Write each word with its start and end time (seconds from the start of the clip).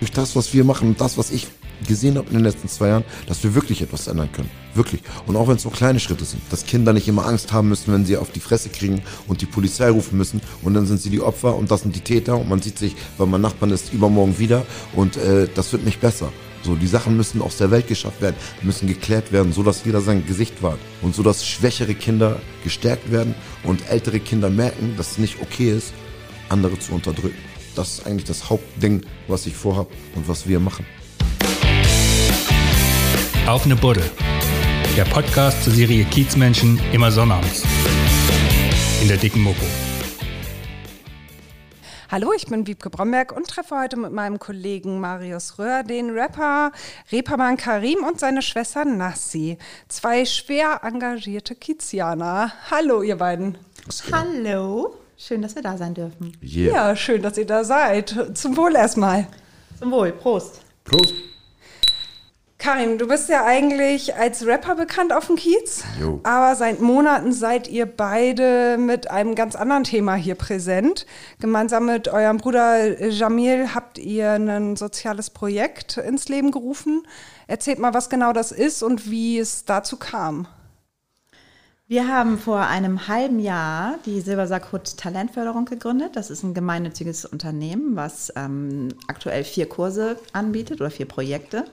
Durch 0.00 0.12
das, 0.12 0.36
was 0.36 0.52
wir 0.52 0.64
machen 0.64 0.88
und 0.88 1.00
das, 1.00 1.16
was 1.16 1.30
ich 1.30 1.46
gesehen 1.86 2.16
habe 2.16 2.28
in 2.28 2.34
den 2.34 2.44
letzten 2.44 2.68
zwei 2.68 2.88
Jahren, 2.88 3.04
dass 3.26 3.42
wir 3.42 3.54
wirklich 3.54 3.82
etwas 3.82 4.06
ändern 4.06 4.30
können. 4.32 4.50
Wirklich. 4.74 5.02
Und 5.26 5.36
auch 5.36 5.48
wenn 5.48 5.56
es 5.56 5.62
so 5.62 5.70
kleine 5.70 6.00
Schritte 6.00 6.24
sind. 6.24 6.42
Dass 6.50 6.66
Kinder 6.66 6.92
nicht 6.92 7.08
immer 7.08 7.26
Angst 7.26 7.52
haben 7.52 7.68
müssen, 7.68 7.92
wenn 7.92 8.04
sie 8.04 8.16
auf 8.16 8.30
die 8.30 8.40
Fresse 8.40 8.68
kriegen 8.68 9.02
und 9.26 9.40
die 9.40 9.46
Polizei 9.46 9.90
rufen 9.90 10.18
müssen. 10.18 10.40
Und 10.62 10.74
dann 10.74 10.86
sind 10.86 11.00
sie 11.00 11.10
die 11.10 11.20
Opfer 11.20 11.56
und 11.56 11.70
das 11.70 11.82
sind 11.82 11.94
die 11.94 12.00
Täter. 12.00 12.38
Und 12.38 12.48
man 12.48 12.60
sieht 12.60 12.78
sich, 12.78 12.96
weil 13.18 13.26
man 13.26 13.40
Nachbarn 13.40 13.70
ist, 13.70 13.92
übermorgen 13.92 14.38
wieder. 14.38 14.64
Und 14.94 15.16
äh, 15.16 15.48
das 15.54 15.72
wird 15.72 15.84
nicht 15.84 16.00
besser. 16.00 16.32
So, 16.62 16.74
die 16.74 16.88
Sachen 16.88 17.16
müssen 17.16 17.42
aus 17.42 17.58
der 17.58 17.70
Welt 17.70 17.86
geschafft 17.86 18.20
werden, 18.20 18.34
müssen 18.62 18.88
geklärt 18.88 19.30
werden, 19.30 19.52
so 19.52 19.62
dass 19.62 19.84
jeder 19.84 20.00
sein 20.00 20.26
Gesicht 20.26 20.62
wahrt. 20.62 20.80
Und 21.00 21.14
so 21.14 21.22
dass 21.22 21.46
schwächere 21.46 21.94
Kinder 21.94 22.40
gestärkt 22.64 23.12
werden 23.12 23.34
und 23.62 23.88
ältere 23.88 24.18
Kinder 24.18 24.50
merken, 24.50 24.94
dass 24.96 25.12
es 25.12 25.18
nicht 25.18 25.40
okay 25.40 25.70
ist, 25.70 25.92
andere 26.48 26.76
zu 26.78 26.92
unterdrücken. 26.92 27.55
Das 27.76 27.98
ist 27.98 28.06
eigentlich 28.06 28.24
das 28.24 28.48
Hauptding, 28.48 29.04
was 29.28 29.46
ich 29.46 29.54
vorhabe 29.54 29.90
und 30.14 30.26
was 30.26 30.48
wir 30.48 30.58
machen. 30.60 30.86
Auf 33.46 33.66
eine 33.66 33.76
Buddel. 33.76 34.10
Der 34.96 35.04
Podcast 35.04 35.62
zur 35.62 35.74
Serie 35.74 36.06
Kiezmenschen 36.06 36.80
immer 36.94 37.12
sonnabends. 37.12 37.64
In 39.02 39.08
der 39.08 39.18
dicken 39.18 39.42
Mopo. 39.42 39.66
Hallo, 42.10 42.32
ich 42.34 42.46
bin 42.46 42.66
Wiebke 42.66 42.88
Bromberg 42.88 43.36
und 43.36 43.46
treffe 43.46 43.78
heute 43.78 43.98
mit 43.98 44.10
meinem 44.10 44.38
Kollegen 44.38 44.98
Marius 44.98 45.58
Röhr 45.58 45.82
den 45.82 46.10
Rapper 46.10 46.72
Reeperbahn 47.12 47.58
Karim 47.58 48.04
und 48.04 48.18
seine 48.18 48.40
Schwester 48.40 48.86
Nassi. 48.86 49.58
Zwei 49.88 50.24
schwer 50.24 50.80
engagierte 50.82 51.54
Kiezianer. 51.54 52.52
Hallo, 52.70 53.02
ihr 53.02 53.16
beiden. 53.16 53.58
Hallo. 54.10 55.05
Schön, 55.18 55.40
dass 55.40 55.54
wir 55.54 55.62
da 55.62 55.78
sein 55.78 55.94
dürfen. 55.94 56.36
Yeah. 56.42 56.74
Ja, 56.74 56.96
schön, 56.96 57.22
dass 57.22 57.38
ihr 57.38 57.46
da 57.46 57.64
seid. 57.64 58.14
Zum 58.34 58.56
Wohl 58.56 58.76
erstmal. 58.76 59.26
Zum 59.78 59.90
Wohl. 59.90 60.12
Prost. 60.12 60.60
Prost. 60.84 61.14
Karim, 62.58 62.98
du 62.98 63.06
bist 63.06 63.28
ja 63.28 63.44
eigentlich 63.44 64.14
als 64.16 64.44
Rapper 64.46 64.74
bekannt 64.74 65.12
auf 65.12 65.26
dem 65.26 65.36
Kiez, 65.36 65.84
Jo. 66.00 66.20
aber 66.24 66.56
seit 66.56 66.80
Monaten 66.80 67.32
seid 67.32 67.68
ihr 67.68 67.86
beide 67.86 68.76
mit 68.78 69.10
einem 69.10 69.34
ganz 69.34 69.54
anderen 69.54 69.84
Thema 69.84 70.14
hier 70.14 70.34
präsent. 70.34 71.06
Gemeinsam 71.38 71.86
mit 71.86 72.08
eurem 72.08 72.38
Bruder 72.38 73.00
Jamil 73.08 73.74
habt 73.74 73.98
ihr 73.98 74.32
ein 74.32 74.74
soziales 74.74 75.30
Projekt 75.30 75.98
ins 75.98 76.28
Leben 76.28 76.50
gerufen. 76.50 77.06
Erzählt 77.46 77.78
mal, 77.78 77.94
was 77.94 78.08
genau 78.10 78.32
das 78.32 78.52
ist 78.52 78.82
und 78.82 79.10
wie 79.10 79.38
es 79.38 79.64
dazu 79.66 79.96
kam. 79.96 80.48
Wir 81.88 82.08
haben 82.08 82.36
vor 82.36 82.62
einem 82.62 83.06
halben 83.06 83.38
Jahr 83.38 84.00
die 84.06 84.20
Silbersack-Hut 84.20 84.96
Talentförderung 84.96 85.66
gegründet. 85.66 86.16
Das 86.16 86.30
ist 86.30 86.42
ein 86.42 86.52
gemeinnütziges 86.52 87.24
Unternehmen, 87.24 87.94
was 87.94 88.32
ähm, 88.34 88.88
aktuell 89.06 89.44
vier 89.44 89.68
Kurse 89.68 90.18
anbietet 90.32 90.80
oder 90.80 90.90
vier 90.90 91.06
Projekte. 91.06 91.64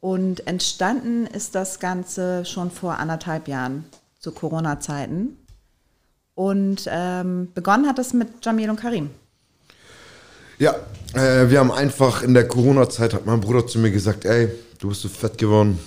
Und 0.00 0.44
entstanden 0.48 1.28
ist 1.28 1.54
das 1.54 1.78
Ganze 1.78 2.44
schon 2.46 2.72
vor 2.72 2.98
anderthalb 2.98 3.46
Jahren 3.46 3.84
zu 4.18 4.32
Corona-Zeiten. 4.32 5.36
Und 6.34 6.88
ähm, 6.90 7.52
begonnen 7.54 7.86
hat 7.86 8.00
es 8.00 8.12
mit 8.12 8.44
Jamil 8.44 8.70
und 8.70 8.80
Karim. 8.80 9.10
Ja, 10.58 10.74
äh, 11.14 11.48
wir 11.48 11.60
haben 11.60 11.70
einfach 11.70 12.24
in 12.24 12.34
der 12.34 12.48
Corona-Zeit, 12.48 13.14
hat 13.14 13.24
mein 13.24 13.40
Bruder 13.40 13.64
zu 13.64 13.78
mir 13.78 13.92
gesagt, 13.92 14.24
ey, 14.24 14.48
du 14.80 14.88
bist 14.88 15.02
so 15.02 15.08
fett 15.08 15.38
geworden, 15.38 15.78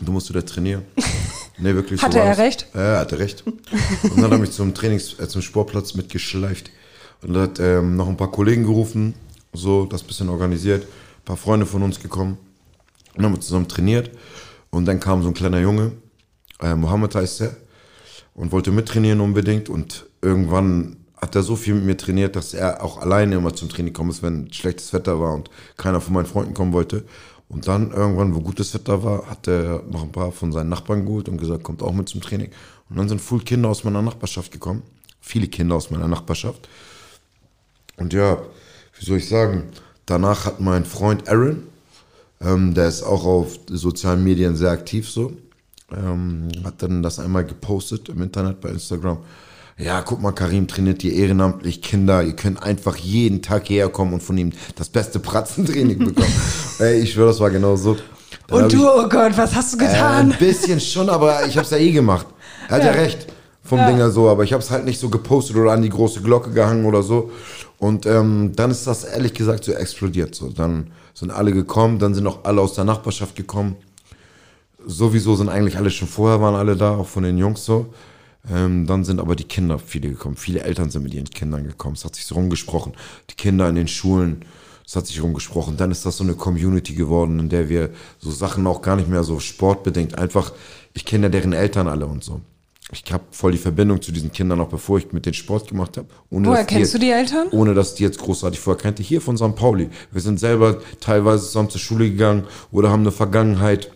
du 0.00 0.10
musst 0.10 0.28
wieder 0.28 0.44
trainieren. 0.44 0.82
Nee, 1.58 1.74
wirklich. 1.74 2.02
Hatte 2.02 2.18
war 2.18 2.24
er 2.24 2.38
recht? 2.38 2.66
Ja, 2.74 2.80
er 2.80 2.98
hatte 3.00 3.18
recht. 3.18 3.44
Und 3.46 4.16
dann 4.16 4.24
hat 4.24 4.32
er 4.32 4.38
mich 4.38 4.52
zum 4.52 4.74
Trainings, 4.74 5.18
äh, 5.18 5.28
zum 5.28 5.42
Sportplatz 5.42 5.94
mitgeschleift. 5.94 6.70
Und 7.22 7.36
hat 7.36 7.58
ähm, 7.58 7.96
noch 7.96 8.08
ein 8.08 8.16
paar 8.16 8.30
Kollegen 8.30 8.64
gerufen, 8.64 9.14
so 9.52 9.86
das 9.86 10.02
bisschen 10.02 10.28
organisiert, 10.28 10.82
ein 10.84 11.24
paar 11.24 11.36
Freunde 11.36 11.64
von 11.64 11.82
uns 11.82 12.00
gekommen. 12.00 12.36
Und 13.12 13.16
dann 13.16 13.26
haben 13.26 13.34
wir 13.34 13.40
zusammen 13.40 13.68
trainiert. 13.68 14.10
Und 14.70 14.86
dann 14.86 15.00
kam 15.00 15.22
so 15.22 15.28
ein 15.28 15.34
kleiner 15.34 15.60
Junge, 15.60 15.92
äh, 16.60 16.74
Mohammed 16.74 17.14
heißt 17.14 17.42
er, 17.42 17.56
und 18.34 18.52
wollte 18.52 18.72
mittrainieren 18.72 19.20
unbedingt. 19.20 19.68
Und 19.68 20.06
irgendwann 20.20 20.96
hat 21.16 21.34
er 21.36 21.42
so 21.42 21.56
viel 21.56 21.74
mit 21.74 21.84
mir 21.84 21.96
trainiert, 21.96 22.36
dass 22.36 22.52
er 22.52 22.82
auch 22.82 22.98
alleine 22.98 23.36
immer 23.36 23.54
zum 23.54 23.68
Training 23.68 23.92
gekommen 23.92 24.10
ist, 24.10 24.22
wenn 24.22 24.52
schlechtes 24.52 24.92
Wetter 24.92 25.20
war 25.20 25.32
und 25.32 25.48
keiner 25.76 26.00
von 26.00 26.12
meinen 26.12 26.26
Freunden 26.26 26.52
kommen 26.52 26.72
wollte. 26.72 27.04
Und 27.48 27.68
dann 27.68 27.90
irgendwann, 27.92 28.34
wo 28.34 28.40
gutes 28.40 28.74
Wetter 28.74 29.04
war, 29.04 29.26
hat 29.26 29.46
er 29.46 29.82
noch 29.90 30.02
ein 30.02 30.12
paar 30.12 30.32
von 30.32 30.52
seinen 30.52 30.70
Nachbarn 30.70 31.04
geholt 31.04 31.28
und 31.28 31.36
gesagt, 31.36 31.62
kommt 31.62 31.82
auch 31.82 31.92
mit 31.92 32.08
zum 32.08 32.20
Training. 32.20 32.50
Und 32.88 32.96
dann 32.96 33.08
sind 33.08 33.20
full 33.20 33.42
Kinder 33.42 33.68
aus 33.68 33.84
meiner 33.84 34.02
Nachbarschaft 34.02 34.50
gekommen. 34.50 34.82
Viele 35.20 35.48
Kinder 35.48 35.76
aus 35.76 35.90
meiner 35.90 36.08
Nachbarschaft. 36.08 36.68
Und 37.96 38.12
ja, 38.12 38.38
wie 38.98 39.04
soll 39.04 39.18
ich 39.18 39.28
sagen, 39.28 39.64
danach 40.06 40.46
hat 40.46 40.60
mein 40.60 40.84
Freund 40.84 41.28
Aaron, 41.28 41.64
ähm, 42.40 42.74
der 42.74 42.88
ist 42.88 43.02
auch 43.02 43.24
auf 43.24 43.58
sozialen 43.68 44.24
Medien 44.24 44.56
sehr 44.56 44.70
aktiv 44.70 45.08
so, 45.08 45.32
ähm, 45.92 46.48
hat 46.64 46.82
dann 46.82 47.02
das 47.02 47.18
einmal 47.18 47.44
gepostet 47.44 48.08
im 48.08 48.22
Internet 48.22 48.60
bei 48.60 48.70
Instagram. 48.70 49.18
Ja, 49.76 50.02
guck 50.02 50.22
mal, 50.22 50.32
Karim 50.32 50.68
trainiert 50.68 51.02
hier 51.02 51.12
ehrenamtlich 51.12 51.82
Kinder. 51.82 52.22
Ihr 52.22 52.34
könnt 52.36 52.62
einfach 52.62 52.96
jeden 52.96 53.42
Tag 53.42 53.66
hierher 53.66 53.88
kommen 53.88 54.12
und 54.14 54.22
von 54.22 54.38
ihm 54.38 54.52
das 54.76 54.88
beste 54.88 55.18
Pratzentraining 55.18 55.98
bekommen. 56.14 56.32
Ey, 56.78 57.00
ich 57.00 57.12
schwöre, 57.12 57.28
das 57.28 57.40
war 57.40 57.50
genau 57.50 57.74
so. 57.74 57.96
Dann 58.46 58.64
Und 58.64 58.72
du, 58.72 58.88
oh 58.88 59.08
Gott, 59.08 59.36
was 59.36 59.54
hast 59.54 59.74
du 59.74 59.78
äh, 59.78 59.88
getan? 59.88 60.32
ein 60.32 60.38
bisschen 60.38 60.78
schon, 60.80 61.08
aber 61.08 61.46
ich 61.46 61.58
hab's 61.58 61.70
ja 61.70 61.78
eh 61.78 61.90
gemacht. 61.90 62.26
Er 62.68 62.76
hat 62.76 62.84
ja, 62.84 62.92
recht 62.92 63.26
vom 63.64 63.78
Ja. 63.78 63.90
Dinger 63.90 64.10
so, 64.10 64.28
aber 64.28 64.44
ich 64.44 64.52
hab's 64.52 64.70
halt 64.70 64.84
nicht 64.84 65.00
so 65.00 65.08
gepostet 65.08 65.56
oder 65.56 65.72
an 65.72 65.82
die 65.82 65.88
große 65.88 66.20
Glocke 66.20 66.50
gehangen 66.50 66.84
oder 66.84 67.02
so. 67.02 67.32
Und 67.78 68.06
ähm, 68.06 68.52
dann 68.54 68.70
ist 68.70 68.86
das 68.86 69.02
ehrlich 69.04 69.34
gesagt 69.34 69.64
so 69.64 69.72
explodiert. 69.72 70.34
So. 70.34 70.50
Dann 70.50 70.92
sind 71.14 71.32
alle 71.32 71.52
gekommen, 71.52 71.98
dann 71.98 72.14
sind 72.14 72.26
auch 72.26 72.44
alle 72.44 72.60
aus 72.60 72.74
der 72.74 72.84
Nachbarschaft 72.84 73.34
gekommen. 73.34 73.76
Sowieso 74.86 75.34
sind 75.34 75.48
eigentlich 75.48 75.76
alle 75.78 75.90
schon 75.90 76.06
vorher, 76.08 76.40
waren 76.40 76.54
alle 76.54 76.76
da, 76.76 76.96
auch 76.96 77.08
von 77.08 77.22
den 77.24 77.38
Jungs 77.38 77.64
so. 77.64 77.86
Ähm, 78.50 78.86
dann 78.86 79.04
sind 79.04 79.20
aber 79.20 79.36
die 79.36 79.44
Kinder 79.44 79.78
viele 79.78 80.10
gekommen. 80.10 80.36
Viele 80.36 80.60
Eltern 80.62 80.90
sind 80.90 81.02
mit 81.02 81.14
ihren 81.14 81.30
Kindern 81.30 81.64
gekommen. 81.66 81.94
Es 81.94 82.04
hat 82.04 82.14
sich 82.14 82.26
so 82.26 82.34
rumgesprochen. 82.34 82.92
Die 83.30 83.34
Kinder 83.34 83.68
in 83.68 83.74
den 83.74 83.88
Schulen, 83.88 84.44
es 84.86 84.96
hat 84.96 85.06
sich 85.06 85.22
rumgesprochen. 85.22 85.76
Dann 85.78 85.90
ist 85.90 86.04
das 86.04 86.18
so 86.18 86.24
eine 86.24 86.34
Community 86.34 86.94
geworden, 86.94 87.38
in 87.38 87.48
der 87.48 87.68
wir 87.70 87.90
so 88.18 88.30
Sachen 88.30 88.66
auch 88.66 88.82
gar 88.82 88.96
nicht 88.96 89.08
mehr 89.08 89.24
so 89.24 89.40
sportbedingt. 89.40 90.18
Einfach, 90.18 90.52
ich 90.92 91.04
kenne 91.06 91.24
ja 91.26 91.30
deren 91.30 91.54
Eltern 91.54 91.88
alle 91.88 92.06
und 92.06 92.22
so. 92.22 92.40
Ich 92.92 93.10
habe 93.10 93.24
voll 93.30 93.52
die 93.52 93.58
Verbindung 93.58 94.02
zu 94.02 94.12
diesen 94.12 94.30
Kindern, 94.30 94.60
auch 94.60 94.68
bevor 94.68 94.98
ich 94.98 95.10
mit 95.10 95.24
denen 95.24 95.32
Sport 95.32 95.68
gemacht 95.68 95.96
habe. 95.96 96.06
Woher 96.28 96.64
kennst 96.66 96.92
jetzt- 96.92 96.94
du 96.94 96.98
die 96.98 97.10
Eltern? 97.10 97.48
Ohne 97.50 97.72
dass 97.72 97.94
die 97.94 98.02
jetzt 98.02 98.18
großartig 98.18 98.60
vorher 98.60 98.80
kannte. 98.80 99.02
Hier 99.02 99.22
von 99.22 99.38
St. 99.38 99.56
Pauli. 99.56 99.88
Wir 100.12 100.20
sind 100.20 100.38
selber 100.38 100.80
teilweise 101.00 101.46
zusammen 101.46 101.70
zur 101.70 101.80
Schule 101.80 102.10
gegangen 102.10 102.44
oder 102.70 102.90
haben 102.90 103.00
eine 103.00 103.10
Vergangenheit 103.10 103.90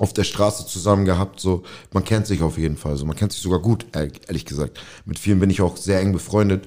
auf 0.00 0.12
der 0.12 0.24
Straße 0.24 0.66
zusammen 0.66 1.04
gehabt. 1.04 1.38
So, 1.40 1.62
man 1.92 2.04
kennt 2.04 2.26
sich 2.26 2.42
auf 2.42 2.58
jeden 2.58 2.76
Fall. 2.76 2.96
So, 2.96 3.04
man 3.04 3.14
kennt 3.16 3.32
sich 3.32 3.42
sogar 3.42 3.60
gut, 3.60 3.86
ehr- 3.92 4.10
ehrlich 4.26 4.46
gesagt. 4.46 4.80
Mit 5.04 5.18
vielen 5.18 5.38
bin 5.38 5.50
ich 5.50 5.60
auch 5.60 5.76
sehr 5.76 6.00
eng 6.00 6.12
befreundet. 6.12 6.64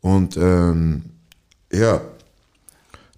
Und 0.00 0.36
ähm, 0.36 1.04
ja, 1.72 2.00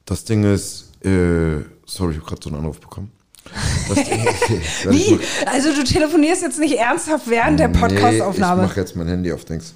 das 0.05 0.25
Ding 0.25 0.45
ist, 0.45 0.93
äh, 1.05 1.65
sorry, 1.87 2.13
ich 2.13 2.19
habe 2.19 2.27
gerade 2.29 2.41
so 2.43 2.51
einen 2.51 2.59
Anruf 2.61 2.79
bekommen. 2.81 3.11
Wie? 4.91 5.19
Also 5.47 5.75
du 5.75 5.83
telefonierst 5.85 6.43
jetzt 6.43 6.59
nicht 6.59 6.77
ernsthaft 6.77 7.29
während 7.29 7.59
der 7.59 7.69
Nee, 7.69 7.79
Podcastaufnahme. 7.79 8.63
ich 8.63 8.69
mache 8.69 8.81
jetzt 8.81 8.97
mein 8.97 9.09
Handy 9.09 9.33
auf 9.33 9.45
Dings. 9.47 9.73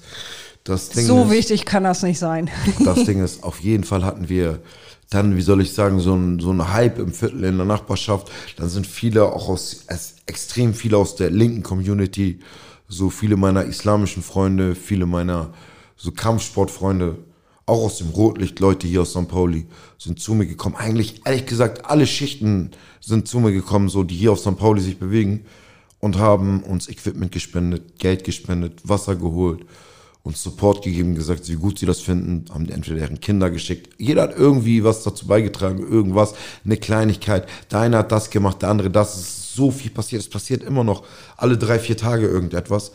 Das 0.63 0.89
Ding 0.89 1.05
so 1.05 1.23
ist, 1.23 1.31
wichtig 1.31 1.65
kann 1.65 1.83
das 1.83 2.03
nicht 2.03 2.19
sein. 2.19 2.49
das 2.79 3.03
Ding 3.03 3.19
ist, 3.23 3.43
auf 3.43 3.59
jeden 3.59 3.83
Fall 3.83 4.05
hatten 4.05 4.29
wir 4.29 4.61
dann, 5.09 5.35
wie 5.35 5.41
soll 5.41 5.61
ich 5.61 5.73
sagen, 5.73 5.99
so 5.99 6.15
ein, 6.15 6.39
so 6.39 6.51
ein 6.51 6.73
Hype 6.73 6.97
im 6.99 7.13
Viertel 7.13 7.43
in 7.43 7.57
der 7.57 7.65
Nachbarschaft. 7.65 8.31
Dann 8.55 8.69
sind 8.69 8.87
viele 8.87 9.25
auch 9.25 9.49
aus, 9.49 9.85
extrem 10.25 10.73
viele 10.73 10.97
aus 10.97 11.15
der 11.15 11.29
linken 11.29 11.63
Community, 11.63 12.39
so 12.87 13.09
viele 13.09 13.35
meiner 13.35 13.65
islamischen 13.65 14.23
Freunde, 14.23 14.73
viele 14.73 15.05
meiner 15.05 15.53
so 15.97 16.11
Kampfsportfreunde, 16.11 17.17
auch 17.65 17.85
aus 17.85 17.97
dem 17.97 18.09
Rotlicht, 18.09 18.59
Leute 18.59 18.87
hier 18.87 19.01
aus 19.01 19.11
St. 19.11 19.27
Pauli, 19.27 19.67
sind 19.97 20.19
zu 20.19 20.33
mir 20.33 20.47
gekommen. 20.47 20.75
Eigentlich, 20.77 21.21
ehrlich 21.25 21.45
gesagt, 21.45 21.85
alle 21.85 22.07
Schichten 22.07 22.71
sind 22.99 23.27
zu 23.27 23.39
mir 23.39 23.51
gekommen, 23.51 23.89
so 23.89 24.03
die 24.03 24.15
hier 24.15 24.31
auf 24.31 24.39
St. 24.39 24.57
Pauli 24.57 24.81
sich 24.81 24.97
bewegen 24.97 25.45
und 25.99 26.17
haben 26.17 26.63
uns 26.63 26.89
Equipment 26.89 27.31
gespendet, 27.31 27.99
Geld 27.99 28.23
gespendet, 28.23 28.81
Wasser 28.83 29.15
geholt 29.15 29.65
uns 30.23 30.41
Support 30.41 30.83
gegeben, 30.83 31.15
gesagt, 31.15 31.49
wie 31.49 31.55
gut 31.55 31.79
sie 31.79 31.85
das 31.85 31.99
finden, 31.99 32.45
haben 32.53 32.69
entweder 32.69 32.99
deren 32.99 33.19
Kinder 33.19 33.51
geschickt. 33.51 33.89
Jeder 33.97 34.23
hat 34.23 34.37
irgendwie 34.37 34.83
was 34.83 35.03
dazu 35.03 35.27
beigetragen, 35.27 35.79
irgendwas, 35.79 36.33
eine 36.63 36.77
Kleinigkeit. 36.77 37.47
Der 37.69 37.79
eine 37.79 37.97
hat 37.97 38.11
das 38.13 38.29
gemacht, 38.29 38.61
der 38.61 38.69
andere 38.69 38.89
das. 38.89 39.17
Es 39.17 39.21
ist 39.23 39.53
so 39.53 39.69
viel 39.69 39.91
passiert. 39.91 40.21
Es 40.21 40.29
passiert 40.29 40.63
immer 40.63 40.85
noch 40.85 41.03
alle 41.35 41.57
drei, 41.57 41.77
vier 41.77 41.97
Tage 41.97 42.25
irgendetwas. 42.25 42.93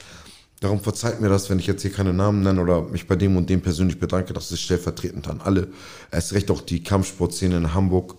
Darum 0.60 0.80
verzeiht 0.80 1.20
mir 1.20 1.28
das, 1.28 1.50
wenn 1.50 1.58
ich 1.58 1.66
jetzt 1.66 1.82
hier 1.82 1.92
keine 1.92 2.14
Namen 2.14 2.42
nenne 2.42 2.60
oder 2.60 2.82
mich 2.82 3.06
bei 3.06 3.14
dem 3.14 3.36
und 3.36 3.48
dem 3.50 3.60
persönlich 3.60 4.00
bedanke. 4.00 4.32
Das 4.32 4.50
ist 4.50 4.62
stellvertretend 4.62 5.28
an 5.28 5.40
alle. 5.42 5.68
Erst 6.10 6.32
recht 6.32 6.50
auch 6.50 6.62
die 6.62 6.82
Kampfsportszene 6.82 7.58
in 7.58 7.74
Hamburg, 7.74 8.16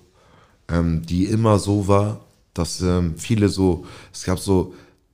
ähm, 0.70 1.02
die 1.02 1.26
immer 1.26 1.58
so 1.58 1.88
war, 1.88 2.22
dass 2.54 2.80
ähm, 2.82 3.16
viele 3.18 3.50
so, 3.50 3.86
es 4.14 4.24
gab 4.24 4.40
so, 4.40 4.74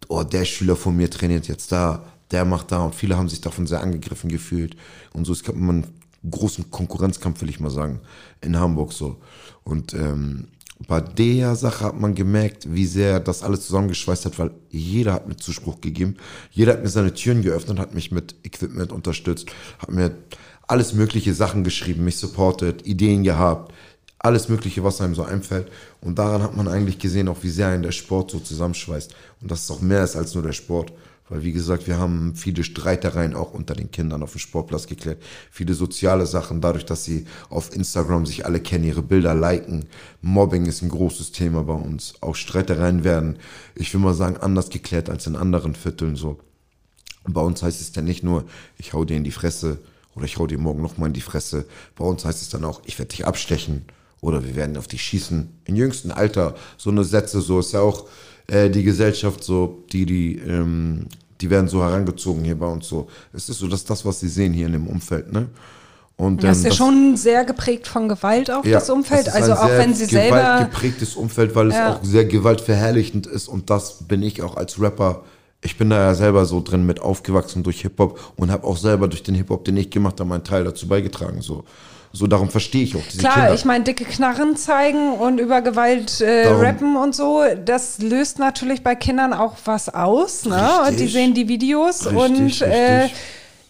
oh, 0.10 0.24
der 0.24 0.46
Schüler 0.46 0.76
von 0.76 0.96
mir 0.96 1.10
trainiert 1.10 1.48
jetzt 1.48 1.72
da, 1.72 2.04
der 2.32 2.46
macht 2.46 2.72
da 2.72 2.84
und 2.84 2.96
viele 2.96 3.18
haben 3.18 3.30
sich 3.30 3.42
davon 3.42 3.68
sehr 3.68 3.82
angegriffen 3.82 4.30
gefühlt 4.30 4.76
und 5.14 5.26
so. 5.26 5.34
Es 5.34 5.44
gab, 5.44 5.56
man 5.56 5.88
großen 6.30 6.72
Konkurrenzkampf, 6.72 7.42
will 7.42 7.50
ich 7.50 7.60
mal 7.60 7.70
sagen, 7.70 8.00
in 8.42 8.58
Hamburg 8.58 8.94
so. 8.94 9.18
Und 9.64 9.94
ähm, 9.94 10.48
bei 10.88 11.00
der 11.00 11.56
Sache 11.56 11.86
hat 11.86 12.00
man 12.00 12.16
gemerkt, 12.16 12.74
wie 12.74 12.86
sehr 12.86 13.20
das 13.20 13.44
alles 13.44 13.66
zusammengeschweißt 13.66 14.26
hat, 14.26 14.40
weil 14.40 14.52
jeder 14.70 15.14
hat 15.14 15.28
mir 15.28 15.38
Zuspruch 15.38 15.80
gegeben. 15.80 16.18
Jeder 16.52 16.74
hat 16.74 16.84
mir 16.84 16.90
seine 16.90 17.14
Türen 17.14 17.42
geöffnet, 17.42 17.80
hat 17.80 17.94
mich 17.94 18.12
mit 18.12 18.36
Equipment 18.44 18.92
unterstützt, 18.92 19.48
hat 19.80 19.92
mir 19.92 20.18
alles 20.68 20.94
mögliche 20.94 21.34
Sachen 21.34 21.64
geschrieben, 21.64 22.04
mich 22.04 22.18
supportet, 22.18 22.86
Ideen 22.86 23.24
gehabt, 23.24 23.74
alles 24.20 24.50
mögliche, 24.50 24.84
was 24.84 25.00
einem 25.02 25.16
so 25.16 25.24
einfällt. 25.24 25.72
Und 26.02 26.20
daran 26.20 26.42
hat 26.42 26.58
man 26.58 26.68
eigentlich 26.68 27.00
gesehen, 27.00 27.28
auch 27.30 27.44
wie 27.44 27.50
sehr 27.50 27.68
ein 27.68 27.84
der 27.84 27.92
Sport 27.92 28.32
so 28.32 28.40
zusammenschweißt. 28.40 29.16
Und 29.42 29.52
dass 29.52 29.64
es 29.64 29.72
auch 29.72 29.82
mehr 29.82 30.04
ist 30.04 30.16
als 30.16 30.34
nur 30.34 30.44
der 30.44 30.54
Sport. 30.54 30.92
Weil, 31.28 31.44
wie 31.44 31.54
gesagt, 31.54 31.88
wir 31.88 31.98
haben 31.98 32.36
viele 32.36 32.64
Streitereien 32.64 33.34
auch 33.34 33.52
unter 33.52 33.74
den 33.74 33.90
Kindern 33.90 34.22
auf 34.22 34.34
dem 34.34 34.40
Sportplatz 34.40 34.86
geklärt. 34.86 35.24
Viele 35.50 35.74
soziale 35.74 36.28
Sachen, 36.28 36.62
dadurch, 36.62 36.86
dass 36.86 37.04
sie 37.04 37.26
auf 37.50 37.76
Instagram 37.76 38.28
sich 38.28 38.46
alle 38.46 38.60
kennen, 38.60 38.84
ihre 38.84 39.02
Bilder 39.02 39.34
liken. 39.34 39.86
Mobbing 40.22 40.68
ist 40.68 40.84
ein 40.84 40.90
großes 40.90 41.32
Thema 41.32 41.64
bei 41.64 41.74
uns. 41.74 42.14
Auch 42.22 42.36
Streitereien 42.36 43.04
werden, 43.04 43.40
ich 43.74 43.92
will 43.94 44.02
mal 44.02 44.14
sagen, 44.14 44.38
anders 44.38 44.70
geklärt 44.70 45.10
als 45.10 45.26
in 45.26 45.36
anderen 45.36 45.74
Vierteln 45.74 46.16
so. 46.16 46.40
Bei 47.28 47.42
uns 47.42 47.64
heißt 47.64 47.82
es 47.82 47.92
dann 47.92 48.06
nicht 48.06 48.24
nur, 48.24 48.46
ich 48.78 48.94
hau 48.94 49.04
dir 49.04 49.18
in 49.18 49.24
die 49.24 49.32
Fresse 49.32 49.80
oder 50.16 50.26
ich 50.26 50.38
hau 50.38 50.46
dir 50.46 50.60
morgen 50.60 50.84
nochmal 50.84 51.08
in 51.08 51.14
die 51.14 51.22
Fresse. 51.22 51.66
Bei 51.96 52.06
uns 52.06 52.24
heißt 52.24 52.44
es 52.44 52.50
dann 52.50 52.64
auch, 52.64 52.82
ich 52.86 53.00
werde 53.00 53.10
dich 53.10 53.26
abstechen 53.26 53.86
oder 54.22 54.44
wir 54.44 54.56
werden 54.56 54.78
auf 54.78 54.88
dich 54.88 55.02
schießen. 55.02 55.50
Im 55.66 55.76
jüngsten 55.76 56.12
Alter 56.12 56.56
so 56.78 56.92
eine 56.92 57.04
Sätze, 57.04 57.42
so 57.42 57.60
ist 57.60 57.74
ja 57.74 57.82
auch 57.82 58.08
äh, 58.48 58.70
die 58.70 58.84
Gesellschaft 58.84 59.44
so, 59.44 59.84
die, 59.92 60.06
die, 60.06 60.38
ähm, 60.40 61.06
die 61.42 61.50
werden 61.50 61.68
so 61.68 61.84
herangezogen 61.84 62.44
hier 62.44 62.58
bei 62.58 62.68
uns 62.68 62.88
so. 62.88 63.08
Es 63.34 63.50
ist 63.50 63.60
so, 63.60 63.68
dass 63.68 63.84
das, 63.86 64.06
was 64.06 64.20
sie 64.20 64.30
sehen 64.30 64.54
hier 64.54 64.68
in 64.68 64.74
dem 64.74 64.88
Umfeld, 64.88 65.32
ne? 65.32 65.48
Und 66.18 66.44
Das 66.46 66.60
ist 66.60 66.64
ja 66.64 66.72
schon 66.72 67.18
sehr 67.18 67.44
geprägt 67.44 67.88
von 67.88 68.08
Gewalt 68.08 68.50
auch, 68.50 68.64
das 68.64 68.90
Umfeld. 68.90 69.28
es 69.28 69.34
Also 69.34 69.52
auch 69.54 69.68
sehr 69.68 69.80
wenn 69.80 69.94
sie 69.94 70.06
selber. 70.06 70.38
gewaltgeprägtes 70.38 71.16
Umfeld, 71.18 71.54
weil 71.56 71.68
es 71.68 71.76
Ja. 71.76 71.94
auch 71.96 72.04
sehr 72.06 72.24
gewaltverherrlichend 72.24 73.28
ist 73.28 73.50
und 73.50 73.70
das 73.70 74.04
bin 74.08 74.24
ich 74.24 74.42
auch 74.42 74.56
als 74.56 74.80
Rapper. 74.80 75.24
Ich 75.62 75.78
bin 75.78 75.90
da 75.90 75.98
ja 75.98 76.16
selber 76.16 76.46
so 76.46 76.62
drin 76.62 76.86
mit 76.86 77.02
aufgewachsen 77.02 77.64
durch 77.64 77.82
Hip-Hop 77.82 78.34
und 78.38 78.50
habe 78.50 78.64
auch 78.66 78.78
selber 78.78 79.10
durch 79.10 79.24
den 79.24 79.36
Hip-Hop, 79.36 79.66
den 79.66 79.76
ich 79.76 79.90
gemacht 79.90 80.18
habe, 80.22 80.30
meinen 80.30 80.46
Teil 80.46 80.64
dazu 80.64 80.88
beigetragen. 80.88 81.42
So, 81.42 81.66
so 82.16 82.28
darum 82.28 82.50
verstehe 82.50 82.84
ich 82.84 82.96
auch 82.96 83.04
diese 83.06 83.20
Klar, 83.20 83.34
Kinder. 83.34 83.54
ich 83.54 83.66
meine, 83.66 83.84
dicke 83.84 84.06
Knarren 84.06 84.56
zeigen 84.56 85.14
und 85.14 85.38
über 85.38 85.62
Gewalt 85.62 86.22
äh, 86.22 86.48
rappen 86.48 86.96
und 86.96 87.14
so, 87.14 87.44
das 87.66 88.00
löst 88.00 88.40
natürlich 88.40 88.84
bei 88.84 88.96
Kindern 88.96 89.34
auch 89.34 89.58
was 89.66 89.94
aus, 89.94 90.46
ne? 90.46 90.70
Und 90.88 90.98
die 90.98 91.08
sehen 91.08 91.34
die 91.34 91.50
Videos 91.50 92.06
Richtig, 92.06 92.18
und 92.18 92.62
äh, 92.62 93.02
richtig. 93.02 93.18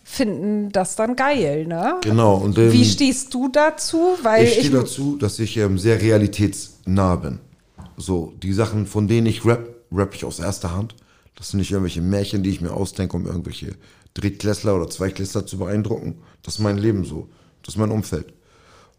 finden 0.03 0.71
das 0.71 0.95
dann 0.95 1.15
geil, 1.15 1.65
ne? 1.65 1.95
Genau, 2.01 2.35
und, 2.35 2.55
ähm, 2.59 2.71
Wie 2.71 2.85
stehst 2.85 3.33
du 3.33 3.49
dazu? 3.49 4.15
Weil 4.21 4.43
ich 4.43 4.53
stehe 4.53 4.69
dazu, 4.69 5.17
dass 5.17 5.39
ich 5.39 5.57
ähm, 5.57 5.79
sehr 5.79 5.99
realitätsnah 5.99 7.15
bin. 7.15 7.39
So, 7.97 8.33
die 8.43 8.53
Sachen, 8.53 8.85
von 8.85 9.07
denen 9.07 9.25
ich 9.25 9.43
rap, 9.43 9.67
rap 9.91 10.13
ich 10.13 10.23
aus 10.23 10.39
erster 10.39 10.75
Hand. 10.75 10.95
Das 11.35 11.49
sind 11.49 11.59
nicht 11.59 11.71
irgendwelche 11.71 12.01
Märchen, 12.01 12.43
die 12.43 12.51
ich 12.51 12.61
mir 12.61 12.71
ausdenke, 12.71 13.17
um 13.17 13.25
irgendwelche 13.25 13.73
Drittklässler 14.13 14.75
oder 14.75 14.87
Zweiklässler 14.87 15.47
zu 15.47 15.57
beeindrucken. 15.57 16.19
Das 16.43 16.55
ist 16.55 16.59
mein 16.59 16.77
Leben 16.77 17.05
so. 17.05 17.27
Das 17.65 17.75
ist 17.75 17.79
mein 17.79 17.91
Umfeld. 17.91 18.33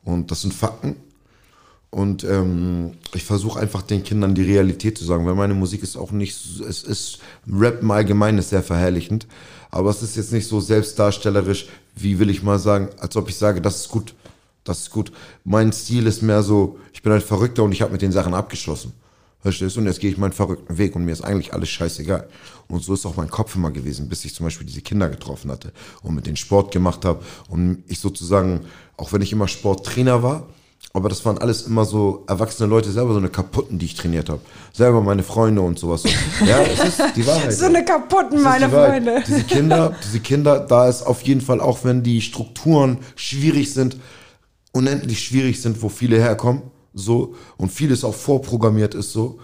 Und 0.05 0.31
das 0.31 0.43
sind 0.43 0.53
Fakten. 0.53 0.97
Und 1.91 2.25
ähm, 2.25 2.93
ich 3.15 3.25
versuche 3.25 3.61
einfach 3.61 3.83
den 3.83 4.03
Kindern 4.03 4.35
die 4.35 4.43
Realität 4.43 4.99
zu 4.99 5.05
sagen, 5.05 5.25
weil 5.25 5.35
meine 5.35 5.55
Musik 5.55 5.83
ist 5.83 5.97
auch 5.97 6.11
nicht, 6.11 6.37
es 6.61 6.83
ist, 6.83 7.21
Rap 7.51 7.81
im 7.81 7.91
Allgemeinen 7.91 8.39
ist 8.39 8.51
sehr 8.51 8.63
verherrlichend, 8.63 9.27
aber 9.71 9.91
es 9.91 10.03
ist 10.03 10.17
jetzt 10.17 10.33
nicht 10.33 10.49
so 10.49 10.61
selbstdarstellerisch, 10.61 11.69
wie 11.95 12.19
will 12.19 12.29
ich 12.29 12.43
mal 12.43 12.59
sagen, 12.59 12.89
als 12.99 13.17
ob 13.17 13.29
ich 13.29 13.37
sage, 13.37 13.63
das 13.63 13.77
ist 13.77 13.89
gut, 13.89 14.15
das 14.65 14.81
ist 14.81 14.91
gut. 14.91 15.13
Mein 15.45 15.73
Stil 15.73 16.07
ist 16.07 16.23
mehr 16.23 16.43
so, 16.43 16.79
ich 16.93 17.03
bin 17.03 17.13
ein 17.13 17.21
Verrückter 17.21 17.63
und 17.63 17.73
ich 17.73 17.83
habe 17.83 17.93
mit 17.93 18.03
den 18.03 18.13
Sachen 18.13 18.35
abgeschlossen. 18.35 18.93
Verstehst 19.47 19.77
du? 19.77 19.81
Und 19.81 19.87
jetzt 19.87 20.01
gehe 20.01 20.11
ich 20.11 20.19
meinen 20.19 20.33
verrückten 20.33 20.77
Weg 20.77 20.97
und 20.97 21.05
mir 21.05 21.13
ist 21.13 21.23
eigentlich 21.23 21.55
alles 21.55 21.69
scheißegal. 21.69 22.27
Und 22.67 22.83
so 22.83 22.95
ist 22.95 23.07
auch 23.07 23.15
mein 23.15 23.31
Kopf 23.31 23.55
immer 23.55 23.71
gewesen, 23.71 24.09
bis 24.09 24.25
ich 24.25 24.35
zum 24.35 24.45
Beispiel 24.45 24.67
diese 24.67 24.81
Kinder 24.81 25.09
getroffen 25.09 25.53
hatte 25.53 25.71
und 26.03 26.17
mit 26.17 26.27
denen 26.27 26.35
Sport 26.35 26.73
gemacht 26.73 27.05
habe. 27.05 27.23
Und 27.49 27.85
ich 27.87 28.01
sozusagen, 28.01 28.63
auch 28.97 29.13
wenn 29.13 29.23
ich 29.23 29.33
immer 29.33 29.47
Sporttrainer 29.47 30.25
war, 30.25 30.49
aber 30.93 31.09
das 31.09 31.25
waren 31.25 31.39
alles 31.39 31.63
immer 31.63 31.85
so 31.85 32.25
erwachsene 32.27 32.69
Leute, 32.69 32.91
selber 32.91 33.13
so 33.13 33.21
eine 33.21 33.29
kaputten, 33.29 33.79
die 33.79 33.87
ich 33.87 33.95
trainiert 33.95 34.31
habe. 34.31 34.41
Selber 34.73 35.01
meine 35.01 35.23
Freunde 35.23 35.61
und 35.61 35.79
sowas. 35.79 36.03
Ja, 36.45 36.63
es 36.63 36.99
ist 36.99 37.01
die 37.15 37.25
Wahrheit. 37.29 37.53
so 37.53 37.67
eine 37.67 37.85
kaputten, 37.85 38.43
meine 38.43 38.67
die. 38.67 38.73
Freunde. 38.73 39.23
Diese 39.25 39.45
Kinder, 39.45 39.95
diese 40.05 40.19
Kinder, 40.19 40.59
da 40.59 40.89
ist 40.89 41.03
auf 41.03 41.23
jeden 41.23 41.41
Fall, 41.41 41.61
auch 41.61 41.85
wenn 41.85 42.03
die 42.03 42.21
Strukturen 42.21 42.99
schwierig 43.15 43.73
sind, 43.73 43.97
unendlich 44.73 45.23
schwierig 45.23 45.63
sind, 45.63 45.83
wo 45.83 45.89
viele 45.89 46.19
herkommen, 46.19 46.63
so, 46.97 47.35
und 47.57 47.71
vieles 47.71 48.03
auch 48.05 48.15
vorprogrammiert 48.15 48.95
ist, 48.95 49.13
so, 49.13 49.39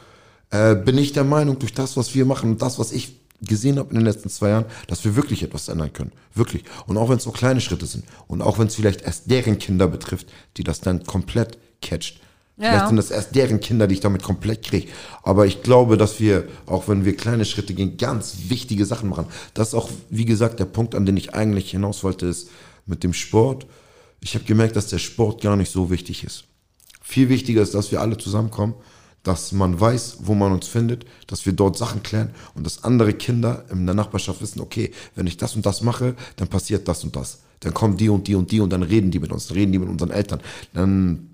äh, 0.50 0.75
bin 0.75 0.99
ich 0.99 1.12
der 1.12 1.25
Meinung, 1.25 1.58
durch 1.58 1.75
das, 1.75 1.96
was 1.96 2.14
wir 2.14 2.25
machen 2.25 2.52
und 2.52 2.62
das, 2.62 2.78
was 2.78 2.93
ich 2.93 3.20
gesehen 3.43 3.78
habe 3.78 3.90
in 3.90 3.96
den 3.96 4.04
letzten 4.04 4.31
zwei 4.31 4.50
Jahren, 4.50 4.64
dass 4.87 5.04
wir 5.04 5.16
wirklich 5.16 5.43
etwas 5.43 5.69
ändern 5.69 5.93
können. 5.93 6.12
Wirklich. 6.34 6.64
Und 6.87 6.96
auch 6.96 7.08
wenn 7.08 7.16
es 7.16 7.25
so 7.25 7.31
kleine 7.31 7.60
Schritte 7.60 7.87
sind 7.87 8.04
und 8.28 8.40
auch 8.40 8.58
wenn 8.58 8.69
es 8.69 8.75
vielleicht 8.75 9.02
erst 9.02 9.31
deren 9.31 9.58
Kinder 9.58 9.88
betrifft, 9.88 10.28
die 10.56 10.64
das 10.64 10.81
dann 10.81 11.04
komplett 11.04 11.58
catcht. 11.81 12.20
Ja. 12.56 12.70
Vielleicht 12.70 12.88
sind 12.88 12.96
das 12.96 13.10
erst 13.10 13.34
deren 13.34 13.60
Kinder, 13.60 13.87
die 13.87 13.94
ich 13.94 14.00
damit 14.00 14.22
komplett 14.22 14.64
kriege. 14.64 14.88
Aber 15.22 15.46
ich 15.46 15.62
glaube, 15.62 15.96
dass 15.96 16.20
wir, 16.20 16.46
auch 16.66 16.87
wenn 16.87 17.05
wir 17.05 17.16
kleine 17.16 17.44
Schritte 17.44 17.75
gehen, 17.75 17.96
ganz 17.96 18.37
wichtige 18.48 18.87
Sachen 18.87 19.08
machen. 19.08 19.26
Das 19.55 19.69
ist 19.69 19.75
auch, 19.75 19.90
wie 20.10 20.25
gesagt, 20.26 20.60
der 20.60 20.66
Punkt, 20.66 20.94
an 20.94 21.05
den 21.05 21.16
ich 21.16 21.34
eigentlich 21.34 21.70
hinaus 21.72 22.05
wollte, 22.05 22.26
ist 22.26 22.50
mit 22.87 23.02
dem 23.02 23.14
Sport. 23.14 23.66
Ich 24.20 24.34
habe 24.34 24.44
gemerkt, 24.44 24.76
dass 24.76 24.87
der 24.87 24.98
Sport 24.98 25.43
gar 25.43 25.56
nicht 25.56 25.72
so 25.72 25.90
wichtig 25.90 26.25
ist. 26.25 26.44
Viel 27.12 27.28
wichtiger 27.28 27.60
ist, 27.60 27.74
dass 27.74 27.92
wir 27.92 28.00
alle 28.00 28.16
zusammenkommen, 28.16 28.72
dass 29.22 29.52
man 29.52 29.78
weiß, 29.78 30.20
wo 30.20 30.32
man 30.32 30.50
uns 30.50 30.66
findet, 30.66 31.04
dass 31.26 31.44
wir 31.44 31.52
dort 31.52 31.76
Sachen 31.76 32.02
klären 32.02 32.30
und 32.54 32.64
dass 32.64 32.84
andere 32.84 33.12
Kinder 33.12 33.66
in 33.70 33.84
der 33.84 33.94
Nachbarschaft 33.94 34.40
wissen, 34.40 34.62
okay, 34.62 34.92
wenn 35.14 35.26
ich 35.26 35.36
das 35.36 35.54
und 35.54 35.66
das 35.66 35.82
mache, 35.82 36.14
dann 36.36 36.48
passiert 36.48 36.88
das 36.88 37.04
und 37.04 37.14
das. 37.14 37.40
Dann 37.60 37.74
kommen 37.74 37.98
die 37.98 38.08
und 38.08 38.28
die 38.28 38.34
und 38.34 38.50
die 38.50 38.60
und 38.60 38.70
dann 38.70 38.82
reden 38.82 39.10
die 39.10 39.18
mit 39.18 39.30
uns, 39.30 39.54
reden 39.54 39.72
die 39.72 39.78
mit 39.78 39.90
unseren 39.90 40.10
Eltern. 40.10 40.40
Dann 40.72 41.28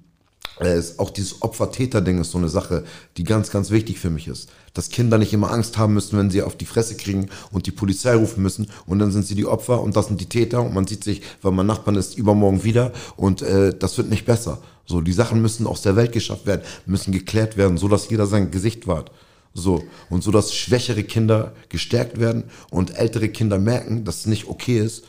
äh, 0.60 0.76
ist 0.76 0.98
auch 0.98 1.10
dieses 1.10 1.42
Opfer-Täter-Ding 1.42 2.20
ist 2.20 2.32
so 2.32 2.38
eine 2.38 2.48
Sache, 2.48 2.82
die 3.16 3.22
ganz, 3.22 3.52
ganz 3.52 3.70
wichtig 3.70 4.00
für 4.00 4.10
mich 4.10 4.26
ist. 4.26 4.50
Dass 4.74 4.88
Kinder 4.88 5.16
nicht 5.16 5.32
immer 5.32 5.52
Angst 5.52 5.78
haben 5.78 5.94
müssen, 5.94 6.18
wenn 6.18 6.28
sie 6.28 6.42
auf 6.42 6.56
die 6.56 6.66
Fresse 6.66 6.96
kriegen 6.96 7.28
und 7.52 7.66
die 7.66 7.70
Polizei 7.70 8.16
rufen 8.16 8.42
müssen 8.42 8.66
und 8.86 8.98
dann 8.98 9.12
sind 9.12 9.26
sie 9.28 9.36
die 9.36 9.46
Opfer 9.46 9.80
und 9.80 9.94
das 9.94 10.08
sind 10.08 10.20
die 10.20 10.28
Täter 10.28 10.60
und 10.60 10.74
man 10.74 10.88
sieht 10.88 11.04
sich, 11.04 11.22
weil 11.40 11.52
man 11.52 11.68
Nachbarn 11.68 11.94
ist, 11.94 12.18
übermorgen 12.18 12.64
wieder 12.64 12.92
und 13.16 13.42
äh, 13.42 13.72
das 13.78 13.96
wird 13.96 14.10
nicht 14.10 14.26
besser. 14.26 14.60
So, 14.88 15.02
die 15.02 15.12
Sachen 15.12 15.42
müssen 15.42 15.66
aus 15.66 15.82
der 15.82 15.96
Welt 15.96 16.12
geschafft 16.12 16.46
werden, 16.46 16.62
müssen 16.86 17.12
geklärt 17.12 17.58
werden, 17.58 17.76
so 17.76 17.88
dass 17.88 18.08
jeder 18.08 18.26
sein 18.26 18.50
Gesicht 18.50 18.86
wahrt. 18.86 19.12
So, 19.52 19.84
und 20.08 20.24
so 20.24 20.30
dass 20.30 20.54
schwächere 20.54 21.04
Kinder 21.04 21.52
gestärkt 21.68 22.18
werden 22.18 22.44
und 22.70 22.96
ältere 22.96 23.28
Kinder 23.28 23.58
merken, 23.58 24.06
dass 24.06 24.20
es 24.20 24.26
nicht 24.26 24.48
okay 24.48 24.78
ist, 24.78 25.04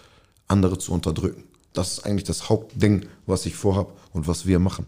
andere 0.49 0.77
zu 0.77 0.91
unterdrücken. 0.91 1.45
Das 1.71 1.93
ist 1.93 2.05
eigentlich 2.05 2.25
das 2.25 2.49
Hauptding, 2.49 3.05
was 3.25 3.45
ich 3.45 3.55
vorhab 3.55 3.97
und 4.11 4.27
was 4.27 4.45
wir 4.45 4.59
machen. 4.59 4.85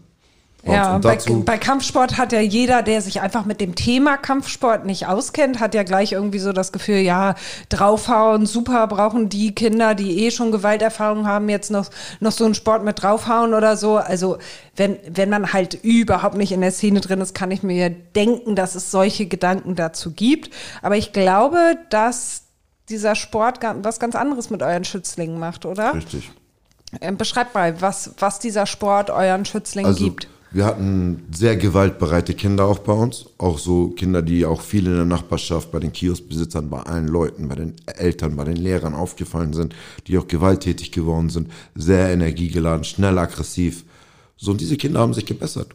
Ja, 0.64 0.94
und 0.94 1.00
bei, 1.00 1.18
bei 1.44 1.58
Kampfsport 1.58 2.18
hat 2.18 2.30
ja 2.32 2.40
jeder, 2.40 2.82
der 2.82 3.02
sich 3.02 3.20
einfach 3.20 3.44
mit 3.44 3.60
dem 3.60 3.74
Thema 3.74 4.16
Kampfsport 4.16 4.86
nicht 4.86 5.08
auskennt, 5.08 5.58
hat 5.58 5.74
ja 5.74 5.82
gleich 5.82 6.12
irgendwie 6.12 6.38
so 6.38 6.52
das 6.52 6.70
Gefühl, 6.70 6.98
ja, 6.98 7.34
draufhauen, 7.68 8.46
super, 8.46 8.86
brauchen 8.86 9.28
die 9.28 9.54
Kinder, 9.54 9.96
die 9.96 10.24
eh 10.24 10.30
schon 10.30 10.52
Gewalterfahrung 10.52 11.26
haben, 11.26 11.48
jetzt 11.48 11.72
noch, 11.72 11.90
noch 12.20 12.30
so 12.30 12.44
einen 12.44 12.54
Sport 12.54 12.84
mit 12.84 13.02
draufhauen 13.02 13.54
oder 13.54 13.76
so. 13.76 13.96
Also 13.96 14.38
wenn, 14.76 14.98
wenn 15.10 15.30
man 15.30 15.52
halt 15.52 15.74
überhaupt 15.82 16.36
nicht 16.36 16.52
in 16.52 16.60
der 16.60 16.70
Szene 16.70 17.00
drin 17.00 17.20
ist, 17.20 17.34
kann 17.34 17.50
ich 17.50 17.64
mir 17.64 17.90
denken, 17.90 18.54
dass 18.54 18.76
es 18.76 18.92
solche 18.92 19.26
Gedanken 19.26 19.74
dazu 19.74 20.12
gibt. 20.12 20.54
Aber 20.80 20.96
ich 20.96 21.12
glaube, 21.12 21.76
dass 21.90 22.44
dieser 22.88 23.16
Sport 23.16 23.58
was 23.82 23.98
ganz 23.98 24.14
anderes 24.14 24.50
mit 24.50 24.62
euren 24.62 24.84
Schützlingen 24.84 25.40
macht, 25.40 25.66
oder? 25.66 25.94
richtig. 25.94 26.30
Ähm, 27.00 27.16
Beschreibt 27.16 27.54
mal, 27.54 27.80
was, 27.80 28.12
was 28.18 28.38
dieser 28.38 28.66
Sport 28.66 29.10
euren 29.10 29.44
Schützlingen 29.44 29.90
Also, 29.90 30.04
gibt. 30.04 30.28
Wir 30.52 30.66
hatten 30.66 31.22
sehr 31.32 31.56
gewaltbereite 31.56 32.34
Kinder 32.34 32.66
auch 32.66 32.80
bei 32.80 32.92
uns. 32.92 33.26
Auch 33.38 33.58
so 33.58 33.88
Kinder, 33.88 34.22
die 34.22 34.44
auch 34.44 34.60
viel 34.60 34.86
in 34.86 34.94
der 34.94 35.04
Nachbarschaft, 35.04 35.72
bei 35.72 35.78
den 35.78 35.92
Kioskbesitzern, 35.92 36.68
bei 36.68 36.80
allen 36.80 37.08
Leuten, 37.08 37.48
bei 37.48 37.54
den 37.54 37.74
Eltern, 37.86 38.36
bei 38.36 38.44
den 38.44 38.56
Lehrern 38.56 38.94
aufgefallen 38.94 39.54
sind, 39.54 39.74
die 40.06 40.18
auch 40.18 40.28
gewalttätig 40.28 40.92
geworden 40.92 41.30
sind, 41.30 41.50
sehr 41.74 42.10
energiegeladen, 42.10 42.84
schnell 42.84 43.18
aggressiv. 43.18 43.84
So, 44.36 44.50
und 44.50 44.60
diese 44.60 44.76
Kinder 44.76 45.00
haben 45.00 45.14
sich 45.14 45.26
gebessert. 45.26 45.74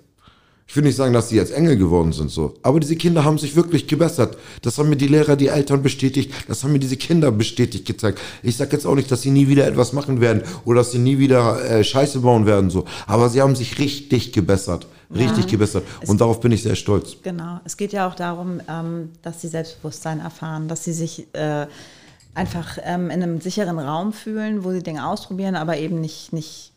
Ich 0.70 0.76
will 0.76 0.84
nicht 0.84 0.98
sagen, 0.98 1.14
dass 1.14 1.30
sie 1.30 1.38
jetzt 1.38 1.54
Engel 1.54 1.78
geworden 1.78 2.12
sind, 2.12 2.30
so. 2.30 2.56
Aber 2.62 2.82
diese 2.82 2.98
Kinder 2.98 3.24
haben 3.24 3.38
sich 3.38 3.56
wirklich 3.56 3.88
gebessert. 3.88 4.38
Das 4.62 4.78
haben 4.78 4.90
mir 4.90 4.98
die 4.98 5.08
Lehrer, 5.08 5.38
die 5.38 5.48
Eltern 5.48 5.82
bestätigt. 5.82 6.34
Das 6.50 6.64
haben 6.64 6.74
mir 6.74 6.80
diese 6.80 6.98
Kinder 6.98 7.32
bestätigt 7.32 7.86
gezeigt. 7.86 8.20
Ich 8.44 8.58
sag 8.58 8.74
jetzt 8.74 8.86
auch 8.86 8.96
nicht, 8.96 9.10
dass 9.10 9.22
sie 9.22 9.32
nie 9.32 9.48
wieder 9.48 9.66
etwas 9.66 9.94
machen 9.94 10.20
werden 10.20 10.44
oder 10.66 10.82
dass 10.82 10.92
sie 10.92 11.00
nie 11.00 11.20
wieder 11.20 11.64
äh, 11.64 11.86
Scheiße 11.86 12.20
bauen 12.20 12.46
werden, 12.46 12.70
so. 12.70 12.84
Aber 13.06 13.30
sie 13.30 13.42
haben 13.42 13.56
sich 13.56 13.80
richtig 13.80 14.34
gebessert. 14.34 14.88
Richtig 15.16 15.48
gebessert. 15.48 15.86
Und 16.06 16.20
darauf 16.20 16.42
bin 16.42 16.52
ich 16.52 16.64
sehr 16.64 16.76
stolz. 16.76 17.16
Genau. 17.24 17.62
Es 17.64 17.78
geht 17.78 17.94
ja 17.94 18.06
auch 18.06 18.16
darum, 18.16 18.60
ähm, 18.70 19.12
dass 19.22 19.42
sie 19.42 19.48
Selbstbewusstsein 19.48 20.20
erfahren, 20.20 20.68
dass 20.68 20.84
sie 20.84 20.92
sich 20.92 21.28
äh, 21.34 21.66
einfach 22.34 22.78
ähm, 22.84 23.10
in 23.10 23.24
einem 23.24 23.40
sicheren 23.40 23.80
Raum 23.80 24.12
fühlen, 24.12 24.66
wo 24.66 24.72
sie 24.72 24.84
Dinge 24.84 25.08
ausprobieren, 25.08 25.56
aber 25.56 25.78
eben 25.78 26.02
nicht, 26.02 26.34
nicht 26.34 26.74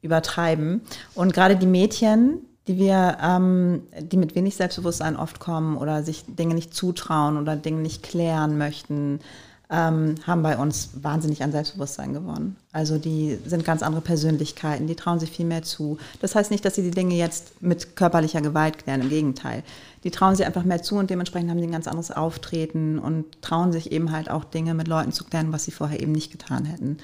übertreiben. 0.00 0.82
Und 1.14 1.34
gerade 1.34 1.56
die 1.56 1.66
Mädchen, 1.66 2.38
die 2.66 2.78
wir, 2.78 3.18
ähm, 3.22 3.82
die 4.00 4.16
mit 4.16 4.34
wenig 4.34 4.56
Selbstbewusstsein 4.56 5.16
oft 5.16 5.38
kommen 5.38 5.76
oder 5.76 6.02
sich 6.02 6.24
Dinge 6.26 6.54
nicht 6.54 6.74
zutrauen 6.74 7.36
oder 7.36 7.56
Dinge 7.56 7.80
nicht 7.80 8.02
klären 8.02 8.58
möchten, 8.58 9.20
ähm, 9.68 10.14
haben 10.24 10.42
bei 10.42 10.56
uns 10.56 10.90
wahnsinnig 11.02 11.42
an 11.42 11.50
Selbstbewusstsein 11.50 12.12
gewonnen. 12.12 12.56
Also 12.72 12.98
die 12.98 13.38
sind 13.44 13.64
ganz 13.64 13.82
andere 13.82 14.00
Persönlichkeiten, 14.00 14.86
die 14.86 14.94
trauen 14.94 15.18
sich 15.18 15.30
viel 15.30 15.46
mehr 15.46 15.62
zu. 15.62 15.98
Das 16.20 16.36
heißt 16.36 16.52
nicht, 16.52 16.64
dass 16.64 16.76
sie 16.76 16.82
die 16.82 16.92
Dinge 16.92 17.14
jetzt 17.16 17.62
mit 17.62 17.96
körperlicher 17.96 18.40
Gewalt 18.40 18.78
klären, 18.78 19.00
im 19.00 19.08
Gegenteil. 19.08 19.64
Die 20.04 20.12
trauen 20.12 20.36
sich 20.36 20.46
einfach 20.46 20.62
mehr 20.62 20.82
zu 20.82 20.96
und 20.96 21.10
dementsprechend 21.10 21.50
haben 21.50 21.58
sie 21.58 21.66
ein 21.66 21.72
ganz 21.72 21.88
anderes 21.88 22.12
Auftreten 22.12 22.98
und 23.00 23.42
trauen 23.42 23.72
sich 23.72 23.90
eben 23.90 24.12
halt 24.12 24.30
auch 24.30 24.44
Dinge 24.44 24.74
mit 24.74 24.86
Leuten 24.86 25.10
zu 25.10 25.24
klären, 25.24 25.52
was 25.52 25.64
sie 25.64 25.72
vorher 25.72 26.00
eben 26.00 26.12
nicht 26.12 26.30
getan 26.30 26.64
hätten. 26.64 26.98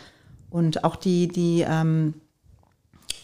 Und 0.49 0.85
auch 0.85 0.95
die, 0.95 1.26
die 1.26 1.64
ähm, 1.69 2.14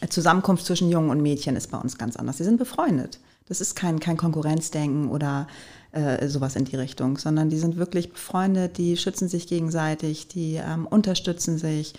Zusammenkunft 0.08 0.64
zwischen 0.64 0.90
Jungen 0.90 1.10
und 1.10 1.20
Mädchen 1.20 1.56
ist 1.56 1.70
bei 1.70 1.78
uns 1.78 1.98
ganz 1.98 2.16
anders. 2.16 2.38
Sie 2.38 2.44
sind 2.44 2.58
befreundet. 2.58 3.18
Das 3.46 3.60
ist 3.60 3.74
kein, 3.74 3.98
kein 3.98 4.16
Konkurrenzdenken 4.16 5.08
oder 5.08 5.48
äh, 5.92 6.28
sowas 6.28 6.54
in 6.54 6.66
die 6.66 6.76
Richtung, 6.76 7.16
sondern 7.18 7.48
die 7.48 7.58
sind 7.58 7.76
wirklich 7.76 8.12
befreundet, 8.12 8.76
die 8.78 8.96
schützen 8.96 9.28
sich 9.28 9.46
gegenseitig, 9.46 10.28
die 10.28 10.54
ähm, 10.56 10.86
unterstützen 10.86 11.58
sich. 11.58 11.94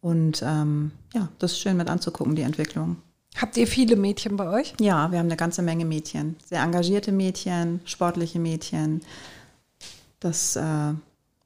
Und 0.00 0.42
ähm, 0.46 0.92
ja, 1.12 1.28
das 1.38 1.52
ist 1.52 1.60
schön 1.60 1.76
mit 1.76 1.90
anzugucken, 1.90 2.36
die 2.36 2.42
Entwicklung. 2.42 2.96
Habt 3.36 3.56
ihr 3.56 3.66
viele 3.66 3.96
Mädchen 3.96 4.36
bei 4.36 4.48
euch? 4.48 4.74
Ja, 4.78 5.10
wir 5.10 5.18
haben 5.18 5.26
eine 5.26 5.36
ganze 5.36 5.62
Menge 5.62 5.84
Mädchen. 5.84 6.36
Sehr 6.44 6.62
engagierte 6.62 7.12
Mädchen, 7.12 7.80
sportliche 7.84 8.38
Mädchen. 8.38 9.02
Das. 10.20 10.56
Äh, 10.56 10.94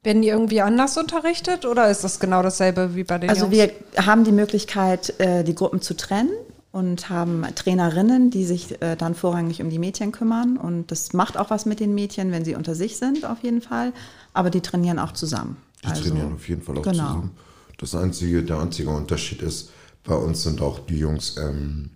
werden 0.07 0.21
die 0.21 0.29
irgendwie 0.29 0.61
anders 0.61 0.97
unterrichtet 0.97 1.65
oder 1.65 1.91
ist 1.91 2.05
das 2.05 2.21
genau 2.21 2.41
dasselbe 2.41 2.95
wie 2.95 3.03
bei 3.03 3.17
den 3.17 3.29
also 3.29 3.47
Jungs? 3.47 3.57
wir 3.57 4.05
haben 4.05 4.23
die 4.23 4.31
Möglichkeit, 4.31 5.19
äh, 5.19 5.43
die 5.43 5.53
Gruppen 5.53 5.81
zu 5.81 5.97
trennen 5.97 6.31
und 6.71 7.09
haben 7.09 7.43
Trainerinnen, 7.55 8.31
die 8.31 8.45
sich 8.45 8.81
äh, 8.81 8.95
dann 8.95 9.15
vorrangig 9.15 9.61
um 9.61 9.69
die 9.69 9.79
Mädchen 9.79 10.13
kümmern. 10.13 10.55
Und 10.55 10.91
das 10.91 11.11
macht 11.11 11.35
auch 11.35 11.49
was 11.49 11.65
mit 11.65 11.81
den 11.81 11.93
Mädchen, 11.93 12.31
wenn 12.31 12.45
sie 12.45 12.55
unter 12.55 12.73
sich 12.73 12.95
sind, 12.95 13.25
auf 13.25 13.43
jeden 13.43 13.61
Fall. 13.61 13.91
Aber 14.33 14.49
die 14.49 14.61
trainieren 14.61 14.97
auch 14.97 15.11
zusammen. 15.11 15.57
Die 15.83 15.87
also, 15.87 16.03
trainieren 16.03 16.35
auf 16.35 16.47
jeden 16.47 16.61
Fall 16.61 16.77
auch 16.77 16.83
genau. 16.83 17.07
zusammen. 17.07 17.31
Das 17.77 17.93
einzige, 17.93 18.43
der 18.43 18.59
einzige 18.59 18.89
Unterschied 18.89 19.41
ist, 19.41 19.71
bei 20.05 20.15
uns 20.15 20.43
sind 20.43 20.61
auch 20.61 20.79
die 20.79 20.99
Jungs, 20.99 21.35
ähm, 21.37 21.89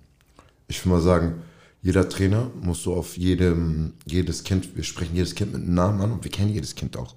ich 0.68 0.86
will 0.86 0.92
mal 0.92 1.02
sagen, 1.02 1.44
jeder 1.82 2.10
Trainer 2.10 2.52
muss 2.62 2.84
so 2.84 2.94
auf 2.94 3.18
jedem, 3.18 3.94
jedes 4.06 4.44
Kind, 4.44 4.76
wir 4.76 4.84
sprechen 4.84 5.16
jedes 5.16 5.34
Kind 5.34 5.54
mit 5.54 5.62
einem 5.62 5.74
Namen 5.74 6.02
an 6.02 6.12
und 6.12 6.24
wir 6.26 6.32
kennen 6.32 6.54
jedes 6.54 6.76
Kind 6.76 6.98
auch. 6.98 7.16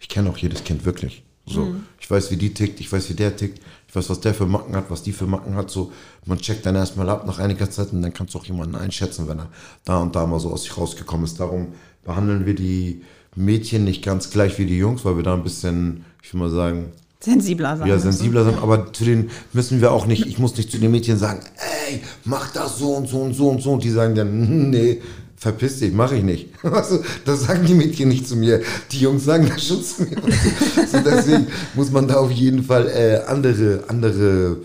Ich 0.00 0.08
kenne 0.08 0.30
auch 0.30 0.38
jedes 0.38 0.64
Kind 0.64 0.84
wirklich. 0.84 1.22
So, 1.46 1.66
mhm. 1.66 1.84
ich 2.00 2.10
weiß, 2.10 2.30
wie 2.30 2.36
die 2.36 2.54
tickt, 2.54 2.80
ich 2.80 2.90
weiß, 2.90 3.10
wie 3.10 3.14
der 3.14 3.36
tickt, 3.36 3.60
ich 3.88 3.94
weiß, 3.94 4.08
was 4.08 4.20
der 4.20 4.34
für 4.34 4.46
Macken 4.46 4.74
hat, 4.76 4.90
was 4.90 5.02
die 5.02 5.12
für 5.12 5.26
Macken 5.26 5.54
hat. 5.54 5.70
So, 5.70 5.92
man 6.26 6.38
checkt 6.38 6.64
dann 6.64 6.76
erstmal 6.76 7.08
ab 7.08 7.26
nach 7.26 7.38
einiger 7.38 7.70
Zeit 7.70 7.92
und 7.92 8.02
dann 8.02 8.12
kannst 8.12 8.34
du 8.34 8.38
auch 8.38 8.44
jemanden 8.44 8.76
einschätzen, 8.76 9.28
wenn 9.28 9.38
er 9.38 9.48
da 9.84 9.98
und 9.98 10.14
da 10.14 10.26
mal 10.26 10.40
so 10.40 10.52
aus 10.52 10.62
sich 10.62 10.76
rausgekommen 10.76 11.24
ist. 11.24 11.40
Darum 11.40 11.68
behandeln 12.04 12.46
wir 12.46 12.54
die 12.54 13.02
Mädchen 13.34 13.84
nicht 13.84 14.04
ganz 14.04 14.30
gleich 14.30 14.58
wie 14.58 14.66
die 14.66 14.78
Jungs, 14.78 15.04
weil 15.04 15.16
wir 15.16 15.22
da 15.22 15.34
ein 15.34 15.42
bisschen, 15.42 16.04
ich 16.22 16.32
will 16.32 16.40
mal 16.40 16.50
sagen, 16.50 16.92
Sensibler 17.22 17.76
sein. 17.76 17.86
Ja, 17.86 17.98
sensibler 17.98 18.44
sein, 18.44 18.54
aber 18.62 18.94
zu 18.94 19.04
den 19.04 19.30
müssen 19.52 19.82
wir 19.82 19.92
auch 19.92 20.06
nicht, 20.06 20.26
ich 20.26 20.38
muss 20.38 20.56
nicht 20.56 20.70
zu 20.70 20.78
den 20.78 20.90
Mädchen 20.90 21.18
sagen, 21.18 21.40
ey, 21.86 22.00
mach 22.24 22.50
das 22.50 22.78
so 22.78 22.94
und 22.94 23.08
so 23.08 23.20
und 23.20 23.34
so 23.34 23.50
und 23.50 23.60
so. 23.60 23.72
Und 23.72 23.84
die 23.84 23.90
sagen 23.90 24.14
dann, 24.14 24.70
nee, 24.70 25.02
verpiss 25.40 25.78
dich, 25.78 25.92
mache 25.92 26.16
ich 26.16 26.22
nicht. 26.22 26.48
Also, 26.62 27.02
das 27.24 27.46
sagen 27.46 27.64
die 27.66 27.74
Mädchen 27.74 28.08
nicht 28.08 28.28
zu 28.28 28.36
mir. 28.36 28.60
Die 28.92 29.00
Jungs 29.00 29.24
sagen 29.24 29.48
das 29.48 29.66
schon 29.66 29.82
zu 29.82 30.02
mir. 30.02 30.16
So, 30.86 30.98
deswegen 30.98 31.46
muss 31.74 31.90
man 31.90 32.06
da 32.06 32.16
auf 32.16 32.30
jeden 32.30 32.62
Fall 32.62 32.88
äh, 32.88 33.22
andere, 33.26 33.84
andere, 33.88 34.58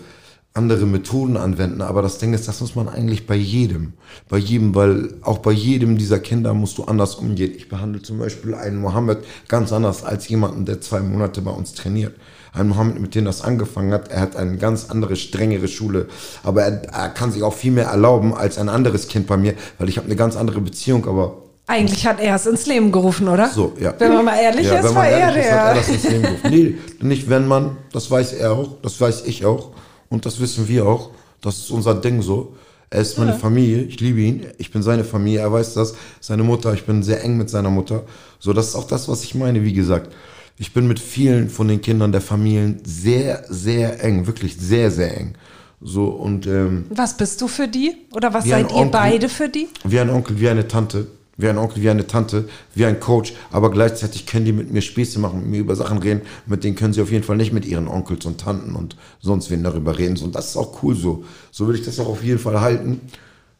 andere 0.52 0.86
Methoden 0.86 1.36
anwenden. 1.36 1.80
Aber 1.80 2.02
das 2.02 2.18
Ding 2.18 2.34
ist, 2.34 2.46
das 2.46 2.60
muss 2.60 2.74
man 2.74 2.88
eigentlich 2.88 3.26
bei 3.26 3.36
jedem. 3.36 3.94
Bei 4.28 4.36
jedem, 4.36 4.74
weil 4.74 5.14
auch 5.22 5.38
bei 5.38 5.52
jedem 5.52 5.96
dieser 5.96 6.18
Kinder 6.18 6.52
musst 6.52 6.76
du 6.78 6.84
anders 6.84 7.14
umgehen. 7.14 7.52
Ich 7.56 7.68
behandle 7.68 8.02
zum 8.02 8.18
Beispiel 8.18 8.54
einen 8.54 8.78
Mohammed 8.78 9.18
ganz 9.48 9.72
anders 9.72 10.04
als 10.04 10.28
jemanden, 10.28 10.66
der 10.66 10.82
zwei 10.82 11.00
Monate 11.00 11.40
bei 11.40 11.52
uns 11.52 11.72
trainiert 11.72 12.14
ein 12.56 12.68
Mohammed, 12.68 13.00
mit 13.00 13.14
dem 13.14 13.24
das 13.24 13.42
angefangen 13.42 13.92
hat, 13.92 14.08
er 14.10 14.20
hat 14.20 14.36
eine 14.36 14.56
ganz 14.56 14.90
andere, 14.90 15.16
strengere 15.16 15.68
Schule. 15.68 16.06
Aber 16.42 16.62
er, 16.62 16.82
er 16.92 17.08
kann 17.10 17.30
sich 17.30 17.42
auch 17.42 17.54
viel 17.54 17.72
mehr 17.72 17.86
erlauben 17.86 18.34
als 18.34 18.58
ein 18.58 18.68
anderes 18.68 19.08
Kind 19.08 19.26
bei 19.26 19.36
mir, 19.36 19.54
weil 19.78 19.88
ich 19.88 19.98
habe 19.98 20.06
eine 20.06 20.16
ganz 20.16 20.36
andere 20.36 20.60
Beziehung, 20.60 21.06
aber 21.06 21.42
eigentlich 21.68 22.06
hat 22.06 22.20
er 22.20 22.36
es 22.36 22.46
ins 22.46 22.66
Leben 22.66 22.92
gerufen, 22.92 23.26
oder? 23.26 23.48
So, 23.48 23.72
ja. 23.80 23.92
Wenn 23.98 24.14
man 24.14 24.24
mal 24.24 24.36
ehrlich 24.36 24.66
ja, 24.66 24.78
ist, 24.78 24.94
war 24.94 25.08
er 25.08 25.32
der. 25.32 25.64
Hat 25.64 25.68
er 25.70 25.74
das 25.74 25.88
ins 25.88 26.04
Leben 26.04 26.22
gerufen. 26.22 26.50
Nee, 26.50 26.76
nicht 27.00 27.28
wenn 27.28 27.48
man, 27.48 27.76
das 27.92 28.08
weiß 28.08 28.34
er 28.34 28.52
auch, 28.52 28.76
das 28.82 29.00
weiß 29.00 29.24
ich 29.26 29.44
auch 29.44 29.72
und 30.08 30.26
das 30.26 30.38
wissen 30.38 30.68
wir 30.68 30.86
auch. 30.86 31.10
Das 31.40 31.58
ist 31.58 31.70
unser 31.70 31.94
Ding 31.94 32.22
so. 32.22 32.54
Er 32.88 33.00
ist 33.00 33.18
meine 33.18 33.32
ja. 33.32 33.36
Familie, 33.36 33.82
ich 33.82 33.98
liebe 33.98 34.20
ihn, 34.20 34.46
ich 34.58 34.70
bin 34.70 34.80
seine 34.80 35.02
Familie, 35.02 35.40
er 35.40 35.52
weiß 35.52 35.74
das, 35.74 35.94
seine 36.20 36.44
Mutter, 36.44 36.72
ich 36.72 36.84
bin 36.84 37.02
sehr 37.02 37.22
eng 37.24 37.36
mit 37.36 37.50
seiner 37.50 37.70
Mutter. 37.70 38.04
So, 38.38 38.52
das 38.52 38.68
ist 38.68 38.74
auch 38.76 38.86
das, 38.86 39.08
was 39.08 39.24
ich 39.24 39.34
meine, 39.34 39.64
wie 39.64 39.72
gesagt. 39.72 40.12
Ich 40.58 40.72
bin 40.72 40.88
mit 40.88 40.98
vielen 40.98 41.50
von 41.50 41.68
den 41.68 41.82
Kindern 41.82 42.12
der 42.12 42.22
Familien 42.22 42.80
sehr, 42.84 43.44
sehr 43.48 44.02
eng, 44.02 44.26
wirklich 44.26 44.56
sehr, 44.56 44.90
sehr 44.90 45.16
eng. 45.16 45.34
So 45.82 46.06
und 46.06 46.46
ähm, 46.46 46.86
was 46.88 47.16
bist 47.16 47.42
du 47.42 47.48
für 47.48 47.68
die? 47.68 47.94
Oder 48.12 48.32
was 48.32 48.46
seid 48.46 48.70
ihr 48.70 48.76
Onkel, 48.76 48.90
beide 48.90 49.28
für 49.28 49.50
die? 49.50 49.68
Wie 49.84 50.00
ein 50.00 50.08
Onkel, 50.08 50.40
wie 50.40 50.48
eine 50.48 50.66
Tante. 50.66 51.08
Wie 51.36 51.48
ein 51.48 51.58
Onkel, 51.58 51.82
wie 51.82 51.90
eine 51.90 52.06
Tante, 52.06 52.48
wie 52.74 52.86
ein 52.86 52.98
Coach, 52.98 53.34
aber 53.52 53.70
gleichzeitig 53.70 54.24
können 54.24 54.46
die 54.46 54.54
mit 54.54 54.72
mir 54.72 54.80
Späße 54.80 55.18
machen, 55.18 55.40
mit 55.40 55.50
mir 55.50 55.60
über 55.60 55.76
Sachen 55.76 55.98
reden, 55.98 56.22
mit 56.46 56.64
denen 56.64 56.76
können 56.76 56.94
sie 56.94 57.02
auf 57.02 57.12
jeden 57.12 57.24
Fall 57.24 57.36
nicht 57.36 57.52
mit 57.52 57.66
ihren 57.66 57.88
Onkels 57.88 58.24
und 58.24 58.40
Tanten 58.40 58.74
und 58.74 58.96
sonst 59.20 59.50
wen 59.50 59.62
darüber 59.62 59.98
reden. 59.98 60.16
Und 60.24 60.34
das 60.34 60.48
ist 60.48 60.56
auch 60.56 60.82
cool 60.82 60.94
so. 60.94 61.24
So 61.50 61.68
will 61.68 61.74
ich 61.74 61.84
das 61.84 62.00
auch 62.00 62.08
auf 62.08 62.24
jeden 62.24 62.38
Fall 62.38 62.62
halten 62.62 63.02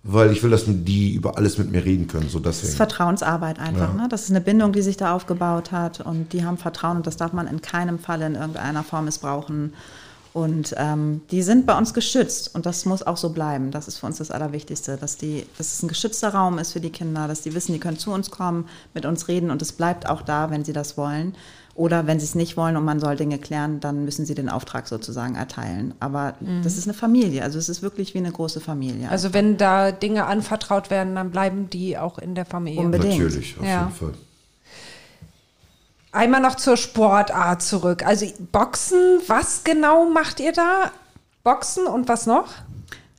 weil 0.08 0.30
ich 0.30 0.42
will, 0.42 0.50
dass 0.50 0.64
die 0.66 1.14
über 1.14 1.36
alles 1.36 1.58
mit 1.58 1.72
mir 1.72 1.84
reden 1.84 2.06
können. 2.06 2.28
So 2.28 2.38
das 2.38 2.62
ist 2.62 2.76
Vertrauensarbeit 2.76 3.58
einfach. 3.58 3.94
Ja. 3.94 4.02
Ne? 4.02 4.08
Das 4.08 4.22
ist 4.22 4.30
eine 4.30 4.40
Bindung, 4.40 4.72
die 4.72 4.82
sich 4.82 4.96
da 4.96 5.14
aufgebaut 5.14 5.72
hat 5.72 6.00
und 6.00 6.32
die 6.32 6.44
haben 6.44 6.58
Vertrauen 6.58 6.98
und 6.98 7.06
das 7.06 7.16
darf 7.16 7.32
man 7.32 7.48
in 7.48 7.60
keinem 7.60 7.98
Fall 7.98 8.22
in 8.22 8.36
irgendeiner 8.36 8.84
Form 8.84 9.06
missbrauchen. 9.06 9.74
Und 10.32 10.74
ähm, 10.76 11.22
die 11.30 11.42
sind 11.42 11.64
bei 11.64 11.76
uns 11.76 11.94
geschützt 11.94 12.54
und 12.54 12.66
das 12.66 12.84
muss 12.84 13.02
auch 13.02 13.16
so 13.16 13.30
bleiben. 13.30 13.70
Das 13.70 13.88
ist 13.88 13.98
für 13.98 14.06
uns 14.06 14.18
das 14.18 14.30
Allerwichtigste, 14.30 14.98
dass, 14.98 15.16
die, 15.16 15.46
dass 15.56 15.72
es 15.72 15.82
ein 15.82 15.88
geschützter 15.88 16.28
Raum 16.28 16.58
ist 16.58 16.72
für 16.72 16.80
die 16.80 16.90
Kinder, 16.90 17.26
dass 17.26 17.40
die 17.40 17.54
wissen, 17.54 17.72
die 17.72 17.80
können 17.80 17.98
zu 17.98 18.12
uns 18.12 18.30
kommen, 18.30 18.68
mit 18.92 19.06
uns 19.06 19.28
reden 19.28 19.50
und 19.50 19.62
es 19.62 19.72
bleibt 19.72 20.08
auch 20.08 20.22
da, 20.22 20.50
wenn 20.50 20.64
sie 20.64 20.74
das 20.74 20.96
wollen. 20.98 21.34
Oder 21.76 22.06
wenn 22.06 22.18
sie 22.18 22.24
es 22.24 22.34
nicht 22.34 22.56
wollen 22.56 22.76
und 22.76 22.84
man 22.84 23.00
soll 23.00 23.16
Dinge 23.16 23.38
klären, 23.38 23.80
dann 23.80 24.04
müssen 24.06 24.24
sie 24.24 24.34
den 24.34 24.48
Auftrag 24.48 24.88
sozusagen 24.88 25.34
erteilen. 25.34 25.94
Aber 26.00 26.34
mhm. 26.40 26.62
das 26.62 26.78
ist 26.78 26.86
eine 26.86 26.94
Familie, 26.94 27.42
also 27.42 27.58
es 27.58 27.68
ist 27.68 27.82
wirklich 27.82 28.14
wie 28.14 28.18
eine 28.18 28.32
große 28.32 28.60
Familie. 28.60 29.10
Also 29.10 29.34
wenn 29.34 29.58
da 29.58 29.92
Dinge 29.92 30.24
anvertraut 30.24 30.88
werden, 30.88 31.14
dann 31.14 31.30
bleiben 31.30 31.68
die 31.68 31.98
auch 31.98 32.18
in 32.18 32.34
der 32.34 32.46
Familie. 32.46 32.80
Unbedingt. 32.80 33.18
Natürlich, 33.18 33.58
auf 33.58 33.66
ja. 33.66 33.80
jeden 33.82 33.92
Fall. 33.94 34.14
Einmal 36.12 36.40
noch 36.40 36.54
zur 36.54 36.78
Sportart 36.78 37.60
zurück. 37.60 38.06
Also 38.06 38.26
Boxen, 38.50 39.20
was 39.26 39.62
genau 39.64 40.08
macht 40.08 40.40
ihr 40.40 40.52
da? 40.52 40.90
Boxen 41.44 41.86
und 41.86 42.08
was 42.08 42.24
noch? 42.24 42.54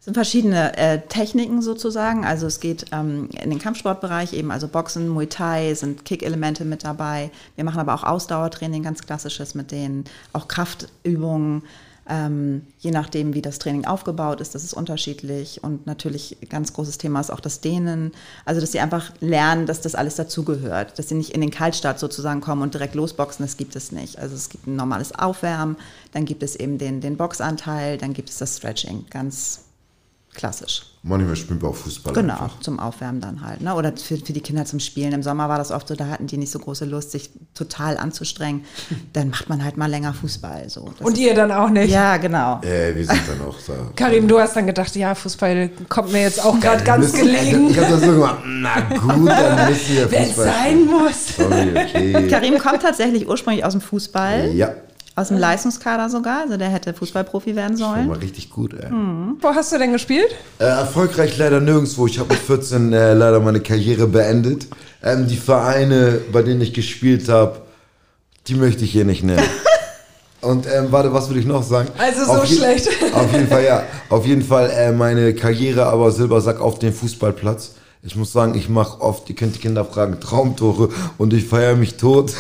Sind 0.08 0.14
verschiedene 0.14 0.78
äh, 0.78 1.02
Techniken 1.02 1.62
sozusagen. 1.62 2.24
Also 2.24 2.48
es 2.48 2.62
geht 2.62 2.86
ähm, 2.94 3.28
in 3.44 3.50
den 3.50 3.60
Kampfsportbereich 3.60 4.32
eben, 4.32 4.52
also 4.52 4.70
Boxen, 4.70 5.10
Muay 5.10 5.28
Thai, 5.28 5.74
sind 5.74 6.06
Kick-Elemente 6.06 6.64
mit 6.64 6.86
dabei. 6.86 7.30
Wir 7.56 7.66
machen 7.66 7.82
aber 7.82 7.94
auch 7.94 8.04
Ausdauertraining, 8.04 8.84
ganz 8.84 9.02
klassisches 9.06 9.54
mit 9.54 9.72
denen, 9.72 10.06
auch 10.32 10.48
Kraftübungen. 10.48 11.64
Ähm, 12.10 12.62
je 12.80 12.92
nachdem, 12.92 13.34
wie 13.34 13.42
das 13.42 13.60
Training 13.60 13.84
aufgebaut 13.84 14.40
ist, 14.40 14.56
das 14.56 14.64
ist 14.64 14.74
unterschiedlich. 14.74 15.62
Und 15.62 15.86
natürlich 15.88 16.38
ganz 16.48 16.72
großes 16.72 17.00
Thema 17.00 17.20
ist 17.20 17.30
auch 17.30 17.42
das 17.42 17.60
Dehnen. 17.60 18.14
Also, 18.46 18.62
dass 18.62 18.72
sie 18.72 18.80
einfach 18.80 19.12
lernen, 19.20 19.66
dass 19.66 19.82
das 19.82 19.94
alles 19.94 20.16
dazugehört. 20.16 20.98
Dass 20.98 21.10
sie 21.10 21.16
nicht 21.16 21.32
in 21.32 21.42
den 21.42 21.52
Kaltstart 21.52 22.00
sozusagen 22.00 22.40
kommen 22.40 22.62
und 22.62 22.74
direkt 22.74 22.96
losboxen, 22.96 23.44
das 23.46 23.58
gibt 23.58 23.76
es 23.76 23.92
nicht. 23.92 24.20
Also, 24.20 24.36
es 24.36 24.48
gibt 24.48 24.68
ein 24.68 24.78
normales 24.78 25.14
Aufwärmen, 25.14 25.76
dann 26.14 26.24
gibt 26.24 26.44
es 26.44 26.56
eben 26.56 26.78
den, 26.78 27.02
den 27.02 27.18
Boxanteil, 27.18 27.98
dann 27.98 28.14
gibt 28.14 28.30
es 28.30 28.38
das 28.38 28.56
Stretching. 28.56 29.06
Ganz 29.10 29.67
klassisch. 30.34 30.84
Manchmal 31.04 31.36
spielen 31.36 31.62
wir 31.62 31.70
auch 31.70 31.76
Fußball. 31.76 32.14
Genau, 32.14 32.34
einfach. 32.34 32.60
zum 32.60 32.80
Aufwärmen 32.80 33.22
dann 33.22 33.42
halt. 33.42 33.62
Ne? 33.62 33.74
Oder 33.74 33.96
für, 33.96 34.18
für 34.18 34.34
die 34.34 34.42
Kinder 34.42 34.66
zum 34.66 34.80
Spielen. 34.80 35.14
Im 35.14 35.24
Sommer 35.24 35.48
war 35.48 35.58
das 35.58 35.72
oft 35.72 35.88
so, 35.88 35.96
da 35.96 36.08
hatten 36.08 36.28
die 36.28 36.38
nicht 36.38 36.52
so 36.52 36.60
große 36.60 36.86
Lust, 36.86 37.12
sich 37.12 37.30
total 37.54 37.98
anzustrengen. 37.98 38.66
Dann 39.14 39.30
macht 39.30 39.48
man 39.48 39.64
halt 39.64 39.78
mal 39.78 39.90
länger 39.90 40.14
Fußball. 40.14 40.70
So. 40.70 40.90
Und 41.00 41.18
ihr 41.18 41.34
dann 41.34 41.52
auch 41.52 41.70
nicht? 41.70 41.92
Ja, 41.92 42.18
genau. 42.18 42.62
Äh, 42.62 42.94
wir 42.96 43.06
sind 43.06 43.22
dann 43.28 43.48
auch 43.48 43.56
da. 43.66 43.74
Karim, 43.96 44.28
du 44.28 44.40
hast 44.40 44.56
dann 44.56 44.68
gedacht, 44.68 44.96
ja, 44.96 45.16
Fußball 45.16 45.70
kommt 45.88 46.12
mir 46.12 46.22
jetzt 46.22 46.44
auch 46.44 46.60
gerade 46.60 46.84
ganz 46.84 47.14
müssen, 47.14 47.26
gelegen. 47.26 47.70
Ich 47.70 47.80
hab 47.80 47.90
das 47.90 48.02
so 48.02 48.12
gemacht, 48.12 48.40
na 48.46 48.82
gut, 48.82 49.30
dann 49.30 49.70
müssen 49.70 49.96
wir 49.96 50.10
Fußball 50.10 50.12
Wenn 50.12 50.30
es 50.30 50.36
sein 50.36 50.86
muss. 50.86 51.36
Sorry, 51.38 51.70
okay. 51.70 52.28
Karim 52.28 52.58
kommt 52.58 52.82
tatsächlich 52.82 53.28
ursprünglich 53.28 53.64
aus 53.64 53.74
dem 53.74 53.82
Fußball. 53.82 54.52
Ja. 54.54 54.74
Aus 55.18 55.30
dem 55.30 55.40
Leistungskader 55.40 56.12
sogar, 56.12 56.42
also 56.42 56.58
der 56.58 56.70
hätte 56.70 56.94
Fußballprofi 56.94 57.56
werden 57.56 57.76
sollen. 57.76 58.08
Das 58.08 58.18
war 58.18 58.22
richtig 58.22 58.52
gut, 58.52 58.76
ey. 58.76 58.92
Mhm. 58.92 59.38
Wo 59.42 59.48
hast 59.48 59.72
du 59.72 59.80
denn 59.80 59.92
gespielt? 59.92 60.28
Äh, 60.60 60.66
erfolgreich 60.66 61.36
leider 61.40 61.60
nirgendwo. 61.60 62.06
Ich 62.06 62.20
habe 62.20 62.36
mit 62.36 62.38
14 62.38 62.94
äh, 62.94 63.16
leider 63.16 63.40
meine 63.40 63.60
Karriere 63.60 64.06
beendet. 64.06 64.68
Ähm, 65.02 65.28
die 65.28 65.38
Vereine, 65.38 66.22
bei 66.32 66.44
denen 66.44 66.62
ich 66.62 66.72
gespielt 66.72 67.30
habe, 67.30 67.64
die 68.46 68.54
möchte 68.54 68.84
ich 68.84 68.92
hier 68.92 69.06
nicht 69.06 69.24
nennen. 69.24 69.42
Und 70.42 70.68
ähm, 70.68 70.92
warte, 70.92 71.12
was 71.12 71.30
würde 71.30 71.40
ich 71.40 71.48
noch 71.48 71.64
sagen? 71.64 71.90
Also 71.98 72.24
so 72.24 72.34
Auf 72.34 72.46
schlecht. 72.46 72.88
Auf 73.16 73.34
jeden 73.34 73.48
Fall, 73.48 73.64
ja. 73.64 73.84
Auf 74.10 74.24
jeden 74.24 74.44
Fall 74.44 74.70
äh, 74.70 74.92
meine 74.92 75.34
Karriere, 75.34 75.88
aber 75.88 76.12
Silbersack 76.12 76.62
auf 76.62 76.78
dem 76.78 76.94
Fußballplatz. 76.94 77.72
Ich 78.04 78.16
muss 78.16 78.32
sagen, 78.32 78.54
ich 78.54 78.70
mache 78.70 79.02
oft, 79.02 79.28
ihr 79.30 79.36
könnt 79.36 79.56
die 79.56 79.60
Kinder 79.60 79.84
fragen, 79.84 80.20
Traumtore 80.20 80.90
und 81.18 81.34
ich 81.34 81.46
feiere 81.46 81.76
mich 81.76 81.98
tot. 81.98 82.34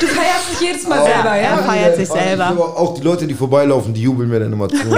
Du 0.00 0.06
feierst 0.06 0.39
dich 0.60 0.68
jedes 0.68 0.86
Mal 0.88 1.02
selber, 1.02 1.30
er 1.30 1.42
ja? 1.42 1.56
feiert 1.58 1.96
sich 1.96 2.08
selber. 2.08 2.50
Auch 2.76 2.94
die 2.94 3.02
Leute, 3.02 3.26
die 3.26 3.34
vorbeilaufen, 3.34 3.92
die 3.94 4.02
jubeln 4.02 4.28
mir 4.28 4.40
dann 4.40 4.52
immer 4.52 4.68
zu. 4.68 4.76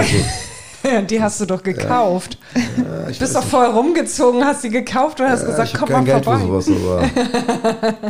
Die 1.09 1.21
hast 1.21 1.39
du 1.39 1.45
doch 1.45 1.63
gekauft. 1.63 2.37
Ja, 2.55 3.07
ich 3.07 3.17
Bist 3.17 3.33
doch 3.37 3.43
voll 3.43 3.67
rumgezogen, 3.67 4.43
hast 4.43 4.63
sie 4.63 4.69
gekauft 4.69 5.21
und 5.21 5.29
hast 5.29 5.43
nicht. 5.47 5.51
gesagt, 5.51 5.75
komm 5.79 5.89
mal 5.93 6.03
Geld 6.03 6.25
vorbei. 6.25 6.41
für 6.41 6.61
sowas, 6.61 7.09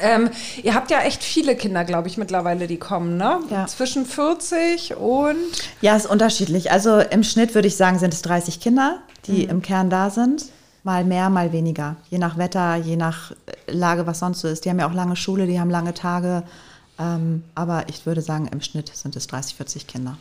Ähm, 0.00 0.30
ihr 0.62 0.74
habt 0.74 0.90
ja 0.90 1.00
echt 1.00 1.22
viele 1.22 1.56
Kinder, 1.56 1.84
glaube 1.84 2.08
ich, 2.08 2.16
mittlerweile, 2.16 2.66
die 2.66 2.78
kommen, 2.78 3.18
ne? 3.18 3.40
Ja. 3.50 3.66
Zwischen 3.66 4.06
40 4.06 4.96
und 4.96 5.36
Ja, 5.82 5.94
ist 5.96 6.06
unterschiedlich. 6.06 6.70
Also 6.72 7.00
im 7.00 7.22
Schnitt 7.22 7.54
würde 7.54 7.68
ich 7.68 7.76
sagen, 7.76 7.98
sind 7.98 8.12
es 8.14 8.22
30 8.22 8.60
Kinder, 8.60 9.00
die 9.26 9.44
im 9.44 9.60
Kern 9.62 9.90
da 9.90 10.08
sind. 10.10 10.46
Mal 10.88 11.04
mehr, 11.04 11.28
mal 11.28 11.52
weniger. 11.52 11.96
Je 12.08 12.16
nach 12.16 12.38
Wetter, 12.38 12.76
je 12.76 12.96
nach 12.96 13.32
äh, 13.32 13.34
Lage, 13.70 14.06
was 14.06 14.20
sonst 14.20 14.40
so 14.40 14.48
ist. 14.48 14.64
Die 14.64 14.70
haben 14.70 14.78
ja 14.78 14.88
auch 14.88 14.94
lange 14.94 15.16
Schule, 15.16 15.46
die 15.46 15.60
haben 15.60 15.68
lange 15.68 15.92
Tage. 15.92 16.44
Ähm, 16.98 17.44
aber 17.54 17.90
ich 17.90 18.06
würde 18.06 18.22
sagen, 18.22 18.48
im 18.50 18.62
Schnitt 18.62 18.90
sind 18.94 19.14
es 19.14 19.26
30, 19.26 19.54
40 19.56 19.86
Kinder. 19.86 20.16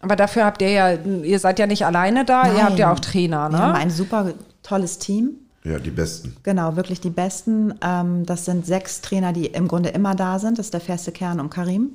Aber 0.00 0.16
dafür 0.16 0.44
habt 0.44 0.60
ihr 0.60 0.72
ja, 0.72 0.92
ihr 0.92 1.38
seid 1.38 1.58
ja 1.58 1.66
nicht 1.66 1.86
alleine 1.86 2.26
da, 2.26 2.52
ihr 2.52 2.62
habt 2.62 2.78
ja 2.78 2.92
auch 2.92 3.00
Trainer, 3.00 3.48
Wir 3.48 3.58
haben 3.60 3.72
ne? 3.72 3.78
ein 3.78 3.88
super 3.88 4.34
tolles 4.62 4.98
Team. 4.98 5.36
ja, 5.64 5.78
die 5.78 5.90
Besten. 5.90 6.36
Genau, 6.42 6.76
wirklich 6.76 7.00
die 7.00 7.08
besten. 7.08 7.72
Ähm, 7.80 8.26
das 8.26 8.44
sind 8.44 8.66
sechs 8.66 9.00
Trainer, 9.00 9.32
die 9.32 9.46
im 9.46 9.68
Grunde 9.68 9.88
immer 9.88 10.14
da 10.14 10.38
sind. 10.38 10.58
Das 10.58 10.66
ist 10.66 10.74
der 10.74 10.82
feste 10.82 11.12
Kern 11.12 11.40
um 11.40 11.48
Karim. 11.48 11.92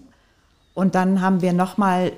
Und 0.74 0.96
dann 0.96 1.22
haben 1.22 1.44
wir 1.44 1.54
nochmal 1.54 2.12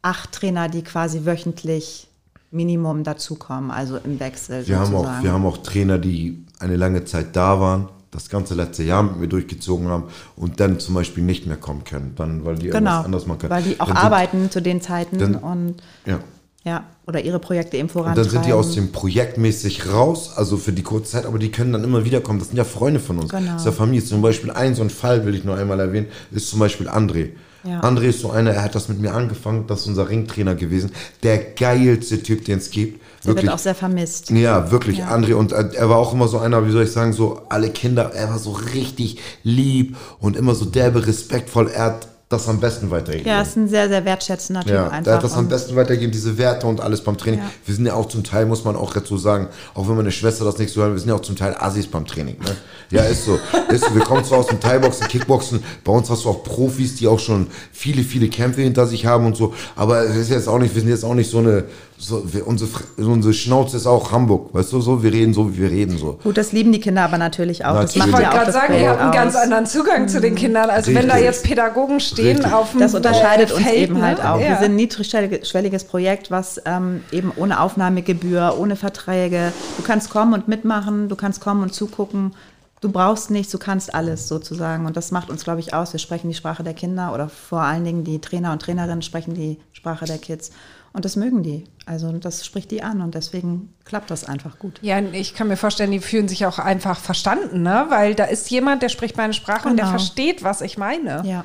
acht 0.00 0.32
Trainer, 0.32 0.70
die 0.70 0.82
quasi 0.82 1.26
wöchentlich 1.26 2.08
Minimum 2.50 3.04
dazukommen, 3.04 3.70
also 3.70 3.96
im 4.04 4.18
Wechsel 4.20 4.66
Wir 4.66 4.78
haben, 4.80 4.94
auch, 4.94 5.22
wir 5.22 5.32
haben 5.32 5.46
auch 5.46 5.58
Trainer, 5.58 5.98
die 5.98 6.44
eine 6.58 6.76
lange 6.76 7.04
Zeit 7.04 7.36
da 7.36 7.60
waren, 7.60 7.88
das 8.10 8.28
ganze 8.28 8.54
letzte 8.54 8.82
Jahr 8.82 9.04
mit 9.04 9.16
mir 9.20 9.28
durchgezogen 9.28 9.86
haben 9.88 10.04
und 10.36 10.58
dann 10.58 10.80
zum 10.80 10.94
Beispiel 10.96 11.22
nicht 11.22 11.46
mehr 11.46 11.56
kommen 11.56 11.84
können, 11.84 12.12
dann, 12.16 12.44
weil 12.44 12.56
die 12.56 12.66
genau, 12.66 12.76
irgendwas 12.76 13.04
anderes 13.04 13.26
machen 13.26 13.38
können. 13.38 13.50
weil 13.52 13.62
die 13.62 13.80
auch 13.80 13.86
Dann 13.86 13.96
sind- 13.96 14.04
arbeiten 14.04 14.50
zu 14.50 14.60
den 14.60 14.80
Zeiten 14.80 15.18
dann- 15.18 15.36
und 15.36 15.76
Ja. 16.06 16.18
ja, 16.64 16.84
oder 17.06 17.20
ihre 17.22 17.38
Projekte 17.38 17.76
eben 17.76 17.86
Und 17.86 17.92
vorantreiben. 17.92 18.24
dann 18.24 18.30
sind 18.32 18.46
die 18.46 18.52
aus 18.52 18.74
dem 18.74 18.90
Projekt 18.90 19.38
mäßig 19.38 19.92
raus, 19.92 20.32
also 20.34 20.56
für 20.56 20.72
die 20.72 20.82
kurze 20.82 21.12
Zeit, 21.12 21.26
aber 21.26 21.38
die 21.38 21.52
können 21.52 21.72
dann 21.72 21.84
immer 21.84 22.04
wieder 22.04 22.20
kommen. 22.20 22.40
Das 22.40 22.48
sind 22.48 22.56
ja 22.56 22.64
Freunde 22.64 22.98
von 22.98 23.20
uns. 23.20 23.30
Genau. 23.30 23.52
Das 23.52 23.62
ist 23.62 23.66
ja 23.66 23.72
Familie. 23.72 24.04
Zum 24.04 24.22
Beispiel 24.22 24.50
ein 24.50 24.74
so 24.74 24.82
ein 24.82 24.90
Fall, 24.90 25.24
will 25.24 25.36
ich 25.36 25.44
nur 25.44 25.56
einmal 25.56 25.78
erwähnen, 25.78 26.08
ist 26.32 26.48
zum 26.50 26.58
Beispiel 26.58 26.88
André. 26.88 27.30
Ja. 27.64 27.80
André 27.80 28.04
ist 28.04 28.20
so 28.20 28.30
einer, 28.30 28.52
er 28.52 28.62
hat 28.62 28.74
das 28.74 28.88
mit 28.88 29.00
mir 29.00 29.12
angefangen, 29.12 29.66
das 29.66 29.80
ist 29.80 29.88
unser 29.88 30.08
Ringtrainer 30.08 30.54
gewesen. 30.54 30.92
Der 31.22 31.38
geilste 31.38 32.22
Typ, 32.22 32.44
den 32.44 32.58
es 32.58 32.70
gibt. 32.70 33.00
Der 33.24 33.36
wird 33.36 33.50
auch 33.50 33.58
sehr 33.58 33.74
vermisst. 33.74 34.30
Ja, 34.30 34.70
wirklich, 34.70 35.04
André. 35.04 35.34
Und 35.34 35.52
äh, 35.52 35.68
er 35.74 35.90
war 35.90 35.98
auch 35.98 36.14
immer 36.14 36.28
so 36.28 36.38
einer, 36.38 36.66
wie 36.66 36.70
soll 36.70 36.84
ich 36.84 36.92
sagen, 36.92 37.12
so 37.12 37.42
alle 37.48 37.70
Kinder, 37.70 38.12
er 38.14 38.30
war 38.30 38.38
so 38.38 38.52
richtig 38.52 39.18
lieb 39.42 39.96
und 40.20 40.36
immer 40.36 40.54
so 40.54 40.64
derbe, 40.64 41.06
respektvoll. 41.06 41.68
Er 41.68 41.84
hat 41.84 42.08
das 42.30 42.48
am 42.48 42.60
besten 42.60 42.92
weitergegeben. 42.92 43.28
Ja, 43.28 43.42
ist 43.42 43.56
ein 43.56 43.68
sehr, 43.68 43.88
sehr 43.88 44.04
wertschätzender 44.04 44.60
Typ 44.60 44.72
Ja, 44.72 44.84
einfach. 44.84 45.02
der 45.02 45.14
hat 45.14 45.24
das 45.24 45.32
am 45.34 45.48
besten 45.48 45.74
weitergegeben, 45.74 46.12
diese 46.12 46.38
Werte 46.38 46.68
und 46.68 46.80
alles 46.80 47.02
beim 47.02 47.18
Training. 47.18 47.40
Ja. 47.40 47.50
Wir 47.66 47.74
sind 47.74 47.86
ja 47.86 47.94
auch 47.94 48.06
zum 48.06 48.22
Teil, 48.22 48.46
muss 48.46 48.64
man 48.64 48.76
auch 48.76 48.92
dazu 48.92 49.18
sagen, 49.18 49.48
auch 49.74 49.88
wenn 49.88 49.96
meine 49.96 50.12
Schwester 50.12 50.44
das 50.44 50.56
nicht 50.56 50.72
so 50.72 50.80
hört, 50.80 50.92
wir 50.92 51.00
sind 51.00 51.08
ja 51.08 51.16
auch 51.16 51.22
zum 51.22 51.34
Teil 51.34 51.56
Assis 51.58 51.88
beim 51.88 52.06
Training. 52.06 52.38
Ne? 52.38 52.56
Ja, 52.92 53.02
ist 53.02 53.24
so. 53.24 53.34
ist 53.68 53.84
so. 53.84 53.92
Wir 53.96 54.02
kommen 54.02 54.24
zwar 54.24 54.38
aus 54.38 54.46
dem 54.46 54.60
Thai-Boxen, 54.60 55.08
Kickboxen, 55.08 55.60
bei 55.82 55.90
uns 55.90 56.08
hast 56.08 56.24
du 56.24 56.28
auch 56.28 56.44
Profis, 56.44 56.94
die 56.94 57.08
auch 57.08 57.18
schon 57.18 57.48
viele, 57.72 58.04
viele 58.04 58.28
Kämpfe 58.28 58.60
hinter 58.62 58.86
sich 58.86 59.06
haben 59.06 59.26
und 59.26 59.36
so, 59.36 59.52
aber 59.74 60.04
es 60.04 60.14
ist 60.14 60.30
jetzt 60.30 60.48
auch 60.48 60.58
nicht, 60.60 60.72
wir 60.72 60.82
sind 60.82 60.90
jetzt 60.90 61.04
auch 61.04 61.14
nicht 61.14 61.30
so 61.30 61.38
eine, 61.38 61.64
so, 62.00 62.32
wir, 62.32 62.46
unsere, 62.46 62.70
unsere 62.96 63.34
Schnauze 63.34 63.76
ist 63.76 63.86
auch 63.86 64.10
Hamburg, 64.10 64.54
weißt 64.54 64.72
du, 64.72 64.80
so, 64.80 65.02
wir 65.02 65.12
reden 65.12 65.34
so, 65.34 65.52
wie 65.52 65.58
wir 65.58 65.70
reden, 65.70 65.98
so. 65.98 66.18
Gut, 66.22 66.38
das 66.38 66.50
lieben 66.52 66.72
die 66.72 66.80
Kinder 66.80 67.02
aber 67.02 67.18
natürlich 67.18 67.64
auch. 67.66 67.74
Das 67.74 67.94
Natürlich. 67.94 68.06
Ich 68.06 68.12
wollte 68.12 68.22
ja 68.24 68.30
gerade 68.30 68.52
sagen, 68.52 68.74
ihr 68.74 68.88
habt 68.88 69.00
einen 69.00 69.12
ganz 69.12 69.36
anderen 69.36 69.66
Zugang 69.66 70.08
zu 70.08 70.20
den 70.20 70.34
Kindern. 70.34 70.70
Also 70.70 70.94
wenn 70.94 71.06
da 71.06 71.14
Richtig. 71.14 71.24
jetzt 71.24 71.44
Pädagogen 71.44 72.00
stehen 72.00 72.38
Richtig. 72.38 72.52
auf 72.52 72.70
dem 72.70 72.80
Das 72.80 72.94
unterscheidet 72.94 73.50
äh, 73.50 73.54
uns 73.54 73.62
Feld, 73.62 73.78
eben 73.78 73.94
ne? 73.94 74.02
halt 74.02 74.24
auch. 74.24 74.40
Ja. 74.40 74.48
Wir 74.48 74.56
sind 74.56 74.72
ein 74.72 74.76
niedrigschwelliges 74.76 75.84
Projekt, 75.84 76.30
was 76.30 76.60
ähm, 76.64 77.04
eben 77.12 77.32
ohne 77.36 77.60
Aufnahmegebühr, 77.60 78.56
ohne 78.58 78.76
Verträge, 78.76 79.52
du 79.76 79.82
kannst 79.82 80.08
kommen 80.08 80.32
und 80.32 80.48
mitmachen, 80.48 81.10
du 81.10 81.16
kannst 81.16 81.42
kommen 81.42 81.62
und 81.62 81.74
zugucken. 81.74 82.32
Du 82.80 82.90
brauchst 82.90 83.30
nichts, 83.30 83.52
du 83.52 83.58
kannst 83.58 83.94
alles 83.94 84.26
sozusagen. 84.26 84.86
Und 84.86 84.96
das 84.96 85.10
macht 85.10 85.28
uns, 85.28 85.44
glaube 85.44 85.60
ich, 85.60 85.74
aus. 85.74 85.92
Wir 85.92 86.00
sprechen 86.00 86.28
die 86.28 86.34
Sprache 86.34 86.62
der 86.62 86.72
Kinder 86.72 87.12
oder 87.12 87.28
vor 87.28 87.60
allen 87.60 87.84
Dingen 87.84 88.04
die 88.04 88.22
Trainer 88.22 88.52
und 88.52 88.62
Trainerinnen 88.62 89.02
sprechen 89.02 89.34
die 89.34 89.58
Sprache 89.72 90.06
der 90.06 90.16
Kids. 90.16 90.50
Und 90.92 91.04
das 91.04 91.14
mögen 91.16 91.42
die. 91.42 91.64
Also 91.86 92.10
das 92.12 92.44
spricht 92.44 92.70
die 92.72 92.82
an 92.82 93.00
und 93.00 93.14
deswegen 93.14 93.72
klappt 93.84 94.10
das 94.10 94.24
einfach 94.24 94.58
gut. 94.58 94.78
Ja, 94.82 94.98
ich 95.00 95.34
kann 95.34 95.48
mir 95.48 95.56
vorstellen, 95.56 95.92
die 95.92 96.00
fühlen 96.00 96.26
sich 96.28 96.46
auch 96.46 96.58
einfach 96.58 96.98
verstanden, 96.98 97.62
ne? 97.62 97.86
Weil 97.90 98.14
da 98.14 98.24
ist 98.24 98.50
jemand, 98.50 98.82
der 98.82 98.88
spricht 98.88 99.16
meine 99.16 99.32
Sprache 99.32 99.68
und 99.68 99.76
der 99.76 99.86
Genau. 99.86 99.98
versteht, 99.98 100.42
was 100.42 100.60
ich 100.62 100.78
meine. 100.78 101.22
Ja. 101.24 101.44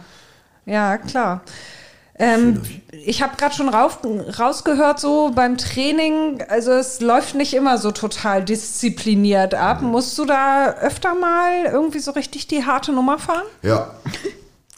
Ja, 0.65 0.97
klar. 0.97 1.41
Ähm, 2.17 2.61
ich 2.91 3.21
habe 3.21 3.35
gerade 3.35 3.53
schon 3.53 3.67
rauf, 3.69 3.99
rausgehört, 4.39 4.99
so 5.01 5.31
beim 5.35 5.57
Training, 5.57 6.41
also 6.47 6.71
es 6.71 7.01
läuft 7.01 7.35
nicht 7.35 7.53
immer 7.53 7.77
so 7.77 7.91
total 7.91 8.43
diszipliniert 8.43 9.53
ab. 9.53 9.81
Musst 9.81 10.17
du 10.17 10.25
da 10.25 10.75
öfter 10.81 11.13
mal 11.13 11.65
irgendwie 11.65 11.99
so 11.99 12.11
richtig 12.11 12.47
die 12.47 12.65
harte 12.65 12.93
Nummer 12.93 13.19
fahren? 13.19 13.43
Ja, 13.63 13.91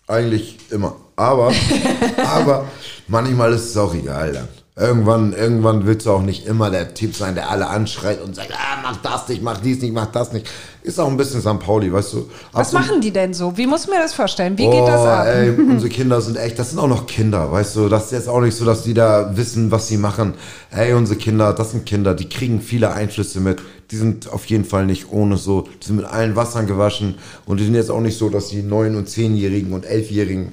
eigentlich 0.08 0.58
immer. 0.72 0.96
Aber, 1.16 1.52
aber 2.26 2.66
manchmal 3.08 3.54
ist 3.54 3.66
es 3.66 3.78
auch 3.78 3.94
egal 3.94 4.32
dann. 4.34 4.48
Irgendwann, 4.80 5.34
irgendwann 5.34 5.88
willst 5.88 6.06
du 6.06 6.12
auch 6.12 6.22
nicht 6.22 6.46
immer 6.46 6.70
der 6.70 6.94
Typ 6.94 7.16
sein, 7.16 7.34
der 7.34 7.50
alle 7.50 7.66
anschreit 7.68 8.22
und 8.22 8.36
sagt, 8.36 8.52
ah, 8.54 8.78
mach 8.84 8.98
das 8.98 9.28
nicht, 9.28 9.42
mach 9.42 9.58
dies 9.60 9.82
nicht, 9.82 9.92
mach 9.92 10.06
das 10.12 10.34
nicht. 10.34 10.46
Ist 10.84 11.00
auch 11.00 11.08
ein 11.08 11.18
bisschen 11.18 11.42
St. 11.42 11.60
Pauli, 11.60 11.92
weißt 11.92 12.14
du. 12.14 12.30
Was 12.52 12.74
machen 12.74 13.02
die 13.02 13.10
denn 13.10 13.34
so? 13.34 13.58
Wie 13.58 13.66
muss 13.66 13.86
ich 13.86 13.90
mir 13.90 13.98
das 14.00 14.14
vorstellen? 14.14 14.56
Wie 14.56 14.70
geht 14.70 14.88
das 14.88 15.02
Oh, 15.02 15.06
ab? 15.08 15.26
Ey, 15.26 15.50
unsere 15.58 15.90
Kinder 15.90 16.22
sind 16.22 16.38
echt, 16.38 16.60
das 16.60 16.70
sind 16.70 16.78
auch 16.80 16.88
noch 16.88 17.08
Kinder, 17.08 17.52
weißt 17.52 17.76
du. 17.76 17.90
Das 17.90 18.06
ist 18.06 18.12
jetzt 18.12 18.30
auch 18.30 18.40
nicht 18.40 18.56
so, 18.56 18.66
dass 18.66 18.84
die 18.84 18.94
da 18.94 19.36
wissen, 19.36 19.72
was 19.72 19.88
sie 19.88 19.98
machen. 19.98 20.36
Ey, 20.70 20.94
unsere 20.94 21.18
Kinder, 21.18 21.54
das 21.54 21.72
sind 21.72 21.88
Kinder, 21.88 22.14
die 22.14 22.30
kriegen 22.30 22.62
viele 22.62 22.94
Einflüsse 22.94 23.40
mit. 23.40 23.60
Die 23.90 23.98
sind 23.98 24.32
auf 24.32 24.46
jeden 24.46 24.64
Fall 24.66 24.86
nicht 24.86 25.12
ohne 25.12 25.38
so, 25.38 25.68
die 25.82 25.88
sind 25.88 25.96
mit 25.96 26.06
allen 26.06 26.36
Wassern 26.36 26.68
gewaschen. 26.68 27.16
Und 27.48 27.60
die 27.60 27.66
sind 27.66 27.74
jetzt 27.74 27.90
auch 27.90 28.02
nicht 28.02 28.20
so, 28.20 28.30
dass 28.30 28.50
die 28.50 28.62
neun- 28.62 28.96
und 28.96 29.10
zehnjährigen 29.10 29.74
und 29.74 29.86
elfjährigen, 29.88 30.52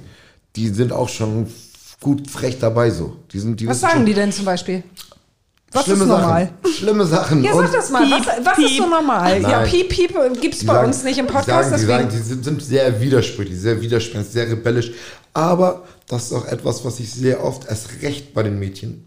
die 0.55 0.69
sind 0.69 0.93
auch 0.93 1.09
schon 1.09 1.45
gut 2.05 2.29
frech 2.29 2.59
dabei 2.59 2.91
so. 2.91 3.17
Die 3.31 3.39
sind, 3.39 3.59
die 3.59 3.67
Was 3.67 3.79
sagen 3.79 3.95
schon 3.97 4.05
die 4.05 4.13
denn 4.13 4.31
zum 4.31 4.45
Beispiel? 4.45 4.83
Was 5.71 5.85
schlimme 5.85 6.03
ist 6.03 6.07
normal? 6.07 6.51
Sachen. 6.63 6.73
Schlimme 6.75 7.05
Sachen. 7.05 7.43
Ja, 7.43 7.53
sag 7.55 7.71
das 7.73 7.89
mal. 7.89 8.03
Piep, 8.05 8.27
was 8.27 8.45
was 8.45 8.57
ist 8.59 8.77
so 8.77 8.83
piep. 8.83 8.91
normal? 8.91 9.41
Ja, 9.41 9.49
Nein. 9.61 9.67
Piep, 9.69 9.89
Piep 9.89 10.13
gibt 10.39 10.53
es 10.53 10.59
Die 10.61 10.65
bei 10.67 10.73
sagen- 10.75 10.87
uns 10.87 11.03
nicht 11.03 11.17
im 11.17 11.25
die 11.25 11.33
Podcast. 11.33 11.47
Sagen, 11.47 11.65
die, 11.65 11.71
deswegen. 11.87 11.87
sagen, 11.87 12.09
die 12.11 12.21
sind, 12.29 12.45
sind 12.45 12.63
sehr 12.63 13.01
widersprüchlich, 13.01 13.59
sehr 13.59 13.81
widerspenstig, 13.81 14.33
sehr 14.33 14.47
rebellisch. 14.51 14.91
Aber 15.33 15.83
das 16.07 16.25
ist 16.25 16.33
auch 16.33 16.45
etwas, 16.45 16.85
was 16.85 16.99
ich 16.99 17.11
sehr 17.11 17.43
oft 17.43 17.65
erst 17.67 17.89
recht 18.03 18.33
bei 18.35 18.43
den 18.43 18.59
Mädchen 18.59 19.05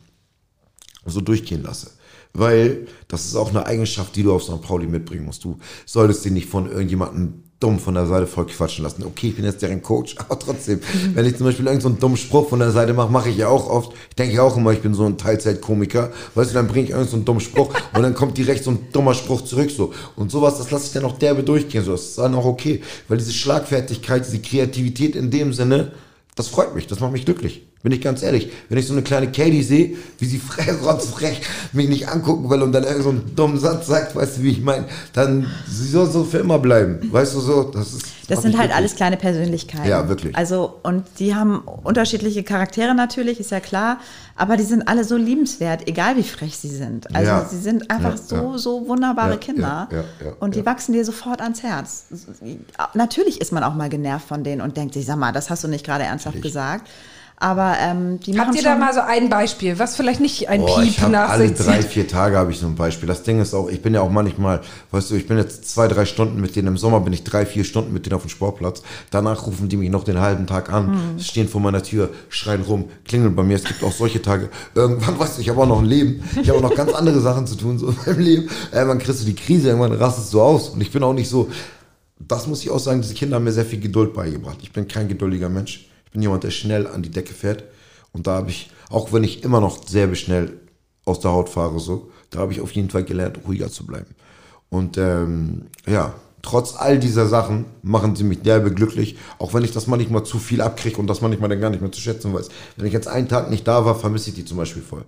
so 1.06 1.20
durchgehen 1.20 1.62
lasse. 1.62 1.92
Weil 2.34 2.86
das 3.06 3.24
ist 3.26 3.36
auch 3.36 3.48
eine 3.50 3.64
Eigenschaft, 3.64 4.14
die 4.16 4.24
du 4.24 4.34
auf 4.34 4.42
St. 4.42 4.60
Pauli 4.60 4.86
mitbringen 4.88 5.24
musst. 5.24 5.44
Du 5.44 5.58
solltest 5.86 6.24
dich 6.24 6.32
nicht 6.32 6.48
von 6.50 6.68
irgendjemandem 6.70 7.44
dumm 7.60 7.80
von 7.80 7.94
der 7.94 8.06
Seite 8.06 8.26
voll 8.26 8.46
quatschen 8.46 8.84
lassen. 8.84 9.04
Okay, 9.04 9.28
ich 9.28 9.36
bin 9.36 9.44
jetzt 9.44 9.62
deren 9.62 9.82
Coach, 9.82 10.14
aber 10.28 10.38
trotzdem, 10.38 10.80
wenn 11.14 11.26
ich 11.26 11.36
zum 11.36 11.46
Beispiel 11.46 11.66
irgendeinen 11.66 11.80
so 11.80 11.88
einen 11.88 11.98
dummen 11.98 12.16
Spruch 12.16 12.48
von 12.48 12.60
der 12.60 12.70
Seite 12.70 12.94
mache, 12.94 13.10
mache 13.10 13.30
ich 13.30 13.36
ja 13.36 13.48
auch 13.48 13.68
oft. 13.68 13.92
Ich 14.10 14.16
denke 14.16 14.36
ja 14.36 14.42
auch 14.42 14.56
immer, 14.56 14.72
ich 14.72 14.80
bin 14.80 14.94
so 14.94 15.04
ein 15.04 15.18
Teilzeitkomiker. 15.18 16.12
Weißt 16.34 16.50
du, 16.50 16.54
dann 16.54 16.68
bringe 16.68 16.84
ich 16.84 16.90
irgendeinen 16.90 17.10
so 17.10 17.16
einen 17.16 17.24
dummen 17.24 17.40
Spruch 17.40 17.74
und 17.94 18.02
dann 18.02 18.14
kommt 18.14 18.38
direkt 18.38 18.64
so 18.64 18.70
ein 18.70 18.88
dummer 18.92 19.14
Spruch 19.14 19.42
zurück 19.42 19.70
so. 19.70 19.92
Und 20.16 20.30
sowas, 20.30 20.58
das 20.58 20.70
lasse 20.70 20.86
ich 20.86 20.92
dann 20.92 21.04
auch 21.04 21.18
derbe 21.18 21.42
durchgehen. 21.42 21.84
So, 21.84 21.92
das 21.92 22.02
ist 22.02 22.18
dann 22.18 22.34
auch 22.34 22.44
okay. 22.44 22.82
Weil 23.08 23.18
diese 23.18 23.32
Schlagfertigkeit, 23.32 24.24
diese 24.26 24.40
Kreativität 24.40 25.16
in 25.16 25.30
dem 25.30 25.52
Sinne, 25.52 25.92
das 26.36 26.48
freut 26.48 26.74
mich, 26.74 26.86
das 26.86 27.00
macht 27.00 27.12
mich 27.12 27.24
glücklich. 27.24 27.67
Bin 27.82 27.92
ich 27.92 28.00
ganz 28.00 28.22
ehrlich. 28.24 28.50
Wenn 28.68 28.76
ich 28.78 28.86
so 28.88 28.92
eine 28.92 29.02
kleine 29.02 29.30
Katie 29.30 29.62
sehe, 29.62 29.96
wie 30.18 30.26
sie 30.26 30.38
frech, 30.38 30.68
rotzfrech 30.82 31.40
mich 31.72 31.88
nicht 31.88 32.08
angucken 32.08 32.50
will 32.50 32.62
und 32.62 32.72
dann 32.72 32.82
irgend 32.82 33.04
so 33.04 33.10
einen 33.10 33.36
dummen 33.36 33.58
Satz 33.58 33.86
sagt, 33.86 34.16
weißt 34.16 34.38
du, 34.38 34.42
wie 34.42 34.50
ich 34.50 34.60
meine, 34.62 34.86
dann 35.12 35.46
sie 35.68 35.86
soll 35.88 36.10
so 36.10 36.24
für 36.24 36.38
immer 36.38 36.58
bleiben. 36.58 36.98
Weißt 37.12 37.34
du 37.34 37.40
so, 37.40 37.62
das 37.64 37.92
ist. 37.94 38.02
Das 38.28 38.36
macht 38.38 38.42
sind 38.42 38.52
halt 38.58 38.64
glücklich. 38.66 38.76
alles 38.76 38.94
kleine 38.96 39.16
Persönlichkeiten. 39.16 39.88
Ja, 39.88 40.06
wirklich. 40.08 40.36
Also, 40.36 40.80
und 40.82 41.04
die 41.18 41.34
haben 41.34 41.60
unterschiedliche 41.60 42.42
Charaktere 42.42 42.94
natürlich, 42.94 43.40
ist 43.40 43.52
ja 43.52 43.60
klar, 43.60 44.00
aber 44.36 44.58
die 44.58 44.64
sind 44.64 44.86
alle 44.86 45.04
so 45.04 45.16
liebenswert, 45.16 45.88
egal 45.88 46.16
wie 46.16 46.22
frech 46.24 46.58
sie 46.58 46.68
sind. 46.68 47.14
Also, 47.14 47.30
Ja. 47.30 47.46
sie 47.48 47.56
sind 47.58 47.90
einfach 47.90 48.16
Ja, 48.16 48.16
so, 48.18 48.34
ja. 48.36 48.58
so 48.58 48.86
wunderbare 48.88 49.38
Kinder. 49.38 49.88
ja, 49.90 49.98
ja, 49.98 50.32
und 50.40 50.56
die 50.56 50.66
wachsen 50.66 50.92
dir 50.92 51.04
sofort 51.06 51.40
ans 51.40 51.62
Herz. 51.62 52.04
Natürlich 52.94 53.40
ist 53.40 53.52
man 53.52 53.62
auch 53.64 53.74
mal 53.74 53.88
genervt 53.88 54.28
von 54.28 54.44
denen 54.44 54.60
und 54.60 54.76
denkt 54.76 54.94
sich, 54.94 55.06
sag 55.06 55.16
mal, 55.16 55.32
das 55.32 55.48
hast 55.48 55.64
du 55.64 55.68
nicht 55.68 55.84
gerade 55.86 56.04
ernsthaft 56.04 56.42
gesagt. 56.42 56.88
Aber 57.40 57.76
ähm, 57.80 58.18
die 58.18 58.32
machen 58.32 58.48
Habt 58.48 58.56
ihr 58.56 58.62
schon, 58.62 58.72
da 58.72 58.78
mal 58.78 58.92
so 58.92 59.00
ein 59.00 59.28
Beispiel, 59.28 59.78
was 59.78 59.94
vielleicht 59.94 60.20
nicht 60.20 60.48
ein 60.48 60.62
Boah, 60.62 60.82
ich 60.82 60.96
Piep 60.96 61.04
hab 61.04 61.10
nach 61.12 61.28
alle 61.30 61.50
drei, 61.52 61.82
vier 61.82 62.08
Tage 62.08 62.36
habe 62.36 62.50
ich 62.50 62.58
so 62.58 62.66
ein 62.66 62.74
Beispiel. 62.74 63.06
Das 63.06 63.22
Ding 63.22 63.40
ist 63.40 63.54
auch, 63.54 63.68
ich 63.68 63.80
bin 63.80 63.94
ja 63.94 64.00
auch 64.00 64.10
manchmal, 64.10 64.60
weißt 64.90 65.12
du, 65.12 65.14
ich 65.14 65.28
bin 65.28 65.36
jetzt 65.38 65.70
zwei, 65.70 65.86
drei 65.86 66.04
Stunden 66.04 66.40
mit 66.40 66.56
denen 66.56 66.66
im 66.66 66.76
Sommer, 66.76 66.98
bin 66.98 67.12
ich 67.12 67.22
drei, 67.22 67.46
vier 67.46 67.62
Stunden 67.62 67.92
mit 67.92 68.06
denen 68.06 68.16
auf 68.16 68.22
dem 68.22 68.28
Sportplatz. 68.28 68.82
Danach 69.12 69.46
rufen 69.46 69.68
die 69.68 69.76
mich 69.76 69.88
noch 69.90 70.02
den 70.02 70.18
halben 70.20 70.48
Tag 70.48 70.72
an, 70.72 70.88
Hm. 70.88 71.20
stehen 71.20 71.48
vor 71.48 71.60
meiner 71.60 71.82
Tür, 71.82 72.10
schreien 72.28 72.62
rum, 72.62 72.86
klingeln 73.04 73.36
bei 73.36 73.44
mir. 73.44 73.54
Es 73.54 73.64
gibt 73.64 73.84
auch 73.84 73.92
solche 73.92 74.20
Tage. 74.20 74.48
Irgendwann, 74.74 75.18
weißt 75.20 75.38
du, 75.38 75.42
ich 75.42 75.48
habe 75.48 75.60
auch 75.60 75.68
noch 75.68 75.78
ein 75.78 75.86
Leben. 75.86 76.24
Ich 76.42 76.48
habe 76.48 76.58
auch 76.58 76.62
noch 76.62 76.74
ganz 76.74 76.92
andere 76.92 77.20
Sachen 77.20 77.46
zu 77.46 77.54
tun, 77.54 77.78
so 77.78 77.90
in 77.90 77.96
meinem 78.04 78.18
Leben. 78.18 78.50
Irgendwann 78.72 78.98
kriegst 78.98 79.22
du 79.22 79.26
die 79.26 79.36
Krise, 79.36 79.68
irgendwann 79.68 79.92
rastest 79.92 80.34
du 80.34 80.40
aus. 80.40 80.70
Und 80.70 80.80
ich 80.80 80.90
bin 80.90 81.04
auch 81.04 81.12
nicht 81.12 81.28
so, 81.28 81.48
das 82.18 82.46
muss 82.48 82.62
ich 82.62 82.70
auch 82.70 82.80
sagen, 82.80 83.00
diese 83.00 83.14
Kinder 83.14 83.36
haben 83.36 83.44
mir 83.44 83.52
sehr 83.52 83.64
viel 83.64 83.78
Geduld 83.80 84.12
beigebracht. 84.12 84.58
Ich 84.62 84.72
bin 84.72 84.88
kein 84.88 85.06
geduldiger 85.06 85.48
Mensch. 85.48 85.87
Ich 86.08 86.12
bin 86.12 86.22
jemand, 86.22 86.42
der 86.42 86.50
schnell 86.50 86.86
an 86.86 87.02
die 87.02 87.10
Decke 87.10 87.34
fährt. 87.34 87.64
Und 88.12 88.26
da 88.26 88.36
habe 88.36 88.48
ich, 88.48 88.70
auch 88.88 89.12
wenn 89.12 89.24
ich 89.24 89.44
immer 89.44 89.60
noch 89.60 89.86
sehr 89.86 90.14
schnell 90.14 90.58
aus 91.04 91.20
der 91.20 91.32
Haut 91.32 91.50
fahre, 91.50 91.78
so, 91.80 92.10
da 92.30 92.38
habe 92.38 92.52
ich 92.52 92.62
auf 92.62 92.72
jeden 92.72 92.88
Fall 92.88 93.04
gelernt, 93.04 93.40
ruhiger 93.46 93.70
zu 93.70 93.84
bleiben. 93.84 94.14
Und 94.70 94.96
ähm, 94.96 95.66
ja, 95.86 96.14
trotz 96.40 96.74
all 96.76 96.98
dieser 96.98 97.26
Sachen 97.26 97.66
machen 97.82 98.16
sie 98.16 98.24
mich 98.24 98.40
derbe 98.40 98.72
glücklich, 98.72 99.18
auch 99.38 99.52
wenn 99.52 99.64
ich 99.64 99.72
das 99.72 99.86
manchmal 99.86 100.24
zu 100.24 100.38
viel 100.38 100.62
abkriege 100.62 100.98
und 100.98 101.06
das 101.06 101.20
manchmal 101.20 101.50
dann 101.50 101.60
gar 101.60 101.68
nicht 101.68 101.82
mehr 101.82 101.92
zu 101.92 102.00
schätzen 102.00 102.32
weiß. 102.32 102.48
Wenn 102.76 102.86
ich 102.86 102.92
jetzt 102.94 103.08
einen 103.08 103.28
Tag 103.28 103.50
nicht 103.50 103.68
da 103.68 103.84
war, 103.84 103.94
vermisse 103.94 104.30
ich 104.30 104.36
die 104.36 104.46
zum 104.46 104.56
Beispiel 104.56 104.82
voll. 104.82 105.04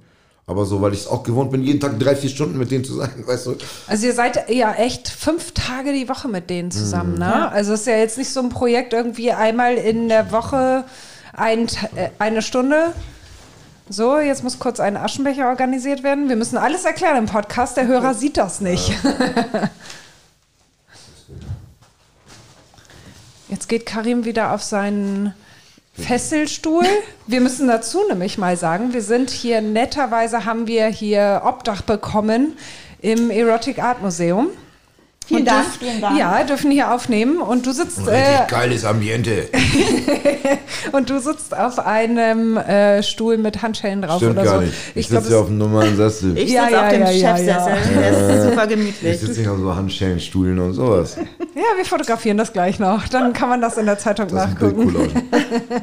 Aber 0.50 0.66
so, 0.66 0.82
weil 0.82 0.92
ich 0.92 1.02
es 1.02 1.06
auch 1.06 1.22
gewohnt 1.22 1.52
bin, 1.52 1.62
jeden 1.62 1.78
Tag 1.78 1.96
drei, 2.00 2.16
vier 2.16 2.28
Stunden 2.28 2.58
mit 2.58 2.72
denen 2.72 2.82
zu 2.82 2.94
sein, 2.94 3.10
weißt 3.24 3.46
du. 3.46 3.56
Also 3.86 4.06
ihr 4.06 4.12
seid 4.12 4.50
ja 4.50 4.72
echt 4.74 5.08
fünf 5.08 5.52
Tage 5.52 5.92
die 5.92 6.08
Woche 6.08 6.26
mit 6.26 6.50
denen 6.50 6.72
zusammen, 6.72 7.16
ne? 7.18 7.52
Also 7.52 7.72
es 7.72 7.82
ist 7.82 7.86
ja 7.86 7.96
jetzt 7.96 8.18
nicht 8.18 8.30
so 8.30 8.40
ein 8.40 8.48
Projekt 8.48 8.92
irgendwie 8.92 9.30
einmal 9.30 9.74
in 9.74 10.08
der 10.08 10.32
Woche 10.32 10.84
ein, 11.32 11.68
äh, 11.94 12.08
eine 12.18 12.42
Stunde. 12.42 12.92
So, 13.88 14.18
jetzt 14.18 14.42
muss 14.42 14.58
kurz 14.58 14.80
ein 14.80 14.96
Aschenbecher 14.96 15.48
organisiert 15.48 16.02
werden. 16.02 16.28
Wir 16.28 16.34
müssen 16.34 16.58
alles 16.58 16.84
erklären 16.84 17.16
im 17.16 17.26
Podcast. 17.26 17.76
Der 17.76 17.86
Hörer 17.86 18.14
sieht 18.14 18.36
das 18.36 18.60
nicht. 18.60 18.92
Jetzt 23.48 23.68
geht 23.68 23.86
Karim 23.86 24.24
wieder 24.24 24.52
auf 24.52 24.64
seinen 24.64 25.32
Fesselstuhl. 26.00 26.84
Wir 27.26 27.40
müssen 27.40 27.68
dazu 27.68 28.00
nämlich 28.08 28.38
mal 28.38 28.56
sagen, 28.56 28.92
wir 28.92 29.02
sind 29.02 29.30
hier 29.30 29.60
netterweise 29.60 30.44
haben 30.44 30.66
wir 30.66 30.86
hier 30.86 31.42
Obdach 31.44 31.82
bekommen 31.82 32.56
im 33.00 33.30
Erotic 33.30 33.82
Art 33.82 34.02
Museum. 34.02 34.48
Vielen 35.30 35.42
Und 35.42 35.46
Dank, 35.48 35.64
dürf- 35.66 35.78
vielen 35.78 36.00
Dank. 36.00 36.18
Ja, 36.18 36.42
dürfen 36.42 36.72
hier 36.72 36.92
aufnehmen 36.92 37.36
und 37.40 37.64
du 37.64 37.70
sitzt 37.70 38.00
äh, 38.08 38.20
geiles 38.48 38.84
Ambiente. 38.84 39.44
und 40.92 41.08
du 41.08 41.20
sitzt 41.20 41.56
auf 41.56 41.78
einem 41.78 42.56
äh, 42.56 43.00
Stuhl 43.04 43.38
mit 43.38 43.62
Handschellen 43.62 44.02
drauf 44.02 44.16
Stimmt 44.16 44.32
oder 44.32 44.42
gar 44.44 44.54
so. 44.56 44.60
nicht. 44.62 44.74
Ich, 44.96 45.08
glaub, 45.08 45.22
sitze 45.22 45.38
auf 45.38 45.46
einem 45.46 45.58
normalen 45.58 45.96
Sessel. 45.96 46.36
Ich 46.36 46.50
Ja, 46.50 46.62
sitze 46.64 46.74
ja, 46.74 46.82
auf 46.82 46.88
dem 46.92 47.00
ja, 47.02 47.10
ja, 47.12 47.36
Chefsessel. 47.36 47.94
ja. 47.94 48.00
Der 48.00 48.10
ist 48.36 48.42
super 48.50 48.62
Ich 48.64 48.68
gemütlich. 48.70 49.20
sitze 49.20 49.38
nicht 49.40 49.48
auf 49.48 49.58
so 49.58 49.76
Handschellenstühlen 49.76 50.58
und 50.58 50.72
sowas. 50.72 51.16
ja, 51.54 51.62
wir 51.76 51.84
fotografieren 51.84 52.36
das 52.36 52.52
gleich 52.52 52.80
noch. 52.80 53.06
Dann 53.06 53.32
kann 53.32 53.48
man 53.48 53.60
das 53.60 53.78
in 53.78 53.86
der 53.86 53.98
Zeitung 53.98 54.26
Das 54.26 54.34
ist 54.34 54.40
ein 54.48 54.52
nachgucken. 54.54 54.92
Bildcollage. 54.92 55.22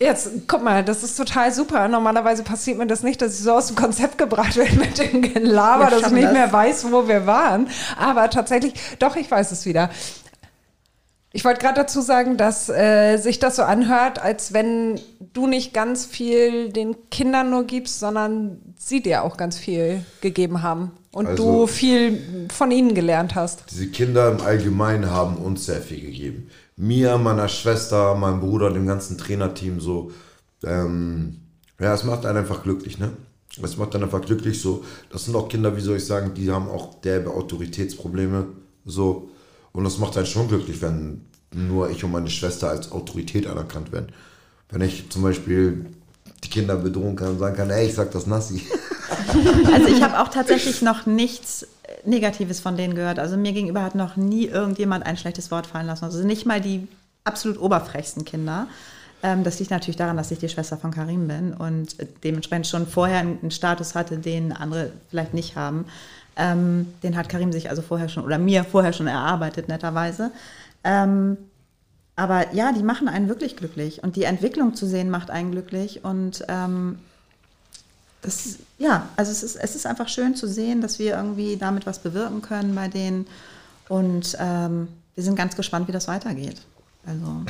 Jetzt, 0.00 0.28
guck 0.48 0.62
mal, 0.62 0.84
das 0.84 1.02
ist 1.04 1.16
total 1.16 1.52
super. 1.52 1.86
Normalerweise 1.88 2.42
passiert 2.42 2.78
mir 2.78 2.86
das 2.86 3.02
nicht, 3.02 3.22
dass 3.22 3.34
ich 3.34 3.40
so 3.44 3.52
aus 3.52 3.68
dem 3.68 3.76
Konzept 3.76 4.18
gebracht 4.18 4.56
werde 4.56 4.76
mit 4.76 4.98
dem 4.98 5.22
Gelaber, 5.22 5.88
dass 5.88 6.08
ich 6.08 6.12
nicht 6.12 6.24
das. 6.24 6.32
mehr 6.32 6.52
weiß, 6.52 6.90
wo 6.90 7.06
wir 7.06 7.26
waren. 7.26 7.68
Aber 7.96 8.28
tatsächlich, 8.28 8.74
doch, 8.98 9.14
ich 9.16 9.30
weiß 9.30 9.52
es 9.52 9.66
wieder. 9.66 9.90
Ich 11.32 11.44
wollte 11.44 11.60
gerade 11.60 11.80
dazu 11.80 12.00
sagen, 12.00 12.36
dass 12.36 12.68
äh, 12.68 13.16
sich 13.18 13.40
das 13.40 13.56
so 13.56 13.62
anhört, 13.62 14.20
als 14.20 14.52
wenn 14.52 15.00
du 15.32 15.46
nicht 15.48 15.72
ganz 15.74 16.06
viel 16.06 16.70
den 16.70 16.96
Kindern 17.10 17.50
nur 17.50 17.64
gibst, 17.64 17.98
sondern 17.98 18.60
sie 18.76 19.00
dir 19.02 19.24
auch 19.24 19.36
ganz 19.36 19.58
viel 19.58 20.04
gegeben 20.20 20.62
haben. 20.62 20.92
Und 21.12 21.26
Also- 21.26 21.60
du 21.62 21.66
viel 21.66 22.48
von 22.52 22.70
ihnen 22.70 22.94
gelernt 22.94 23.34
hast. 23.34 23.64
Diese 23.70 23.88
Kinder 23.88 24.30
im 24.30 24.40
Allgemeinen 24.42 25.10
haben 25.10 25.36
uns 25.36 25.66
sehr 25.66 25.80
viel 25.80 26.00
gegeben. 26.00 26.50
Mir, 26.76 27.18
meiner 27.18 27.48
Schwester, 27.48 28.14
meinem 28.14 28.40
Bruder, 28.40 28.70
dem 28.70 28.86
ganzen 28.86 29.16
Trainerteam 29.16 29.80
so. 29.80 30.10
Ähm, 30.64 31.40
ja, 31.78 31.94
es 31.94 32.04
macht 32.04 32.26
einen 32.26 32.38
einfach 32.38 32.62
glücklich, 32.62 32.98
ne? 32.98 33.10
Es 33.62 33.76
macht 33.76 33.94
einen 33.94 34.04
einfach 34.04 34.22
glücklich 34.22 34.60
so. 34.60 34.84
Das 35.10 35.24
sind 35.24 35.36
auch 35.36 35.48
Kinder, 35.48 35.76
wie 35.76 35.80
soll 35.80 35.98
ich 35.98 36.06
sagen, 36.06 36.34
die 36.34 36.50
haben 36.50 36.68
auch 36.68 37.00
derbe 37.00 37.30
Autoritätsprobleme 37.30 38.48
so. 38.84 39.30
Und 39.72 39.84
das 39.84 39.98
macht 39.98 40.16
einen 40.16 40.26
schon 40.26 40.48
glücklich, 40.48 40.82
wenn 40.82 41.26
nur 41.54 41.90
ich 41.90 42.02
und 42.02 42.12
meine 42.12 42.30
Schwester 42.30 42.70
als 42.70 42.90
Autorität 42.90 43.46
anerkannt 43.46 43.92
werden. 43.92 44.12
Wenn 44.68 44.80
ich 44.80 45.08
zum 45.10 45.22
Beispiel 45.22 45.86
die 46.42 46.50
Kinder 46.50 46.76
bedrohen 46.76 47.16
kann 47.16 47.30
und 47.30 47.38
sagen 47.38 47.56
kann, 47.56 47.70
ey, 47.70 47.86
ich 47.86 47.94
sag 47.94 48.10
das 48.10 48.26
Nassi. 48.26 48.62
Also 49.72 49.88
ich 49.88 50.02
habe 50.02 50.20
auch 50.20 50.28
tatsächlich 50.28 50.82
noch 50.82 51.06
nichts 51.06 51.62
äh, 51.62 52.08
Negatives 52.08 52.60
von 52.60 52.76
denen 52.76 52.94
gehört. 52.94 53.18
Also 53.18 53.36
mir 53.36 53.52
gegenüber 53.52 53.82
hat 53.82 53.94
noch 53.94 54.16
nie 54.16 54.46
irgendjemand 54.46 55.06
ein 55.06 55.16
schlechtes 55.16 55.50
Wort 55.50 55.66
fallen 55.66 55.86
lassen. 55.86 56.04
Also 56.04 56.24
nicht 56.24 56.46
mal 56.46 56.60
die 56.60 56.86
absolut 57.24 57.60
oberfrechsten 57.60 58.24
Kinder. 58.24 58.66
Ähm, 59.22 59.42
das 59.42 59.58
liegt 59.58 59.70
natürlich 59.70 59.96
daran, 59.96 60.16
dass 60.16 60.30
ich 60.30 60.38
die 60.38 60.48
Schwester 60.48 60.76
von 60.76 60.90
Karim 60.90 61.26
bin 61.26 61.54
und 61.54 61.96
dementsprechend 62.22 62.66
schon 62.66 62.86
vorher 62.86 63.20
einen 63.20 63.50
Status 63.50 63.94
hatte, 63.94 64.18
den 64.18 64.52
andere 64.52 64.92
vielleicht 65.10 65.34
nicht 65.34 65.56
haben. 65.56 65.86
Ähm, 66.36 66.92
den 67.02 67.16
hat 67.16 67.28
Karim 67.28 67.52
sich 67.52 67.70
also 67.70 67.80
vorher 67.80 68.08
schon 68.08 68.24
oder 68.24 68.38
mir 68.38 68.64
vorher 68.64 68.92
schon 68.92 69.06
erarbeitet, 69.06 69.68
netterweise. 69.68 70.30
Ähm, 70.82 71.38
aber 72.16 72.52
ja, 72.54 72.72
die 72.72 72.82
machen 72.82 73.08
einen 73.08 73.28
wirklich 73.28 73.56
glücklich 73.56 74.02
und 74.02 74.16
die 74.16 74.24
Entwicklung 74.24 74.74
zu 74.74 74.86
sehen 74.86 75.10
macht 75.10 75.30
einen 75.30 75.50
glücklich 75.52 76.04
und 76.04 76.44
das, 78.24 78.58
ja, 78.78 79.08
also 79.16 79.30
es 79.30 79.42
ist, 79.42 79.56
es 79.56 79.76
ist 79.76 79.86
einfach 79.86 80.08
schön 80.08 80.34
zu 80.34 80.48
sehen, 80.48 80.80
dass 80.80 80.98
wir 80.98 81.16
irgendwie 81.16 81.56
damit 81.56 81.84
was 81.84 81.98
bewirken 81.98 82.40
können 82.40 82.74
bei 82.74 82.88
denen. 82.88 83.26
Und 83.88 84.36
ähm, 84.40 84.88
wir 85.14 85.22
sind 85.22 85.36
ganz 85.36 85.56
gespannt, 85.56 85.88
wie 85.88 85.92
das 85.92 86.08
weitergeht. 86.08 86.62
Also, 87.06 87.44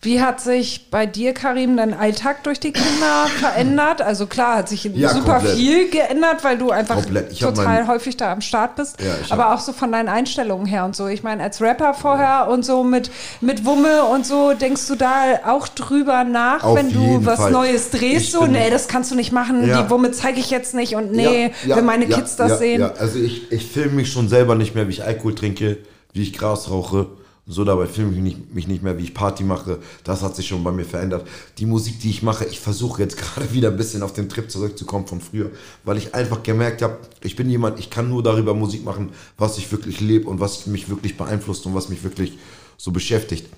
Wie 0.00 0.20
hat 0.22 0.40
sich 0.40 0.90
bei 0.92 1.06
dir, 1.06 1.34
Karim, 1.34 1.76
dein 1.76 1.92
Alltag 1.92 2.44
durch 2.44 2.60
die 2.60 2.70
Kinder 2.72 3.26
verändert? 3.40 4.00
Also 4.00 4.26
klar, 4.26 4.58
hat 4.58 4.68
sich 4.68 4.84
Ja, 4.84 5.08
super 5.08 5.34
komplett. 5.34 5.56
viel 5.56 5.90
geändert, 5.90 6.44
weil 6.44 6.56
du 6.56 6.70
einfach 6.70 7.04
total 7.40 7.88
häufig 7.88 8.16
da 8.16 8.30
am 8.30 8.40
Start 8.40 8.76
bist. 8.76 9.00
Ja, 9.00 9.16
aber 9.30 9.52
auch 9.52 9.58
so 9.58 9.72
von 9.72 9.90
deinen 9.90 10.08
Einstellungen 10.08 10.66
her 10.66 10.84
und 10.84 10.94
so. 10.94 11.08
Ich 11.08 11.24
meine, 11.24 11.42
als 11.42 11.60
Rapper 11.60 11.94
vorher 11.94 12.46
und 12.48 12.64
so 12.64 12.84
mit, 12.84 13.10
mit 13.40 13.64
Wumme 13.64 14.04
und 14.04 14.24
so, 14.24 14.52
denkst 14.52 14.86
du 14.86 14.94
da 14.94 15.40
auch 15.46 15.66
drüber 15.66 16.22
nach, 16.22 16.62
Auf 16.62 16.76
wenn 16.78 16.92
du 16.92 17.26
was 17.26 17.40
Fall. 17.40 17.50
Neues 17.50 17.90
drehst? 17.90 18.26
Ich 18.26 18.30
so, 18.30 18.46
nee, 18.46 18.70
das 18.70 18.86
kannst 18.86 19.10
du 19.10 19.16
nicht 19.16 19.32
machen, 19.32 19.66
Ja. 19.66 19.82
die 19.82 19.90
Wumme 19.90 20.12
zeige 20.12 20.38
ich 20.38 20.50
jetzt 20.50 20.74
nicht 20.74 20.94
und 20.94 21.10
nee, 21.10 21.46
Ja, 21.64 21.70
ja, 21.70 21.76
wenn 21.76 21.84
meine 21.84 22.04
ja, 22.08 22.16
Kids 22.18 22.36
das 22.36 22.50
ja, 22.52 22.56
sehen. 22.58 22.80
Ja. 22.82 22.92
Also 22.92 23.18
ich, 23.18 23.50
ich 23.50 23.66
filme 23.66 23.94
mich 23.94 24.12
schon 24.12 24.28
selber 24.28 24.54
nicht 24.54 24.76
mehr, 24.76 24.86
wie 24.86 24.92
ich 24.92 25.02
Alkohol 25.02 25.34
trinke, 25.34 25.78
wie 26.12 26.22
ich 26.22 26.32
Gras 26.38 26.70
rauche. 26.70 27.06
So 27.50 27.64
dabei 27.64 27.86
filme 27.86 28.12
ich 28.12 28.20
nicht, 28.20 28.54
mich 28.54 28.68
nicht 28.68 28.82
mehr, 28.82 28.98
wie 28.98 29.04
ich 29.04 29.14
Party 29.14 29.42
mache. 29.42 29.78
Das 30.04 30.20
hat 30.20 30.36
sich 30.36 30.46
schon 30.46 30.62
bei 30.62 30.70
mir 30.70 30.84
verändert. 30.84 31.26
Die 31.56 31.64
Musik, 31.64 31.98
die 31.98 32.10
ich 32.10 32.22
mache, 32.22 32.44
ich 32.44 32.60
versuche 32.60 33.00
jetzt 33.00 33.16
gerade 33.20 33.50
wieder 33.54 33.70
ein 33.70 33.76
bisschen 33.78 34.02
auf 34.02 34.12
den 34.12 34.28
Trip 34.28 34.50
zurückzukommen 34.50 35.06
von 35.06 35.22
früher, 35.22 35.50
weil 35.82 35.96
ich 35.96 36.14
einfach 36.14 36.42
gemerkt 36.42 36.82
habe, 36.82 36.98
ich 37.22 37.36
bin 37.36 37.48
jemand, 37.48 37.78
ich 37.78 37.88
kann 37.88 38.10
nur 38.10 38.22
darüber 38.22 38.52
Musik 38.52 38.84
machen, 38.84 39.12
was 39.38 39.56
ich 39.56 39.72
wirklich 39.72 40.00
lebe 40.00 40.28
und 40.28 40.40
was 40.40 40.66
mich 40.66 40.90
wirklich 40.90 41.16
beeinflusst 41.16 41.64
und 41.64 41.74
was 41.74 41.88
mich 41.88 42.04
wirklich 42.04 42.38
so 42.76 42.90
beschäftigt. 42.90 43.48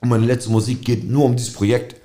Und 0.00 0.08
meine 0.08 0.24
letzte 0.24 0.50
Musik 0.50 0.82
geht 0.82 1.04
nur 1.04 1.26
um 1.26 1.36
dieses 1.36 1.52
Projekt. 1.52 1.99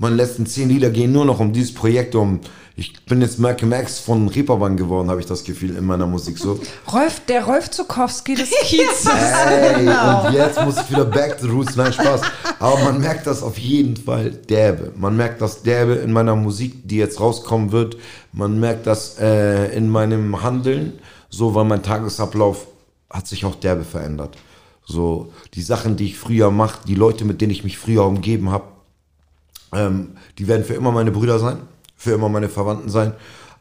Meine 0.00 0.16
letzten 0.16 0.46
zehn 0.46 0.70
Lieder 0.70 0.88
gehen 0.88 1.12
nur 1.12 1.26
noch 1.26 1.40
um 1.40 1.52
dieses 1.52 1.74
Projekt. 1.74 2.14
Um 2.14 2.40
ich 2.74 3.04
bin 3.04 3.20
jetzt 3.20 3.38
Malcolm 3.38 3.70
X 3.74 3.98
von 3.98 4.28
Reeperbahn 4.28 4.78
geworden, 4.78 5.10
habe 5.10 5.20
ich 5.20 5.26
das 5.26 5.44
Gefühl 5.44 5.76
in 5.76 5.84
meiner 5.84 6.06
Musik 6.06 6.38
so. 6.38 6.58
Rolf, 6.90 7.20
der 7.28 7.44
Rolf 7.44 7.68
Zukowski 7.70 8.34
des 8.34 8.48
Kiezes. 8.62 9.06
Ey, 9.06 9.86
und 9.86 10.32
jetzt 10.32 10.64
muss 10.64 10.78
ich 10.78 10.90
wieder 10.90 11.04
back 11.04 11.38
to 11.38 11.46
the 11.46 11.52
roots. 11.52 11.76
Nein, 11.76 11.92
Spaß. 11.92 12.22
Aber 12.58 12.78
man 12.78 12.98
merkt 13.02 13.26
das 13.26 13.42
auf 13.42 13.58
jeden 13.58 13.98
Fall 13.98 14.30
derbe. 14.30 14.90
Man 14.96 15.18
merkt 15.18 15.42
das 15.42 15.60
derbe 15.60 15.96
in 15.96 16.12
meiner 16.12 16.34
Musik, 16.34 16.88
die 16.88 16.96
jetzt 16.96 17.20
rauskommen 17.20 17.70
wird. 17.70 17.98
Man 18.32 18.58
merkt 18.58 18.86
das 18.86 19.18
äh, 19.18 19.76
in 19.76 19.90
meinem 19.90 20.42
Handeln, 20.42 20.94
so 21.28 21.54
weil 21.54 21.66
mein 21.66 21.82
Tagesablauf 21.82 22.68
hat 23.10 23.26
sich 23.26 23.44
auch 23.44 23.56
derbe 23.56 23.84
verändert. 23.84 24.38
So 24.86 25.30
die 25.52 25.62
Sachen, 25.62 25.96
die 25.96 26.06
ich 26.06 26.16
früher 26.16 26.50
mache, 26.50 26.78
die 26.88 26.94
Leute, 26.94 27.26
mit 27.26 27.42
denen 27.42 27.52
ich 27.52 27.64
mich 27.64 27.76
früher 27.76 28.06
umgeben 28.06 28.50
habe, 28.50 28.64
ähm, 29.72 30.12
die 30.38 30.48
werden 30.48 30.64
für 30.64 30.74
immer 30.74 30.92
meine 30.92 31.10
Brüder 31.10 31.38
sein, 31.38 31.58
für 31.96 32.12
immer 32.12 32.28
meine 32.28 32.48
Verwandten 32.48 32.88
sein. 32.88 33.14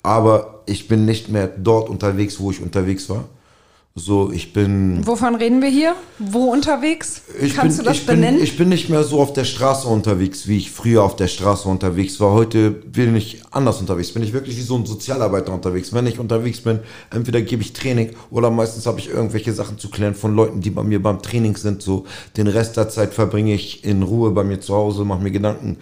Aber 0.04 0.64
ich 0.66 0.88
bin 0.88 1.06
nicht 1.06 1.30
mehr 1.30 1.48
dort 1.48 1.90
unterwegs, 1.90 2.40
wo 2.40 2.52
ich 2.52 2.62
unterwegs 2.62 3.10
war. 3.10 3.26
So, 3.96 4.32
ich 4.32 4.54
bin. 4.54 5.06
Wovon 5.06 5.36
reden 5.36 5.62
wir 5.62 5.70
hier? 5.70 5.96
Wo 6.20 6.52
unterwegs? 6.52 7.22
Ich 7.42 7.56
Kannst 7.56 7.78
bin, 7.78 7.86
du 7.86 7.90
das 7.90 8.00
ich 8.00 8.06
bin, 8.06 8.18
benennen? 8.18 8.42
Ich 8.42 8.56
bin 8.56 8.70
nicht 8.70 8.88
mehr 8.88 9.04
so 9.04 9.20
auf 9.20 9.34
der 9.34 9.44
Straße 9.44 9.88
unterwegs, 9.88 10.48
wie 10.48 10.58
ich 10.58 10.72
früher 10.72 11.04
auf 11.04 11.16
der 11.16 11.28
Straße 11.28 11.68
unterwegs 11.68 12.20
war. 12.20 12.32
Heute 12.32 12.70
bin 12.72 13.16
ich 13.16 13.42
anders 13.52 13.80
unterwegs. 13.82 14.14
Bin 14.14 14.24
ich 14.24 14.32
wirklich 14.32 14.56
wie 14.58 14.62
so 14.62 14.78
ein 14.78 14.86
Sozialarbeiter 14.86 15.54
unterwegs. 15.54 15.92
Wenn 15.92 16.08
ich 16.08 16.20
unterwegs 16.20 16.62
bin, 16.62 16.80
entweder 17.12 17.42
gebe 17.42 17.62
ich 17.62 17.74
Training 17.74 18.12
oder 18.30 18.52
meistens 18.52 18.86
habe 18.86 19.00
ich 19.00 19.10
irgendwelche 19.10 19.54
Sachen 19.54 19.80
zu 19.80 19.90
klären 19.90 20.16
von 20.16 20.36
Leuten, 20.36 20.62
die 20.62 20.70
bei 20.70 20.84
mir 20.84 21.02
beim 21.02 21.22
Training 21.22 21.58
sind. 21.58 21.82
So, 21.82 22.06
den 22.38 22.48
Rest 22.48 22.78
der 22.78 22.90
Zeit 22.90 23.14
verbringe 23.14 23.54
ich 23.54 23.84
in 23.84 24.04
Ruhe 24.04 24.32
bei 24.32 24.44
mir 24.44 24.62
zu 24.62 24.76
Hause, 24.76 25.04
mache 25.04 25.24
mir 25.24 25.32
Gedanken 25.32 25.78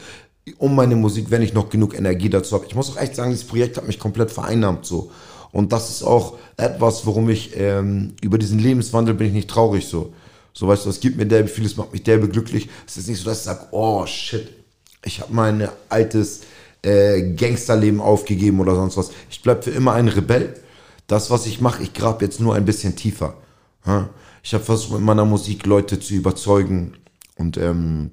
um 0.59 0.75
meine 0.75 0.95
Musik, 0.95 1.29
wenn 1.29 1.41
ich 1.41 1.53
noch 1.53 1.69
genug 1.69 1.93
Energie 1.93 2.29
dazu 2.29 2.55
habe. 2.55 2.65
Ich 2.67 2.73
muss 2.73 2.89
auch 2.89 3.01
echt 3.01 3.15
sagen, 3.15 3.31
dieses 3.31 3.45
Projekt 3.45 3.77
hat 3.77 3.85
mich 3.85 3.99
komplett 3.99 4.31
vereinnahmt 4.31 4.85
so. 4.85 5.11
Und 5.51 5.71
das 5.71 5.89
ist 5.89 6.03
auch 6.03 6.37
etwas, 6.57 7.05
worum 7.05 7.29
ich 7.29 7.57
ähm, 7.57 8.15
über 8.21 8.37
diesen 8.37 8.59
Lebenswandel 8.59 9.13
bin 9.13 9.27
ich 9.27 9.33
nicht 9.33 9.49
traurig 9.49 9.87
so. 9.87 10.13
So 10.53 10.67
weißt 10.67 10.85
du, 10.85 10.89
es 10.89 10.99
gibt 10.99 11.17
mir 11.17 11.25
derbe 11.25 11.47
viel, 11.47 11.65
es 11.65 11.77
macht 11.77 11.93
mich 11.93 12.03
derbe 12.03 12.27
glücklich. 12.27 12.67
Es 12.87 12.97
ist 12.97 13.07
nicht 13.07 13.19
so, 13.19 13.25
dass 13.25 13.39
ich 13.39 13.43
sage, 13.45 13.67
oh 13.71 14.05
shit, 14.05 14.49
ich 15.05 15.21
habe 15.21 15.33
mein 15.33 15.69
altes 15.89 16.41
äh, 16.81 17.33
Gangsterleben 17.33 18.01
aufgegeben 18.01 18.59
oder 18.59 18.75
sonst 18.75 18.97
was. 18.97 19.11
Ich 19.29 19.41
bleib 19.41 19.63
für 19.63 19.71
immer 19.71 19.93
ein 19.93 20.07
Rebell. 20.07 20.55
Das, 21.05 21.29
was 21.29 21.45
ich 21.45 21.61
mache, 21.61 21.83
ich 21.83 21.93
grab 21.93 22.21
jetzt 22.21 22.39
nur 22.39 22.55
ein 22.55 22.65
bisschen 22.65 22.95
tiefer. 22.95 23.35
Ich 24.43 24.53
habe 24.53 24.63
versucht, 24.63 24.93
mit 24.93 25.01
meiner 25.01 25.25
Musik 25.25 25.65
Leute 25.65 25.99
zu 25.99 26.13
überzeugen 26.13 26.93
und 27.37 27.57
ähm, 27.57 28.11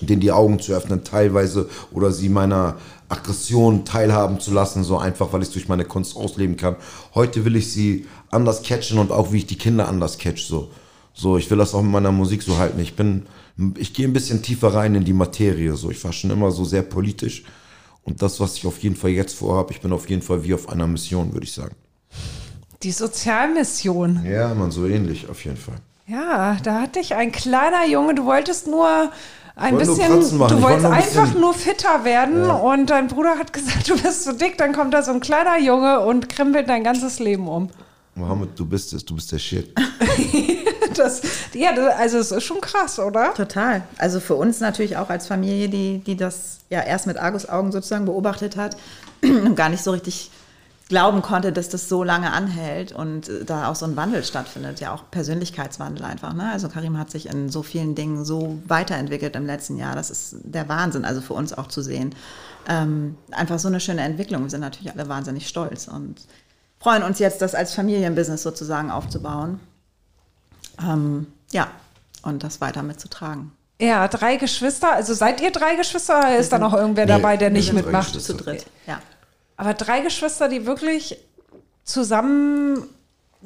denen 0.00 0.20
die 0.20 0.32
Augen 0.32 0.60
zu 0.60 0.72
öffnen, 0.72 1.02
teilweise, 1.02 1.68
oder 1.90 2.12
sie 2.12 2.28
meiner 2.28 2.76
Aggression 3.08 3.84
teilhaben 3.84 4.40
zu 4.40 4.52
lassen, 4.52 4.84
so 4.84 4.98
einfach, 4.98 5.32
weil 5.32 5.42
ich 5.42 5.48
es 5.48 5.54
durch 5.54 5.68
meine 5.68 5.84
Kunst 5.84 6.16
ausleben 6.16 6.56
kann. 6.56 6.76
Heute 7.14 7.44
will 7.44 7.56
ich 7.56 7.72
sie 7.72 8.06
anders 8.30 8.62
catchen 8.62 8.98
und 8.98 9.12
auch 9.12 9.32
wie 9.32 9.38
ich 9.38 9.46
die 9.46 9.58
Kinder 9.58 9.88
anders 9.88 10.18
catch, 10.18 10.46
so. 10.46 10.70
So, 11.14 11.38
ich 11.38 11.50
will 11.50 11.58
das 11.58 11.74
auch 11.74 11.82
mit 11.82 11.92
meiner 11.92 12.12
Musik 12.12 12.42
so 12.42 12.58
halten. 12.58 12.78
Ich 12.78 12.94
bin, 12.94 13.26
ich 13.76 13.94
gehe 13.94 14.06
ein 14.06 14.12
bisschen 14.12 14.42
tiefer 14.42 14.74
rein 14.74 14.94
in 14.94 15.04
die 15.04 15.14
Materie, 15.14 15.74
so. 15.76 15.90
Ich 15.90 16.02
war 16.04 16.12
schon 16.12 16.30
immer 16.30 16.50
so 16.50 16.64
sehr 16.64 16.82
politisch. 16.82 17.44
Und 18.02 18.22
das, 18.22 18.38
was 18.38 18.56
ich 18.56 18.66
auf 18.66 18.78
jeden 18.78 18.96
Fall 18.96 19.10
jetzt 19.10 19.34
vorhabe, 19.34 19.72
ich 19.72 19.80
bin 19.80 19.92
auf 19.92 20.08
jeden 20.08 20.22
Fall 20.22 20.44
wie 20.44 20.54
auf 20.54 20.68
einer 20.68 20.86
Mission, 20.86 21.32
würde 21.32 21.44
ich 21.44 21.52
sagen. 21.52 21.74
Die 22.82 22.92
Sozialmission. 22.92 24.24
Ja, 24.24 24.54
man, 24.54 24.70
so 24.70 24.86
ähnlich, 24.86 25.28
auf 25.28 25.44
jeden 25.44 25.56
Fall. 25.56 25.76
Ja, 26.06 26.56
da 26.62 26.82
hatte 26.82 27.00
ich 27.00 27.14
ein 27.14 27.32
kleiner 27.32 27.86
Junge, 27.86 28.14
du 28.14 28.26
wolltest 28.26 28.68
nur 28.68 29.10
ein 29.56 29.78
bisschen, 29.78 29.96
du 30.20 30.38
wolltest 30.38 30.62
nur 30.62 30.76
ein 30.76 30.84
einfach 30.86 31.22
bisschen- 31.24 31.40
nur 31.40 31.54
fitter 31.54 32.04
werden 32.04 32.48
und 32.50 32.90
dein 32.90 33.08
Bruder 33.08 33.38
hat 33.38 33.52
gesagt, 33.52 33.88
du 33.88 33.96
bist 34.00 34.24
zu 34.24 34.34
dick, 34.34 34.58
dann 34.58 34.72
kommt 34.72 34.92
da 34.94 35.02
so 35.02 35.10
ein 35.12 35.20
kleiner 35.20 35.58
Junge 35.58 36.00
und 36.00 36.28
krempelt 36.28 36.68
dein 36.68 36.84
ganzes 36.84 37.18
Leben 37.18 37.48
um. 37.48 37.70
Mohammed, 38.14 38.50
du 38.58 38.64
bist 38.64 38.92
es, 38.92 39.04
du 39.04 39.14
bist 39.14 39.32
der 39.32 39.38
Shit. 39.38 39.74
Das, 40.96 41.20
ja, 41.52 41.74
das, 41.74 41.94
also 41.98 42.16
es 42.18 42.32
ist 42.32 42.44
schon 42.44 42.60
krass, 42.62 42.98
oder? 42.98 43.34
Total. 43.34 43.82
Also 43.98 44.18
für 44.18 44.34
uns 44.34 44.60
natürlich 44.60 44.96
auch 44.96 45.10
als 45.10 45.26
Familie, 45.26 45.68
die, 45.68 45.98
die 45.98 46.16
das 46.16 46.60
ja 46.70 46.80
erst 46.80 47.06
mit 47.06 47.18
Argusaugen 47.18 47.70
sozusagen 47.70 48.06
beobachtet 48.06 48.56
hat 48.56 48.78
und 49.22 49.54
gar 49.56 49.68
nicht 49.68 49.84
so 49.84 49.90
richtig 49.90 50.30
glauben 50.88 51.20
konnte, 51.20 51.52
dass 51.52 51.68
das 51.68 51.88
so 51.88 52.04
lange 52.04 52.32
anhält 52.32 52.92
und 52.92 53.28
äh, 53.28 53.44
da 53.44 53.68
auch 53.68 53.74
so 53.74 53.86
ein 53.86 53.96
Wandel 53.96 54.22
stattfindet, 54.24 54.80
ja 54.80 54.94
auch 54.94 55.04
Persönlichkeitswandel 55.10 56.04
einfach. 56.04 56.32
Ne? 56.32 56.50
Also 56.50 56.68
Karim 56.68 56.98
hat 56.98 57.10
sich 57.10 57.26
in 57.26 57.48
so 57.48 57.62
vielen 57.62 57.94
Dingen 57.94 58.24
so 58.24 58.58
weiterentwickelt 58.66 59.34
im 59.34 59.46
letzten 59.46 59.76
Jahr. 59.76 59.96
Das 59.96 60.10
ist 60.10 60.36
der 60.44 60.68
Wahnsinn, 60.68 61.04
also 61.04 61.20
für 61.20 61.34
uns 61.34 61.52
auch 61.52 61.66
zu 61.66 61.82
sehen. 61.82 62.14
Ähm, 62.68 63.16
einfach 63.32 63.58
so 63.58 63.68
eine 63.68 63.80
schöne 63.80 64.02
Entwicklung. 64.02 64.44
Wir 64.44 64.50
sind 64.50 64.60
natürlich 64.60 64.92
alle 64.92 65.08
wahnsinnig 65.08 65.48
stolz 65.48 65.88
und 65.88 66.20
freuen 66.78 67.02
uns 67.02 67.18
jetzt, 67.18 67.42
das 67.42 67.54
als 67.54 67.74
Familienbusiness 67.74 68.42
sozusagen 68.42 68.90
aufzubauen. 68.90 69.60
Ähm, 70.80 71.26
ja, 71.50 71.68
und 72.22 72.44
das 72.44 72.60
weiter 72.60 72.82
mitzutragen. 72.82 73.52
Ja, 73.80 74.08
drei 74.08 74.36
Geschwister. 74.36 74.92
Also 74.92 75.14
seid 75.14 75.40
ihr 75.40 75.50
drei 75.50 75.74
Geschwister 75.74 76.18
oder 76.18 76.36
ist 76.38 76.52
da 76.52 76.58
noch 76.58 76.74
irgendwer 76.74 77.06
dabei, 77.06 77.36
der 77.36 77.50
nicht 77.50 77.72
mitmacht? 77.72 78.20
Zu 78.20 78.34
dritt, 78.34 78.66
ja. 78.86 79.00
Aber 79.56 79.74
drei 79.74 80.00
Geschwister, 80.00 80.48
die 80.48 80.66
wirklich 80.66 81.18
zusammen 81.84 82.88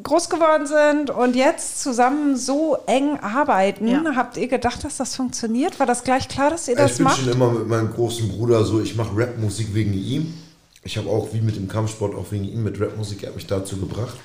groß 0.03 0.31
geworden 0.31 0.67
sind 0.67 1.11
und 1.11 1.37
jetzt 1.37 1.83
zusammen 1.83 2.37
so 2.37 2.79
eng 2.87 3.19
arbeiten. 3.21 3.87
Ja. 3.87 4.03
Habt 4.17 4.37
ihr 4.37 4.49
gedacht, 4.49 4.83
dass 4.85 4.97
das 4.97 5.15
funktioniert? 5.17 5.79
War 5.79 5.87
das 5.87 6.05
gleich 6.05 6.29
klar, 6.29 6.51
dass 6.51 6.69
ihr 6.69 6.75
ich 6.75 6.81
das 6.81 6.97
bin 6.97 7.05
macht? 7.05 7.19
schon 7.19 7.33
immer 7.33 7.51
mit 7.51 7.69
meinem 7.69 7.93
großen 7.93 8.29
Bruder 8.29 8.65
so, 8.65 8.81
ich 8.81 8.97
mache 8.97 9.11
Rapmusik 9.15 9.75
wegen 9.75 9.93
ihm. 9.95 10.35
Ich 10.83 10.97
habe 10.97 11.11
auch 11.11 11.29
wie 11.33 11.41
mit 11.41 11.57
dem 11.57 11.69
Kampfsport 11.69 12.15
auch 12.15 12.31
wegen 12.31 12.45
ihm 12.45 12.63
mit 12.63 12.81
Rapmusik, 12.81 13.23
er 13.23 13.29
hat 13.29 13.37
mich 13.37 13.47
dazu 13.47 13.77
gebracht. 13.77 14.17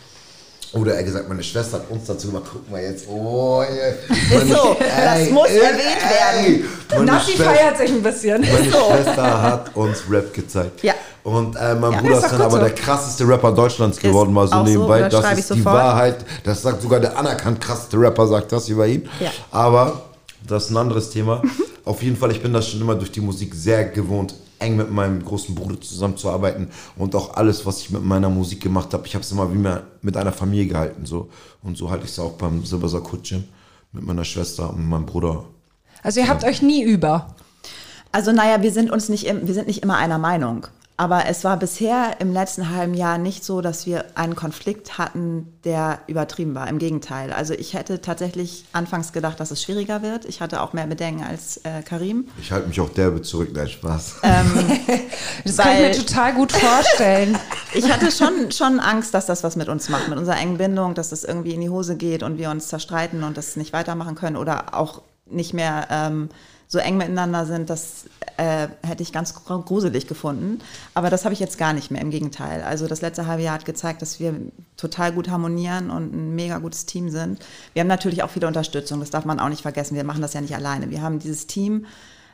Oder 0.74 0.96
er 0.96 1.04
gesagt, 1.04 1.30
meine 1.30 1.44
Schwester 1.44 1.78
hat 1.78 1.90
uns 1.90 2.06
dazu 2.06 2.28
gemacht, 2.28 2.50
guck 2.52 2.70
mal 2.70 2.82
jetzt, 2.82 3.08
oh, 3.08 3.62
ey, 3.62 3.94
meine, 4.30 4.56
so, 4.56 4.76
das 4.80 5.30
muss 5.30 5.50
erwähnt 5.50 6.02
werden. 6.02 6.66
Meine, 6.90 7.06
Nasi 7.06 7.32
Schwester, 7.32 7.54
feiert 7.54 7.78
sich 7.78 7.92
ein 7.92 8.04
bisschen. 8.04 8.42
meine 8.42 8.72
Schwester 8.72 9.42
hat 9.42 9.76
uns 9.76 10.04
Rap 10.10 10.34
gezeigt. 10.34 10.84
Ja. 10.84 10.94
Und 11.26 11.56
äh, 11.56 11.74
mein 11.76 11.92
Ja. 11.92 12.02
Bruder 12.02 12.18
Ist 12.20 12.32
dann 12.32 12.42
aber 12.42 12.52
so. 12.52 12.58
der 12.60 12.70
krasseste 12.76 13.28
Rapper 13.28 13.52
Deutschlands 13.52 13.98
geworden, 13.98 14.32
mal 14.32 14.48
so 14.48 14.54
auch 14.54 14.66
so, 14.66 14.72
nebenbei. 14.72 15.10
das 15.10 15.26
ist 15.32 15.40
ich 15.50 15.56
die 15.58 15.62
sofort. 15.64 15.76
Wahrheit. 15.76 16.26
Das 16.44 16.62
sagt 16.62 16.84
sogar 16.84 17.00
der 17.00 17.18
anerkannt 17.18 17.60
krasseste 17.60 18.00
Rapper, 18.00 18.28
sagt 18.28 18.52
das 18.52 18.70
über 18.70 18.86
ihn. 18.86 19.10
Ja. 19.20 19.32
Aber 19.52 20.02
das 20.48 20.66
ist 20.66 20.70
ein 20.70 20.78
anderes 20.78 21.10
Thema. 21.10 21.42
Auf 21.84 22.04
jeden 22.04 22.16
Fall, 22.16 22.30
ich 22.32 22.42
bin 22.44 22.54
das 22.54 22.70
schon 22.70 22.80
immer 22.80 22.94
durch 22.94 23.12
die 23.12 23.22
Musik 23.22 23.56
sehr 23.56 23.86
gewohnt, 23.86 24.36
eng 24.60 24.76
mit 24.78 24.92
meinem 24.92 25.26
großen 25.26 25.56
Bruder 25.56 25.82
zusammenzuarbeiten 25.82 26.70
und 26.96 27.16
auch 27.16 27.36
alles, 27.36 27.66
was 27.66 27.80
ich 27.82 27.90
mit 27.90 28.04
meiner 28.06 28.30
Musik 28.30 28.62
gemacht 28.62 28.94
habe, 28.94 29.06
ich 29.08 29.16
habe 29.16 29.24
es 29.26 29.32
immer 29.32 29.52
wie 29.52 29.58
mehr 29.58 29.82
mit 30.04 30.16
einer 30.18 30.32
Familie 30.32 30.68
gehalten 30.68 31.06
so 31.08 31.30
und 31.64 31.76
so 31.76 31.90
halte 31.90 32.06
ich 32.06 32.12
es 32.12 32.20
auch 32.20 32.34
beim 32.34 32.64
Silbersack 32.64 33.04
Gym 33.24 33.44
mit 33.92 34.06
meiner 34.06 34.24
Schwester 34.24 34.70
und 34.70 34.88
meinem 34.88 35.06
Bruder. 35.08 35.44
Also 36.04 36.20
ihr 36.20 36.28
habt 36.30 36.44
euch 36.44 36.62
nie 36.62 36.84
über. 36.84 37.36
Also 38.12 38.32
naja, 38.32 38.62
wir 38.62 38.72
sind 38.72 38.92
uns 38.92 39.10
nicht, 39.10 39.26
im- 39.26 39.46
wir 39.48 39.54
sind 39.56 39.66
nicht 39.68 39.82
immer 39.84 39.98
einer 39.98 40.20
Meinung. 40.20 40.68
Aber 40.98 41.26
es 41.28 41.44
war 41.44 41.58
bisher 41.58 42.16
im 42.20 42.32
letzten 42.32 42.70
halben 42.70 42.94
Jahr 42.94 43.18
nicht 43.18 43.44
so, 43.44 43.60
dass 43.60 43.86
wir 43.86 44.06
einen 44.16 44.36
Konflikt 44.36 44.98
hatten, 44.98 45.52
der 45.66 46.00
übertrieben 46.08 46.56
war. 46.56 46.70
Im 46.70 46.78
Gegenteil. 46.78 47.34
Also 47.34 47.54
ich 47.54 47.74
hätte 47.74 48.00
tatsächlich 48.00 48.64
anfangs 48.72 49.12
gedacht, 49.12 49.42
dass 49.42 49.52
es 49.52 49.62
schwieriger 49.62 50.02
wird. 50.02 50.24
Ich 50.24 50.40
hatte 50.40 50.62
auch 50.62 50.72
mehr 50.72 50.88
Bedenken 50.88 51.24
als 51.24 51.58
äh, 51.66 51.82
Karim. 51.82 52.30
Ich 52.40 52.54
halte 52.54 52.70
mich 52.70 52.80
auch 52.80 52.90
derbe 52.90 53.22
zurück, 53.22 53.50
nein, 53.54 53.68
Spaß. 53.68 54.16
Das 55.44 55.58
kann 55.58 55.74
ich 55.74 55.82
mir 55.82 56.06
total 56.06 56.34
gut 56.34 56.52
vorstellen. 56.52 57.38
Ich 57.74 57.92
hatte 57.92 58.10
schon, 58.10 58.52
schon 58.52 58.80
Angst, 58.80 59.14
dass 59.14 59.26
das 59.26 59.44
was 59.44 59.58
mit 59.58 59.68
uns 59.68 59.90
macht, 59.90 60.08
mit 60.08 60.18
unserer 60.18 60.38
engen 60.38 60.58
Bindung, 60.58 60.94
dass 60.94 61.10
das 61.10 61.26
irgendwie 61.26 61.54
in 61.54 61.60
die 61.60 61.70
Hose 61.70 61.98
geht 61.98 62.24
und 62.24 62.38
wir 62.38 62.50
uns 62.50 62.70
zerstreiten 62.70 63.26
und 63.26 63.36
das 63.36 63.58
nicht 63.58 63.74
weitermachen 63.74 64.16
können 64.16 64.38
oder 64.38 64.74
auch 64.74 65.02
nicht 65.26 65.54
mehr 65.54 65.88
ähm, 65.92 66.30
so 66.68 66.80
eng 66.80 66.98
miteinander 66.98 67.46
sind. 67.46 67.70
Das 67.70 68.06
äh, 68.38 68.68
hätte 68.86 69.04
ich 69.04 69.14
ganz 69.14 69.34
gru- 69.34 69.62
gruselig 69.62 70.08
gefunden. 70.08 70.60
Aber 70.94 71.10
das 71.10 71.24
habe 71.24 71.34
ich 71.34 71.40
jetzt 71.40 71.58
gar 71.58 71.74
nicht 71.74 71.92
mehr, 71.92 72.02
im 72.02 72.10
Gegenteil. 72.12 72.64
Also 72.64 72.88
das 72.88 73.02
letzte 73.02 73.28
halbe 73.28 73.44
Jahr 73.44 73.56
hat 73.56 73.66
gezeigt, 73.66 74.02
dass 74.02 74.20
wir 74.20 74.34
total 74.78 75.12
gut 75.12 75.30
harmonieren 75.30 75.90
und 75.90 76.14
ein 76.14 76.36
mega 76.36 76.58
gutes 76.58 76.86
Team 76.86 77.10
sind. 77.10 77.46
Wir 77.74 77.82
haben 77.82 77.88
natürlich 77.88 78.24
auch 78.24 78.30
viele 78.30 78.48
Unterstützung, 78.48 79.00
das 79.00 79.10
darf 79.10 79.26
man 79.26 79.40
auch 79.40 79.50
nicht 79.50 79.62
vergessen. 79.62 79.96
Wir 79.96 80.04
machen 80.04 80.22
das 80.22 80.34
ja 80.34 80.42
nicht 80.42 80.56
alleine. 80.56 80.90
Wir 80.90 81.02
haben 81.02 81.20
dieses 81.20 81.48
Team, 81.48 81.86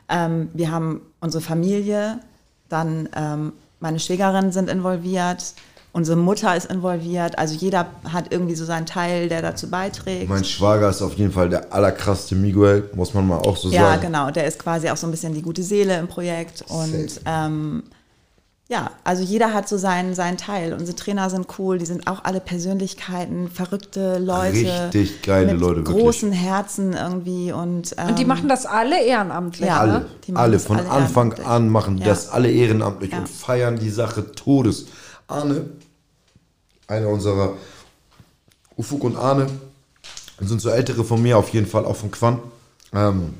ähm, 0.08 0.48
wir 0.54 0.70
haben 0.70 1.02
unsere 1.20 1.42
Familie, 1.42 2.20
dann 2.68 3.08
ähm, 3.14 3.52
meine 3.80 4.00
Schwägerinnen 4.00 4.52
sind 4.52 4.70
involviert, 4.70 5.54
unsere 5.92 6.16
Mutter 6.16 6.56
ist 6.56 6.70
involviert. 6.70 7.38
Also 7.38 7.54
jeder 7.54 7.86
hat 8.10 8.32
irgendwie 8.32 8.54
so 8.54 8.64
seinen 8.64 8.86
Teil, 8.86 9.28
der 9.28 9.42
dazu 9.42 9.68
beiträgt. 9.68 10.28
Mein 10.28 10.44
Schwager 10.44 10.88
ist 10.90 11.02
auf 11.02 11.14
jeden 11.14 11.32
Fall 11.32 11.48
der 11.50 11.72
allerkrasseste 11.72 12.34
Miguel, 12.34 12.88
muss 12.94 13.12
man 13.14 13.26
mal 13.28 13.38
auch 13.38 13.56
so 13.56 13.68
ja, 13.68 13.82
sagen. 13.90 14.02
genau. 14.02 14.30
Der 14.30 14.46
ist 14.46 14.58
quasi 14.58 14.88
auch 14.90 14.96
so 14.96 15.06
ein 15.06 15.10
bisschen 15.10 15.34
die 15.34 15.42
gute 15.42 15.62
Seele 15.62 15.98
im 15.98 16.08
Projekt. 16.08 16.64
Und 16.68 17.20
ähm, 17.26 17.82
ja, 18.68 18.90
also 19.04 19.22
jeder 19.22 19.52
hat 19.52 19.68
so 19.68 19.76
seinen, 19.76 20.14
seinen 20.14 20.38
Teil. 20.38 20.72
Unsere 20.72 20.96
Trainer 20.96 21.28
sind 21.28 21.46
cool, 21.58 21.76
die 21.76 21.84
sind 21.84 22.06
auch 22.06 22.24
alle 22.24 22.40
Persönlichkeiten, 22.40 23.50
verrückte 23.50 24.16
Leute. 24.18 24.86
Richtig 24.94 25.20
geile 25.20 25.52
mit 25.52 25.60
Leute, 25.60 25.76
wirklich. 25.84 25.98
großen 25.98 26.32
Herzen 26.32 26.94
irgendwie. 26.94 27.52
Und, 27.52 27.94
ähm, 27.98 28.08
Und 28.08 28.18
die 28.18 28.24
machen 28.24 28.48
das 28.48 28.64
alle 28.64 29.04
ehrenamtlich. 29.04 29.68
Ja. 29.68 29.78
alle, 29.80 30.06
Ne? 30.26 30.36
alle 30.38 30.58
von 30.58 30.78
alle 30.78 30.88
Anfang 30.88 31.34
an 31.44 31.68
machen 31.68 31.98
Ja. 31.98 32.06
das 32.06 32.30
alle 32.30 32.50
ehrenamtlich 32.50 33.12
Ja. 33.12 33.18
und 33.18 33.28
feiern 33.28 33.78
die 33.78 33.90
Sache 33.90 34.32
Todes. 34.32 34.86
Arne, 35.26 35.66
einer 36.86 37.08
unserer 37.08 37.54
Ufuk 38.76 39.04
und 39.04 39.16
Arne, 39.16 39.46
sind 40.40 40.60
so 40.60 40.70
ältere 40.70 41.04
von 41.04 41.22
mir, 41.22 41.38
auf 41.38 41.50
jeden 41.50 41.66
Fall 41.66 41.84
auch 41.84 41.96
von 41.96 42.10
Quan. 42.10 42.38
Ähm, 42.92 43.34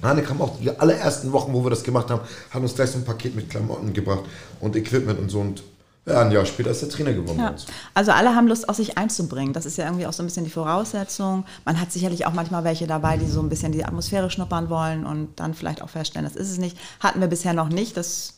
Arne 0.00 0.22
kam 0.22 0.40
auch 0.40 0.58
die 0.60 0.70
allerersten 0.70 1.32
Wochen, 1.32 1.52
wo 1.52 1.64
wir 1.64 1.70
das 1.70 1.82
gemacht 1.82 2.10
haben, 2.10 2.20
hat 2.50 2.62
uns 2.62 2.74
gleich 2.74 2.90
so 2.90 2.98
ein 2.98 3.04
Paket 3.04 3.34
mit 3.34 3.50
Klamotten 3.50 3.92
gebracht 3.92 4.24
und 4.60 4.76
Equipment 4.76 5.18
und 5.18 5.30
so 5.30 5.40
und 5.40 5.62
ja, 6.06 6.22
ein 6.22 6.30
Jahr 6.30 6.46
später 6.46 6.70
ist 6.70 6.80
der 6.80 6.88
Trainer 6.88 7.12
geworden 7.12 7.38
Ja. 7.38 7.54
Also 7.92 8.12
alle 8.12 8.34
haben 8.34 8.48
Lust, 8.48 8.68
aus 8.68 8.78
sich 8.78 8.96
einzubringen. 8.96 9.52
Das 9.52 9.66
ist 9.66 9.76
ja 9.76 9.84
irgendwie 9.84 10.06
auch 10.06 10.12
so 10.14 10.22
ein 10.22 10.26
bisschen 10.26 10.44
die 10.44 10.50
Voraussetzung. 10.50 11.44
Man 11.66 11.78
hat 11.78 11.92
sicherlich 11.92 12.24
auch 12.24 12.32
manchmal 12.32 12.64
welche 12.64 12.86
dabei, 12.86 13.18
die 13.18 13.26
so 13.26 13.40
ein 13.40 13.50
bisschen 13.50 13.72
die 13.72 13.84
Atmosphäre 13.84 14.30
schnuppern 14.30 14.70
wollen 14.70 15.04
und 15.04 15.38
dann 15.38 15.52
vielleicht 15.52 15.82
auch 15.82 15.90
feststellen, 15.90 16.26
das 16.26 16.36
ist 16.36 16.50
es 16.50 16.56
nicht. 16.56 16.78
Hatten 17.00 17.20
wir 17.20 17.28
bisher 17.28 17.52
noch 17.52 17.68
nicht, 17.68 17.96
das 17.96 18.37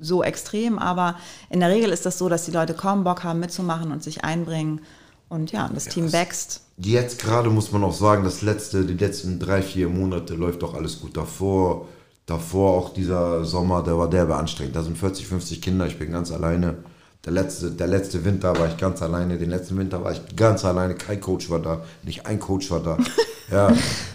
so 0.00 0.22
extrem, 0.22 0.78
aber 0.78 1.16
in 1.50 1.60
der 1.60 1.70
Regel 1.70 1.90
ist 1.90 2.06
das 2.06 2.18
so, 2.18 2.28
dass 2.28 2.44
die 2.44 2.50
Leute 2.50 2.74
kaum 2.74 3.04
Bock 3.04 3.22
haben 3.22 3.40
mitzumachen 3.40 3.92
und 3.92 4.02
sich 4.02 4.24
einbringen. 4.24 4.80
Und 5.28 5.52
ja, 5.52 5.70
das 5.72 5.84
Team 5.84 6.12
wächst. 6.12 6.62
Jetzt 6.76 7.20
gerade 7.20 7.50
muss 7.50 7.70
man 7.70 7.84
auch 7.84 7.92
sagen, 7.92 8.24
das 8.24 8.42
letzte, 8.42 8.84
die 8.84 8.94
letzten 8.94 9.38
drei, 9.38 9.62
vier 9.62 9.88
Monate 9.88 10.34
läuft 10.34 10.62
doch 10.62 10.74
alles 10.74 11.00
gut. 11.00 11.16
Davor, 11.16 11.86
davor 12.26 12.76
auch 12.76 12.92
dieser 12.92 13.44
Sommer, 13.44 13.82
der 13.82 13.96
war 13.96 14.10
derbe 14.10 14.34
anstrengend. 14.34 14.74
Da 14.74 14.82
sind 14.82 14.98
40, 14.98 15.28
50 15.28 15.62
Kinder, 15.62 15.86
ich 15.86 15.98
bin 15.98 16.10
ganz 16.10 16.32
alleine. 16.32 16.78
Der 17.24 17.32
letzte, 17.32 17.70
der 17.70 17.86
letzte 17.86 18.24
Winter 18.24 18.58
war 18.58 18.66
ich 18.68 18.78
ganz 18.78 19.02
alleine. 19.02 19.36
Den 19.36 19.50
letzten 19.50 19.76
Winter 19.78 20.02
war 20.02 20.12
ich 20.12 20.22
ganz 20.36 20.64
alleine. 20.64 20.94
Kein 20.94 21.20
Coach 21.20 21.50
war 21.50 21.58
da. 21.58 21.82
Nicht 22.02 22.24
ein 22.24 22.40
Coach 22.40 22.70
war 22.70 22.80
da. 22.80 22.96
ja, 23.50 23.70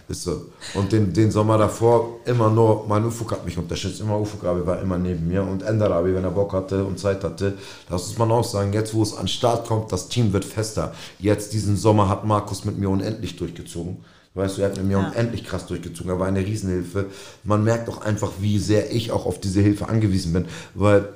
ist 0.08 0.24
so. 0.24 0.48
Und 0.74 0.91
den, 0.91 1.13
den 1.13 1.30
Sommer 1.30 1.60
davor 1.60 2.20
immer 2.26 2.50
nur, 2.50 2.88
mein 2.88 3.06
Ufuk 3.06 3.32
hat 3.32 3.46
mich 3.46 3.60
unterstützt. 3.60 4.02
Immer 4.02 4.20
Ufuk 4.20 4.44
Abi 4.44 4.65
war 4.65 4.82
immer 4.82 4.98
neben 4.98 5.28
mir. 5.28 5.44
Und 5.44 5.62
Enderabi, 5.62 6.15
wenn 6.15 6.24
er 6.24 6.32
Bock 6.32 6.52
hatte 6.54 6.84
und 6.84 6.98
Zeit 6.98 7.24
hatte. 7.24 7.54
Das 7.88 8.08
muss 8.08 8.18
man 8.18 8.32
auch 8.32 8.44
sagen. 8.44 8.74
Jetzt, 8.74 8.96
wo 8.96 9.04
es 9.04 9.15
an 9.15 9.28
Start 9.28 9.68
kommt, 9.68 9.91
das 9.91 10.08
Team 10.08 10.34
wird 10.34 10.44
fester. 10.44 10.91
Jetzt, 11.20 11.54
diesen 11.54 11.78
Sommer, 11.78 12.10
hat 12.10 12.26
Markus 12.26 12.65
mit 12.65 12.80
mir 12.80 12.89
unendlich 12.89 13.36
durchgezogen. 13.36 13.98
Weißt 14.34 14.58
du, 14.58 14.63
er 14.63 14.70
hat 14.70 14.78
mit 14.78 14.86
mir 14.88 14.98
Ja. 15.00 15.10
unendlich 15.10 15.46
krass 15.46 15.68
durchgezogen. 15.68 16.12
Er 16.12 16.20
war 16.20 16.28
eine 16.28 16.39
Riesenhilfe. 16.39 17.06
Man 17.44 17.63
merkt 17.63 17.88
auch 17.88 18.02
einfach, 18.02 18.32
wie 18.39 18.58
sehr 18.58 18.91
ich 18.91 19.12
auch 19.12 19.28
auf 19.28 19.39
diese 19.39 19.62
Hilfe 19.62 19.88
angewiesen 19.89 20.34
bin. 20.34 20.46
Weil, 20.74 21.08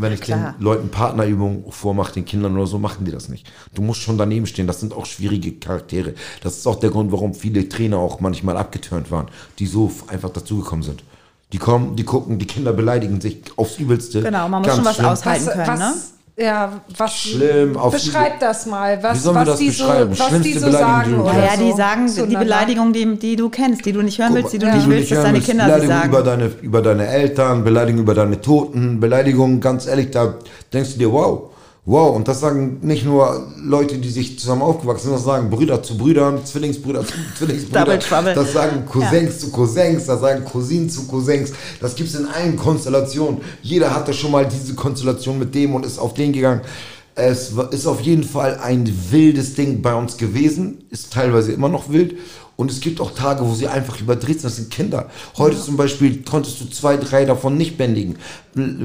wenn 0.00 0.12
ich 0.12 0.20
den 0.20 0.54
Leuten 0.58 0.88
Partnerübungen 0.88 1.64
vormache, 1.70 2.14
den 2.14 2.24
Kindern 2.24 2.56
oder 2.56 2.66
so, 2.66 2.78
machen 2.78 3.04
die 3.04 3.10
das 3.10 3.28
nicht. 3.28 3.50
Du 3.74 3.82
musst 3.82 4.00
schon 4.00 4.16
daneben 4.18 4.46
stehen. 4.46 4.66
Das 4.66 4.80
sind 4.80 4.92
auch 4.94 5.06
schwierige 5.06 5.52
Charaktere. 5.52 6.14
Das 6.42 6.56
ist 6.56 6.66
auch 6.66 6.76
der 6.76 6.90
Grund, 6.90 7.12
warum 7.12 7.34
viele 7.34 7.68
Trainer 7.68 7.98
auch 7.98 8.20
manchmal 8.20 8.56
abgeturnt 8.56 9.10
waren, 9.10 9.26
die 9.58 9.66
so 9.66 9.90
einfach 10.08 10.30
dazugekommen 10.30 10.82
sind. 10.82 11.02
Die 11.52 11.58
kommen, 11.58 11.96
die 11.96 12.04
gucken, 12.04 12.38
die 12.38 12.46
Kinder 12.46 12.72
beleidigen 12.72 13.20
sich 13.20 13.38
aufs 13.56 13.78
Übelste. 13.78 14.22
Genau, 14.22 14.48
man 14.48 14.62
muss 14.62 14.68
Ganz 14.68 14.76
schon 14.76 14.84
was 14.84 14.96
schlimm. 14.96 15.06
aushalten 15.06 15.46
was, 15.46 15.54
können, 15.54 15.68
was, 15.68 15.78
ne? 15.78 15.94
Ja, 16.40 16.80
was. 16.96 17.16
Schlimm, 17.18 17.76
auf 17.76 17.92
Beschreib 17.92 18.38
das 18.38 18.64
mal, 18.66 19.02
was, 19.02 19.16
Wie 19.16 19.18
sollen 19.22 19.34
wir 19.34 19.40
was, 19.40 19.48
das 19.48 19.58
die, 19.58 19.70
so, 19.70 19.86
beschreiben? 19.86 20.10
was 20.16 20.40
die 20.40 20.52
so 20.52 20.70
sagen. 20.70 21.10
die 21.10 21.26
Ja, 21.26 21.44
ja, 21.44 21.56
so 21.56 21.64
die 21.64 21.72
sagen 21.72 22.06
die 22.06 22.12
zueinander. 22.12 22.38
Beleidigung, 22.38 22.92
die, 22.92 23.16
die 23.18 23.34
du 23.34 23.48
kennst, 23.48 23.84
die 23.84 23.92
du 23.92 24.02
nicht 24.02 24.20
hören 24.20 24.34
willst, 24.34 24.52
die 24.52 24.58
du 24.60 24.66
mal, 24.66 24.76
nicht 24.76 24.88
willst, 24.88 25.10
dass 25.10 25.16
hören 25.18 25.24
deine 25.24 25.36
willst. 25.38 25.48
Kinder 25.48 25.64
sie 25.64 25.70
Beleidigung 25.72 25.96
sagen. 25.96 26.08
über 26.10 26.22
deine, 26.22 26.46
über 26.62 26.82
deine 26.82 27.06
Eltern, 27.08 27.64
Beleidigung 27.64 28.02
über 28.02 28.14
deine 28.14 28.40
Toten, 28.40 29.00
Beleidigung, 29.00 29.60
ganz 29.60 29.88
ehrlich, 29.88 30.12
da 30.12 30.34
denkst 30.72 30.92
du 30.92 30.98
dir, 31.00 31.12
wow, 31.12 31.50
wow. 31.88 32.14
Und 32.14 32.28
das 32.28 32.40
sagen 32.40 32.78
nicht 32.82 33.04
nur 33.04 33.48
Leute, 33.60 33.98
die 33.98 34.10
sich 34.10 34.38
zusammen 34.38 34.62
aufgewachsen 34.62 35.06
sind, 35.06 35.14
das 35.14 35.24
sagen 35.24 35.50
Brüder 35.50 35.82
zu 35.82 35.96
Brüdern, 35.98 36.44
Zwillingsbrüder 36.44 37.04
zu 37.04 37.14
Zwillingsbrüdern. 37.38 37.84
Das 38.34 38.52
sagen 38.52 38.86
Cousins 38.86 39.40
zu 39.40 39.50
Cousins, 39.50 40.06
das 40.06 40.20
sagen 40.20 40.44
Cousinen 40.44 40.90
zu 40.90 41.06
Cousins. 41.06 41.52
Das 41.80 41.96
gibt's 41.96 42.14
in 42.14 42.26
allen 42.26 42.56
Konstellationen. 42.56 43.40
Jeder 43.62 43.94
hatte 43.94 44.12
schon 44.12 44.30
mal 44.30 44.46
diese 44.46 44.74
Konstellation 44.74 45.38
mit 45.38 45.54
dem 45.54 45.74
und 45.74 45.84
ist 45.84 45.98
auf 45.98 46.14
den 46.14 46.32
gegangen. 46.32 46.60
Es 47.14 47.52
ist 47.72 47.86
auf 47.86 48.00
jeden 48.02 48.22
Fall 48.22 48.60
ein 48.62 48.88
wildes 49.10 49.54
Ding 49.54 49.82
bei 49.82 49.92
uns 49.92 50.16
gewesen, 50.16 50.84
ist 50.90 51.12
teilweise 51.12 51.50
immer 51.52 51.68
noch 51.68 51.90
wild. 51.90 52.14
Und 52.58 52.72
es 52.72 52.80
gibt 52.80 53.00
auch 53.00 53.12
Tage, 53.12 53.48
wo 53.48 53.54
sie 53.54 53.68
einfach 53.68 54.00
überdreht 54.00 54.40
sind. 54.40 54.46
Das 54.46 54.56
sind 54.56 54.70
Kinder. 54.70 55.08
Heute 55.36 55.56
zum 55.56 55.76
Beispiel 55.76 56.24
konntest 56.24 56.60
du 56.60 56.64
zwei, 56.64 56.96
drei 56.96 57.24
davon 57.24 57.56
nicht 57.56 57.78
bändigen. 57.78 58.18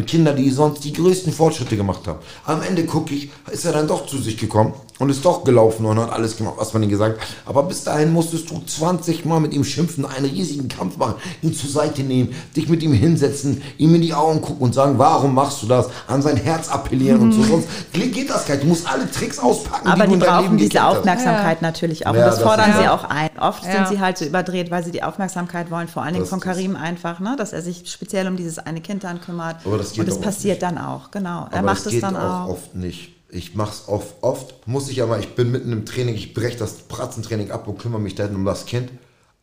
Kinder, 0.06 0.34
die 0.34 0.49
sonst 0.52 0.84
die 0.84 0.93
größten 0.93 1.32
Fortschritte 1.34 1.76
gemacht 1.78 2.02
haben. 2.08 2.19
Am 2.45 2.62
Ende 2.62 2.86
gucke 2.86 3.13
ich, 3.13 3.30
ist 3.52 3.65
er 3.65 3.71
dann 3.73 3.88
doch 3.88 4.06
zu 4.06 4.17
sich 4.17 4.38
gekommen 4.38 4.73
und 4.99 5.10
ist 5.10 5.26
doch 5.26 5.43
gelaufen 5.43 5.86
und 5.86 5.97
hat 5.99 6.12
alles 6.12 6.38
gemacht, 6.38 6.56
was 6.58 6.73
man 6.73 6.84
ihm 6.84 6.89
gesagt 6.89 7.19
hat. 7.19 7.28
Aber 7.45 7.63
bis 7.63 7.84
dahin 7.84 8.13
musstest 8.13 8.49
du 8.52 8.62
20 8.63 9.26
Mal 9.26 9.39
mit 9.39 9.54
ihm 9.54 9.63
schimpfen, 9.63 10.06
einen 10.06 10.26
riesigen 10.26 10.67
Kampf 10.67 10.97
machen, 10.97 11.15
ihn 11.41 11.54
zur 11.54 11.69
Seite 11.69 12.04
nehmen, 12.04 12.36
dich 12.56 12.69
mit 12.69 12.84
ihm 12.84 12.93
hinsetzen, 12.93 13.62
ihm 13.78 13.95
in 13.95 14.02
die 14.02 14.13
Augen 14.13 14.41
gucken 14.41 14.62
und 14.62 14.73
sagen, 14.73 14.97
warum 14.99 15.34
machst 15.34 15.63
du 15.63 15.67
das? 15.67 15.88
An 16.08 16.21
sein 16.21 16.38
Herz 16.38 16.69
appellieren 16.69 17.21
und 17.21 17.32
so. 17.32 17.43
Sonst 17.43 17.67
geht 17.93 18.30
das 18.30 18.45
gar 18.45 18.56
nicht. 18.56 18.63
Du 18.65 18.69
musst 18.69 18.88
alle 18.88 19.10
Tricks 19.10 19.39
auspacken, 19.39 19.88
Aber 19.88 20.06
die 20.06 20.13
die 20.13 20.17
brauchen 20.19 20.58
diese. 20.58 20.84
Aufmerksamkeit 20.84 21.62
natürlich 21.62 22.06
auch. 22.06 22.13
Ja, 22.13 22.19
und 22.21 22.28
das 22.28 22.36
das 22.36 22.43
fordern 22.43 22.69
ist- 22.69 22.78
sie 22.78 22.84
Ja. 22.84 22.93
auch 22.95 23.04
ein. 23.06 23.30
Oft 23.39 23.63
Ja. 23.65 23.71
sind 23.71 23.88
sie 23.88 23.99
halt 23.99 24.17
so 24.17 24.26
überdreht, 24.26 24.69
weil 24.71 24.84
sie 24.84 24.91
die 24.91 25.04
Aufmerksamkeit 25.04 25.71
wollen, 25.71 25.88
vor 25.88 26.04
allen 26.04 26.13
Dingen 26.13 26.23
Das 26.23 26.30
von 26.30 26.39
Karim 26.39 26.76
einfach, 26.76 27.19
ne? 27.19 27.36
dass 27.38 27.54
er 27.54 27.62
sich 27.62 27.84
speziell 27.91 28.28
um 28.28 28.38
dieses 28.38 28.60
eine 28.60 28.80
Kind 28.82 29.04
dann 29.04 29.19
kümmert. 29.21 29.53
Aber 29.66 29.78
das 29.78 29.92
geht 29.92 30.00
und 30.02 30.08
das 30.10 30.20
passiert 30.20 30.62
nicht. 30.62 30.63
dann 30.63 30.78
auch, 30.78 31.12
genau. 31.12 31.48
er 31.52 31.60
Aber 31.60 31.62
macht 31.74 31.86
das 31.86 31.94
es 31.94 32.02
dann 32.02 32.16
auch 32.16 32.46
auch. 32.46 32.50
oft 32.50 32.76
nicht. 32.76 33.12
Ich 33.30 33.56
mach's 33.56 33.84
oft, 33.88 34.13
oft 34.22 34.68
muss 34.68 34.89
ich 34.89 35.02
aber, 35.02 35.18
ich 35.20 35.34
bin 35.36 35.52
mitten 35.52 35.72
im 35.72 35.86
Training, 35.86 36.13
ich 36.13 36.34
breche 36.36 36.58
das 36.58 36.74
Pratzentraining 36.88 37.50
ab 37.52 37.68
und 37.68 37.80
kümmere 37.80 38.00
mich 38.00 38.13
dann 38.16 38.36
um 38.36 38.46
das 38.46 38.66
Kind. 38.66 38.92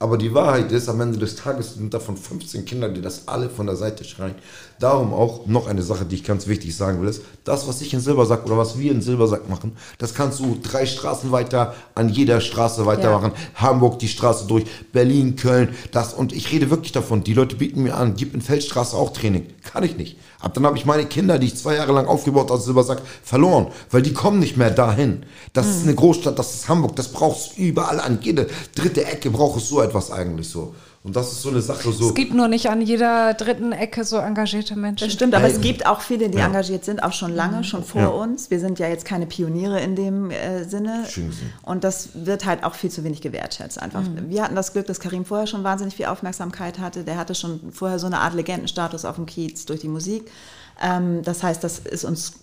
Aber 0.03 0.17
die 0.17 0.33
Wahrheit 0.33 0.73
ist, 0.73 0.89
am 0.89 1.03
Ende 1.03 1.19
des 1.19 1.37
Tages 1.37 1.75
sind 1.75 1.93
davon 1.93 2.17
15 2.17 2.65
Kinder, 2.65 2.89
die 2.89 3.03
das 3.03 3.29
alle 3.29 3.51
von 3.51 3.67
der 3.67 3.77
Seite 3.77 4.03
schreien. 4.05 4.35
Darum 4.79 5.13
auch 5.13 5.45
noch 5.45 5.67
eine 5.67 5.83
Sache, 5.83 6.07
die 6.07 6.15
ich 6.15 6.25
ganz 6.25 6.47
wichtig 6.47 6.75
sagen 6.75 7.03
will, 7.03 7.09
ist, 7.11 7.21
das, 7.45 7.69
was 7.69 7.83
ich 7.83 7.93
in 7.93 8.01
Silbersack 8.01 8.47
oder 8.47 8.57
was 8.57 8.79
wir 8.79 8.93
in 8.93 9.03
Silbersack 9.03 9.51
machen, 9.51 9.77
das 9.99 10.15
kannst 10.15 10.41
du 10.41 10.57
drei 10.63 10.87
Straßen 10.87 11.33
weiter 11.33 11.75
an 11.95 12.09
jeder 12.09 12.41
Straße 12.41 12.87
weitermachen. 12.87 13.33
Hamburg 13.57 13.99
die 13.99 14.09
Straße 14.09 14.47
durch, 14.47 14.65
Berlin, 14.91 15.37
Köln, 15.37 15.77
das. 15.93 16.15
Und 16.15 16.33
ich 16.33 16.51
rede 16.51 16.71
wirklich 16.71 16.93
davon. 16.93 17.23
Die 17.23 17.35
Leute 17.35 17.57
bieten 17.57 17.83
mir 17.83 17.95
an, 17.99 18.15
gib 18.17 18.33
in 18.33 18.41
Feldstraße 18.41 18.97
auch 18.97 19.13
Training. 19.13 19.49
Kann 19.71 19.83
ich 19.85 19.99
nicht. 19.99 20.17
Ab 20.41 20.55
dann 20.55 20.65
habe 20.65 20.79
ich 20.79 20.87
meine 20.87 21.05
Kinder, 21.05 21.39
die 21.39 21.49
ich 21.49 21.57
zwei 21.57 21.77
Jahre 21.77 21.93
lang 21.93 22.07
aufgebaut 22.07 22.51
aus 22.51 22.65
Silbersack, 22.65 23.03
verloren, 23.23 23.67
weil 23.91 24.01
die 24.01 24.15
kommen 24.15 24.39
nicht 24.39 24.57
mehr 24.57 24.71
dahin. 24.71 25.25
Das 25.53 25.69
ist 25.69 25.83
eine 25.83 25.95
Großstadt, 25.95 26.39
das 26.39 26.55
ist 26.55 26.69
Hamburg, 26.71 26.97
das 26.97 27.09
brauchst 27.09 27.59
du 27.59 27.63
überall 27.63 28.01
an 28.01 28.21
jede 28.23 28.49
dritte 28.75 29.05
Ecke 29.05 29.29
braucht 29.29 29.61
es 29.61 29.69
so 29.69 29.83
etwas 29.83 29.90
eigentlich 30.11 30.49
so. 30.49 30.75
Und 31.03 31.17
das 31.17 31.33
ist 31.33 31.41
so 31.41 31.49
eine 31.49 31.63
Sache 31.63 31.91
so. 31.93 32.09
Es 32.09 32.15
gibt 32.15 32.35
nur 32.35 32.47
nicht 32.47 32.69
an 32.69 32.83
jeder 32.83 33.33
dritten 33.33 33.73
Ecke 33.73 34.05
so 34.05 34.19
engagierte 34.19 34.77
Menschen. 34.77 35.07
Das 35.07 35.15
stimmt, 35.15 35.35
aber 35.35 35.47
es 35.47 35.63
gibt 35.63 35.87
auch 35.87 36.03
viele, 36.03 36.29
die 36.29 36.37
Ja. 36.37 36.45
engagiert 36.47 36.85
sind, 36.85 37.03
auch 37.03 37.15
schon 37.15 37.35
lange, 37.35 37.65
schon 37.65 37.83
vor 37.85 38.01
Ja. 38.03 38.09
uns. 38.09 38.51
Wir 38.51 38.61
sind 38.61 38.79
ja 38.79 38.87
jetzt 38.87 39.07
keine 39.07 39.25
Pioniere 39.25 39.81
in 39.81 39.97
dem 39.97 40.31
äh, 40.31 40.65
Sinne. 40.65 41.05
Schön 41.09 41.29
gesehen. 41.31 41.53
Und 41.63 41.85
das 41.85 42.11
wird 42.27 42.45
halt 42.45 42.65
auch 42.65 42.75
viel 42.75 42.91
zu 42.91 43.03
wenig 43.03 43.23
gewertschätzt. 43.23 43.81
Einfach. 43.81 44.03
Wir 44.29 44.43
hatten 44.43 44.55
das 44.57 44.75
Glück, 44.75 44.87
dass 44.87 45.01
Karim 45.01 45.25
vorher 45.25 45.47
schon 45.47 45.65
wahnsinnig 45.65 45.95
viel 45.97 46.07
Aufmerksamkeit 46.07 46.79
hatte. 46.79 47.03
Der 47.03 47.17
hatte 47.17 47.35
schon 47.35 47.73
vorher 47.73 47.99
so 47.99 48.07
eine 48.07 48.19
Art 48.19 48.35
Legendenstatus 48.35 49.07
auf 49.07 49.17
dem 49.17 49.25
Kiez 49.25 49.65
durch 49.65 49.81
die 49.81 49.89
Musik. 49.89 50.31
Ähm, 50.83 51.23
das 51.23 51.43
heißt, 51.43 51.63
das 51.63 51.79
ist 51.81 52.05
uns, 52.05 52.35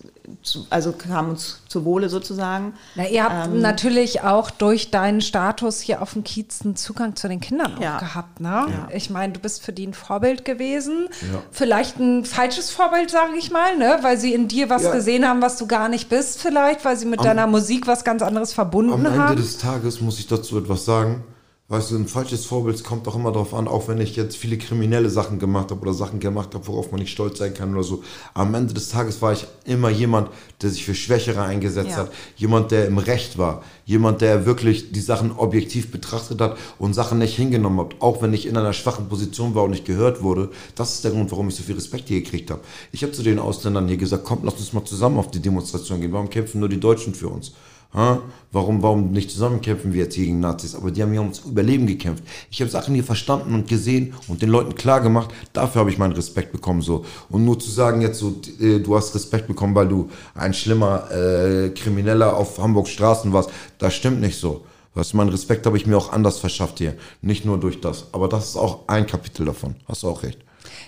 zu, 0.43 0.67
also 0.69 0.91
kam 0.91 1.30
uns 1.30 1.62
zu 1.69 1.86
Wohle 1.86 2.10
sozusagen. 2.10 2.73
Na, 2.95 3.08
ihr 3.08 3.23
habt 3.23 3.47
Ähm. 3.47 3.62
natürlich 3.62 4.21
auch 4.21 4.52
durch 4.52 4.91
deinen 4.91 5.21
Status 5.21 5.80
hier 5.82 6.02
auf 6.02 6.13
dem 6.13 6.23
Kiez 6.23 6.62
einen 6.63 6.76
Zugang 6.76 7.15
zu 7.15 7.28
den 7.28 7.39
Kindern 7.39 7.80
Ja. 7.82 7.95
auch 7.95 8.00
gehabt. 8.00 8.39
Ne? 8.41 8.65
Ich 8.93 9.10
meine, 9.10 9.34
du 9.34 9.39
bist 9.39 9.63
für 9.63 9.71
die 9.73 9.88
ein 9.88 9.93
Vorbild 9.93 10.43
gewesen. 10.45 11.08
Ja. 11.32 11.41
Vielleicht 11.52 11.97
ein 12.00 12.26
falsches 12.26 12.69
Vorbild, 12.69 13.10
sage 13.10 13.34
ich 13.38 13.52
mal, 13.52 13.78
ne? 13.78 14.00
weil 14.02 14.17
sie 14.17 14.34
in 14.34 14.47
dir 14.47 14.69
was 14.69 14.84
Ja. 14.84 14.91
gesehen 14.91 15.28
haben, 15.28 15.41
was 15.41 15.58
du 15.58 15.65
gar 15.65 15.88
nicht 15.89 16.10
bist 16.10 16.41
vielleicht, 16.41 16.84
weil 16.86 16.97
sie 16.97 17.06
mit 17.06 17.23
deiner 17.23 17.47
Musik 17.47 17.88
was 17.88 18.04
ganz 18.04 18.21
anderes 18.21 18.54
verbunden 18.54 18.93
Am 18.93 19.06
Ende 19.06 19.17
haben. 19.17 19.36
des 19.38 19.58
Tages 19.58 20.02
muss 20.02 20.19
ich 20.19 20.28
dazu 20.28 20.58
etwas 20.60 20.86
sagen. 20.86 21.23
Weißt 21.70 21.92
du, 21.92 21.98
ein 21.98 22.08
falsches 22.08 22.46
Vorbild 22.46 22.82
kommt 22.86 23.10
auch 23.10 23.16
immer 23.16 23.34
darauf 23.34 23.54
an, 23.54 23.68
auch 23.68 23.90
wenn 23.90 24.00
ich 24.00 24.16
jetzt 24.16 24.38
viele 24.38 24.58
kriminelle 24.58 25.10
Sachen 25.10 25.38
gemacht 25.38 25.70
habe 25.70 25.82
oder 25.82 25.94
Sachen 25.94 26.22
gemacht 26.22 26.54
habe, 26.56 26.66
worauf 26.66 26.92
man 26.92 27.02
nicht 27.02 27.12
stolz 27.12 27.40
sein 27.40 27.54
kann 27.54 27.74
oder 27.74 27.84
so. 27.84 28.04
Am 28.34 28.56
Ende 28.56 28.74
des 28.74 28.88
Tages 28.88 29.22
war 29.22 29.34
ich 29.34 29.46
immer 29.66 29.90
jemand, 29.90 30.30
der 30.62 30.70
sich 30.70 30.86
für 30.86 30.96
Schwächere 30.96 31.42
eingesetzt 31.44 31.90
Ja. 31.90 31.98
hat. 31.98 32.12
Jemand, 32.38 32.72
der 32.72 32.88
im 32.88 32.98
Recht 32.98 33.38
war. 33.38 33.64
Jemand, 33.86 34.22
der 34.22 34.46
wirklich 34.46 34.94
die 34.94 35.02
Sachen 35.02 35.34
objektiv 35.34 35.92
betrachtet 35.92 36.40
hat 36.40 36.58
und 36.80 36.94
Sachen 36.94 37.20
nicht 37.20 37.36
hingenommen 37.36 37.82
hat. 37.82 37.96
Auch 38.00 38.22
wenn 38.22 38.34
ich 38.34 38.46
in 38.46 38.56
einer 38.56 38.72
schwachen 38.72 39.10
Position 39.10 39.54
war 39.54 39.66
und 39.66 39.72
nicht 39.72 39.84
gehört 39.84 40.24
wurde. 40.24 40.52
Das 40.76 40.94
ist 40.94 41.04
der 41.04 41.12
Grund, 41.12 41.30
warum 41.32 41.50
ich 41.50 41.56
so 41.56 41.64
viel 41.64 41.76
Respekt 41.76 42.08
hier 42.08 42.22
gekriegt 42.22 42.50
habe. 42.50 42.62
Ich 42.94 43.04
habe 43.04 43.12
zu 43.12 43.24
den 43.24 43.40
Ausländern 43.40 43.90
hier 43.90 43.98
gesagt, 43.98 44.24
kommt, 44.24 44.46
lasst 44.46 44.60
uns 44.60 44.72
mal 44.72 44.86
zusammen 44.86 45.18
auf 45.20 45.32
die 45.32 45.42
Demonstration 45.42 46.00
gehen. 46.00 46.14
Warum 46.14 46.30
kämpfen 46.30 46.62
nur 46.62 46.70
die 46.70 46.80
Deutschen 46.80 47.14
für 47.14 47.28
uns? 47.28 47.52
Warum, 47.93 48.84
warum 48.84 49.12
nicht 49.12 49.32
zusammen 49.32 49.62
kämpfen 49.62 49.93
wir 49.93 50.04
jetzt 50.04 50.15
gegen 50.15 50.39
Nazis? 50.39 50.76
Aber 50.76 50.91
die 50.91 51.02
haben 51.02 51.12
hier 51.12 51.21
ums 51.21 51.39
Überleben 51.39 51.88
gekämpft. 51.88 52.23
Ich 52.52 52.62
habe 52.62 52.69
Sachen 52.69 52.93
hier 52.93 53.04
verstanden 53.04 53.54
und 53.54 53.67
gesehen 53.67 54.13
und 54.28 54.41
den 54.41 54.50
Leuten 54.50 54.76
klar 54.76 55.02
gemacht. 55.02 55.34
Dafür 55.54 55.82
habe 55.82 55.89
ich 55.89 55.97
meinen 55.97 56.13
Respekt 56.13 56.52
bekommen 56.52 56.82
so. 56.82 57.06
Und 57.30 57.45
nur 57.45 57.60
zu 57.60 57.71
sagen 57.71 58.02
jetzt 58.02 58.19
so, 58.19 58.36
äh, 58.60 58.80
du 58.80 58.95
hast 58.95 59.15
Respekt 59.15 59.47
bekommen, 59.47 59.73
weil 59.73 59.88
du 59.88 60.10
ein 60.36 60.54
schlimmer 60.54 61.10
äh, 61.12 61.69
Krimineller 61.69 62.36
auf 62.36 62.58
Hamburgs 62.60 62.91
Straßen 62.91 63.34
warst, 63.34 63.50
das 63.80 63.95
stimmt 63.95 64.21
nicht 64.21 64.39
so. 64.39 64.65
Weißt 64.93 65.13
du, 65.13 65.17
meinen 65.17 65.30
Respekt 65.30 65.65
habe 65.65 65.78
ich 65.78 65.86
mir 65.86 65.97
auch 65.97 66.12
anders 66.12 66.39
verschafft 66.39 66.80
hier. 66.80 66.95
Nicht 67.21 67.45
nur 67.45 67.60
durch 67.60 67.82
das. 67.82 68.08
Aber 68.12 68.28
das 68.28 68.50
ist 68.50 68.56
auch 68.58 68.88
ein 68.88 69.06
Kapitel 69.06 69.45
davon. 69.45 69.76
Hast 69.88 70.04
du 70.04 70.10
auch 70.10 70.23
recht. 70.23 70.39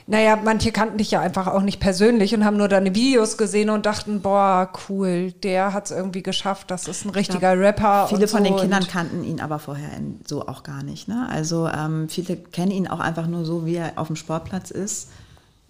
Naja, 0.08 0.38
manche 0.44 0.72
kannten 0.72 0.98
dich 0.98 1.12
ja 1.12 1.20
einfach 1.22 1.48
auch 1.48 1.62
nicht 1.62 1.80
persönlich 1.80 2.34
und 2.34 2.46
haben 2.46 2.58
nur 2.58 2.68
deine 2.68 2.96
Videos 2.96 3.38
gesehen 3.38 3.70
und 3.70 3.86
dachten, 3.86 4.22
boah, 4.22 4.70
cool, 4.90 5.32
der 5.44 5.74
hat 5.74 5.86
es 5.86 5.92
irgendwie 5.92 6.24
geschafft, 6.24 6.72
das 6.72 6.88
ist 6.88 7.06
ein 7.06 7.12
richtiger 7.12 7.60
Rapper. 7.60 8.08
Viele 8.08 8.28
von 8.28 8.40
so 8.40 8.50
den 8.50 8.58
Kindern 8.58 8.88
kannten 8.88 9.24
ihn 9.24 9.40
aber 9.40 9.60
vorher 9.60 9.90
so 10.26 10.48
auch 10.48 10.64
gar 10.64 10.84
nicht. 10.84 11.08
Ne? 11.08 11.28
Also 11.32 11.68
ähm, 11.68 12.10
viele 12.10 12.38
kennen 12.38 12.72
ihn 12.72 12.88
auch 12.88 13.00
einfach 13.00 13.28
nur 13.28 13.46
so, 13.46 13.66
wie 13.66 13.76
er 13.76 13.94
auf 13.96 14.08
dem 14.08 14.16
Sportplatz 14.16 14.72
ist. 14.72 15.10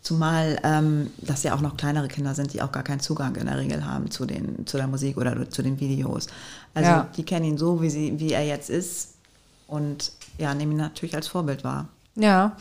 Zumal 0.02 0.60
ähm, 0.64 1.12
das 1.18 1.44
ja 1.44 1.54
auch 1.54 1.60
noch 1.60 1.76
kleinere 1.76 2.08
Kinder 2.08 2.34
sind, 2.34 2.54
die 2.54 2.62
auch 2.62 2.72
gar 2.72 2.84
keinen 2.84 3.02
Zugang 3.02 3.36
in 3.36 3.48
der 3.48 3.58
Regel 3.58 3.86
haben 3.86 4.10
zu, 4.10 4.26
den, 4.26 4.66
zu 4.66 4.78
der 4.78 4.88
Musik 4.88 5.18
oder 5.18 5.50
zu 5.50 5.62
den 5.62 5.80
Videos. 5.82 6.28
Also 6.74 6.90
Ja. 6.90 7.08
die 7.18 7.24
kennen 7.24 7.46
ihn 7.46 7.58
so, 7.58 7.82
wie, 7.82 7.90
sie, 7.90 8.18
wie 8.18 8.32
er 8.32 8.46
jetzt 8.46 8.70
ist 8.70 9.16
und 9.68 10.14
ja, 10.38 10.54
nehmen 10.54 10.72
ihn 10.72 10.78
natürlich 10.78 11.16
als 11.16 11.28
Vorbild 11.28 11.66
wahr. 11.66 11.90
Ja. 12.16 12.56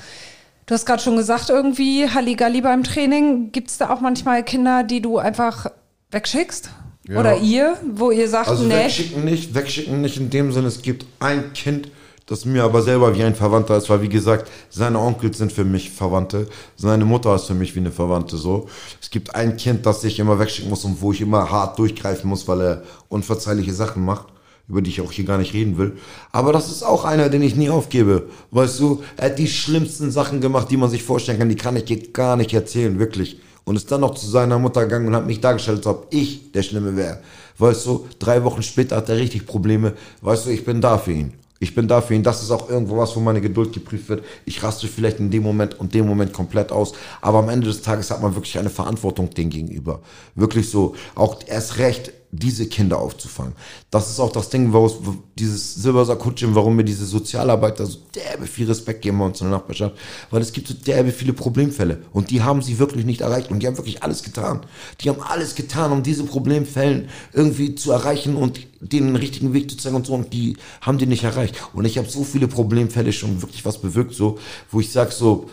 Du 0.69 0.75
hast 0.75 0.85
gerade 0.85 1.03
schon 1.03 1.17
gesagt, 1.17 1.49
irgendwie 1.49 2.11
Halligalli 2.11 2.61
beim 2.61 2.85
Training. 2.85 3.53
Gibt 3.53 3.71
es 3.71 3.79
da 3.79 3.89
auch 3.89 4.03
manchmal 4.03 4.45
Kinder, 4.45 4.83
die 4.85 5.01
du 5.01 5.17
einfach 5.17 5.71
wegschickst? 6.11 6.69
Ja. 7.09 7.19
Oder 7.19 7.39
ihr, 7.39 7.79
wo 7.95 8.11
ihr 8.11 8.29
sagt, 8.29 8.49
Also 8.49 8.65
nee. 8.65 8.75
wegschicken 8.75 9.25
nicht, 9.25 9.55
wegschicken 9.55 10.03
nicht 10.03 10.19
in 10.19 10.29
dem 10.29 10.53
Sinne, 10.53 10.69
es 10.69 10.83
gibt 10.83 11.07
ein 11.21 11.55
Kind, 11.55 11.91
das 12.27 12.45
mir 12.45 12.65
aber 12.65 12.83
selber 12.83 13.17
wie 13.17 13.23
ein 13.23 13.35
Verwandter 13.35 13.79
ist, 13.79 13.89
weil 13.89 14.03
wie 14.03 14.11
gesagt, 14.11 14.51
seine 14.69 14.99
Onkels 14.99 15.39
sind 15.39 15.55
für 15.55 15.65
mich 15.65 15.91
Verwandte, 15.91 16.47
seine 16.77 17.07
Mutter 17.07 17.35
ist 17.35 17.47
für 17.47 17.55
mich 17.55 17.75
wie 17.75 17.81
eine 17.81 17.91
Verwandte 17.91 18.37
so. 18.37 18.69
Es 19.01 19.09
gibt 19.09 19.35
ein 19.35 19.57
Kind, 19.57 19.87
das 19.87 20.05
ich 20.05 20.19
immer 20.19 20.39
wegschicken 20.39 20.69
muss 20.69 20.85
und 20.85 21.01
wo 21.01 21.13
ich 21.13 21.23
immer 21.23 21.51
hart 21.51 21.79
durchgreifen 21.79 22.29
muss, 22.29 22.47
weil 22.47 22.61
er 22.61 22.83
unverzeihliche 23.09 23.73
Sachen 23.73 24.05
macht, 24.05 24.27
über 24.69 24.83
die 24.83 24.91
ich 24.91 25.01
auch 25.01 25.13
hier 25.13 25.25
gar 25.25 25.39
nicht 25.39 25.55
reden 25.55 25.79
will. 25.79 25.97
Aber 26.31 26.53
das 26.53 26.71
ist 26.71 26.83
auch 26.83 27.05
einer, 27.05 27.31
den 27.31 27.43
ich 27.43 27.57
nie 27.57 27.71
aufgebe. 27.71 28.29
Weißt 28.51 28.79
du, 28.81 29.03
er 29.17 29.31
hat 29.31 29.39
die 29.39 29.49
schlimmsten 29.49 30.11
Sachen 30.11 30.41
gemacht, 30.41 30.71
die 30.71 30.77
man 30.77 30.91
sich 30.91 31.03
vorstellen 31.03 31.39
kann, 31.39 31.49
die 31.49 31.57
kann 31.57 31.77
ich 31.77 31.85
dir 31.85 31.99
gar 32.13 32.37
nicht 32.37 32.53
erzählen, 32.53 32.99
wirklich. 32.99 33.41
Und 33.65 33.77
ist 33.77 33.91
dann 33.91 34.03
noch 34.03 34.15
zu 34.15 34.27
seiner 34.27 34.59
Mutter 34.59 34.83
gegangen 34.83 35.09
und 35.09 35.15
hat 35.15 35.27
mich 35.27 35.41
dargestellt, 35.41 35.79
als 35.79 35.87
ob 35.87 36.07
ich 36.11 36.53
der 36.53 36.63
Schlimme 36.63 36.97
wäre. 36.97 37.21
Weißt 37.59 37.87
du, 37.87 38.07
drei 38.19 38.45
Wochen 38.45 38.63
später 38.63 38.97
hat 38.97 39.09
er 39.09 39.17
richtig 39.17 39.47
Probleme. 39.47 39.95
Weißt 40.23 40.47
du, 40.47 40.51
ich 40.51 40.65
bin 40.65 40.81
da 40.81 40.97
für 40.97 41.13
ihn. 41.13 41.33
Ich 41.61 41.75
bin 41.75 41.89
da 41.89 42.01
für 42.01 42.15
ihn. 42.15 42.23
Das 42.23 42.43
ist 42.43 42.51
auch 42.51 42.71
irgendwo 42.71 42.99
was, 42.99 43.17
wo 43.17 43.21
meine 43.21 43.41
Geduld 43.41 43.73
geprüft 43.73 44.09
wird. 44.09 44.25
Ich 44.45 44.63
raste 44.63 44.87
vielleicht 44.87 45.19
in 45.19 45.31
dem 45.31 45.43
Moment 45.43 45.79
und 45.81 45.93
dem 45.93 46.07
Moment 46.07 46.33
komplett 46.33 46.71
aus. 46.71 46.93
Aber 47.21 47.39
am 47.39 47.49
Ende 47.49 47.67
des 47.67 47.83
Tages 47.83 48.11
hat 48.11 48.23
man 48.23 48.35
wirklich 48.35 48.59
eine 48.59 48.71
Verantwortung 48.71 49.31
dem 49.31 49.51
gegenüber. 49.51 50.01
Wirklich 50.35 50.71
so, 50.71 50.95
auch 51.17 51.41
erst 51.47 51.79
recht, 51.79 52.13
diese 52.31 52.67
Kinder 52.67 52.99
aufzufangen. 52.99 53.55
Das 53.91 54.11
ist 54.11 54.21
auch 54.21 54.31
das 54.31 54.51
Ding, 54.51 54.73
warum 54.73 55.23
dieses 55.39 55.77
Silbersack-Hutschin, 55.77 56.55
warum 56.55 56.77
mir 56.77 56.85
diese 56.85 57.07
Sozialarbeiter 57.07 57.87
so 57.87 57.99
derbe 58.15 58.47
viel 58.47 58.67
Respekt 58.67 59.03
geben 59.03 59.19
bei 59.19 59.25
uns 59.25 59.41
in 59.41 59.49
der 59.49 59.59
Nachbarschaft, 59.59 59.97
weil 60.31 60.43
es 60.43 60.53
gibt 60.53 60.69
so 60.69 60.75
derbe 60.75 61.11
viele 61.11 61.33
Problemfälle 61.33 62.03
und 62.13 62.31
die 62.31 62.43
haben 62.43 62.61
sie 62.61 62.79
wirklich 62.79 63.07
nicht 63.07 63.23
erreicht 63.23 63.51
und 63.51 63.61
die 63.61 63.67
haben 63.67 63.79
wirklich 63.79 64.03
alles 64.03 64.23
getan. 64.23 64.61
Die 65.01 65.09
haben 65.09 65.23
alles 65.23 65.55
getan, 65.55 65.91
um 65.91 66.03
diese 66.03 66.25
Problemfällen 66.25 67.09
irgendwie 67.33 67.75
zu 67.75 67.93
erreichen 67.93 68.37
und 68.37 68.61
den 68.81 69.17
richtigen 69.17 69.55
Weg 69.55 69.71
zu 69.71 69.77
zeigen 69.77 69.97
und 69.97 70.07
so 70.07 70.15
und 70.15 70.33
die 70.33 70.57
haben 70.83 70.99
die 70.99 71.07
nicht 71.07 71.25
erreicht. 71.25 71.57
Und 71.73 71.87
ich 71.87 71.97
habe 71.97 72.09
so 72.09 72.25
viele 72.25 72.47
Problemfälle 72.47 73.13
schon 73.13 73.41
wirklich 73.41 73.65
was 73.65 73.81
bewirkt, 73.81 74.15
so, 74.15 74.39
wo 74.71 74.81
ich 74.81 74.93
sag 74.93 75.13
so, 75.13 75.49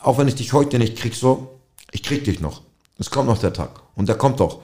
auch 0.00 0.18
wenn 0.18 0.28
ich 0.28 0.34
dich 0.34 0.52
heute 0.52 0.78
nicht 0.78 0.96
krieg, 0.96 1.14
so, 1.14 1.60
ich 1.92 2.02
krieg 2.02 2.24
dich 2.24 2.40
noch. 2.40 2.62
Es 2.98 3.10
kommt 3.10 3.28
noch 3.28 3.38
der 3.38 3.52
Tag 3.52 3.80
und 3.94 4.08
der 4.08 4.16
kommt 4.16 4.40
doch. 4.40 4.60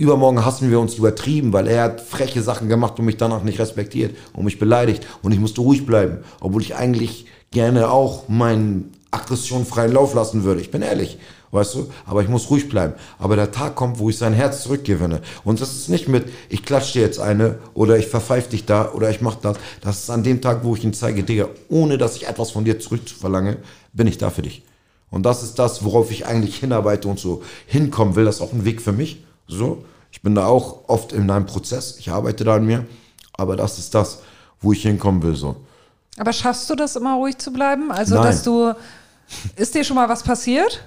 Übermorgen 0.00 0.46
hassen 0.46 0.70
wir 0.70 0.80
uns 0.80 0.94
übertrieben, 0.94 1.52
weil 1.52 1.66
er 1.66 1.82
hat 1.82 2.00
freche 2.00 2.40
Sachen 2.40 2.70
gemacht 2.70 2.98
und 2.98 3.04
mich 3.04 3.18
danach 3.18 3.42
nicht 3.42 3.58
respektiert 3.58 4.16
und 4.32 4.46
mich 4.46 4.58
beleidigt. 4.58 5.06
Und 5.20 5.32
ich 5.32 5.38
musste 5.38 5.60
ruhig 5.60 5.84
bleiben, 5.84 6.24
obwohl 6.40 6.62
ich 6.62 6.74
eigentlich 6.74 7.26
gerne 7.50 7.90
auch 7.90 8.26
meinen 8.26 8.92
Aggression 9.10 9.66
freien 9.66 9.92
Lauf 9.92 10.14
lassen 10.14 10.42
würde. 10.42 10.62
Ich 10.62 10.70
bin 10.70 10.80
ehrlich, 10.80 11.18
weißt 11.50 11.74
du? 11.74 11.90
Aber 12.06 12.22
ich 12.22 12.30
muss 12.30 12.48
ruhig 12.48 12.70
bleiben. 12.70 12.94
Aber 13.18 13.36
der 13.36 13.52
Tag 13.52 13.74
kommt, 13.74 13.98
wo 13.98 14.08
ich 14.08 14.16
sein 14.16 14.32
Herz 14.32 14.62
zurückgewinne. 14.62 15.20
Und 15.44 15.60
das 15.60 15.74
ist 15.74 15.90
nicht 15.90 16.08
mit, 16.08 16.24
ich 16.48 16.64
klatsche 16.64 16.94
dir 16.94 17.02
jetzt 17.02 17.20
eine 17.20 17.58
oder 17.74 17.98
ich 17.98 18.06
verpfeif 18.06 18.48
dich 18.48 18.64
da 18.64 18.92
oder 18.92 19.10
ich 19.10 19.20
mach 19.20 19.34
das. 19.34 19.58
Das 19.82 19.98
ist 19.98 20.08
an 20.08 20.22
dem 20.22 20.40
Tag, 20.40 20.64
wo 20.64 20.74
ich 20.76 20.82
ihm 20.82 20.94
zeige, 20.94 21.24
Digga, 21.24 21.50
ohne 21.68 21.98
dass 21.98 22.16
ich 22.16 22.26
etwas 22.26 22.52
von 22.52 22.64
dir 22.64 22.80
zurückverlange, 22.80 23.58
bin 23.92 24.06
ich 24.06 24.16
da 24.16 24.30
für 24.30 24.40
dich. 24.40 24.62
Und 25.10 25.26
das 25.26 25.42
ist 25.42 25.58
das, 25.58 25.84
worauf 25.84 26.10
ich 26.10 26.24
eigentlich 26.24 26.56
hinarbeite 26.56 27.06
und 27.06 27.20
so 27.20 27.42
hinkommen 27.66 28.16
will. 28.16 28.24
Das 28.24 28.36
ist 28.36 28.40
auch 28.40 28.54
ein 28.54 28.64
Weg 28.64 28.80
für 28.80 28.92
mich. 28.92 29.24
So, 29.50 29.84
ich 30.10 30.22
bin 30.22 30.34
da 30.34 30.46
auch 30.46 30.88
oft 30.88 31.12
in 31.12 31.30
einem 31.30 31.46
Prozess. 31.46 31.96
Ich 31.98 32.10
arbeite 32.10 32.44
da 32.44 32.56
an 32.56 32.66
mir. 32.66 32.86
Aber 33.32 33.56
das 33.56 33.78
ist 33.78 33.94
das, 33.94 34.20
wo 34.60 34.72
ich 34.72 34.82
hinkommen 34.82 35.22
will. 35.22 35.34
So. 35.34 35.56
Aber 36.18 36.32
schaffst 36.32 36.68
du 36.70 36.74
das 36.74 36.96
immer 36.96 37.14
ruhig 37.14 37.38
zu 37.38 37.52
bleiben? 37.52 37.90
Also, 37.90 38.14
Nein. 38.14 38.24
dass 38.24 38.42
du. 38.42 38.74
Ist 39.54 39.74
dir 39.74 39.84
schon 39.84 39.94
mal 39.94 40.08
was 40.08 40.24
passiert 40.24 40.82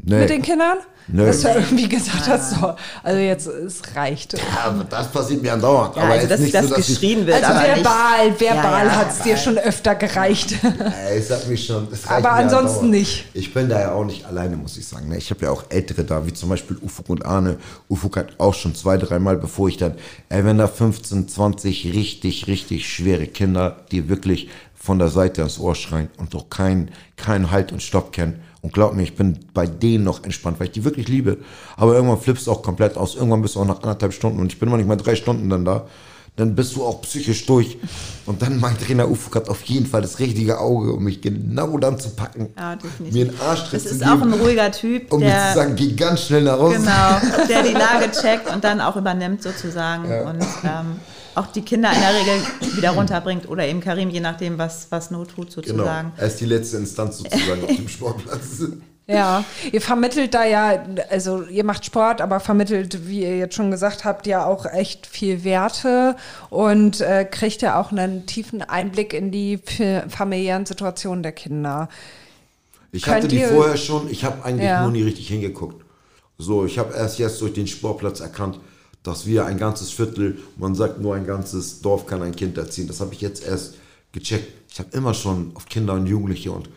Nee. 0.00 0.20
mit 0.20 0.30
den 0.30 0.42
Kindern? 0.42 0.78
Nee. 1.10 1.24
Dass 1.24 1.40
du 1.40 1.48
irgendwie 1.48 1.88
gesagt 1.88 2.28
hast, 2.28 2.50
so, 2.50 2.74
also 3.02 3.18
jetzt, 3.18 3.46
es 3.46 3.80
reicht. 3.96 4.34
Ja, 4.34 4.84
das 4.90 5.10
passiert 5.10 5.40
mir 5.40 5.54
andauernd. 5.54 5.96
Ja, 5.96 6.02
aber 6.02 6.12
also, 6.12 6.22
jetzt 6.22 6.30
dass 6.32 6.40
nicht 6.40 6.54
das 6.54 6.66
so, 6.68 6.74
dass 6.74 6.78
ich, 6.80 6.86
geschrien 7.00 7.26
wird. 7.26 7.42
Also 7.42 7.46
aber 7.46 7.60
verbal, 7.66 8.28
nicht, 8.28 8.40
verbal 8.40 8.62
Ja, 8.64 8.84
ja, 8.84 8.96
hat 8.96 9.10
es 9.12 9.22
dir 9.22 9.36
schon 9.38 9.56
öfter 9.56 9.94
gereicht. 9.94 10.54
Ey, 10.62 11.18
ich 11.18 11.26
sag 11.26 11.48
mir 11.48 11.56
schon, 11.56 11.88
reicht 11.88 12.10
Aber 12.10 12.20
mir 12.20 12.30
ansonsten 12.30 12.68
andauernd. 12.68 12.90
nicht. 12.90 13.24
Ich 13.32 13.54
bin 13.54 13.70
da 13.70 13.80
ja 13.80 13.92
auch 13.92 14.04
nicht 14.04 14.26
alleine, 14.26 14.56
muss 14.58 14.76
ich 14.76 14.86
sagen. 14.86 15.08
ne? 15.08 15.16
Ich 15.16 15.30
habe 15.30 15.46
ja 15.46 15.50
auch 15.50 15.64
Ältere 15.70 16.04
da, 16.04 16.26
wie 16.26 16.34
zum 16.34 16.50
Beispiel 16.50 16.76
Ufuk 16.82 17.08
und 17.08 17.24
Arne. 17.24 17.56
Ufuk 17.88 18.18
hat 18.18 18.28
auch 18.36 18.54
schon 18.54 18.74
zwei, 18.74 18.98
dreimal, 18.98 19.38
bevor 19.38 19.68
ich 19.68 19.78
dann, 19.78 19.94
ey, 20.28 20.44
wenn 20.44 20.58
da 20.58 20.68
15, 20.68 21.26
20 21.26 21.94
richtig, 21.94 22.48
richtig 22.48 22.86
schwere 22.86 23.26
Kinder, 23.26 23.78
die 23.90 24.10
wirklich 24.10 24.50
von 24.74 24.98
der 24.98 25.08
Seite 25.08 25.40
ans 25.40 25.58
Ohr 25.58 25.74
schreien 25.74 26.10
und 26.18 26.34
doch 26.34 26.50
keinen 26.50 26.90
kein 27.16 27.50
Halt 27.50 27.72
und 27.72 27.82
Stopp 27.82 28.12
kennen. 28.12 28.40
Und 28.60 28.72
glaub 28.72 28.94
mir, 28.94 29.02
ich 29.02 29.14
bin 29.14 29.38
bei 29.54 29.66
denen 29.66 30.04
noch 30.04 30.24
entspannt, 30.24 30.58
weil 30.58 30.66
ich 30.66 30.72
die 30.72 30.84
wirklich 30.84 31.06
liebe. 31.08 31.38
Aber 31.76 31.94
irgendwann 31.94 32.18
flippst 32.20 32.46
du 32.48 32.50
auch 32.52 32.62
komplett 32.62 32.96
aus. 32.96 33.14
Irgendwann 33.14 33.42
bist 33.42 33.54
du 33.54 33.60
auch 33.60 33.66
nach 33.66 33.82
anderthalb 33.82 34.12
Stunden 34.12 34.40
und 34.40 34.52
ich 34.52 34.58
bin 34.58 34.68
immer 34.68 34.78
nicht 34.78 34.88
mal 34.88 34.96
drei 34.96 35.14
Stunden 35.14 35.48
dann 35.48 35.64
da. 35.64 35.86
Dann 36.36 36.54
bist 36.54 36.76
du 36.76 36.84
auch 36.84 37.00
psychisch 37.02 37.46
durch. 37.46 37.78
Und 38.26 38.42
dann 38.42 38.60
mein 38.60 38.78
Trainer 38.78 39.08
Ufuk 39.10 39.34
hat 39.36 39.48
auf 39.48 39.62
jeden 39.64 39.86
Fall 39.86 40.02
das 40.02 40.20
richtige 40.20 40.60
Auge, 40.60 40.92
um 40.92 41.02
mich 41.04 41.20
genau 41.20 41.78
dann 41.78 41.98
zu 41.98 42.10
packen. 42.10 42.50
Ja, 42.56 42.76
definitiv. 42.76 43.12
Mir 43.12 43.28
einen 43.30 43.40
Arschtritt 43.40 43.74
Das 43.74 43.82
zu 43.84 43.94
ist 43.96 43.98
geben. 44.00 44.10
auch 44.12 44.22
ein 44.22 44.32
ruhiger 44.34 44.70
Typ, 44.70 45.12
um 45.12 45.18
mir 45.20 45.26
zu 45.26 45.32
der, 45.32 45.54
sagen, 45.54 45.74
geh 45.76 45.92
ganz 45.94 46.22
schnell 46.26 46.42
nach 46.42 46.58
Hause. 46.58 46.76
genau, 46.76 47.46
der 47.48 47.62
die 47.64 47.72
Lage 47.72 48.10
checkt 48.12 48.52
und 48.52 48.62
dann 48.62 48.80
auch 48.80 48.94
übernimmt 48.96 49.42
sozusagen 49.42 50.04
und 50.04 50.40
ähm, 50.64 51.00
auch 51.38 51.46
die 51.48 51.62
Kinder 51.62 51.90
in 51.92 52.00
der 52.00 52.14
Regel 52.14 52.76
wieder 52.76 52.90
runterbringt 52.90 53.48
oder 53.48 53.66
eben 53.66 53.80
Karim, 53.80 54.10
je 54.10 54.20
nachdem, 54.20 54.58
was, 54.58 54.86
was 54.90 55.10
Not 55.10 55.28
tut 55.30 55.54
Genau. 55.54 55.66
sozusagen. 55.84 56.12
Er 56.16 56.26
ist 56.26 56.40
die 56.40 56.46
letzte 56.46 56.76
Instanz 56.78 57.18
sozusagen 57.18 57.62
auf 57.64 57.74
dem 57.76 57.88
Sportplatz. 57.88 58.62
Ja, 59.10 59.42
ihr 59.72 59.80
vermittelt 59.80 60.34
da 60.34 60.44
ja, 60.44 60.84
also 61.08 61.42
ihr 61.44 61.64
macht 61.64 61.86
Sport, 61.86 62.20
aber 62.20 62.40
vermittelt, 62.40 63.08
wie 63.08 63.22
ihr 63.22 63.38
jetzt 63.38 63.54
schon 63.54 63.70
gesagt 63.70 64.04
habt, 64.04 64.26
ja 64.26 64.44
auch 64.44 64.66
echt 64.66 65.06
viel 65.06 65.44
Werte 65.44 66.14
und 66.50 67.00
äh, 67.00 67.24
kriegt 67.24 67.62
ja 67.62 67.80
auch 67.80 67.90
einen 67.90 68.26
tiefen 68.26 68.60
Einblick 68.60 69.14
in 69.14 69.30
die 69.30 69.60
familiären 70.10 70.66
Situationen 70.66 71.22
der 71.22 71.32
Kinder. 71.32 71.88
Ich 72.92 73.04
Könnt 73.04 73.16
hatte 73.16 73.28
die 73.28 73.42
vorher 73.44 73.78
schon, 73.78 74.10
ich 74.10 74.24
habe 74.24 74.44
eigentlich 74.44 74.66
Ja. 74.66 74.82
nur 74.82 74.92
nie 74.92 75.04
richtig 75.04 75.26
hingeguckt. 75.28 75.82
So, 76.36 76.66
ich 76.66 76.78
habe 76.78 76.92
erst 76.94 77.18
jetzt 77.18 77.40
durch 77.40 77.54
den 77.54 77.66
Sportplatz 77.66 78.20
erkannt, 78.20 78.60
dass 79.08 79.26
wir 79.26 79.46
ein 79.46 79.58
ganzes 79.58 79.90
Viertel, 79.90 80.38
man 80.56 80.74
sagt 80.74 81.00
nur 81.00 81.14
ein 81.14 81.26
ganzes 81.26 81.80
Dorf 81.80 82.06
kann 82.06 82.22
ein 82.22 82.36
Kind 82.36 82.58
erziehen. 82.58 82.86
Das 82.86 83.00
habe 83.00 83.14
ich 83.14 83.20
jetzt 83.20 83.44
erst 83.44 83.74
gecheckt. 84.12 84.52
Ich 84.70 84.78
habe 84.78 84.90
immer 84.92 85.14
schon 85.14 85.52
auf 85.54 85.66
Kinder 85.66 85.94
und 85.94 86.06
Jugendliche 86.06 86.52
und 86.52 86.68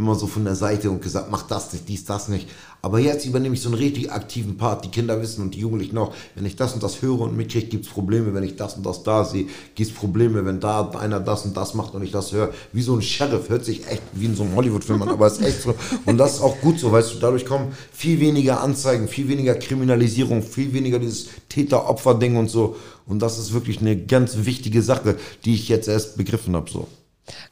immer 0.00 0.14
so 0.14 0.26
von 0.26 0.44
der 0.44 0.56
Seite 0.56 0.90
und 0.90 1.02
gesagt, 1.02 1.30
mach 1.30 1.42
das 1.42 1.72
nicht, 1.72 1.88
dies, 1.88 2.04
das 2.04 2.28
nicht. 2.28 2.48
Aber 2.82 2.98
jetzt 2.98 3.26
übernehme 3.26 3.54
ich 3.54 3.60
so 3.60 3.68
einen 3.68 3.76
richtig 3.76 4.10
aktiven 4.10 4.56
Part. 4.56 4.84
Die 4.84 4.88
Kinder 4.88 5.20
wissen 5.20 5.42
und 5.42 5.54
die 5.54 5.60
Jugendlichen 5.60 5.98
auch, 5.98 6.14
wenn 6.34 6.46
ich 6.46 6.56
das 6.56 6.72
und 6.72 6.82
das 6.82 7.02
höre 7.02 7.20
und 7.20 7.36
mitkriege, 7.36 7.66
gibt 7.66 7.84
es 7.84 7.92
Probleme. 7.92 8.32
Wenn 8.32 8.42
ich 8.42 8.56
das 8.56 8.74
und 8.74 8.86
das 8.86 9.02
da 9.02 9.24
sehe, 9.24 9.46
gibt 9.74 9.90
es 9.90 9.94
Probleme. 9.94 10.44
Wenn 10.46 10.60
da 10.60 10.88
einer 10.90 11.20
das 11.20 11.44
und 11.44 11.56
das 11.56 11.74
macht 11.74 11.94
und 11.94 12.02
ich 12.02 12.10
das 12.10 12.32
höre, 12.32 12.52
wie 12.72 12.80
so 12.80 12.96
ein 12.96 13.02
Sheriff, 13.02 13.50
hört 13.50 13.66
sich 13.66 13.86
echt 13.86 14.02
wie 14.14 14.24
in 14.24 14.34
so 14.34 14.44
einem 14.44 14.56
Hollywood-Film 14.56 15.02
an, 15.02 15.10
aber 15.10 15.26
ist 15.26 15.42
echt 15.42 15.60
so. 15.60 15.74
Und 16.06 16.16
das 16.16 16.36
ist 16.36 16.40
auch 16.40 16.58
gut 16.60 16.78
so, 16.78 16.90
weißt 16.90 17.14
du, 17.14 17.18
dadurch 17.18 17.44
kommen 17.44 17.72
viel 17.92 18.18
weniger 18.18 18.62
Anzeigen, 18.62 19.08
viel 19.08 19.28
weniger 19.28 19.54
Kriminalisierung, 19.54 20.42
viel 20.42 20.72
weniger 20.72 20.98
dieses 20.98 21.28
Täter-Opfer-Ding 21.50 22.36
und 22.36 22.48
so. 22.48 22.76
Und 23.06 23.20
das 23.20 23.38
ist 23.38 23.52
wirklich 23.52 23.80
eine 23.80 23.96
ganz 24.06 24.36
wichtige 24.44 24.82
Sache, 24.82 25.16
die 25.44 25.54
ich 25.54 25.68
jetzt 25.68 25.88
erst 25.88 26.16
begriffen 26.16 26.56
habe, 26.56 26.70
so. 26.70 26.88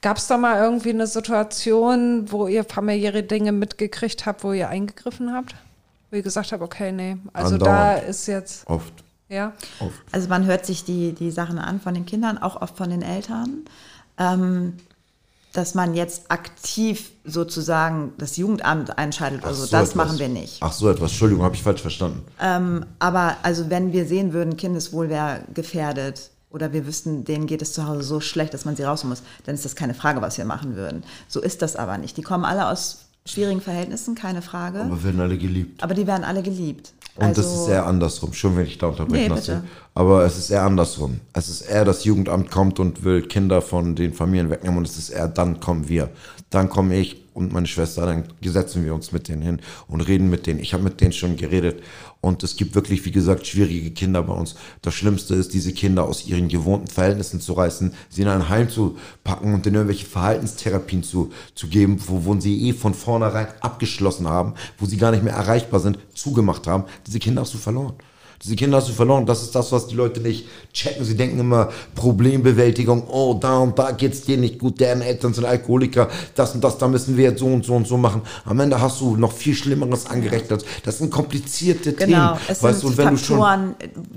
Gab 0.01 0.17
es 0.19 0.27
da 0.27 0.37
mal 0.37 0.63
irgendwie 0.63 0.91
eine 0.91 1.07
Situation, 1.07 2.31
wo 2.31 2.47
ihr 2.47 2.65
familiäre 2.65 3.23
Dinge 3.23 3.53
mitgekriegt 3.53 4.27
habt, 4.27 4.45
wo 4.45 4.53
ihr 4.53 4.69
eingegriffen 4.69 5.33
habt? 5.33 5.55
Wo 6.11 6.17
ihr 6.17 6.23
gesagt 6.23 6.53
habt, 6.53 6.63
okay, 6.63 6.93
nee, 6.93 7.17
also 7.33 7.59
da 7.59 7.67
Andauernd. 7.91 8.09
ist 8.09 8.27
jetzt, 8.27 8.67
Oft. 8.67 8.93
ja. 9.29 9.53
Oft. 9.81 9.93
Also 10.13 10.29
man 10.29 10.47
hört 10.47 10.65
sich 10.67 10.85
die, 10.85 11.13
die 11.13 11.31
Sachen 11.31 11.59
an 11.59 11.81
von 11.81 11.95
den 11.95 12.07
Kindern, 12.07 12.39
auch 12.39 12.61
oft 12.61 12.77
von 12.77 12.91
den 12.91 13.03
Eltern. 13.03 13.65
Ähm, 14.17 14.75
dass 15.53 15.75
man 15.75 15.95
jetzt 15.95 16.31
aktiv 16.31 17.11
sozusagen 17.25 18.13
das 18.19 18.37
Jugendamt 18.37 18.99
einschaltet 18.99 19.41
oder 19.43 19.51
Ach 19.51 19.55
so, 19.55 19.65
so 19.65 19.71
das 19.71 19.91
etwas. 19.91 19.95
machen 19.95 20.19
wir 20.19 20.29
nicht. 20.29 20.59
Ach 20.61 20.73
so 20.73 20.89
etwas, 20.91 21.11
Entschuldigung, 21.11 21.43
habe 21.45 21.55
ich 21.55 21.63
falsch 21.63 21.81
verstanden. 21.81 22.23
Ähm, 22.41 22.85
aber 22.99 23.37
also 23.43 23.71
wenn 23.71 23.93
wir 23.93 24.07
sehen 24.07 24.33
würden, 24.33 24.57
Kindeswohl 24.57 25.09
wäre 25.09 25.41
gefährdet 25.55 26.31
oder 26.51 26.73
wir 26.73 26.87
wüssten, 26.87 27.25
denen 27.25 27.47
geht 27.47 27.63
es 27.63 27.73
zu 27.73 27.87
Hause 27.87 28.03
so 28.03 28.21
schlecht, 28.21 28.55
dass 28.55 28.65
man 28.65 28.77
sie 28.77 28.83
raus 28.83 29.05
muss, 29.05 29.23
dann 29.45 29.55
ist 29.55 29.65
das 29.65 29.77
keine 29.77 29.95
Frage, 29.95 30.21
was 30.23 30.39
wir 30.39 30.45
machen 30.45 30.77
würden. 30.77 31.05
So 31.29 31.41
ist 31.41 31.63
das 31.63 31.77
aber 31.77 31.99
nicht. 31.99 32.17
Die 32.17 32.23
kommen 32.23 32.45
alle 32.45 32.69
aus 32.69 33.05
schwierigen 33.27 33.61
Verhältnissen, 33.61 34.15
keine 34.15 34.41
Frage. 34.43 34.81
Aber, 34.81 34.93
Aber 34.93 35.05
werden 35.05 35.21
alle 35.21 35.37
geliebt. 35.37 35.83
die 35.97 36.07
werden 36.07 36.25
alle 36.25 36.43
geliebt. 36.43 36.93
Und 37.17 37.37
das 37.37 37.47
Also- 37.47 37.65
ist 37.65 37.69
eher 37.71 37.85
andersrum. 37.87 38.33
Schon 38.33 38.57
wenn 38.57 38.65
ich 38.67 38.79
da 38.79 38.87
unterbrechen 38.87 39.23
Nee, 39.25 39.29
lasse. 39.29 39.65
Aber 39.95 40.25
es 40.25 40.39
ist 40.39 40.51
eher 40.51 40.63
andersrum. 40.63 41.21
Es 41.33 41.49
ist 41.49 41.63
eher 41.63 41.85
das 41.85 42.05
Jugendamt 42.05 42.51
kommt 42.51 42.79
und 42.79 43.03
will 43.03 43.23
Kinder 43.23 43.61
von 43.61 43.97
den 43.97 44.15
Familien 44.15 44.51
wegnehmen 44.51 44.79
und 44.79 44.87
es 44.87 44.97
ist 44.97 45.11
eher 45.11 45.27
dann 45.29 45.59
kommen 45.59 45.89
wir. 45.89 46.11
Dann 46.51 46.71
komme 46.71 46.97
ich 46.97 47.28
und 47.39 47.53
meine 47.53 47.67
Schwester, 47.67 48.05
dann 48.05 48.25
setzen 48.43 48.85
wir 48.85 48.95
uns 48.95 49.13
mit 49.13 49.29
denen 49.29 49.43
hin 49.43 49.61
und 49.87 50.01
reden 50.01 50.29
mit 50.29 50.47
denen. 50.47 50.61
Ich 50.61 50.75
habe 50.75 50.83
mit 50.83 51.01
denen 51.01 51.13
schon 51.13 51.37
geredet 51.37 51.83
und 52.21 52.43
es 52.43 52.57
gibt 52.57 52.75
wirklich, 52.75 53.05
wie 53.05 53.13
gesagt, 53.13 53.47
schwierige 53.47 53.93
Kinder 53.93 54.23
bei 54.25 54.33
uns. 54.33 54.57
Das 54.83 54.95
Schlimmste 54.95 55.35
ist, 55.37 55.55
diese 55.55 55.73
Kinder 55.73 56.05
aus 56.05 56.27
ihren 56.27 56.49
gewohnten 56.49 56.89
Verhältnissen 56.89 57.41
zu 57.41 57.53
reißen, 57.53 57.95
sie 58.09 58.23
in 58.23 58.29
ein 58.29 58.49
Heim 58.49 58.69
zu 58.69 58.99
packen 59.23 59.55
und 59.55 59.67
in 59.67 59.75
irgendwelche 59.75 60.07
Verhaltenstherapien 60.07 61.03
zu, 61.05 61.31
zu 61.55 61.69
geben, 61.69 61.99
wo, 62.07 62.25
wo 62.25 62.39
sie 62.41 62.69
eh 62.69 62.73
von 62.73 62.93
vornherein 62.93 63.49
abgeschlossen 63.61 64.27
haben, 64.27 64.55
wo 64.79 64.87
sie 64.87 64.97
gar 64.97 65.13
nicht 65.13 65.23
mehr 65.23 65.35
erreichbar 65.35 65.81
sind, 65.81 65.99
zugemacht 66.13 66.67
haben. 66.67 66.85
Diese 67.07 67.21
Kinder 67.21 67.43
hast 67.43 67.55
du 67.55 67.59
verloren. 67.59 67.95
Diese 68.43 68.55
Kinder 68.57 68.77
hast 68.79 68.89
du 68.89 68.93
verloren. 68.93 69.27
Das 69.27 69.43
ist 69.43 69.55
das, 69.55 69.73
was 69.73 69.87
die 69.89 69.95
Leute 69.97 70.21
nicht 70.21 70.47
checken. 70.73 71.05
Sie 71.05 71.17
denken 71.17 71.41
immer 71.41 71.71
Problembewältigung. 71.97 73.05
Oh, 73.09 73.35
da 73.35 73.59
und 73.59 73.79
da 73.79 73.91
geht's 73.93 74.23
dir 74.23 74.37
nicht 74.37 74.59
gut. 74.59 74.79
Deren 74.81 75.01
Eltern 75.03 75.35
sind 75.35 75.45
Alkoholiker. 75.45 76.09
Das 76.35 76.55
und 76.55 76.63
das, 76.63 76.79
da 76.79 76.89
müssen 76.89 77.17
wir 77.17 77.25
jetzt 77.31 77.41
so 77.41 77.47
und 77.47 77.65
so 77.65 77.75
und 77.75 77.87
so 77.89 77.97
machen. 77.97 78.23
Am 78.45 78.59
Ende 78.61 78.81
hast 78.81 79.01
du 79.01 79.17
noch 79.17 79.33
viel 79.33 79.55
Schlimmeres 79.55 80.07
angerechnet. 80.07 80.65
Das 80.85 80.99
sind 80.99 81.11
komplizierte 81.11 81.93
Genau, 81.93 82.35
Themen. 82.35 82.41
es 82.49 82.63
weißt 82.63 82.81
sind 82.81 82.97
du, 82.99 83.03
Faktoren, 83.03 83.75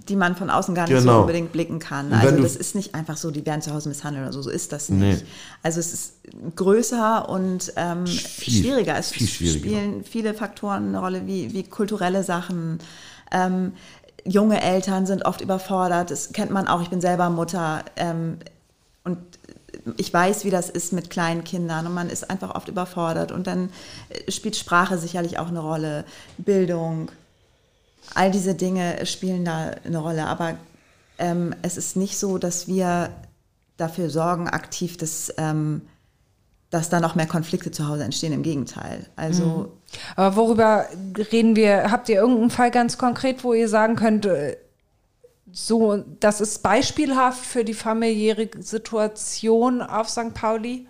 die 0.08 0.16
man 0.16 0.36
von 0.36 0.50
außen 0.50 0.76
gar 0.76 0.88
nicht 0.88 0.98
so 0.98 1.02
Genau. 1.02 1.22
unbedingt 1.22 1.52
blicken 1.52 1.80
kann. 1.80 2.14
Also 2.14 2.42
das 2.42 2.56
ist 2.56 2.76
nicht 2.76 2.94
einfach 2.96 3.18
so, 3.18 3.32
die 3.32 3.46
werden 3.46 3.62
zu 3.62 3.74
Hause 3.74 3.90
misshandelt 3.90 4.24
oder 4.24 4.34
so, 4.34 4.42
so 4.42 4.50
ist 4.50 4.72
das 4.72 4.90
nicht. 4.90 5.22
Nee. 5.22 5.28
Also 5.64 5.80
es 5.80 5.94
ist 5.94 6.14
größer 6.56 7.28
und 7.30 7.74
ähm, 7.76 8.06
Viel, 8.06 8.62
schwieriger. 8.64 8.98
Es 8.98 9.10
viel 9.12 9.28
schwieriger. 9.28 9.60
spielen 9.68 10.04
viele 10.04 10.34
Faktoren 10.34 10.90
eine 10.90 11.00
Rolle, 11.00 11.24
wie, 11.26 11.54
wie 11.54 11.64
kulturelle 11.64 12.24
Sachen. 12.24 12.80
Ähm, 13.34 13.72
junge 14.26 14.62
Eltern 14.62 15.06
sind 15.06 15.26
oft 15.26 15.42
überfordert, 15.42 16.12
das 16.12 16.34
kennt 16.34 16.52
man 16.52 16.68
auch, 16.68 16.82
ich 16.82 16.90
bin 16.90 17.02
selber 17.02 17.30
Mutter 17.30 17.84
ähm, 17.96 18.38
und 19.04 19.18
ich 19.98 20.14
weiß, 20.14 20.46
wie 20.46 20.50
das 20.50 20.70
ist 20.70 20.94
mit 20.94 21.10
kleinen 21.10 21.44
Kindern. 21.44 21.88
Und 21.88 21.94
man 21.94 22.10
ist 22.10 22.30
einfach 22.30 22.54
oft 22.56 22.68
überfordert. 22.68 23.32
Und 23.32 23.48
dann 23.48 23.72
äh, 24.10 24.32
spielt 24.32 24.56
Sprache 24.56 24.98
sicherlich 24.98 25.40
auch 25.40 25.48
eine 25.48 25.60
Rolle, 25.60 26.06
Bildung, 26.38 27.10
all 28.14 28.32
diese 28.32 28.56
Dinge 28.56 29.06
spielen 29.06 29.46
da 29.46 29.72
eine 29.84 29.98
Rolle, 30.00 30.28
aber 30.28 30.56
ähm, 31.18 31.56
es 31.62 31.78
ist 31.78 31.96
nicht 31.96 32.18
so, 32.18 32.38
dass 32.38 32.68
wir 32.68 33.12
dafür 33.78 34.10
sorgen, 34.10 34.50
aktiv, 34.50 34.98
dass, 34.98 35.34
ähm, 35.38 35.82
dass 36.72 36.90
da 36.90 37.00
noch 37.00 37.16
mehr 37.16 37.28
Konflikte 37.28 37.70
zu 37.70 37.88
Hause 37.88 38.06
entstehen. 38.06 38.34
Im 38.34 38.44
Gegenteil. 38.44 39.06
Also 39.16 39.74
Aber 40.16 40.36
worüber 40.36 40.86
reden 41.32 41.56
wir? 41.56 41.92
Habt 41.92 42.10
ihr 42.10 42.16
irgendeinen 42.16 42.50
Fall 42.50 42.72
ganz 42.72 42.98
konkret, 42.98 43.44
wo 43.44 43.54
ihr 43.54 43.68
sagen 43.68 43.96
könnt, 43.96 44.26
äh, 44.26 44.58
so, 45.52 46.04
das 46.22 46.40
ist 46.40 46.64
beispielhaft 46.64 47.46
für 47.46 47.66
die 47.66 47.74
familiäre 47.74 48.50
Situation 48.60 49.82
auf 49.82 50.10
St. 50.10 50.34
Pauli? 50.34 50.88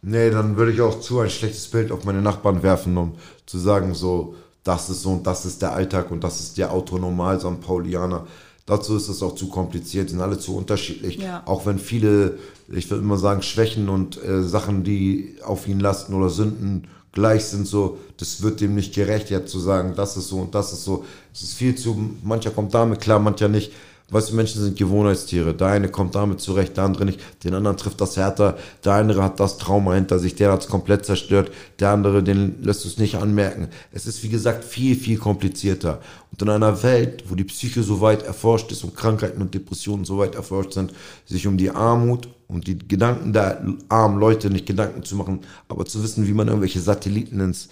Nee, 0.00 0.30
dann 0.30 0.56
würde 0.56 0.70
ich 0.70 0.80
auch 0.80 1.00
zu 1.00 1.18
ein 1.18 1.30
schlechtes 1.30 1.68
Bild 1.68 1.90
auf 1.90 2.04
meine 2.04 2.22
Nachbarn 2.22 2.62
werfen, 2.62 2.96
um 2.96 3.16
zu 3.44 3.58
sagen, 3.58 3.94
so, 3.94 4.36
das 4.62 4.88
ist 4.90 5.02
so 5.02 5.10
und 5.10 5.26
das 5.26 5.44
ist 5.44 5.60
der 5.62 5.72
Alltag 5.72 6.12
und 6.12 6.22
das 6.22 6.38
ist 6.38 6.58
der 6.58 6.72
Autonormal 6.72 7.40
St. 7.40 7.60
Paulianer. 7.60 8.28
Dazu 8.66 8.96
ist 8.96 9.08
es 9.08 9.22
auch 9.22 9.36
zu 9.36 9.48
kompliziert, 9.48 10.10
sind 10.10 10.20
alle 10.20 10.38
zu 10.38 10.56
unterschiedlich. 10.56 11.18
Ja. 11.18 11.42
Auch 11.46 11.66
wenn 11.66 11.78
viele, 11.78 12.38
ich 12.68 12.90
würde 12.90 13.04
immer 13.04 13.16
sagen, 13.16 13.42
Schwächen 13.42 13.88
und 13.88 14.22
äh, 14.22 14.42
Sachen, 14.42 14.82
die 14.82 15.36
auf 15.44 15.68
ihn 15.68 15.78
lasten 15.78 16.14
oder 16.14 16.28
Sünden 16.30 16.88
gleich 17.12 17.44
sind, 17.44 17.68
so, 17.68 17.98
das 18.16 18.42
wird 18.42 18.60
dem 18.60 18.74
nicht 18.74 18.92
gerecht, 18.92 19.30
jetzt 19.30 19.52
zu 19.52 19.60
sagen, 19.60 19.94
das 19.96 20.16
ist 20.16 20.28
so 20.28 20.38
und 20.38 20.54
das 20.54 20.72
ist 20.72 20.84
so. 20.84 21.04
Es 21.32 21.42
ist 21.42 21.54
viel 21.54 21.76
zu, 21.76 22.10
mancher 22.24 22.50
kommt 22.50 22.74
damit 22.74 23.00
klar, 23.00 23.20
mancher 23.20 23.48
nicht. 23.48 23.72
Weißt 24.08 24.30
du, 24.30 24.36
Menschen 24.36 24.62
sind 24.62 24.78
Gewohnheitstiere. 24.78 25.52
Der 25.52 25.66
eine 25.66 25.88
kommt 25.88 26.14
damit 26.14 26.40
zurecht, 26.40 26.76
der 26.76 26.84
andere 26.84 27.04
nicht. 27.04 27.20
Den 27.42 27.54
anderen 27.54 27.76
trifft 27.76 28.00
das 28.00 28.16
härter. 28.16 28.56
Der 28.84 28.92
andere 28.92 29.22
hat 29.24 29.40
das 29.40 29.58
Trauma 29.58 29.94
hinter 29.94 30.20
sich, 30.20 30.36
der 30.36 30.52
hat 30.52 30.62
es 30.62 30.68
komplett 30.68 31.04
zerstört. 31.04 31.50
Der 31.80 31.90
andere, 31.90 32.22
den 32.22 32.62
lässt 32.62 32.84
du 32.84 32.88
es 32.88 32.98
nicht 32.98 33.16
anmerken. 33.16 33.68
Es 33.90 34.06
ist, 34.06 34.22
wie 34.22 34.28
gesagt, 34.28 34.64
viel, 34.64 34.94
viel 34.94 35.18
komplizierter. 35.18 36.00
Und 36.30 36.40
in 36.40 36.50
einer 36.50 36.84
Welt, 36.84 37.24
wo 37.28 37.34
die 37.34 37.44
Psyche 37.44 37.82
so 37.82 38.00
weit 38.00 38.22
erforscht 38.22 38.70
ist 38.70 38.84
und 38.84 38.94
Krankheiten 38.94 39.42
und 39.42 39.54
Depressionen 39.54 40.04
so 40.04 40.18
weit 40.18 40.36
erforscht 40.36 40.74
sind, 40.74 40.92
sich 41.24 41.48
um 41.48 41.56
die 41.56 41.70
Armut 41.70 42.28
und 42.46 42.68
die 42.68 42.78
Gedanken 42.78 43.32
der 43.32 43.64
armen 43.88 44.20
Leute 44.20 44.50
nicht 44.50 44.66
Gedanken 44.66 45.02
zu 45.02 45.16
machen, 45.16 45.40
aber 45.68 45.84
zu 45.84 46.04
wissen, 46.04 46.28
wie 46.28 46.32
man 46.32 46.46
irgendwelche 46.46 46.80
Satelliten 46.80 47.40
ins 47.40 47.70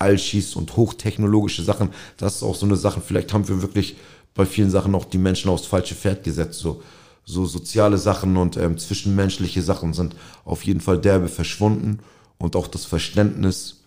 All 0.00 0.16
schießt 0.16 0.56
und 0.56 0.76
hochtechnologische 0.76 1.62
Sachen, 1.62 1.90
das 2.16 2.36
ist 2.36 2.42
auch 2.42 2.54
so 2.54 2.66
eine 2.66 2.76
Sache, 2.76 3.00
vielleicht 3.00 3.32
haben 3.32 3.48
wir 3.48 3.62
wirklich 3.62 3.96
bei 4.38 4.46
vielen 4.46 4.70
Sachen 4.70 4.94
auch 4.94 5.04
die 5.04 5.18
Menschen 5.18 5.50
aufs 5.50 5.66
falsche 5.66 5.96
Pferd 5.96 6.22
gesetzt. 6.22 6.60
So, 6.60 6.80
so 7.24 7.44
soziale 7.44 7.98
Sachen 7.98 8.36
und 8.36 8.56
ähm, 8.56 8.78
zwischenmenschliche 8.78 9.62
Sachen 9.62 9.92
sind 9.92 10.14
auf 10.44 10.62
jeden 10.62 10.80
Fall 10.80 10.98
derbe 10.98 11.26
verschwunden 11.26 11.98
und 12.38 12.54
auch 12.54 12.68
das 12.68 12.84
Verständnis 12.84 13.80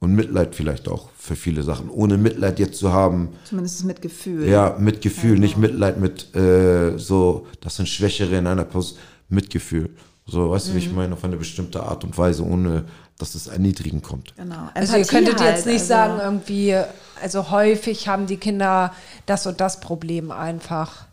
und 0.00 0.14
Mitleid 0.14 0.54
vielleicht 0.54 0.88
auch 0.88 1.10
für 1.18 1.36
viele 1.36 1.62
Sachen. 1.62 1.90
Ohne 1.90 2.16
Mitleid 2.16 2.58
jetzt 2.58 2.78
zu 2.78 2.90
haben, 2.90 3.28
zumindest 3.44 3.84
mit 3.84 4.00
Gefühl. 4.00 4.48
ja, 4.48 4.76
Mitgefühl, 4.78 5.38
nicht 5.38 5.58
Mitleid 5.58 6.00
mit 6.00 6.34
äh, 6.34 6.96
so, 6.96 7.46
das 7.60 7.76
sind 7.76 7.86
Schwächere 7.86 8.38
in 8.38 8.46
einer 8.46 8.64
Person, 8.64 8.96
Mitgefühl. 9.28 9.90
So, 10.30 10.50
weißt 10.50 10.68
du, 10.68 10.74
wie 10.74 10.78
ich 10.78 10.92
meine, 10.92 11.14
auf 11.14 11.24
eine 11.24 11.36
bestimmte 11.36 11.82
Art 11.82 12.04
und 12.04 12.16
Weise, 12.18 12.44
ohne 12.44 12.84
dass 13.18 13.34
es 13.34 13.46
erniedrigen 13.46 14.02
kommt. 14.02 14.36
Genau. 14.36 14.68
Also 14.74 14.92
ihr 14.92 15.00
Empathie 15.00 15.16
könntet 15.16 15.40
halt, 15.40 15.56
jetzt 15.56 15.66
nicht 15.66 15.74
also- 15.76 15.86
sagen, 15.86 16.20
irgendwie, 16.20 16.76
also 17.20 17.50
häufig 17.50 18.08
haben 18.08 18.26
die 18.26 18.36
Kinder 18.36 18.92
das 19.26 19.46
und 19.46 19.60
das 19.60 19.80
Problem 19.80 20.30
einfach 20.30 21.06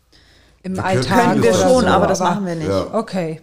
im 0.64 0.76
Wir 0.76 0.86
Alltag. 0.86 1.32
Können 1.32 1.44
wir 1.44 1.52
oder 1.52 1.60
schon, 1.60 1.82
so, 1.82 1.88
aber 1.88 2.08
das 2.08 2.20
machen 2.20 2.46
wir 2.46 2.56
nicht. 2.56 2.68
Ja. 2.68 2.94
Okay. 2.94 3.42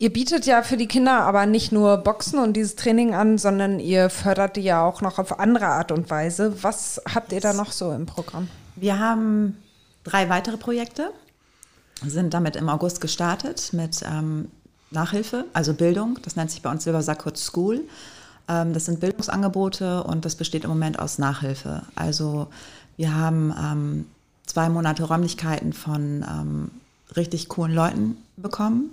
Ihr 0.00 0.12
bietet 0.12 0.46
ja 0.46 0.62
für 0.62 0.76
die 0.76 0.86
Kinder 0.86 1.22
aber 1.22 1.44
nicht 1.46 1.72
nur 1.72 1.96
Boxen 1.96 2.38
und 2.38 2.52
dieses 2.52 2.76
Training 2.76 3.14
an, 3.14 3.36
sondern 3.36 3.80
ihr 3.80 4.10
fördert 4.10 4.54
die 4.54 4.60
ja 4.60 4.84
auch 4.84 5.00
noch 5.00 5.18
auf 5.18 5.40
andere 5.40 5.66
Art 5.66 5.90
und 5.90 6.08
Weise. 6.08 6.62
Was 6.62 7.02
habt 7.12 7.32
ihr 7.32 7.40
da 7.40 7.52
noch 7.52 7.72
so 7.72 7.90
im 7.90 8.06
Programm? 8.06 8.48
Wir 8.76 9.00
haben 9.00 9.56
drei 10.04 10.28
weitere 10.28 10.56
Projekte, 10.56 11.10
sind 12.06 12.32
damit 12.32 12.54
im 12.54 12.68
August 12.68 13.00
gestartet 13.00 13.70
mit 13.72 14.02
ähm, 14.08 14.52
Nachhilfe, 14.90 15.44
also 15.52 15.74
Bildung. 15.74 16.18
Das 16.22 16.36
nennt 16.36 16.50
sich 16.50 16.62
bei 16.62 16.70
uns 16.70 16.84
Silver 16.84 17.02
Sackwood 17.02 17.36
School. 17.36 17.82
Ähm, 18.48 18.72
das 18.72 18.86
sind 18.86 19.00
Bildungsangebote 19.00 20.02
und 20.04 20.24
das 20.24 20.34
besteht 20.34 20.64
im 20.64 20.70
Moment 20.70 20.98
aus 20.98 21.18
Nachhilfe. 21.18 21.82
Also 21.94 22.48
wir 22.96 23.14
haben 23.14 23.54
ähm, 23.58 24.06
zwei 24.46 24.68
Monate 24.68 25.04
Räumlichkeiten 25.04 25.72
von 25.72 26.24
ähm, 26.28 26.70
richtig 27.16 27.48
coolen 27.48 27.74
Leuten 27.74 28.16
bekommen. 28.36 28.90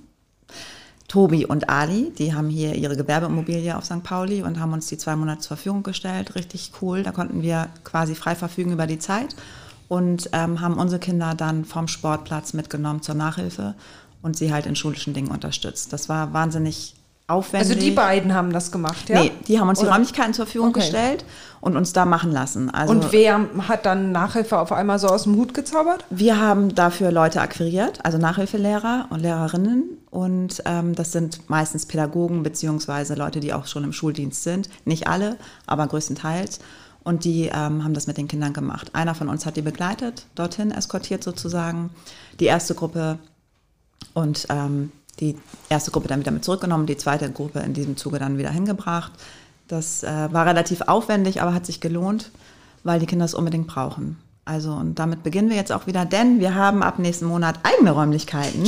Tobi 1.07 1.45
und 1.45 1.69
Ali, 1.69 2.11
die 2.17 2.33
haben 2.33 2.49
hier 2.49 2.75
ihre 2.75 2.97
Gewerbeimmobilie 2.97 3.77
auf 3.77 3.85
St. 3.85 4.03
Pauli 4.03 4.41
und 4.41 4.59
haben 4.59 4.73
uns 4.73 4.87
die 4.87 4.97
zwei 4.97 5.15
Monate 5.15 5.41
zur 5.41 5.55
Verfügung 5.55 5.83
gestellt. 5.83 6.35
Richtig 6.35 6.71
cool. 6.81 7.03
Da 7.03 7.11
konnten 7.11 7.41
wir 7.41 7.69
quasi 7.83 8.15
frei 8.15 8.35
verfügen 8.35 8.71
über 8.71 8.87
die 8.87 8.99
Zeit 8.99 9.35
und 9.87 10.29
ähm, 10.33 10.61
haben 10.61 10.77
unsere 10.77 10.99
Kinder 10.99 11.35
dann 11.35 11.63
vom 11.63 11.87
Sportplatz 11.87 12.53
mitgenommen 12.53 13.03
zur 13.03 13.15
Nachhilfe 13.15 13.75
und 14.25 14.35
sie 14.35 14.51
halt 14.51 14.65
in 14.65 14.75
schulischen 14.75 15.13
Dingen 15.13 15.29
unterstützt. 15.29 15.93
Das 15.93 16.09
war 16.09 16.33
wahnsinnig 16.33 16.95
aufwendig. 17.27 17.69
Also 17.69 17.79
die 17.79 17.91
beiden 17.91 18.33
haben 18.33 18.51
das 18.51 18.71
gemacht, 18.71 19.07
ja? 19.07 19.21
Nee, 19.21 19.31
die 19.47 19.59
haben 19.59 19.69
uns 19.69 19.79
die 19.79 19.85
Oder- 19.85 19.93
Räumlichkeiten 19.93 20.33
zur 20.33 20.45
Verfügung 20.47 20.69
Okay. 20.69 20.79
gestellt 20.79 21.23
und 21.61 21.77
uns 21.77 21.93
da 21.93 22.05
machen 22.05 22.31
lassen. 22.31 22.71
Also 22.71 22.91
Und 22.91 23.11
wer 23.11 23.39
hat 23.67 23.85
dann 23.85 24.11
Nachhilfe 24.11 24.57
auf 24.57 24.71
einmal 24.71 24.97
so 24.97 25.07
aus 25.09 25.23
dem 25.23 25.35
Hut 25.35 25.53
gezaubert? 25.53 26.05
Wir 26.09 26.39
haben 26.41 26.73
dafür 26.73 27.11
Leute 27.11 27.39
akquiriert, 27.39 28.03
also 28.03 28.17
Nachhilfelehrer 28.17 29.05
und 29.11 29.19
Lehrerinnen. 29.19 29.83
Und 30.09 30.63
ähm, 30.65 30.95
das 30.95 31.11
sind 31.11 31.47
meistens 31.47 31.85
Pädagogen 31.85 32.41
beziehungsweise 32.41 33.13
Leute, 33.13 33.39
die 33.39 33.53
auch 33.53 33.67
schon 33.67 33.83
im 33.83 33.93
Schuldienst 33.93 34.41
sind. 34.41 34.69
Nicht 34.85 35.07
alle, 35.07 35.37
aber 35.67 35.85
größtenteils. 35.85 36.59
Und 37.03 37.25
die 37.25 37.51
ähm, 37.53 37.83
haben 37.83 37.93
das 37.93 38.07
mit 38.07 38.17
den 38.17 38.27
Kindern 38.27 38.53
gemacht. 38.53 38.89
Einer 38.93 39.13
von 39.13 39.29
uns 39.29 39.45
hat 39.45 39.55
die 39.55 39.61
begleitet, 39.61 40.25
dorthin 40.33 40.71
eskortiert 40.71 41.23
sozusagen. 41.23 41.91
Die 42.39 42.45
erste 42.45 42.73
Gruppe 42.73 43.19
und 44.13 44.47
ähm, 44.49 44.91
die 45.19 45.37
erste 45.69 45.91
Gruppe 45.91 46.07
dann 46.07 46.19
wieder 46.19 46.31
mit 46.31 46.43
zurückgenommen, 46.43 46.85
die 46.85 46.97
zweite 46.97 47.31
Gruppe 47.31 47.59
in 47.59 47.73
diesem 47.73 47.97
Zuge 47.97 48.19
dann 48.19 48.37
wieder 48.37 48.49
hingebracht. 48.49 49.11
Das 49.67 50.03
äh, 50.03 50.27
war 50.31 50.45
relativ 50.45 50.81
aufwendig, 50.81 51.41
aber 51.41 51.53
hat 51.53 51.65
sich 51.65 51.81
gelohnt, 51.81 52.31
weil 52.83 52.99
die 52.99 53.05
Kinder 53.05 53.25
es 53.25 53.33
unbedingt 53.33 53.67
brauchen. 53.67 54.17
Also 54.47 54.73
und 54.73 54.99
damit 54.99 55.23
beginnen 55.23 55.49
wir 55.49 55.55
jetzt 55.55 55.71
auch 55.71 55.87
wieder, 55.87 56.05
denn 56.05 56.39
wir 56.39 56.53
haben 56.53 56.83
ab 56.83 56.99
nächsten 56.99 57.25
Monat 57.25 57.57
eigene 57.63 57.89
Räumlichkeiten. 57.89 58.61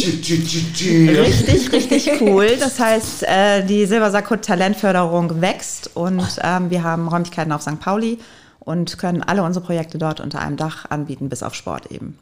Richtig, 1.08 1.72
richtig 1.72 2.10
cool. 2.22 2.58
Das 2.60 2.80
heißt, 2.80 3.24
äh, 3.28 3.64
die 3.64 3.86
Silbersackut 3.86 4.42
Talentförderung 4.42 5.40
wächst 5.40 5.96
und 5.96 6.26
ähm, 6.42 6.72
wir 6.72 6.84
haben 6.84 7.08
Räumlichkeiten 7.08 7.52
auf 7.52 7.62
St. 7.62 7.80
Pauli 7.80 8.18
und 8.60 8.98
können 8.98 9.22
alle 9.22 9.44
unsere 9.44 9.64
Projekte 9.64 10.00
dort 10.00 10.20
unter 10.20 10.40
einem 10.40 10.58
Dach 10.58 10.90
anbieten, 10.90 11.30
bis 11.30 11.44
auf 11.44 11.54
Sport 11.54 11.92
eben. 11.92 12.18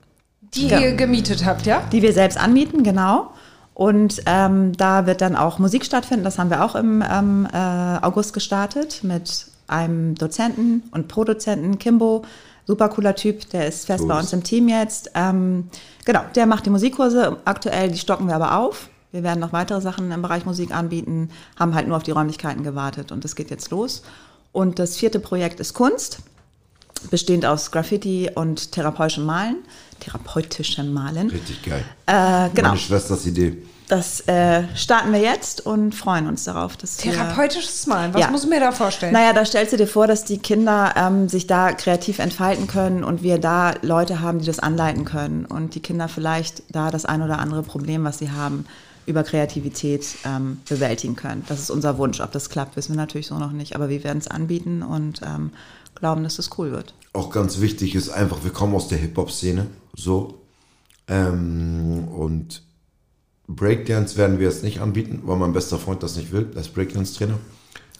Die 0.53 0.67
Ja. 0.67 0.79
ihr 0.79 0.93
gemietet 0.95 1.45
habt, 1.45 1.65
ja? 1.65 1.81
Die 1.91 2.01
wir 2.01 2.13
selbst 2.13 2.37
anmieten, 2.37 2.83
genau. 2.83 3.31
Und 3.73 4.21
ähm, 4.25 4.71
da 4.77 5.05
wird 5.05 5.19
dann 5.21 5.35
auch 5.35 5.59
Musik 5.59 5.83
stattfinden. 5.85 6.23
Das 6.23 6.39
haben 6.39 6.49
wir 6.49 6.63
auch 6.63 6.75
im 6.75 7.03
ähm, 7.09 7.47
äh, 7.51 7.57
August 7.57 8.33
gestartet 8.33 9.03
mit 9.03 9.47
einem 9.67 10.15
Dozenten 10.15 10.83
und 10.91 11.07
Produzenten, 11.07 11.77
Kimbo. 11.79 12.23
Super 12.67 12.89
cooler 12.89 13.15
Typ, 13.15 13.49
der 13.49 13.67
ist 13.67 13.85
fest 13.85 14.07
bei 14.07 14.13
Cool. 14.13 14.21
uns 14.21 14.33
im 14.33 14.43
Team 14.43 14.67
jetzt. 14.69 15.11
Ähm, 15.13 15.69
genau, 16.05 16.21
der 16.35 16.45
macht 16.45 16.65
die 16.65 16.69
Musikkurse. 16.69 17.37
Aktuell, 17.45 17.91
die 17.91 17.97
stocken 17.97 18.27
wir 18.27 18.35
aber 18.35 18.57
auf. 18.57 18.89
Wir 19.11 19.23
werden 19.23 19.39
noch 19.39 19.53
weitere 19.53 19.81
Sachen 19.81 20.11
im 20.11 20.21
Bereich 20.21 20.45
Musik 20.45 20.73
anbieten, 20.75 21.29
haben 21.59 21.73
halt 21.75 21.87
nur 21.87 21.95
auf 21.97 22.03
die 22.03 22.11
Räumlichkeiten 22.11 22.63
gewartet 22.63 23.11
und 23.11 23.23
das 23.23 23.35
geht 23.35 23.49
jetzt 23.49 23.71
los. 23.71 24.03
Und 24.51 24.79
das 24.79 24.97
vierte 24.97 25.19
Projekt 25.19 25.59
ist 25.59 25.73
Kunst, 25.73 26.19
bestehend 27.09 27.45
aus 27.45 27.71
Graffiti 27.71 28.29
und 28.33 28.71
therapeutischem 28.71 29.25
Malen. 29.25 29.57
Therapeutischem 29.99 30.93
Malen. 30.93 31.29
Richtig 31.29 31.63
geil. 31.63 31.83
Äh, 32.05 32.49
genau. 32.53 32.69
Meine 32.69 32.79
Schwesters 32.79 33.25
Idee. 33.25 33.57
das 33.87 34.21
äh, 34.27 34.63
starten 34.75 35.11
wir 35.13 35.19
jetzt 35.19 35.65
und 35.65 35.93
freuen 35.95 36.27
uns 36.27 36.43
darauf. 36.43 36.77
Dass 36.77 37.03
wir- 37.03 37.11
Therapeutisches 37.13 37.83
Smile, 37.83 38.13
was 38.13 38.21
Ja. 38.21 38.29
muss 38.31 38.43
ich 38.43 38.49
mir 38.49 38.59
da 38.59 38.71
vorstellen? 38.71 39.13
Naja, 39.13 39.33
da 39.33 39.45
stellst 39.45 39.73
du 39.73 39.77
dir 39.77 39.87
vor, 39.87 40.07
dass 40.07 40.23
die 40.25 40.37
Kinder 40.37 40.93
ähm, 40.95 41.29
sich 41.29 41.47
da 41.47 41.71
kreativ 41.73 42.19
entfalten 42.19 42.67
können 42.67 43.03
und 43.03 43.23
wir 43.23 43.37
da 43.39 43.73
Leute 43.81 44.21
haben, 44.21 44.39
die 44.39 44.45
das 44.45 44.59
anleiten 44.59 45.05
können 45.05 45.45
und 45.45 45.75
die 45.75 45.79
Kinder 45.81 46.07
vielleicht 46.07 46.63
da 46.69 46.91
das 46.91 47.05
ein 47.05 47.21
oder 47.21 47.39
andere 47.39 47.63
Problem, 47.63 48.03
was 48.03 48.17
sie 48.19 48.31
haben, 48.31 48.65
über 49.07 49.23
Kreativität 49.23 50.03
ähm, 50.25 50.59
bewältigen 50.67 51.15
können. 51.15 51.43
Das 51.47 51.59
ist 51.59 51.69
unser 51.69 51.99
Wunsch. 51.99 52.21
Ob 52.21 52.31
das 52.31 52.49
klappt, 52.49 52.75
wissen 52.75 52.93
wir 52.93 52.97
natürlich 52.97 53.27
so 53.27 53.37
noch 53.37 53.51
nicht, 53.51 53.75
aber 53.75 53.87
wir 53.89 54.03
werden 54.03 54.17
es 54.17 54.27
anbieten 54.27 54.81
und 54.81 55.21
ähm, 55.21 55.51
glauben, 55.95 56.23
dass 56.23 56.39
es 56.39 56.49
cool 56.57 56.71
wird. 56.71 56.93
Auch 57.13 57.29
ganz 57.29 57.59
wichtig 57.61 57.95
ist 57.95 58.09
einfach, 58.09 58.43
wir 58.43 58.51
kommen 58.51 58.75
aus 58.75 58.87
der 58.87 58.97
Hip-Hop-Szene, 58.97 59.67
so. 59.95 60.41
Ähm, 61.07 62.07
und 62.09 62.61
Breakdance 63.47 64.17
werden 64.17 64.39
wir 64.39 64.47
jetzt 64.47 64.63
nicht 64.63 64.81
anbieten, 64.81 65.21
weil 65.25 65.37
mein 65.37 65.53
bester 65.53 65.77
Freund 65.77 66.03
das 66.03 66.15
nicht 66.15 66.31
will, 66.31 66.49
ist 66.55 66.73
Breakdance-Trainer. 66.73 67.37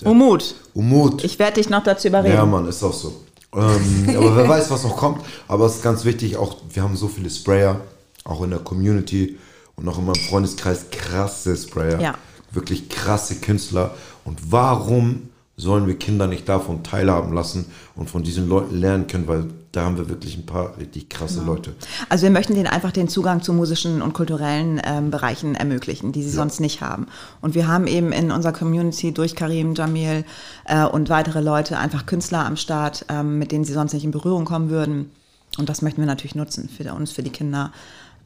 Umut, 0.04 0.56
Umut. 0.74 1.24
ich 1.24 1.40
werde 1.40 1.56
dich 1.56 1.70
noch 1.70 1.84
dazu 1.84 2.10
überreden. 2.10 2.36
Ja, 2.36 2.46
Mann, 2.46 2.68
ist 2.68 2.84
auch 2.84 2.94
so. 2.94 3.22
Ähm, 3.54 4.10
aber 4.18 4.36
wer 4.36 4.50
weiß, 4.50 4.70
was 4.70 4.84
noch 4.84 4.98
kommt. 4.98 5.22
Aber 5.48 5.66
es 5.66 5.76
ist 5.76 5.84
ganz 5.84 6.04
wichtig, 6.04 6.36
auch 6.38 6.58
wir 6.70 6.84
haben 6.84 6.98
so 6.98 7.08
viele 7.08 7.30
Sprayer, 7.30 7.80
auch 8.26 8.44
in 8.44 8.50
der 8.50 8.60
Community 8.60 9.38
und 9.76 9.88
auch 9.88 9.98
in 9.98 10.06
meinem 10.06 10.16
Freundeskreis 10.16 10.88
krasse 10.92 11.56
Sprayer. 11.56 12.02
Ja. 12.02 12.16
Wirklich 12.52 12.90
krasse 12.90 13.36
Künstler. 13.36 13.96
Und 14.24 14.52
warum 14.52 15.30
sollen 15.58 15.88
wir 15.88 15.98
Kinder 15.98 16.28
nicht 16.28 16.50
davon 16.50 16.84
teilhaben 16.84 17.34
lassen 17.34 17.66
und 17.96 18.10
von 18.10 18.24
diesen 18.24 18.50
Leuten 18.50 18.76
lernen 18.76 19.08
können? 19.08 19.28
Weil 19.28 19.46
da 19.72 19.84
haben 19.84 19.98
wir 19.98 20.10
wirklich 20.10 20.38
ein 20.38 20.46
paar 20.46 20.78
richtig 20.78 21.10
krasse 21.10 21.44
Leute. 21.44 21.74
Also 22.10 22.24
wir 22.24 22.32
möchten 22.32 22.56
denen 22.56 22.68
einfach 22.68 22.92
den 22.92 23.08
Zugang 23.08 23.42
zu 23.42 23.54
musischen 23.54 24.02
und 24.02 24.14
kulturellen 24.14 24.82
ähm, 24.86 25.12
Bereichen 25.12 25.56
ermöglichen, 25.56 26.12
die 26.12 26.24
sie 26.24 26.30
sonst 26.30 26.60
nicht 26.60 26.82
haben. 26.82 27.08
Und 27.42 27.56
wir 27.56 27.68
haben 27.68 27.88
eben 27.88 28.12
in 28.12 28.32
unserer 28.32 28.54
Community 28.54 29.14
durch 29.14 29.36
Karim, 29.36 29.76
Jamil 29.76 30.26
äh, 30.66 30.86
und 30.86 31.10
weitere 31.10 31.42
Leute 31.42 31.78
einfach 31.78 32.06
Künstler 32.06 32.46
am 32.46 32.58
Start, 32.58 33.06
ähm, 33.10 33.40
mit 33.40 33.52
denen 33.52 33.66
sie 33.66 33.74
sonst 33.74 33.94
nicht 33.94 34.06
in 34.06 34.12
Berührung 34.12 34.46
kommen 34.46 34.70
würden. 34.70 35.12
Und 35.58 35.70
das 35.70 35.82
möchten 35.82 36.02
wir 36.02 36.08
natürlich 36.08 36.36
nutzen 36.36 36.70
für 36.70 36.94
uns, 36.94 37.12
für 37.12 37.24
die 37.24 37.32
Kinder, 37.32 37.72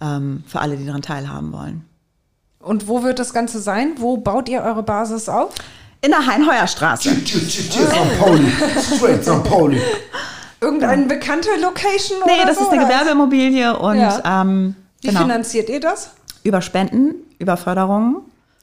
ähm, 0.02 0.44
für 0.48 0.60
alle, 0.60 0.78
die 0.78 0.86
daran 0.86 1.02
teilhaben 1.02 1.52
wollen. 1.52 1.86
Und 2.60 2.88
wo 2.88 3.04
wird 3.04 3.20
das 3.20 3.34
Ganze 3.34 3.60
sein? 3.60 3.94
Wo 3.98 4.18
baut 4.18 4.50
ihr 4.50 4.62
eure 4.62 4.84
Basis 4.84 5.30
auf? 5.30 5.54
In 6.02 6.12
der 6.12 6.26
Heinheuerstraße. 6.26 7.10
St. 7.10 8.20
Pauli, 8.20 8.48
straight 8.96 9.24
St. 9.24 9.44
Pauli. 9.44 9.82
Irgendeine 10.62 11.06
bekannte 11.08 11.50
Location 11.62 12.20
Nee, 12.26 12.34
oder 12.36 12.46
das 12.48 12.58
so? 12.58 12.64
ist 12.64 12.72
eine 12.72 12.82
oder? 12.86 12.90
Gewerbeimmobilie 12.90 13.78
und 13.78 13.98
Ja. 13.98 14.42
ähm, 14.42 14.76
Wie 15.02 15.08
genau, 15.08 15.22
finanziert 15.22 15.70
ihr 15.70 15.80
das? 15.80 16.12
über 16.44 16.62
Spenden, 16.62 17.16
über 17.38 17.58
Förderungen. 17.58 18.18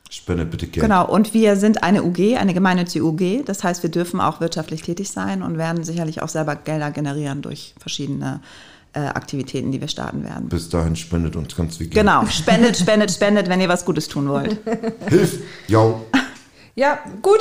Spendet 0.09 0.51
bitte 0.51 0.66
Geld. 0.66 0.82
Genau, 0.82 1.07
und 1.07 1.34
wir 1.34 1.57
sind 1.57 1.82
eine 1.82 2.05
UG, 2.05 2.37
eine 2.39 2.55
gemeinnützige 2.55 3.05
UG. 3.05 3.43
Das 3.45 3.64
heißt, 3.64 3.82
wir 3.82 3.91
dürfen 3.91 4.20
auch 4.20 4.41
wirtschaftlich 4.41 4.82
tätig 4.82 5.11
sein 5.11 5.43
und 5.43 5.59
werden 5.59 5.84
sicherlich 5.84 6.22
auch 6.22 6.28
selber 6.28 6.55
Gelder 6.57 6.91
generieren 6.91 7.43
durch 7.43 7.74
verschiedene 7.78 8.41
äh, 8.95 9.01
Aktivitäten, 9.01 9.72
die 9.72 9.80
wir 9.80 9.89
starten 9.89 10.22
werden. 10.24 10.49
Bis 10.49 10.68
dahin 10.70 10.97
spendet 10.97 11.34
uns 11.37 11.55
ganz 11.57 11.76
viel 11.78 11.89
Geld. 11.89 12.01
Genau, 12.07 12.24
spendet, 12.26 12.76
spendet, 12.78 13.11
spendet, 13.11 13.49
wenn 13.49 13.61
ihr 13.61 13.68
was 13.68 13.84
Gutes 13.84 14.07
tun 14.09 14.28
wollt. 14.28 14.57
Hilf! 15.09 15.41
Ja. 15.66 15.95
Ja, 16.77 17.01
gut. 17.22 17.41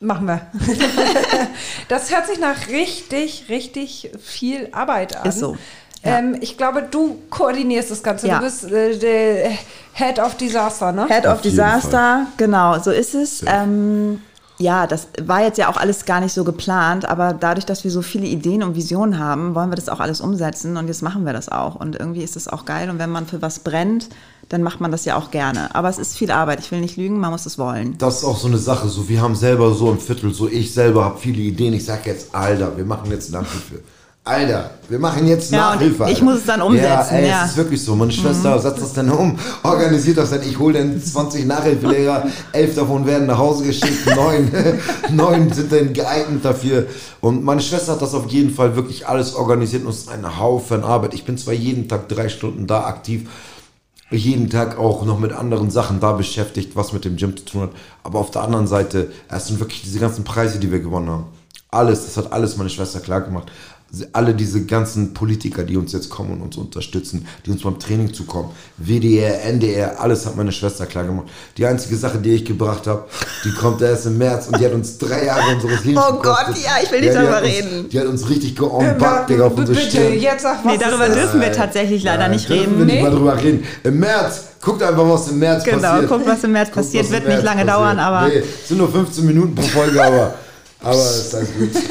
Machen 0.00 0.26
wir. 0.26 0.40
das 1.88 2.14
hört 2.14 2.26
sich 2.26 2.38
nach 2.38 2.68
richtig, 2.68 3.46
richtig 3.48 4.10
viel 4.22 4.68
Arbeit 4.72 5.16
an. 5.16 5.26
Ist 5.26 5.38
so, 5.38 5.56
ja. 6.04 6.18
Ähm, 6.18 6.36
ich 6.40 6.56
glaube, 6.56 6.82
du 6.82 7.22
koordinierst 7.30 7.90
das 7.90 8.02
Ganze. 8.02 8.28
Ja. 8.28 8.38
Du 8.38 8.44
bist 8.44 8.64
äh, 8.64 8.96
der 8.98 9.50
Head 9.94 10.18
of 10.18 10.36
Disaster, 10.36 10.92
ne? 10.92 11.06
Head 11.08 11.26
of 11.26 11.40
Disaster, 11.40 12.26
genau, 12.36 12.78
so 12.80 12.90
ist 12.90 13.14
es. 13.14 13.44
Ähm, 13.46 14.20
ja, 14.62 14.86
das 14.86 15.08
war 15.20 15.42
jetzt 15.42 15.58
ja 15.58 15.68
auch 15.68 15.76
alles 15.76 16.04
gar 16.04 16.20
nicht 16.20 16.32
so 16.32 16.44
geplant, 16.44 17.04
aber 17.04 17.32
dadurch, 17.32 17.66
dass 17.66 17.84
wir 17.84 17.90
so 17.90 18.00
viele 18.00 18.26
Ideen 18.26 18.62
und 18.62 18.76
Visionen 18.76 19.18
haben, 19.18 19.54
wollen 19.54 19.70
wir 19.70 19.76
das 19.76 19.88
auch 19.88 20.00
alles 20.00 20.20
umsetzen 20.20 20.76
und 20.76 20.86
jetzt 20.88 21.02
machen 21.02 21.26
wir 21.26 21.32
das 21.32 21.48
auch. 21.50 21.74
Und 21.74 21.98
irgendwie 21.98 22.22
ist 22.22 22.36
das 22.36 22.48
auch 22.48 22.64
geil 22.64 22.88
und 22.88 22.98
wenn 22.98 23.10
man 23.10 23.26
für 23.26 23.42
was 23.42 23.58
brennt, 23.58 24.08
dann 24.48 24.62
macht 24.62 24.80
man 24.80 24.90
das 24.90 25.04
ja 25.04 25.16
auch 25.16 25.30
gerne. 25.30 25.74
Aber 25.74 25.88
es 25.88 25.98
ist 25.98 26.16
viel 26.16 26.30
Arbeit, 26.30 26.60
ich 26.60 26.70
will 26.70 26.80
nicht 26.80 26.96
lügen, 26.96 27.18
man 27.18 27.30
muss 27.30 27.46
es 27.46 27.58
wollen. 27.58 27.96
Das 27.98 28.18
ist 28.18 28.24
auch 28.24 28.38
so 28.38 28.48
eine 28.48 28.58
Sache, 28.58 28.88
so 28.88 29.08
wir 29.08 29.20
haben 29.20 29.34
selber 29.34 29.74
so 29.74 29.90
im 29.90 29.98
Viertel, 29.98 30.32
so 30.32 30.48
ich 30.48 30.72
selber 30.72 31.04
habe 31.04 31.18
viele 31.18 31.40
Ideen. 31.40 31.74
Ich 31.74 31.84
sag 31.84 32.06
jetzt, 32.06 32.34
Alter, 32.34 32.76
wir 32.76 32.84
machen 32.84 33.10
jetzt 33.10 33.32
Nachhilfe. 33.32 33.80
Alter, 34.24 34.70
wir 34.88 35.00
machen 35.00 35.26
jetzt 35.26 35.50
Ja, 35.50 35.74
Nachhilfe. 35.74 36.04
ich 36.04 36.08
Alter. 36.10 36.24
muss 36.24 36.34
es 36.36 36.44
dann 36.46 36.62
umsetzen, 36.62 36.86
Ja, 36.88 37.02
ey, 37.10 37.28
ja. 37.28 37.38
Mhm. 37.38 37.44
es 37.44 37.50
ist 37.50 37.56
wirklich 37.56 37.82
so. 37.84 37.96
Meine 37.96 38.12
Schwester 38.12 38.56
setzt 38.60 38.80
das 38.80 38.92
dann 38.92 39.10
um, 39.10 39.36
organisiert 39.64 40.16
das 40.18 40.30
dann. 40.30 40.42
Ich 40.44 40.56
hole 40.60 40.78
dann 40.78 41.02
20 41.02 41.44
Nachhilfelehrer, 41.44 42.26
elf 42.52 42.76
davon 42.76 43.04
werden 43.04 43.26
nach 43.26 43.38
Hause 43.38 43.64
geschickt, 43.64 44.06
neun, 44.14 44.48
neun 45.10 45.52
sind 45.52 45.72
dann 45.72 45.92
geeignet 45.92 46.44
dafür. 46.44 46.86
Und 47.20 47.42
meine 47.42 47.60
Schwester 47.60 47.92
hat 47.92 48.02
das 48.02 48.14
auf 48.14 48.28
jeden 48.28 48.54
Fall 48.54 48.76
wirklich 48.76 49.08
alles 49.08 49.34
organisiert 49.34 49.82
und 49.82 49.90
es 49.90 49.98
ist 50.02 50.08
ein 50.12 50.38
Haufen 50.38 50.84
Arbeit. 50.84 51.14
Ich 51.14 51.24
bin 51.24 51.36
zwar 51.36 51.54
jeden 51.54 51.88
Tag 51.88 52.08
drei 52.08 52.28
Stunden 52.28 52.68
da 52.68 52.84
aktiv, 52.84 53.28
jeden 54.10 54.50
Tag 54.50 54.78
auch 54.78 55.04
noch 55.04 55.18
mit 55.18 55.32
anderen 55.32 55.72
Sachen 55.72 55.98
da 55.98 56.12
beschäftigt, 56.12 56.76
was 56.76 56.92
mit 56.92 57.04
dem 57.04 57.16
Gym 57.16 57.36
zu 57.36 57.44
tun 57.44 57.62
hat. 57.62 57.70
Aber 58.04 58.20
auf 58.20 58.30
der 58.30 58.42
anderen 58.42 58.68
Seite, 58.68 59.10
es 59.28 59.48
sind 59.48 59.58
wirklich 59.58 59.82
diese 59.82 59.98
ganzen 59.98 60.22
Preise, 60.22 60.60
die 60.60 60.70
wir 60.70 60.78
gewonnen 60.78 61.10
haben. 61.10 61.24
Alles, 61.70 62.04
das 62.04 62.18
hat 62.18 62.32
alles 62.34 62.58
meine 62.58 62.68
Schwester 62.68 63.00
klar 63.00 63.22
gemacht. 63.22 63.50
Alle 64.14 64.32
diese 64.32 64.64
ganzen 64.64 65.12
Politiker, 65.12 65.64
die 65.64 65.76
uns 65.76 65.92
jetzt 65.92 66.08
kommen 66.08 66.30
und 66.32 66.40
uns 66.40 66.56
unterstützen, 66.56 67.26
die 67.44 67.50
uns 67.50 67.60
beim 67.62 67.78
Training 67.78 68.14
zukommen, 68.14 68.48
WDR, 68.78 69.44
NDR, 69.44 70.00
alles 70.00 70.24
hat 70.24 70.34
meine 70.34 70.50
Schwester 70.50 70.86
klar 70.86 71.04
gemacht. 71.04 71.26
Die 71.58 71.66
einzige 71.66 71.96
Sache, 71.96 72.16
die 72.16 72.30
ich 72.30 72.46
gebracht 72.46 72.86
habe, 72.86 73.04
die 73.44 73.50
kommt 73.52 73.82
erst 73.82 74.06
im 74.06 74.16
März 74.16 74.46
und 74.46 74.58
die 74.58 74.64
hat 74.64 74.72
uns 74.72 74.96
drei 74.96 75.26
Jahre 75.26 75.42
unseres 75.56 75.84
Lebens 75.84 76.02
Oh 76.08 76.12
Gott, 76.22 76.38
gekostet. 76.46 76.64
ja, 76.64 76.70
ich 76.82 76.90
will 76.90 77.00
nicht 77.00 77.10
die 77.12 77.16
darüber 77.18 77.38
uns, 77.42 77.46
reden. 77.48 77.88
Die 77.90 78.00
hat 78.00 78.06
uns 78.06 78.30
richtig 78.30 78.56
geombackt, 78.56 79.28
Digga, 79.28 79.44
auf 79.44 79.56
unsere 79.58 79.76
bitte, 79.78 79.90
Stirn. 79.90 80.18
jetzt 80.18 80.42
sag 80.42 80.64
was 80.64 80.72
Nee, 80.72 80.78
darüber 80.78 81.06
ist. 81.08 81.14
dürfen 81.16 81.40
wir 81.42 81.52
tatsächlich 81.52 82.02
leider 82.02 82.28
nicht 82.28 82.48
Dürfen 82.48 82.62
reden. 82.64 82.78
wir 82.78 82.84
nicht 82.86 82.94
Nee. 82.94 83.02
mal 83.02 83.10
drüber 83.10 83.36
reden. 83.42 83.62
Im 83.84 83.98
März, 84.00 84.40
guckt 84.62 84.82
einfach, 84.82 85.06
was 85.06 85.28
im 85.28 85.38
März 85.38 85.64
Genau, 85.64 85.78
passiert. 85.82 86.08
guckt, 86.08 86.26
was 86.26 86.44
im 86.44 86.52
März 86.52 86.68
Guckt, 86.68 86.76
passiert. 86.76 87.10
Wird 87.10 87.24
nicht 87.24 87.28
März 87.28 87.44
lange 87.44 87.64
passiert. 87.66 87.76
dauern, 87.76 87.98
aber- 87.98 88.28
Nee, 88.28 88.38
es 88.38 88.68
sind 88.68 88.78
nur 88.78 88.90
15 88.90 89.26
Minuten 89.26 89.54
pro 89.54 89.62
Folge, 89.66 90.02
aber, 90.02 90.34
aber 90.80 90.94
ist 90.94 91.34
alles 91.34 91.48
gut. 91.58 91.70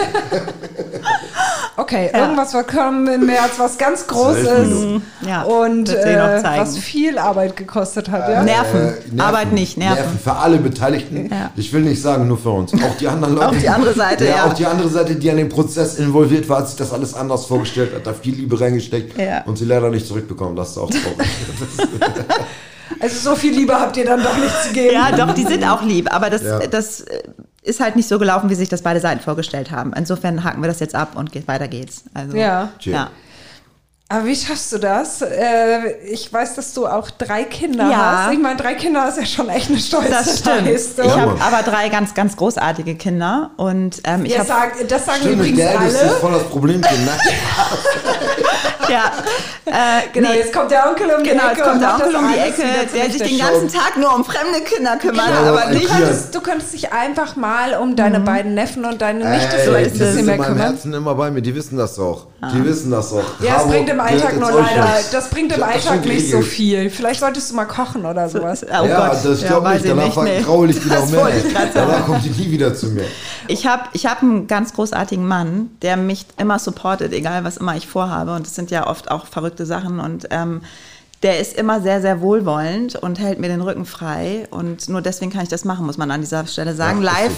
Okay, 1.78 2.10
Ja. 2.14 2.20
irgendwas 2.20 2.54
wird 2.54 2.68
kommen 2.68 3.08
im 3.08 3.26
März, 3.26 3.52
was 3.58 3.78
ganz 3.78 4.06
Großes 4.08 4.44
Zwölf 4.44 4.68
Minuten. 4.68 5.06
Ja, 5.28 5.44
und 5.44 5.88
noch 5.88 5.94
äh, 5.96 6.42
was 6.44 6.78
viel 6.78 7.18
Arbeit 7.18 7.56
gekostet 7.56 8.10
hat. 8.12 8.30
Ja? 8.30 8.44
Nerven. 8.44 8.94
Arbeit 9.20 9.54
nicht, 9.54 9.78
Nerven. 9.78 9.96
Nerven 10.04 10.20
für 10.20 10.34
alle 10.34 10.58
Beteiligten. 10.58 11.30
Ja. 11.32 11.52
Ich 11.56 11.72
will 11.72 11.82
nicht 11.82 12.02
sagen, 12.02 12.28
nur 12.28 12.38
für 12.38 12.50
uns. 12.52 12.74
Auch 12.74 12.98
die 13.00 13.08
anderen 13.08 13.36
Leute. 13.36 13.48
Auch 13.48 13.56
die 13.56 13.70
andere 13.70 13.94
Seite, 13.94 14.26
ja. 14.28 14.46
Auch 14.46 14.54
die 14.54 14.66
andere 14.66 14.90
Seite, 14.90 15.16
die 15.16 15.32
an 15.32 15.38
dem 15.38 15.50
Prozess 15.50 15.96
involviert 15.96 16.48
war, 16.50 16.60
hat 16.60 16.68
sich 16.68 16.78
das 16.78 16.92
alles 16.94 17.14
anders 17.14 17.46
vorgestellt, 17.46 17.96
hat 17.96 18.06
da 18.06 18.14
viel 18.14 18.36
Liebe 18.36 18.60
reingesteckt 18.60 19.18
Ja. 19.18 19.44
und 19.46 19.58
sie 19.58 19.66
leider 19.66 19.90
nicht 19.90 20.06
zurückbekommen. 20.08 20.56
Das 20.56 20.72
ist 20.72 20.78
auch 20.78 20.90
traurig. 20.90 21.28
Also 23.02 23.32
so 23.32 23.36
viel 23.36 23.54
Liebe 23.54 23.74
habt 23.74 23.98
ihr 23.98 24.06
dann 24.06 24.22
doch 24.24 24.38
nicht 24.38 24.64
zu 24.64 24.74
geben. 24.74 24.94
Ja, 24.94 25.12
doch, 25.12 25.34
die 25.34 25.44
sind 25.46 25.64
auch 25.64 25.82
lieb, 25.82 26.14
aber 26.14 26.30
das, 26.30 26.44
Ja. 26.44 26.60
das 26.68 27.02
äh, 27.02 27.24
ist 27.64 27.80
halt 27.80 27.96
nicht 27.96 28.08
so 28.08 28.20
gelaufen, 28.20 28.50
wie 28.50 28.56
sich 28.56 28.70
das 28.70 28.82
beide 28.82 29.00
Seiten 29.00 29.20
vorgestellt 29.22 29.72
haben. 29.72 29.94
Insofern 29.94 30.44
haken 30.44 30.62
wir 30.62 30.68
das 30.68 30.80
jetzt 30.80 30.96
ab 30.96 31.14
und 31.16 31.32
geht, 31.32 31.48
weiter 31.48 31.68
geht's. 31.68 32.04
Also, 32.14 32.36
Ja. 32.38 32.70
Ja. 32.82 33.10
Aber 34.12 34.26
wie 34.26 34.36
schaffst 34.36 34.74
du 34.74 34.78
das? 34.78 35.22
Äh, 35.22 35.92
ich 36.06 36.32
weiß, 36.34 36.56
dass 36.56 36.74
du 36.74 36.86
auch 36.86 37.10
drei 37.12 37.44
Kinder 37.46 37.90
Ja. 37.90 38.24
hast. 38.26 38.34
Ich 38.34 38.40
meine, 38.40 38.58
drei 38.58 38.74
Kinder 38.74 39.08
ist 39.08 39.18
ja 39.18 39.26
schon 39.26 39.48
echt 39.50 39.70
eine 39.70 39.80
stolze 39.80 40.10
Das 40.10 40.40
stimmt. 40.40 40.66
Leistung. 40.66 41.06
Ich 41.06 41.16
habe 41.16 41.38
aber 41.42 41.64
drei 41.64 41.88
ganz, 41.90 42.14
ganz 42.14 42.36
großartige 42.36 42.96
Kinder 42.96 43.52
und 43.56 44.02
ähm, 44.04 44.26
ich 44.26 44.34
Ja, 44.34 44.40
habe 44.40 44.48
sag, 44.50 44.88
das 44.90 45.06
sagen 45.06 45.20
Stimmt, 45.22 45.36
übrigens 45.36 45.58
der 45.60 45.72
Älteste 45.72 45.98
ist 46.06 46.12
alle. 46.12 46.20
voll 46.20 46.32
das 46.34 46.44
Problem. 46.44 46.82
Nein. 46.82 46.92
ja, 48.90 49.12
äh, 49.66 49.72
Genau, 50.14 50.30
nee, 50.30 50.38
jetzt 50.40 50.54
kommt 50.54 50.72
der 50.72 50.90
Onkel 50.90 51.10
um 51.18 51.24
die 51.24 51.30
genau, 51.30 51.44
Ecke. 51.50 51.58
jetzt 51.58 51.64
kommt 51.64 51.76
und 51.76 51.82
der 51.82 51.90
macht 51.90 52.02
Onkel 52.04 52.14
das 52.14 52.22
um 52.22 52.34
die 52.34 52.40
Ecke, 52.40 52.64
der 52.94 53.12
sich 53.12 53.22
den 53.22 53.38
ganzen 53.38 53.68
Tag 53.72 53.98
nur 53.98 54.14
um 54.14 54.26
fremde 54.26 54.60
Kinder 54.62 54.98
kümmert, 54.98 55.28
Genau, 55.28 55.56
aber 55.58 55.72
du, 55.74 55.80
könntest, 55.80 56.36
du 56.36 56.42
könntest 56.42 56.74
dich 56.74 56.92
einfach 56.92 57.36
mal 57.38 57.76
um 57.76 57.96
deine 57.96 58.20
beiden 58.20 58.54
Neffen 58.56 58.84
und 58.84 59.02
deine 59.02 59.30
Nichte 59.30 59.58
so 59.66 59.72
ein 59.74 59.84
die 59.86 59.90
bisschen 59.92 60.14
sind 60.14 60.26
mehr 60.26 60.36
in 60.36 60.42
meinem 60.42 60.54
kümmern. 60.56 60.72
Herzen 60.74 60.94
immer 60.94 61.16
bei 61.16 61.32
mir, 61.32 61.42
die 61.42 61.56
wissen 61.56 61.78
das 61.78 61.98
auch. 61.98 62.28
Die 62.54 62.66
wissen 62.66 62.92
das 62.92 63.14
auch. 63.14 63.24
Ja, 63.40 63.58
es 63.62 63.68
bringt 63.68 63.90
im 63.90 64.00
Alltag 64.02 64.40
nur 64.40 64.52
leider, 64.52 64.88
das 65.12 65.30
bringt 65.30 65.52
im 65.52 65.60
Ich 65.60 65.64
hab 65.64 65.74
das 65.74 65.88
Alltag 65.88 66.06
nicht 66.06 66.30
so 66.30 66.38
geregelt. 66.38 66.54
viel. 66.54 66.90
Vielleicht 66.90 67.20
solltest 67.20 67.52
du 67.52 67.56
mal 67.56 67.66
kochen 67.66 68.06
oder 68.06 68.30
sowas. 68.30 68.64
Oh 68.64 68.86
ja, 68.86 69.10
Gott, 69.10 69.26
das 69.26 69.42
ja, 69.42 69.48
glaube. 69.48 69.80
Danach 69.84 70.06
nicht, 70.06 70.18
nee. 70.18 70.36
vergraule 70.38 70.72
ich 70.72 70.90
Das 70.90 71.10
mehr. 71.10 71.32
Danach 71.74 72.06
kommt 72.06 72.26
die 72.26 72.30
nie 72.30 72.52
wieder 72.52 72.74
zu 72.74 72.88
mir. 72.88 73.06
Ich 73.48 73.66
habe 73.66 73.84
ich 73.94 74.06
hab 74.06 74.22
einen 74.22 74.48
ganz 74.48 74.74
großartigen 74.74 75.28
Mann, 75.28 75.72
der 75.82 75.98
mich 75.98 76.26
immer 76.38 76.60
supportet, 76.60 77.14
egal 77.14 77.44
was 77.44 77.58
immer 77.58 77.76
ich 77.76 77.88
vorhabe. 77.88 78.34
Und 78.34 78.46
das 78.46 78.56
sind 78.56 78.72
ja 78.72 78.88
oft 78.88 79.12
auch 79.12 79.26
verrückte 79.26 79.66
Sachen. 79.66 80.00
Und 80.00 80.28
ähm, 80.32 80.62
der 81.24 81.40
ist 81.40 81.56
immer 81.56 81.82
sehr, 81.82 82.02
sehr 82.02 82.22
wohlwollend 82.22 82.96
und 82.96 83.20
hält 83.20 83.40
mir 83.40 83.48
den 83.48 83.62
Rücken 83.62 83.86
frei. 83.86 84.48
Und 84.50 84.90
nur 84.90 85.02
deswegen 85.02 85.32
kann 85.32 85.44
ich 85.44 85.50
das 85.50 85.66
machen, 85.66 85.86
muss 85.86 85.98
man 85.98 86.10
an 86.12 86.22
dieser 86.22 86.48
Stelle 86.48 86.74
sagen. 86.74 87.04
Ja, 87.04 87.12
Live. 87.12 87.34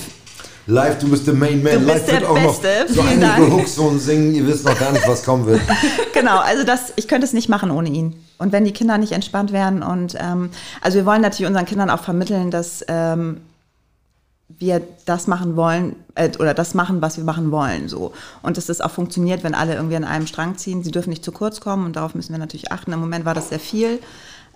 Live, 0.66 1.00
du 1.00 1.10
bist 1.10 1.28
der 1.28 1.34
Main 1.34 1.62
Man. 1.62 1.74
Du 1.74 1.80
bist 1.80 1.88
Live 1.88 2.06
der 2.06 2.22
wird 2.22 2.30
auch 2.30 2.42
noch 2.42 2.60
Beste. 2.62 2.94
so 2.94 3.02
Vielen 3.02 3.24
einige 3.24 3.50
Dank. 3.50 3.52
Hooks 3.54 3.78
und 3.78 4.00
singen. 4.00 4.34
Ihr 4.34 4.48
wisst 4.48 4.66
noch 4.66 4.80
gar 4.80 4.92
nicht, 4.92 5.08
was 5.08 5.24
kommen 5.24 5.46
wird. 5.46 5.62
genau. 6.14 6.40
Also 6.40 6.64
das, 6.64 6.94
ich 6.96 7.08
könnte 7.08 7.26
es 7.26 7.34
nicht 7.34 7.50
machen 7.50 7.70
ohne 7.72 7.90
ihn. 7.90 8.16
und 8.38 8.52
wenn 8.52 8.64
die 8.64 8.72
Kinder 8.72 8.98
nicht 8.98 9.12
entspannt 9.12 9.52
werden 9.52 9.84
und 9.84 10.16
ähm, 10.20 10.50
also 10.82 10.98
wir 10.98 11.06
wollen 11.06 11.22
natürlich 11.22 11.48
unseren 11.48 11.66
Kindern 11.66 11.90
auch 11.90 12.04
vermitteln, 12.04 12.50
dass 12.50 12.84
ähm, 12.88 13.42
wir 14.48 14.82
das 15.06 15.28
machen 15.28 15.56
wollen 15.56 15.96
äh, 16.16 16.30
oder 16.40 16.54
das 16.54 16.74
machen, 16.74 17.02
was 17.02 17.18
wir 17.18 17.24
machen 17.24 17.52
wollen. 17.52 17.90
So. 17.90 18.14
Und 18.42 18.58
dass 18.58 18.68
das 18.68 18.82
auch 18.82 18.92
funktioniert, 18.92 19.44
wenn 19.44 19.56
alle 19.56 19.76
irgendwie 19.76 19.96
an 19.96 20.04
einem 20.04 20.28
Strang 20.28 20.58
ziehen. 20.58 20.84
Sie 20.84 20.92
dürfen 20.92 21.10
nicht 21.10 21.26
zu 21.26 21.32
kurz 21.32 21.60
kommen 21.60 21.86
und 21.86 21.96
darauf 21.96 22.16
müssen 22.16 22.32
wir 22.32 22.40
natürlich 22.40 22.72
achten. 22.72 22.94
Im 22.94 23.00
Moment 23.00 23.26
war 23.26 23.34
das 23.34 23.50
sehr 23.50 23.60
viel, 23.60 24.00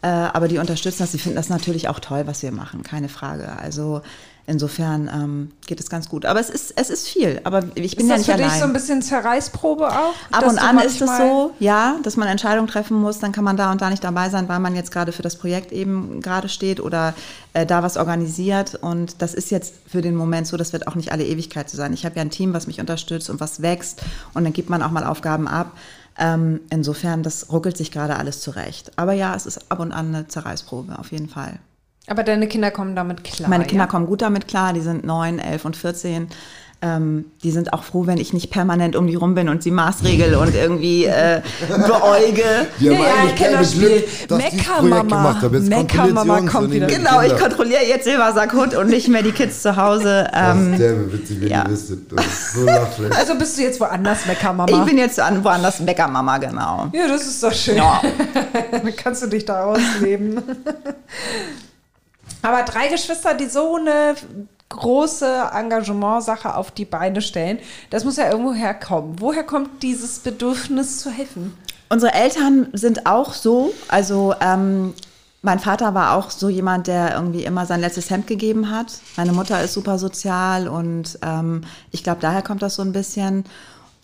äh, 0.02 0.08
aber 0.08 0.48
die 0.48 0.60
unterstützen 0.60 1.00
das. 1.00 1.12
Sie 1.12 1.20
finden 1.20 1.36
das 1.36 1.50
natürlich 1.50 1.90
auch 1.90 2.00
toll, 2.00 2.24
was 2.26 2.44
wir 2.44 2.52
machen, 2.52 2.84
keine 2.84 3.10
Frage. 3.10 3.58
Also 3.58 4.02
Insofern 4.50 5.12
ähm, 5.14 5.52
geht 5.66 5.82
es 5.82 5.90
ganz 5.90 6.08
gut. 6.08 6.26
Aber 6.26 6.40
es 6.40 6.50
ist, 6.50 6.72
es 6.78 6.90
ist 6.90 7.10
viel. 7.10 7.42
Aber 7.44 7.64
ich 7.76 7.98
bin 7.98 8.06
ist 8.06 8.10
ja 8.10 8.16
das 8.16 8.20
nicht 8.20 8.26
für 8.28 8.34
allein. 8.34 8.50
dich 8.50 8.60
so 8.60 8.64
ein 8.64 8.72
bisschen 8.72 9.02
Zerreißprobe 9.02 9.90
auch? 9.90 10.14
Ab 10.32 10.48
und 10.48 10.58
an 10.58 10.80
ist 10.80 11.02
es 11.02 11.18
so, 11.18 11.52
ja, 11.60 11.98
dass 12.04 12.16
man 12.16 12.30
Entscheidungen 12.30 12.70
treffen 12.70 12.96
muss, 12.96 13.20
dann 13.20 13.34
kann 13.34 13.44
man 13.44 13.58
da 13.58 13.74
und 13.74 13.82
da 13.82 13.90
nicht 13.90 14.06
dabei 14.06 14.30
sein, 14.30 14.48
weil 14.48 14.60
man 14.60 14.74
jetzt 14.74 14.92
gerade 14.92 15.12
für 15.12 15.22
das 15.22 15.36
Projekt 15.36 15.74
eben 15.74 16.22
gerade 16.22 16.48
steht 16.48 16.80
oder 16.80 17.14
äh, 17.52 17.66
da 17.66 17.84
was 17.84 17.98
organisiert. 17.98 18.76
Und 18.76 19.22
das 19.22 19.34
ist 19.34 19.52
jetzt 19.52 19.76
für 19.86 20.02
den 20.02 20.16
Moment 20.16 20.48
so, 20.48 20.56
das 20.56 20.72
wird 20.72 20.88
auch 20.88 20.96
nicht 20.96 21.12
alle 21.12 21.26
Ewigkeit 21.26 21.70
so 21.70 21.76
sein. 21.76 21.92
Ich 21.92 22.06
habe 22.06 22.16
ja 22.16 22.22
ein 22.22 22.30
Team, 22.30 22.54
was 22.54 22.68
mich 22.68 22.80
unterstützt 22.80 23.30
und 23.30 23.42
was 23.42 23.62
wächst 23.62 24.02
und 24.34 24.46
dann 24.46 24.54
gibt 24.54 24.70
man 24.70 24.82
auch 24.82 24.92
mal 24.92 25.04
Aufgaben 25.04 25.50
ab. 25.50 25.74
Ähm, 26.18 26.62
insofern, 26.70 27.22
das 27.22 27.52
ruckelt 27.52 27.76
sich 27.76 27.92
gerade 27.92 28.16
alles 28.16 28.40
zurecht. 28.40 28.94
Aber 28.96 29.12
ja, 29.12 29.36
es 29.36 29.46
ist 29.46 29.70
ab 29.70 29.82
und 29.82 29.92
an 29.92 30.16
eine 30.16 30.28
Zerreißprobe, 30.30 30.98
auf 30.98 31.12
jeden 31.12 31.28
Fall. 31.28 31.60
Aber 32.08 32.24
deine 32.24 32.48
Kinder 32.48 32.72
kommen 32.72 32.96
damit 32.96 33.24
klar. 33.24 33.50
Meine 33.50 33.66
Kinder 33.66 33.84
ja? 33.84 33.88
kommen 33.90 34.06
gut 34.06 34.22
damit 34.22 34.48
klar, 34.48 34.74
die 34.74 34.82
sind 34.82 35.06
neun, 35.06 35.40
elf 35.40 35.66
und 35.66 35.76
14. 35.76 36.30
Ähm, 36.80 37.26
die 37.42 37.50
sind 37.50 37.74
auch 37.74 37.82
froh, 37.82 38.06
wenn 38.06 38.20
ich 38.20 38.34
nicht 38.34 38.52
permanent 38.52 38.96
um 38.96 39.08
die 39.08 39.16
rum 39.16 39.34
bin 39.34 39.50
und 39.50 39.64
sie 39.64 39.72
maßregel 39.72 40.36
und 40.36 40.54
irgendwie 40.54 41.06
äh, 41.06 41.42
beäuge. 41.68 42.44
Die 42.80 42.90
haben 42.92 42.98
Ja, 42.98 43.02
ja, 43.02 43.14
eigentlich 43.16 43.32
ich 43.32 43.36
kenn 43.36 43.46
keine 43.48 43.58
das 43.58 43.72
Spiel. 43.72 44.04
Das 44.28 44.38
Meckermama. 44.38 45.50
Meckermama 45.50 46.42
kommt 46.42 46.72
wieder. 46.72 46.86
Genau, 46.86 47.24
ich 47.24 47.36
kontrolliere 47.36 47.82
jetzt 47.84 48.04
Silbersack 48.04 48.54
Hund 48.54 48.76
und 48.76 48.90
nicht 48.90 49.08
mehr 49.08 49.24
die 49.24 49.32
Kids 49.32 49.64
zu 49.64 49.76
Hause. 49.76 50.28
Das 50.32 50.56
Ähm, 50.56 50.74
ist 50.74 50.80
der 50.80 51.14
witzig, 51.14 51.42
wenn 51.42 51.48
ja. 51.48 51.64
ihr 51.66 51.72
wisstet. 51.72 52.12
Das 52.16 52.26
ist 52.28 52.54
so. 52.54 52.68
Also 52.70 53.36
bist 53.40 53.58
du 53.58 53.64
jetzt 53.64 53.80
woanders, 53.80 54.28
Meckermama? 54.28 54.80
ich 54.80 54.86
bin 54.86 55.00
jetzt 55.00 55.20
an 55.20 55.44
woanders 55.44 55.84
Bäckermama, 55.84 56.38
genau. 56.38 56.90
ja, 56.94 57.08
das 57.08 57.26
ist 57.26 57.42
doch 57.42 57.54
schön. 57.54 57.78
Ja. 57.78 58.04
Dann 58.72 58.96
kannst 58.96 59.24
du 59.24 59.28
dich 59.28 59.46
da 59.46 59.66
ausleben. 59.66 60.44
Aber 62.42 62.64
drei 62.64 62.88
Geschwister, 62.88 63.34
die 63.34 63.48
so 63.48 63.76
eine 63.76 64.16
große 64.70 65.50
Engagementsache 65.54 66.56
auf 66.56 66.72
die 66.72 66.86
Beine 66.86 67.22
stellen, 67.22 67.60
das 67.90 68.04
muss 68.04 68.18
ja 68.18 68.30
irgendwo 68.30 68.54
herkommen. 68.54 69.16
Woher 69.20 69.44
kommt 69.44 69.82
dieses 69.84 70.20
Bedürfnis 70.20 71.00
zu 71.00 71.10
helfen? 71.10 71.58
Unsere 71.90 72.14
Eltern 72.14 72.68
sind 72.74 73.06
auch 73.06 73.34
so, 73.34 73.74
also 73.88 74.36
ähm, 74.42 74.94
mein 75.42 75.60
Vater 75.60 75.94
war 75.94 76.16
auch 76.16 76.30
so 76.30 76.50
jemand, 76.50 76.88
der 76.88 77.14
irgendwie 77.14 77.46
immer 77.46 77.66
sein 77.66 77.80
letztes 77.80 78.10
Hemd 78.10 78.28
gegeben 78.28 78.70
hat. 78.70 79.00
Meine 79.16 79.32
Mutter 79.32 79.64
ist 79.64 79.74
super 79.74 79.98
sozial 79.98 80.68
und 80.68 81.18
ähm, 81.22 81.62
ich 81.92 82.04
glaube, 82.04 82.20
daher 82.20 82.42
kommt 82.42 82.62
das 82.62 82.76
so 82.76 82.82
ein 82.82 82.92
bisschen. 82.92 83.46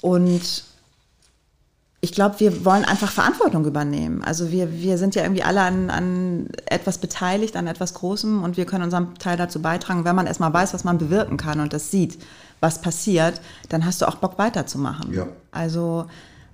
Und 0.01 0.63
ich 2.03 2.11
glaube, 2.11 2.41
wir 2.41 2.65
wollen 2.65 2.83
einfach 2.83 3.09
Verantwortung 3.09 3.65
übernehmen. 3.65 4.25
Also 4.25 4.51
wir, 4.51 4.73
wir 4.73 4.97
sind 4.97 5.15
ja 5.15 5.23
irgendwie 5.23 5.43
alle 5.43 5.61
an, 5.61 5.89
an 5.89 6.47
etwas 6.65 6.97
beteiligt, 6.97 7.55
an 7.55 7.65
etwas 7.65 7.93
Großem 7.93 8.43
und 8.43 8.57
wir 8.57 8.65
können 8.65 8.83
unseren 8.83 9.15
Teil 9.15 9.37
dazu 9.37 9.61
beitragen. 9.61 10.03
Wenn 10.03 10.13
man 10.13 10.27
erstmal 10.27 10.53
weiß, 10.53 10.73
was 10.73 10.83
man 10.83 10.97
bewirken 10.97 11.37
kann 11.37 11.61
und 11.61 11.71
das 11.71 11.91
sieht, 11.91 12.19
was 12.59 12.81
passiert, 12.81 13.39
dann 13.69 13.85
hast 13.85 14.01
du 14.01 14.07
auch 14.09 14.15
Bock 14.15 14.37
weiterzumachen. 14.37 15.13
Ja. 15.13 15.27
Also 15.51 16.07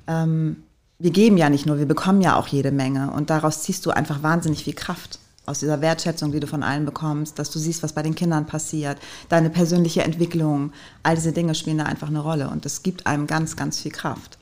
ähm, 0.05 0.57
wir 0.99 1.09
geben 1.09 1.35
ja 1.35 1.49
nicht 1.49 1.65
nur, 1.65 1.79
wir 1.79 1.87
bekommen 1.87 2.21
ja 2.21 2.35
auch 2.35 2.45
jede 2.45 2.71
Menge 2.71 3.09
und 3.09 3.31
daraus 3.31 3.63
ziehst 3.63 3.87
du 3.87 3.89
einfach 3.89 4.21
wahnsinnig 4.21 4.65
viel 4.65 4.75
Kraft 4.75 5.17
aus 5.47 5.61
dieser 5.61 5.81
Wertschätzung, 5.81 6.31
die 6.31 6.39
du 6.39 6.45
von 6.45 6.61
allen 6.61 6.85
bekommst, 6.85 7.39
dass 7.39 7.49
du 7.49 7.57
siehst, 7.57 7.81
was 7.81 7.93
bei 7.93 8.03
den 8.03 8.13
Kindern 8.13 8.45
passiert, 8.45 8.99
deine 9.29 9.49
persönliche 9.49 10.03
Entwicklung, 10.03 10.73
all 11.01 11.15
diese 11.15 11.31
Dinge 11.31 11.55
spielen 11.55 11.79
da 11.79 11.85
einfach 11.85 12.09
eine 12.09 12.19
Rolle 12.19 12.51
und 12.51 12.65
das 12.65 12.83
gibt 12.83 13.07
einem 13.07 13.25
ganz, 13.25 13.55
ganz 13.55 13.79
viel 13.79 13.91
Kraft. 13.91 14.38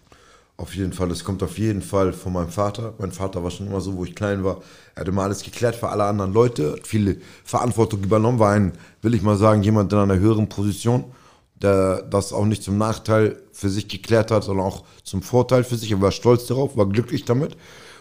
Auf 0.59 0.75
jeden 0.75 0.91
Fall, 0.91 1.11
es 1.11 1.23
kommt 1.23 1.43
auf 1.43 1.59
jeden 1.59 1.83
Fall 1.83 2.13
von 2.13 2.33
meinem 2.33 2.49
Vater. 2.49 2.95
Mein 2.97 3.11
Vater 3.11 3.43
war 3.43 3.51
schon 3.51 3.67
immer 3.67 3.79
so, 3.79 3.95
wo 3.95 4.03
ich 4.05 4.15
klein 4.15 4.43
war. 4.43 4.61
Er 4.95 5.01
hat 5.01 5.07
immer 5.07 5.21
alles 5.21 5.43
geklärt 5.43 5.75
für 5.75 5.89
alle 5.89 6.03
anderen 6.03 6.33
Leute, 6.33 6.71
hat 6.73 6.87
viele 6.87 7.17
Verantwortung 7.43 8.03
übernommen, 8.03 8.39
war 8.39 8.53
ein, 8.53 8.73
will 9.03 9.13
ich 9.13 9.21
mal 9.21 9.37
sagen, 9.37 9.61
jemand 9.61 9.93
in 9.93 9.99
einer 9.99 10.17
höheren 10.17 10.49
Position, 10.49 11.03
der 11.61 12.01
das 12.01 12.33
auch 12.33 12.45
nicht 12.45 12.63
zum 12.63 12.79
Nachteil 12.79 13.39
für 13.51 13.69
sich 13.69 13.87
geklärt 13.87 14.31
hat, 14.31 14.45
sondern 14.45 14.65
auch 14.65 14.83
zum 15.03 15.21
Vorteil 15.21 15.63
für 15.63 15.75
sich. 15.75 15.91
Er 15.91 16.01
war 16.01 16.11
stolz 16.11 16.47
darauf, 16.47 16.75
war 16.75 16.87
glücklich 16.87 17.23
damit 17.23 17.55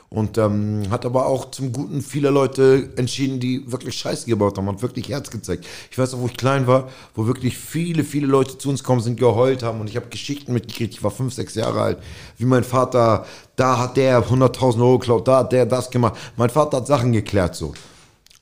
und 0.09 0.39
ähm, 0.39 0.85
hat 0.91 1.05
aber 1.05 1.27
auch 1.27 1.51
zum 1.51 1.73
Guten 1.73 2.01
vieler 2.01 2.31
Leute 2.31 2.91
entschieden, 2.97 3.41
die 3.41 3.71
wirklich 3.71 3.97
Scheiße 3.99 4.27
gebaut 4.27 4.57
haben, 4.57 4.69
hat 4.69 4.81
wirklich 4.83 5.09
Herz 5.09 5.31
gezeigt. 5.31 5.67
Ich 5.91 5.99
weiß 5.99 6.15
auch, 6.15 6.21
wo 6.21 6.27
ich 6.27 6.37
klein 6.37 6.67
war, 6.67 6.89
wo 7.15 7.27
wirklich 7.27 7.59
viele, 7.59 8.05
viele 8.05 8.27
Leute 8.27 8.57
zu 8.57 8.69
uns 8.71 8.85
kommen 8.85 9.01
sind, 9.01 9.19
geheult 9.19 9.63
haben 9.63 9.81
und 9.81 9.91
ich 9.91 9.97
habe 9.97 10.07
Geschichten 10.07 10.53
mitgekriegt, 10.53 10.95
ich 10.95 11.03
war 11.03 11.11
fünf, 11.11 11.35
sechs 11.35 11.55
Jahre 11.57 11.81
alt, 11.81 11.99
wie 12.39 12.45
mein 12.45 12.63
Vater, 12.65 13.27
da 13.57 13.79
hat 13.79 13.97
der 13.97 14.23
100.000 14.29 14.79
Euro 14.81 14.99
geklaut, 14.99 15.27
da 15.27 15.39
hat 15.39 15.53
der 15.53 15.67
das 15.67 15.91
gemacht. 15.91 16.15
Mein 16.37 16.51
Vater 16.51 16.77
hat 16.79 16.87
Sachen 16.87 17.13
geklärt, 17.13 17.55
so. 17.57 17.75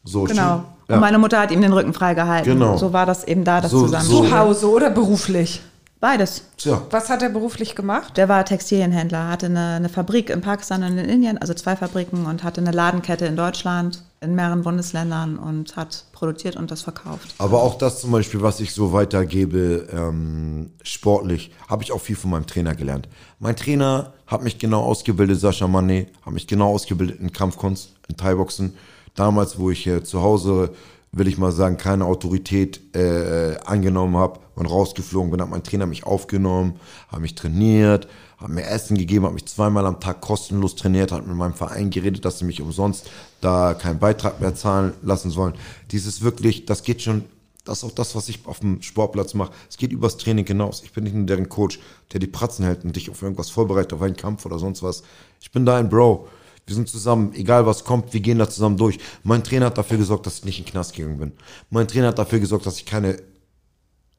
So, 0.05 0.25
Genau. 0.25 0.35
schon- 0.35 0.65
Ja. 0.87 0.97
Und 0.97 1.01
meine 1.01 1.19
Mutter 1.19 1.41
hat 1.41 1.51
ihm 1.51 1.63
den 1.63 1.73
Rücken 1.73 1.95
freigehalten. 1.95 2.53
Genau. 2.59 2.77
So 2.77 2.93
war 2.93 3.07
das 3.07 3.25
eben 3.25 3.43
da, 3.43 3.63
das 3.63 3.71
So- 3.71 3.81
zusammen. 3.87 4.05
so- 4.05 4.23
Zu 4.25 4.37
Hause 4.39 4.69
oder 4.71 4.91
beruflich? 4.91 5.63
Beides. 6.05 6.43
Tja, 6.59 6.83
Was 6.91 7.09
hat 7.09 7.23
er 7.23 7.31
beruflich 7.31 7.75
gemacht? 7.75 8.19
Der 8.19 8.29
war 8.29 8.45
Textilienhändler, 8.45 9.27
hatte 9.27 9.47
eine, 9.47 9.77
eine 9.77 9.89
Fabrik 9.89 10.29
in 10.29 10.43
Pakistan 10.43 10.83
und 10.83 10.99
in 10.99 11.09
Indien, 11.09 11.39
also 11.39 11.55
zwei 11.55 11.77
Fabriken 11.77 12.27
und 12.27 12.45
hatte 12.45 12.61
eine 12.61 12.73
Ladenkette 12.73 13.25
in 13.25 13.37
Deutschland, 13.37 14.03
in 14.21 14.35
mehreren 14.35 14.65
Bundesländern 14.65 15.39
und 15.39 15.77
hat 15.77 16.05
produziert 16.13 16.57
und 16.57 16.71
das 16.71 16.83
verkauft. 16.83 17.35
Aber 17.39 17.63
auch 17.63 17.79
das 17.79 18.03
zum 18.03 18.11
Beispiel, 18.11 18.43
was 18.43 18.61
ich 18.61 18.75
so 18.75 18.93
weitergebe, 18.93 19.89
ähm, 19.91 20.73
sportlich, 20.83 21.53
habe 21.71 21.83
ich 21.83 21.91
auch 21.91 22.03
viel 22.03 22.17
von 22.17 22.33
meinem 22.33 22.47
Trainer 22.47 22.75
gelernt. 22.75 23.09
Mein 23.39 23.57
Trainer 23.57 24.13
hat 24.27 24.43
mich 24.43 24.59
genau 24.59 24.83
ausgebildet, 24.83 25.41
Sascha 25.41 25.65
Mané, 25.65 26.09
hat 26.21 26.35
mich 26.35 26.47
genau 26.47 26.69
ausgebildet 26.75 27.19
in 27.19 27.33
Kampfkunst, 27.33 27.95
in 28.11 28.19
Thai-Boxen. 28.19 28.75
Damals, 29.15 29.59
wo 29.59 29.71
ich 29.71 29.87
äh, 29.87 30.05
zu 30.05 30.21
Hause, 30.21 30.75
will 31.17 31.29
ich 31.29 31.39
mal 31.39 31.53
sagen, 31.53 31.77
keine 31.77 32.07
Autorität 32.07 32.81
äh, 32.95 33.57
angenommen 33.65 34.17
habe 34.17 34.41
und 34.55 34.67
rausgeflogen 34.67 35.31
bin, 35.31 35.41
hat 35.41 35.51
mein 35.51 35.63
Trainer 35.63 35.87
mich 35.87 36.05
aufgenommen, 36.05 36.81
hat 37.09 37.21
mich 37.21 37.35
trainiert, 37.35 38.09
hat 38.39 38.49
mir 38.49 38.67
Essen 38.67 38.99
gegeben, 38.99 39.25
hat 39.25 39.33
mich 39.33 39.47
zweimal 39.47 39.87
am 39.87 40.01
Tag 40.01 40.21
kostenlos 40.21 40.75
trainiert, 40.75 41.13
hat 41.13 41.27
mit 41.27 41.37
meinem 41.37 41.55
Verein 41.55 41.91
geredet, 41.91 42.25
dass 42.25 42.41
sie 42.41 42.45
mich 42.45 42.61
umsonst 42.61 43.09
da 43.41 43.75
keinen 43.75 43.99
Beitrag 43.99 44.41
mehr 44.41 44.55
zahlen 44.55 44.93
lassen 45.03 45.31
sollen. 45.31 45.55
Dieses 45.93 46.23
wirklich, 46.23 46.67
das 46.67 46.83
geht 46.83 47.03
schon, 47.03 47.25
das 47.65 47.79
ist 47.79 47.85
auch 47.85 47.95
das, 47.95 48.15
was 48.15 48.29
ich 48.29 48.47
auf 48.47 48.61
dem 48.61 48.83
Sportplatz 48.83 49.35
mache. 49.35 49.53
Es 49.71 49.77
geht 49.77 49.93
übers 49.93 50.17
Training 50.17 50.47
hinaus. 50.47 50.83
Ich 50.85 50.93
bin 50.93 51.05
nicht 51.05 51.15
nur 51.15 51.27
deren 51.27 51.49
Coach, 51.49 51.79
der 52.13 52.21
die 52.21 52.27
Pratzen 52.27 52.65
hält 52.65 52.85
und 52.85 52.95
dich 52.97 53.09
auf 53.09 53.23
irgendwas 53.23 53.51
vorbereitet, 53.51 53.93
auf 53.95 54.03
einen 54.03 54.17
Kampf 54.17 54.45
oder 54.45 54.59
sonst 54.59 54.83
was. 54.83 55.03
Ich 55.41 55.51
bin 55.51 55.65
da 55.65 55.77
ein 55.77 55.89
Bro. 55.89 56.29
Wir 56.67 56.75
sind 56.75 56.89
zusammen, 56.89 57.33
egal 57.35 57.67
was 57.67 57.85
kommt, 57.85 58.13
wir 58.13 58.21
gehen 58.21 58.39
da 58.39 58.49
zusammen 58.49 58.77
durch. 58.77 58.99
Mein 59.23 59.45
Trainer 59.45 59.67
hat 59.67 59.79
dafür 59.79 59.99
gesorgt, 59.99 60.27
dass 60.27 60.39
ich 60.39 60.45
nicht 60.45 60.59
in 60.59 60.65
den 60.65 60.71
Knast 60.71 60.95
gegangen 60.95 61.19
bin. 61.19 61.33
Mein 61.71 61.89
Trainer 61.89 62.09
hat 62.09 62.19
dafür 62.19 62.41
gesorgt, 62.41 62.67
dass 62.67 62.79
ich 62.79 62.87
keine 62.87 63.19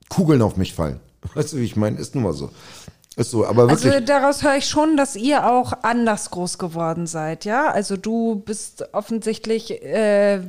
Kugeln 0.09 0.41
auf 0.41 0.55
mich 0.55 0.73
fallen. 0.73 0.99
Weißt 1.33 1.53
du, 1.53 1.57
wie 1.57 1.65
ich 1.65 1.75
meine? 1.75 1.97
Ist 1.97 2.13
nun 2.13 2.23
mal 2.23 2.33
so. 2.33 2.51
Ist 3.15 3.31
so, 3.31 3.45
aber 3.45 3.69
wirklich. 3.69 3.91
Also 3.91 4.05
daraus 4.05 4.43
höre 4.43 4.57
ich 4.57 4.67
schon, 4.67 4.97
dass 4.97 5.15
ihr 5.15 5.49
auch 5.49 5.73
anders 5.83 6.31
groß 6.31 6.57
geworden 6.57 7.07
seid, 7.07 7.45
ja? 7.45 7.71
Also 7.71 7.95
du 7.95 8.35
bist 8.35 8.93
offensichtlich 8.93 9.71
äh, 9.83 10.41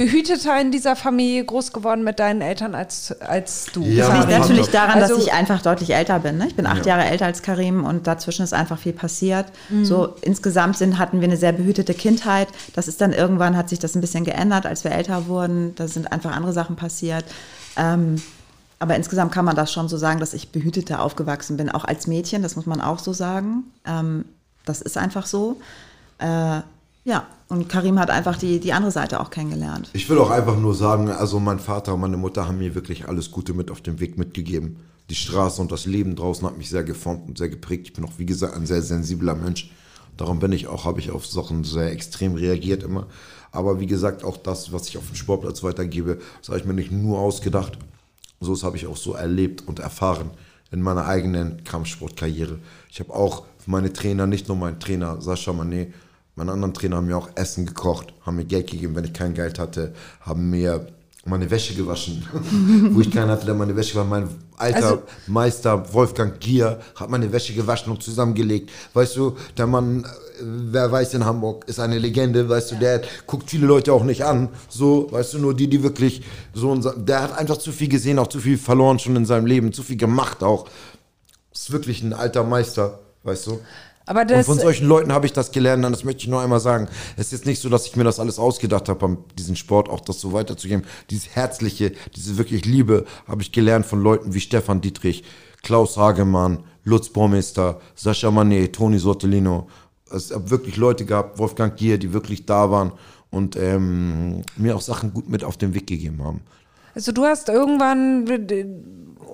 behüteter 0.00 0.58
in 0.58 0.72
dieser 0.72 0.96
Familie 0.96 1.44
groß 1.44 1.74
geworden 1.74 2.02
mit 2.04 2.18
deinen 2.18 2.40
Eltern 2.40 2.74
als, 2.74 3.12
als 3.20 3.66
du. 3.70 3.82
Ja, 3.82 4.08
Das 4.08 4.16
liegt 4.26 4.38
natürlich 4.40 4.68
daran, 4.68 5.02
Also- 5.02 5.16
dass 5.16 5.24
ich 5.26 5.32
einfach 5.34 5.60
deutlich 5.60 5.90
älter 5.94 6.18
bin. 6.20 6.38
Ne? 6.38 6.46
Ich 6.48 6.56
bin 6.56 6.64
acht 6.66 6.86
Jahre 6.86 7.04
älter 7.04 7.26
als 7.26 7.42
Karim 7.42 7.84
und 7.84 8.06
dazwischen 8.06 8.42
ist 8.42 8.54
einfach 8.54 8.78
viel 8.78 8.94
passiert. 8.94 9.44
So 9.82 10.14
insgesamt 10.22 10.78
sind, 10.78 10.98
hatten 10.98 11.20
wir 11.20 11.28
eine 11.28 11.36
sehr 11.36 11.52
behütete 11.52 11.92
Kindheit. 11.92 12.48
Das 12.74 12.88
ist 12.88 13.02
dann 13.02 13.12
irgendwann 13.12 13.58
hat 13.58 13.68
sich 13.68 13.78
das 13.78 13.94
ein 13.94 14.00
bisschen 14.00 14.24
geändert, 14.24 14.64
als 14.64 14.84
wir 14.84 14.92
älter 14.92 15.26
wurden. 15.26 15.74
Da 15.74 15.86
sind 15.86 16.10
einfach 16.10 16.34
andere 16.34 16.54
Sachen 16.54 16.76
passiert. 16.76 17.26
Ähm, 17.76 18.16
aber 18.78 18.96
insgesamt 18.96 19.32
kann 19.32 19.44
man 19.44 19.54
das 19.54 19.70
schon 19.70 19.90
so 19.90 19.98
sagen, 19.98 20.18
dass 20.18 20.32
ich 20.32 20.50
behüteter 20.50 21.02
aufgewachsen 21.02 21.58
bin, 21.58 21.68
auch 21.68 21.84
als 21.84 22.06
Mädchen. 22.06 22.42
Das 22.42 22.56
muss 22.56 22.64
man 22.64 22.80
auch 22.80 22.98
so 23.00 23.12
sagen. 23.12 23.64
Ähm, 23.86 24.24
das 24.64 24.80
ist 24.80 24.96
einfach 24.96 25.26
so. 25.26 25.60
Äh, 26.18 26.60
ja, 27.04 27.26
und 27.48 27.68
Karim 27.68 27.98
hat 27.98 28.10
einfach 28.10 28.36
die, 28.36 28.60
die 28.60 28.72
andere 28.72 28.92
Seite 28.92 29.20
auch 29.20 29.30
kennengelernt. 29.30 29.90
Ich 29.92 30.08
will 30.08 30.18
auch 30.18 30.30
einfach 30.30 30.56
nur 30.56 30.74
sagen, 30.74 31.08
also 31.08 31.40
mein 31.40 31.58
Vater 31.58 31.94
und 31.94 32.00
meine 32.00 32.16
Mutter 32.16 32.46
haben 32.46 32.58
mir 32.58 32.74
wirklich 32.74 33.08
alles 33.08 33.30
Gute 33.30 33.54
mit 33.54 33.70
auf 33.70 33.80
den 33.80 34.00
Weg 34.00 34.18
mitgegeben. 34.18 34.76
Die 35.08 35.14
Straße 35.14 35.60
und 35.60 35.72
das 35.72 35.86
Leben 35.86 36.14
draußen 36.14 36.46
hat 36.46 36.58
mich 36.58 36.68
sehr 36.68 36.84
geformt 36.84 37.26
und 37.26 37.38
sehr 37.38 37.48
geprägt. 37.48 37.88
Ich 37.88 37.92
bin 37.94 38.04
auch, 38.04 38.18
wie 38.18 38.26
gesagt, 38.26 38.54
ein 38.54 38.66
sehr 38.66 38.82
sensibler 38.82 39.34
Mensch. 39.34 39.70
Darum 40.16 40.38
bin 40.38 40.52
ich 40.52 40.68
auch, 40.68 40.84
habe 40.84 41.00
ich 41.00 41.10
auf 41.10 41.26
Sachen 41.26 41.64
sehr 41.64 41.90
extrem 41.90 42.34
reagiert 42.34 42.82
immer. 42.82 43.06
Aber 43.50 43.80
wie 43.80 43.86
gesagt, 43.86 44.22
auch 44.22 44.36
das, 44.36 44.72
was 44.72 44.88
ich 44.88 44.98
auf 44.98 45.06
dem 45.06 45.16
Sportplatz 45.16 45.62
weitergebe, 45.62 46.18
das 46.40 46.50
habe 46.50 46.58
ich 46.58 46.66
mir 46.66 46.74
nicht 46.74 46.92
nur 46.92 47.18
ausgedacht. 47.18 47.78
So 48.40 48.54
habe 48.62 48.76
ich 48.76 48.86
auch 48.86 48.96
so 48.96 49.14
erlebt 49.14 49.66
und 49.66 49.80
erfahren 49.80 50.30
in 50.70 50.82
meiner 50.82 51.06
eigenen 51.06 51.64
Kampfsportkarriere. 51.64 52.58
Ich 52.90 53.00
habe 53.00 53.12
auch 53.12 53.44
meine 53.66 53.92
Trainer, 53.92 54.26
nicht 54.26 54.48
nur 54.48 54.56
mein 54.56 54.78
Trainer 54.78 55.20
Sascha 55.20 55.52
Manet, 55.52 55.92
Meine 56.36 56.52
anderen 56.52 56.72
Trainer 56.74 56.96
haben 56.96 57.06
mir 57.06 57.16
auch 57.18 57.28
Essen 57.34 57.66
gekocht, 57.66 58.14
haben 58.24 58.36
mir 58.36 58.44
Geld 58.44 58.70
gegeben, 58.70 58.94
wenn 58.96 59.04
ich 59.04 59.12
kein 59.12 59.34
Geld 59.34 59.58
hatte, 59.58 59.92
haben 60.20 60.48
mir 60.50 60.86
meine 61.26 61.50
Wäsche 61.50 61.74
gewaschen, 61.74 62.26
wo 62.92 63.00
ich 63.02 63.10
keinen 63.10 63.28
hatte, 63.30 63.44
der 63.44 63.54
meine 63.54 63.76
Wäsche 63.76 63.94
war. 63.96 64.04
Mein 64.04 64.28
alter 64.56 64.76
Also- 64.76 65.02
Meister 65.26 65.92
Wolfgang 65.92 66.40
Gier 66.40 66.80
hat 66.96 67.10
meine 67.10 67.30
Wäsche 67.30 67.52
gewaschen 67.52 67.92
und 67.92 68.02
zusammengelegt. 68.02 68.70
Weißt 68.94 69.16
du, 69.16 69.36
der 69.58 69.66
Mann, 69.66 70.04
äh, 70.04 70.08
wer 70.42 70.90
weiß 70.90 71.12
in 71.14 71.26
Hamburg, 71.26 71.66
ist 71.68 71.78
eine 71.78 71.98
Legende, 71.98 72.48
weißt 72.48 72.70
du, 72.72 72.76
der 72.76 73.02
guckt 73.26 73.50
viele 73.50 73.66
Leute 73.66 73.92
auch 73.92 74.04
nicht 74.04 74.24
an. 74.24 74.48
So, 74.70 75.08
weißt 75.12 75.34
du, 75.34 75.38
nur 75.40 75.54
die, 75.54 75.68
die 75.68 75.82
wirklich 75.82 76.22
so, 76.54 76.74
der 76.74 77.20
hat 77.22 77.36
einfach 77.36 77.58
zu 77.58 77.70
viel 77.70 77.88
gesehen, 77.88 78.18
auch 78.18 78.28
zu 78.28 78.38
viel 78.40 78.56
verloren 78.56 78.98
schon 78.98 79.14
in 79.16 79.26
seinem 79.26 79.44
Leben, 79.46 79.74
zu 79.74 79.82
viel 79.82 79.98
gemacht 79.98 80.42
auch. 80.42 80.68
Ist 81.52 81.70
wirklich 81.70 82.02
ein 82.02 82.14
alter 82.14 82.44
Meister, 82.44 82.98
weißt 83.24 83.46
du. 83.48 83.60
Aber 84.10 84.22
Und 84.22 84.30
das, 84.32 84.46
von 84.46 84.58
solchen 84.58 84.88
Leuten 84.88 85.12
habe 85.12 85.26
ich 85.26 85.32
das 85.32 85.52
gelernt, 85.52 85.84
und 85.84 85.92
das 85.92 86.02
möchte 86.02 86.22
ich 86.22 86.26
nur 86.26 86.42
einmal 86.42 86.58
sagen. 86.58 86.88
Es 87.16 87.26
ist 87.26 87.32
jetzt 87.32 87.46
nicht 87.46 87.62
so, 87.62 87.68
dass 87.68 87.86
ich 87.86 87.94
mir 87.94 88.02
das 88.02 88.18
alles 88.18 88.40
ausgedacht 88.40 88.88
habe, 88.88 89.18
diesen 89.38 89.54
Sport 89.54 89.88
auch 89.88 90.00
das 90.00 90.20
so 90.20 90.32
weiterzugeben. 90.32 90.84
Dieses 91.10 91.28
Herzliche, 91.36 91.92
diese 92.16 92.36
wirklich 92.36 92.64
Liebe 92.64 93.04
habe 93.28 93.40
ich 93.42 93.52
gelernt 93.52 93.86
von 93.86 94.02
Leuten 94.02 94.34
wie 94.34 94.40
Stefan 94.40 94.80
Dietrich, 94.80 95.22
Klaus 95.62 95.96
Hagemann, 95.96 96.64
Lutz 96.82 97.08
Baumeister, 97.10 97.80
Sascha 97.94 98.32
Manet, 98.32 98.74
Toni 98.74 98.98
Sortolino. 98.98 99.68
Es 100.12 100.34
hat 100.34 100.50
wirklich 100.50 100.76
Leute 100.76 101.04
gehabt, 101.04 101.38
Wolfgang 101.38 101.76
Gier, 101.76 101.96
die 101.96 102.12
wirklich 102.12 102.46
da 102.46 102.68
waren 102.68 102.90
und 103.30 103.54
ähm, 103.54 104.42
mir 104.56 104.74
auch 104.74 104.80
Sachen 104.80 105.14
gut 105.14 105.28
mit 105.28 105.44
auf 105.44 105.56
den 105.56 105.72
Weg 105.72 105.86
gegeben 105.86 106.24
haben. 106.24 106.40
also 106.96 107.12
du 107.12 107.26
hast 107.26 107.48
irgendwann, 107.48 108.26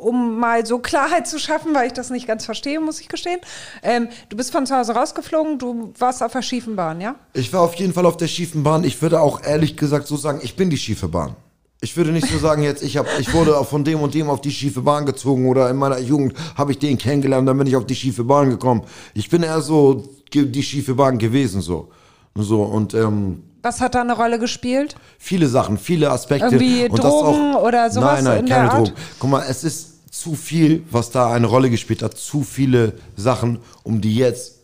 um 0.03 0.39
mal 0.39 0.65
so 0.67 0.79
Klarheit 0.79 1.27
zu 1.27 1.39
schaffen, 1.39 1.75
weil 1.75 1.89
ich 1.89 1.93
das 1.93 2.11
nicht 2.11 2.27
ganz 2.27 2.45
verstehe, 2.45 2.81
muss 2.81 3.01
ich 3.01 3.09
gestehen, 3.09 3.41
ähm, 3.83 4.09
du 4.29 4.37
bist 4.37 4.53
von 4.53 4.67
zu 4.67 4.77
Hause 4.77 4.95
rausgeflogen, 4.95 5.59
du 5.59 5.93
warst 5.99 6.23
auf 6.23 6.33
der 6.33 6.43
schiefen 6.43 6.77
Bahn, 6.77 7.01
ja? 7.01 7.17
Ich 7.33 7.53
war 7.53 7.63
auf 7.63 7.75
jeden 7.75 7.93
Fall 7.93 8.07
auf 8.07 8.17
der 8.17 8.29
schiefen 8.29 8.63
Bahn. 8.63 8.85
Ich 8.85 9.01
würde 9.03 9.21
auch 9.21 9.43
ehrlich 9.43 9.77
gesagt 9.77 10.07
so 10.07 10.17
sagen, 10.17 10.41
ich 10.43 10.57
bin 10.57 10.71
die 10.71 10.79
schiefe 10.79 11.09
Bahn. 11.09 11.37
Ich 11.83 11.97
würde 11.97 12.11
nicht 12.11 12.27
so 12.27 12.39
sagen 12.39 12.63
jetzt, 12.63 12.83
ich, 12.83 12.97
hab, 12.97 13.07
ich 13.19 13.33
wurde 13.33 13.53
von 13.65 13.85
dem 13.85 14.01
und 14.01 14.15
dem 14.15 14.31
auf 14.31 14.41
die 14.41 14.51
schiefe 14.51 14.83
Bahn 14.83 15.07
gezogen 15.07 15.49
oder 15.49 15.69
in 15.71 15.77
meiner 15.77 15.99
Jugend 15.99 16.35
habe 16.55 16.73
ich 16.73 16.79
den 16.79 16.99
kennengelernt, 16.99 17.49
dann 17.49 17.59
bin 17.59 17.67
ich 17.67 17.77
auf 17.77 17.87
die 17.87 17.95
schiefe 17.95 18.25
Bahn 18.25 18.51
gekommen. 18.51 18.83
Ich 19.15 19.29
bin 19.29 19.43
eher 19.43 19.61
so 19.61 20.05
die 20.33 20.63
schiefe 20.63 20.95
Bahn 20.95 21.19
gewesen 21.19 21.61
so. 21.61 21.91
So 22.35 22.63
und 22.63 22.93
ähm, 22.95 23.43
Was 23.67 23.81
hat 23.81 23.97
da 23.97 24.03
eine 24.03 24.13
Rolle 24.13 24.39
gespielt? 24.39 24.95
viele 25.19 25.49
Sachen, 25.49 25.77
viele 25.77 26.13
Aspekte. 26.13 26.55
Irgendwie 26.55 26.89
und 26.89 27.03
Drogen 27.03 27.57
oder 27.57 27.91
sowas 27.91 28.23
Nein, 28.23 28.25
nein, 28.25 28.39
in 28.39 28.47
der 28.47 28.57
keine 28.59 28.71
Art? 28.71 28.89
Drogen. 28.89 29.01
Guck 29.19 29.31
mal, 29.31 29.45
es 29.49 29.65
ist 29.65 30.15
zu 30.15 30.37
viel, 30.37 30.85
was 30.89 31.11
da 31.11 31.33
eine 31.33 31.49
Rolle 31.49 31.69
gespielt 31.69 32.01
hat. 32.01 32.17
Zu 32.17 32.45
viele 32.45 32.93
Sachen, 33.17 33.59
um 33.83 34.01
die 34.01 34.15
jetzt 34.15 34.61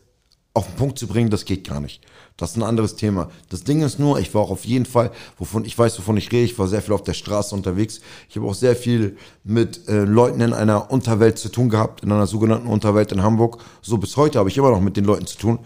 auf 0.54 0.66
den 0.66 0.76
Punkt 0.76 1.00
zu 1.00 1.08
bringen, 1.08 1.30
das 1.30 1.44
geht 1.44 1.66
gar 1.66 1.80
nicht. 1.80 2.04
Das 2.36 2.52
ist 2.52 2.56
ein 2.58 2.62
anderes 2.62 2.94
Thema. 2.94 3.28
Das 3.50 3.64
Ding 3.64 3.82
ist 3.82 3.98
nur, 3.98 4.20
ich 4.20 4.32
war 4.34 4.42
auch 4.42 4.50
auf 4.50 4.64
jeden 4.64 4.86
Fall, 4.86 5.10
wovon 5.36 5.64
ich 5.64 5.76
weiß, 5.76 5.98
wovon 5.98 6.16
ich 6.16 6.30
rede, 6.30 6.44
ich 6.44 6.56
war 6.60 6.68
sehr 6.68 6.80
viel 6.80 6.94
auf 6.94 7.02
der 7.02 7.14
Straße 7.14 7.56
unterwegs. 7.56 8.00
Ich 8.28 8.36
habe 8.36 8.46
auch 8.46 8.54
sehr 8.54 8.76
viel 8.76 9.16
mit 9.42 9.88
äh, 9.88 10.04
Leuten 10.04 10.40
in 10.42 10.52
einer 10.52 10.92
Unterwelt 10.92 11.40
zu 11.40 11.48
tun 11.48 11.70
gehabt, 11.70 12.04
in 12.04 12.12
einer 12.12 12.28
sogenannten 12.28 12.68
Unterwelt 12.68 13.10
in 13.10 13.24
Hamburg. 13.24 13.64
So 13.80 13.98
bis 13.98 14.16
heute 14.16 14.38
habe 14.38 14.48
ich 14.48 14.56
immer 14.56 14.70
noch 14.70 14.80
mit 14.80 14.96
den 14.96 15.04
Leuten 15.04 15.26
zu 15.26 15.38
tun. 15.38 15.58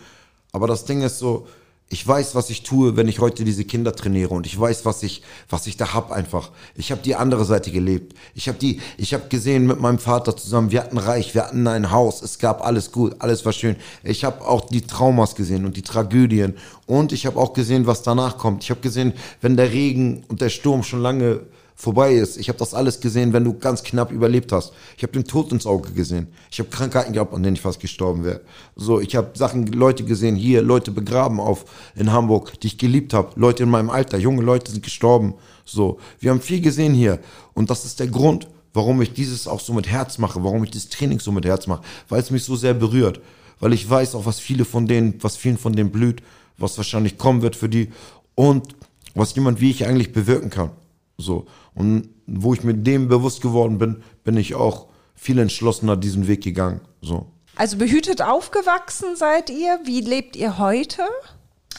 Aber 0.52 0.66
das 0.66 0.86
Ding 0.86 1.02
ist 1.02 1.18
so, 1.18 1.46
ich 1.88 2.06
weiß, 2.06 2.34
was 2.34 2.50
ich 2.50 2.64
tue, 2.64 2.96
wenn 2.96 3.06
ich 3.06 3.20
heute 3.20 3.44
diese 3.44 3.64
Kinder 3.64 3.94
trainiere 3.94 4.34
und 4.34 4.44
ich 4.44 4.58
weiß, 4.58 4.84
was 4.84 5.04
ich, 5.04 5.22
was 5.48 5.68
ich 5.68 5.76
da 5.76 5.94
hab 5.94 6.10
einfach. 6.10 6.50
Ich 6.74 6.90
habe 6.90 7.00
die 7.00 7.14
andere 7.14 7.44
Seite 7.44 7.70
gelebt. 7.70 8.16
Ich 8.34 8.48
habe 8.48 8.58
die, 8.58 8.80
ich 8.98 9.14
habe 9.14 9.28
gesehen 9.28 9.66
mit 9.66 9.78
meinem 9.78 10.00
Vater 10.00 10.36
zusammen, 10.36 10.72
wir 10.72 10.82
hatten 10.82 10.98
reich, 10.98 11.34
wir 11.34 11.44
hatten 11.44 11.66
ein 11.68 11.92
Haus, 11.92 12.22
es 12.22 12.40
gab 12.40 12.66
alles 12.66 12.90
gut, 12.90 13.14
alles 13.20 13.44
war 13.44 13.52
schön. 13.52 13.76
Ich 14.02 14.24
habe 14.24 14.44
auch 14.44 14.66
die 14.66 14.82
Traumas 14.82 15.36
gesehen 15.36 15.64
und 15.64 15.76
die 15.76 15.82
Tragödien 15.82 16.56
und 16.86 17.12
ich 17.12 17.24
habe 17.24 17.38
auch 17.38 17.52
gesehen, 17.52 17.86
was 17.86 18.02
danach 18.02 18.36
kommt. 18.36 18.64
Ich 18.64 18.70
habe 18.70 18.80
gesehen, 18.80 19.12
wenn 19.40 19.56
der 19.56 19.70
Regen 19.70 20.24
und 20.26 20.40
der 20.40 20.48
Sturm 20.48 20.82
schon 20.82 21.02
lange 21.02 21.42
vorbei 21.76 22.14
ist. 22.14 22.38
Ich 22.38 22.48
habe 22.48 22.58
das 22.58 22.72
alles 22.74 23.00
gesehen, 23.00 23.34
wenn 23.34 23.44
du 23.44 23.52
ganz 23.52 23.82
knapp 23.82 24.10
überlebt 24.10 24.50
hast. 24.50 24.72
Ich 24.96 25.02
habe 25.02 25.12
den 25.12 25.24
Tod 25.24 25.52
ins 25.52 25.66
Auge 25.66 25.92
gesehen. 25.92 26.28
Ich 26.50 26.58
habe 26.58 26.70
Krankheiten 26.70 27.12
gehabt, 27.12 27.34
an 27.34 27.42
denen 27.42 27.54
ich 27.54 27.60
fast 27.60 27.80
gestorben 27.80 28.24
wäre. 28.24 28.40
So, 28.74 28.98
ich 28.98 29.14
habe 29.14 29.30
Sachen, 29.34 29.66
Leute 29.66 30.02
gesehen, 30.02 30.36
hier, 30.36 30.62
Leute 30.62 30.90
begraben 30.90 31.38
auf 31.38 31.66
in 31.94 32.10
Hamburg, 32.10 32.58
die 32.60 32.68
ich 32.68 32.78
geliebt 32.78 33.12
habe. 33.12 33.30
Leute 33.36 33.64
in 33.64 33.70
meinem 33.70 33.90
Alter, 33.90 34.16
junge 34.16 34.42
Leute 34.42 34.72
sind 34.72 34.82
gestorben. 34.82 35.34
So, 35.66 35.98
wir 36.18 36.30
haben 36.30 36.40
viel 36.40 36.62
gesehen 36.62 36.94
hier. 36.94 37.20
Und 37.52 37.68
das 37.68 37.84
ist 37.84 38.00
der 38.00 38.08
Grund, 38.08 38.48
warum 38.72 39.02
ich 39.02 39.12
dieses 39.12 39.46
auch 39.46 39.60
so 39.60 39.74
mit 39.74 39.86
Herz 39.86 40.16
mache, 40.16 40.42
warum 40.42 40.64
ich 40.64 40.70
dieses 40.70 40.88
Training 40.88 41.20
so 41.20 41.30
mit 41.30 41.44
Herz 41.44 41.66
mache, 41.66 41.82
weil 42.08 42.20
es 42.20 42.30
mich 42.30 42.44
so 42.44 42.56
sehr 42.56 42.74
berührt. 42.74 43.20
Weil 43.60 43.74
ich 43.74 43.88
weiß 43.88 44.14
auch, 44.14 44.24
was 44.24 44.40
viele 44.40 44.64
von 44.64 44.86
denen, 44.86 45.22
was 45.22 45.36
vielen 45.36 45.58
von 45.58 45.74
denen 45.74 45.90
blüht, 45.90 46.22
was 46.56 46.76
wahrscheinlich 46.78 47.18
kommen 47.18 47.42
wird 47.42 47.54
für 47.54 47.68
die 47.68 47.90
und 48.34 48.74
was 49.14 49.34
jemand 49.34 49.60
wie 49.60 49.70
ich 49.70 49.86
eigentlich 49.86 50.12
bewirken 50.12 50.48
kann. 50.48 50.70
So. 51.18 51.46
Und 51.76 52.08
wo 52.26 52.54
ich 52.54 52.64
mir 52.64 52.74
dem 52.74 53.06
bewusst 53.06 53.40
geworden 53.42 53.78
bin, 53.78 54.02
bin 54.24 54.36
ich 54.36 54.54
auch 54.56 54.86
viel 55.14 55.38
entschlossener 55.38 55.96
diesen 55.96 56.26
Weg 56.26 56.42
gegangen. 56.42 56.80
So. 57.00 57.26
Also 57.54 57.76
behütet 57.76 58.20
aufgewachsen 58.20 59.14
seid 59.14 59.50
ihr. 59.50 59.78
Wie 59.84 60.00
lebt 60.00 60.34
ihr 60.36 60.58
heute? 60.58 61.02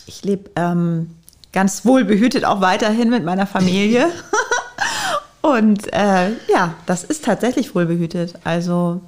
Ich 0.05 0.23
lebe 0.23 0.49
ähm, 0.55 1.09
ganz 1.51 1.83
wohl 1.85 2.05
behütet 2.05 2.45
auch 2.45 2.61
weiterhin 2.61 3.09
mit 3.09 3.25
meiner 3.25 3.45
Familie. 3.45 4.09
Und 5.41 5.91
äh, 5.93 6.31
ja, 6.51 6.75
das 6.85 7.03
ist 7.03 7.25
tatsächlich 7.25 7.75
wohlbehütet. 7.75 8.35
Also 8.43 9.01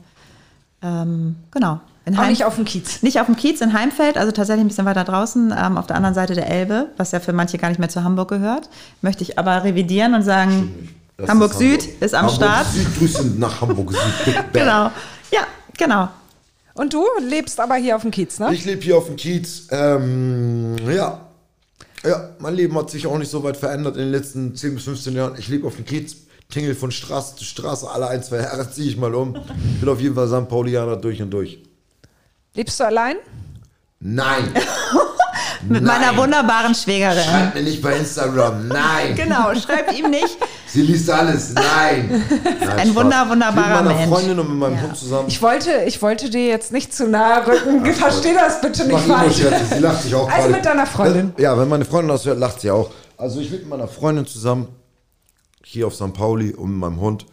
ähm, 0.82 1.36
genau. 1.52 1.80
In 2.10 2.16
Auch 2.16 2.22
Heim- 2.24 2.30
nicht 2.30 2.44
auf 2.46 2.56
dem 2.56 2.66
Kiez. 2.66 3.04
Nicht 3.04 3.20
auf 3.20 3.28
dem 3.28 3.36
Kiez 3.36 3.62
in 3.62 3.74
Heimfeld, 3.74 4.18
also 4.18 4.32
tatsächlich 4.32 4.66
ein 4.66 4.68
bisschen 4.68 4.86
weiter 4.86 5.04
draußen, 5.04 5.54
ähm, 5.56 5.78
auf 5.78 5.86
der 5.86 5.96
anderen 5.96 6.16
Seite 6.16 6.34
der 6.34 6.50
Elbe, 6.50 6.88
was 6.98 7.12
ja 7.12 7.20
für 7.20 7.34
manche 7.34 7.58
gar 7.60 7.70
nicht 7.70 7.78
mehr 7.80 7.90
zu 7.90 8.04
Hamburg 8.04 8.30
gehört. 8.30 8.68
Möchte 9.02 9.22
ich 9.24 9.38
aber 9.38 9.64
revidieren 9.64 10.16
und 10.16 10.24
sagen, 10.24 10.90
Hamburg 11.28 11.52
ist 11.52 11.60
Süd 11.60 11.84
ist 12.00 12.16
am 12.16 12.26
Hamburg 12.26 12.36
Start. 12.38 12.68
Süd, 12.74 12.88
Grüße 12.98 13.28
nach 13.38 13.62
Hamburg 13.62 13.92
Süd. 13.92 14.36
Genau. 14.54 14.90
Ja, 15.32 15.42
genau. 15.78 16.10
Und 16.74 16.94
du 16.94 17.06
lebst 17.28 17.60
aber 17.60 17.76
hier 17.76 17.96
auf 17.96 18.02
dem 18.02 18.12
Kiez, 18.12 18.40
ne? 18.40 18.54
Ich 18.54 18.66
lebe 18.66 18.82
hier 18.82 18.98
auf 18.98 19.06
dem 19.06 19.16
Kiez. 19.18 19.68
Ähm, 19.70 20.76
ja. 20.90 21.20
Ja, 22.06 22.30
mein 22.40 22.56
Leben 22.56 22.76
hat 22.78 22.90
sich 22.90 23.06
auch 23.06 23.18
nicht 23.18 23.30
so 23.30 23.44
weit 23.44 23.58
verändert 23.58 23.98
in 23.98 24.04
den 24.04 24.12
letzten 24.12 24.56
10 24.56 24.76
bis 24.76 24.86
15 24.86 25.14
Jahren. 25.14 25.36
Ich 25.38 25.50
lebe 25.50 25.68
auf 25.68 25.76
dem 25.76 25.84
Kiez, 25.86 26.16
tingel 26.50 26.74
von 26.74 26.90
Straße 26.92 27.36
zu 27.36 27.44
Straße, 27.44 27.90
alle 27.90 28.08
ein, 28.08 28.24
zwei 28.24 28.38
Jahre 28.38 28.72
ziehe 28.72 28.88
ich 28.90 28.96
mal 28.98 29.14
um. 29.14 29.36
Bin 29.82 29.90
auf 29.90 30.00
jeden 30.00 30.16
Fall 30.16 30.28
St. 30.30 30.48
Paulianer 30.48 30.96
durch 30.96 31.22
und 31.22 31.30
durch. 31.32 31.60
Lebst 32.54 32.80
du 32.80 32.86
allein? 32.86 33.16
Nein! 34.00 34.54
Mit 35.68 35.84
Nein. 35.84 36.00
meiner 36.02 36.16
wunderbaren 36.18 36.74
Schwägerin. 36.74 37.22
Schreibt 37.22 37.56
mir 37.56 37.64
nicht 37.64 37.82
bei 37.82 37.98
Instagram. 37.98 38.70
Nein! 38.70 39.14
Genau, 39.16 39.54
schreibt 39.56 39.92
ihm 39.98 40.10
nicht. 40.10 40.38
Sie 40.68 40.82
liest 40.84 41.10
alles. 41.10 41.54
Nein! 41.54 42.24
Nein 42.62 42.70
Ein 42.80 42.96
wunder- 42.96 43.28
wunderbarer 43.30 43.82
ich 43.82 43.86
bin 43.86 43.86
mit 43.86 43.86
meiner 43.86 43.94
Mensch. 44.00 44.10
Freundin 44.10 44.40
und 44.40 44.50
mit 44.50 44.58
meinem 44.58 44.82
Hund 44.82 44.96
zusammen. 44.98 45.28
Ich 45.28 45.42
wollte, 45.42 45.84
ich 45.86 46.02
wollte 46.02 46.30
dir 46.30 46.48
jetzt 46.48 46.72
nicht 46.72 46.94
zu 46.94 47.10
nahe 47.10 47.46
rücken. 47.46 47.86
Versteh 47.94 48.34
das 48.34 48.62
bitte 48.62 48.88
nicht 48.88 49.00
falsch. 49.02 49.36
Sie 49.70 49.80
lacht 49.80 50.04
sich 50.04 50.16
auch 50.16 50.30
Also 50.30 50.44
gerade. 50.44 50.54
mit 50.54 50.66
deiner 50.66 50.86
Freundin. 50.86 51.34
Ja, 51.38 51.58
wenn 51.60 51.68
meine 51.68 51.84
Freundin 51.86 52.10
das 52.10 52.26
hört, 52.26 52.40
lacht 52.40 52.62
sie 52.62 52.72
auch. 52.72 52.92
Also 53.18 53.42
ich 53.42 53.50
bin 53.52 53.60
mit 53.60 53.70
meiner 53.70 53.88
Freundin 53.90 54.26
zusammen 54.26 54.70
hier 55.66 55.88
auf 55.88 55.96
St. 55.96 56.14
Pauli 56.14 56.54
und 56.54 56.70
mit 56.72 56.80
meinem 56.80 57.02
Hund. 57.02 57.26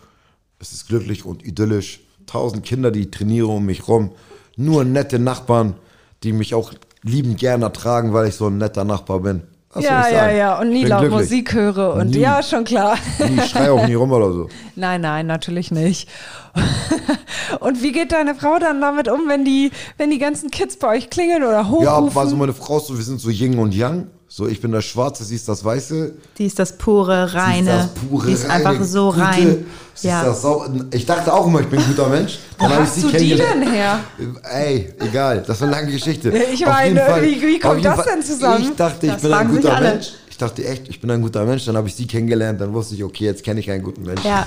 Es 0.58 0.72
ist 0.72 0.88
glücklich 0.88 1.24
und 1.24 1.44
idyllisch. 1.44 2.00
Tausend 2.26 2.64
Kinder, 2.66 2.90
die 2.90 3.08
trainieren 3.08 3.50
um 3.50 3.64
mich 3.66 3.86
rum. 3.86 4.10
Nur 4.56 4.84
nette 4.84 5.18
Nachbarn, 5.18 5.74
die 6.22 6.32
mich 6.32 6.54
auch 6.54 6.72
liebend 7.02 7.38
gern 7.38 7.62
ertragen, 7.62 8.12
weil 8.12 8.28
ich 8.28 8.34
so 8.34 8.46
ein 8.48 8.58
netter 8.58 8.84
Nachbar 8.84 9.20
bin. 9.20 9.42
Was 9.72 9.84
Ja, 9.84 10.08
ja, 10.08 10.30
ja. 10.30 10.60
Und 10.60 10.70
nie 10.70 10.84
laut 10.84 11.00
glücklich. 11.00 11.20
Musik 11.20 11.52
höre. 11.52 11.94
Und 11.94 12.10
Nie. 12.10 12.20
ja, 12.20 12.42
schon 12.42 12.64
klar. 12.64 12.96
Ich 13.36 13.44
schreie 13.50 13.70
auch 13.72 13.86
nie 13.86 13.94
rum 13.94 14.10
oder 14.12 14.32
so. 14.32 14.48
Nein, 14.76 15.02
nein, 15.02 15.26
natürlich 15.26 15.70
nicht. 15.70 16.08
Und 17.60 17.82
wie 17.82 17.92
geht 17.92 18.12
deine 18.12 18.34
Frau 18.34 18.58
dann 18.58 18.80
damit 18.80 19.08
um, 19.08 19.28
wenn 19.28 19.44
die, 19.44 19.70
wenn 19.98 20.10
die 20.10 20.18
ganzen 20.18 20.50
Kids 20.50 20.78
bei 20.78 20.96
euch 20.96 21.10
klingeln 21.10 21.42
oder 21.42 21.60
Ja, 21.62 21.68
hochrufen? 21.68 22.14
war 22.14 22.26
so 22.26 22.36
meine 22.36 22.52
Frau 22.52 22.78
ist 22.78 22.86
so, 22.88 22.96
wir 22.96 23.04
sind 23.04 23.20
so 23.20 23.30
Yin 23.30 23.58
und 23.58 23.74
Yang. 23.74 24.06
So, 24.36 24.46
ich 24.46 24.60
bin 24.60 24.70
das 24.70 24.84
Schwarze, 24.84 25.24
sie 25.24 25.34
ist 25.34 25.48
das 25.48 25.64
Weiße. 25.64 26.12
Die 26.36 26.44
ist 26.44 26.58
das 26.58 26.76
pure, 26.76 27.26
Sie 27.26 27.38
reine. 27.38 27.70
ist 27.70 27.78
das 27.78 27.88
pure, 28.06 28.26
die 28.26 28.32
ist 28.34 28.46
reine, 28.46 28.66
einfach 28.68 28.84
so 28.84 29.06
gute, 29.10 29.22
rein. 29.22 29.64
Sie 29.94 30.08
Ja. 30.08 30.30
ist 30.30 30.42
das 30.44 30.70
ich 30.90 31.06
dachte 31.06 31.32
auch 31.32 31.46
immer, 31.46 31.60
ich 31.60 31.68
bin 31.68 31.78
ein 31.80 31.86
guter 31.86 32.06
Mensch. 32.10 32.38
Dann 32.58 32.70
Wo 32.70 32.74
hast 32.74 32.96
sie 32.96 33.00
du 33.00 33.08
die 33.16 33.34
denn 33.34 33.62
her? 33.72 34.00
Ey, 34.42 34.92
egal, 35.00 35.38
das 35.46 35.56
ist 35.56 35.62
eine 35.62 35.70
lange 35.72 35.90
Geschichte. 35.90 36.28
Ich 36.52 36.66
meine, 36.66 37.00
Fall- 37.00 37.22
wie- 37.22 37.40
wie 37.40 37.58
kommt 37.58 37.82
das 37.82 37.94
Fall- 37.96 38.04
denn 38.12 38.22
zusammen? 38.22 38.60
Ich 38.60 38.76
dachte, 38.76 39.06
ich 39.06 39.12
Das 39.14 39.22
bin 39.22 39.32
ein 39.32 39.48
guter. 39.48 39.80
Mensch. 39.80 40.08
Ich 40.28 40.36
dachte 40.36 40.64
echt, 40.66 40.86
ich 40.90 41.00
bin 41.00 41.10
ein 41.12 41.22
guter 41.22 41.42
Mensch. 41.46 41.64
Dann 41.64 41.78
habe 41.78 41.88
ich 41.88 41.94
sie 41.94 42.06
kennengelernt, 42.06 42.60
dann 42.60 42.74
wusste 42.74 42.94
ich, 42.94 43.02
okay, 43.04 43.24
jetzt 43.24 43.42
kenne 43.42 43.60
ich 43.60 43.70
einen 43.70 43.82
guten 43.84 44.02
Menschen. 44.02 44.26
Ja, 44.26 44.46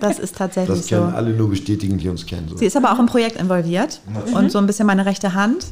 das 0.00 0.18
ist 0.18 0.36
tatsächlich 0.36 0.80
Das 0.80 0.86
können 0.86 1.12
so. 1.12 1.16
alle 1.16 1.30
nur 1.30 1.48
bestätigen, 1.48 1.96
die 1.96 2.10
uns 2.10 2.26
kennen. 2.26 2.46
So. 2.50 2.58
Sie 2.58 2.66
ist 2.66 2.76
aber 2.76 2.92
auch 2.92 2.98
im 2.98 3.06
Projekt 3.06 3.40
involviert 3.40 4.02
und 4.34 4.52
so 4.52 4.58
ein 4.58 4.66
bisschen 4.66 4.86
meine 4.86 5.06
rechte 5.06 5.32
Hand. 5.32 5.64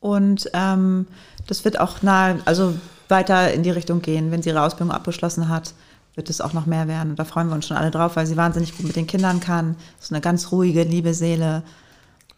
Und 0.00 0.50
ähm, 0.52 1.06
das 1.46 1.64
wird 1.64 1.80
auch 1.80 2.02
nahe, 2.02 2.38
also 2.44 2.74
weiter 3.08 3.52
in 3.52 3.62
die 3.62 3.70
Richtung 3.70 4.02
gehen. 4.02 4.30
Wenn 4.30 4.42
sie 4.42 4.50
ihre 4.50 4.62
Ausbildung 4.62 4.94
abgeschlossen 4.94 5.48
hat, 5.48 5.74
wird 6.14 6.30
es 6.30 6.40
auch 6.40 6.52
noch 6.52 6.66
mehr 6.66 6.88
werden. 6.88 7.10
Und 7.10 7.18
da 7.18 7.24
freuen 7.24 7.48
wir 7.48 7.54
uns 7.54 7.66
schon 7.66 7.76
alle 7.76 7.90
drauf, 7.90 8.16
weil 8.16 8.26
sie 8.26 8.36
wahnsinnig 8.36 8.76
gut 8.76 8.86
mit 8.86 8.96
den 8.96 9.06
Kindern 9.06 9.40
kann. 9.40 9.76
Das 9.96 10.06
ist 10.06 10.12
eine 10.12 10.20
ganz 10.20 10.52
ruhige, 10.52 10.82
liebe 10.82 11.14
Seele. 11.14 11.62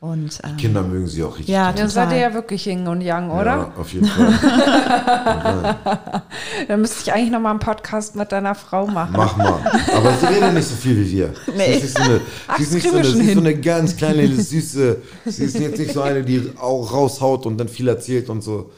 Und, 0.01 0.39
ähm, 0.45 0.59
Kinder 0.59 0.83
mögen 0.83 1.07
sie 1.07 1.23
auch 1.25 1.31
richtig. 1.31 1.49
Ja. 1.49 1.73
Dann 1.73 1.89
seid 1.89 2.11
ihr 2.11 2.19
ja 2.19 2.35
wirklich 2.35 2.67
Yin 2.67 2.87
und 2.87 3.01
Yang, 3.01 3.31
oder? 3.31 3.45
Ja, 3.45 3.73
auf 3.79 3.91
jeden 3.91 4.07
Fall. 4.07 4.35
Dann 6.69 6.81
müsste 6.83 6.99
ich 7.05 7.13
eigentlich 7.13 7.31
noch 7.31 7.41
mal 7.41 7.53
einen 7.53 7.59
Podcast 7.59 8.15
mit 8.15 8.31
deiner 8.31 8.55
Frau 8.55 8.87
machen. 8.87 9.15
Mach 9.17 9.35
mal. 9.39 9.55
Aber 9.97 10.13
sie 10.21 10.27
redet 10.27 10.53
nicht 10.53 10.69
so 10.69 10.75
viel 10.75 10.97
wie 10.97 11.11
wir. 11.11 11.33
Nee. 11.57 11.79
Sie 11.79 11.87
ist, 11.87 11.97
nicht 11.97 11.97
so 11.97 12.03
eine, 12.03 12.21
Ach, 12.47 12.59
sie 12.59 12.63
ist, 12.65 12.75
nicht 12.75 12.91
so 12.91 12.97
eine, 12.97 13.05
sie 13.05 13.19
ist 13.19 13.35
so 13.35 13.41
eine 13.41 13.55
ganz 13.55 13.97
kleine, 13.97 14.29
süße. 14.29 14.97
Sie 15.25 15.45
ist 15.45 15.59
jetzt 15.59 15.79
nicht 15.79 15.95
so 15.95 16.03
eine, 16.03 16.23
die 16.23 16.53
auch 16.61 16.93
raushaut 16.93 17.47
und 17.47 17.57
dann 17.57 17.69
viel 17.69 17.89
erzählt 17.89 18.29
und 18.29 18.43
so. 18.43 18.73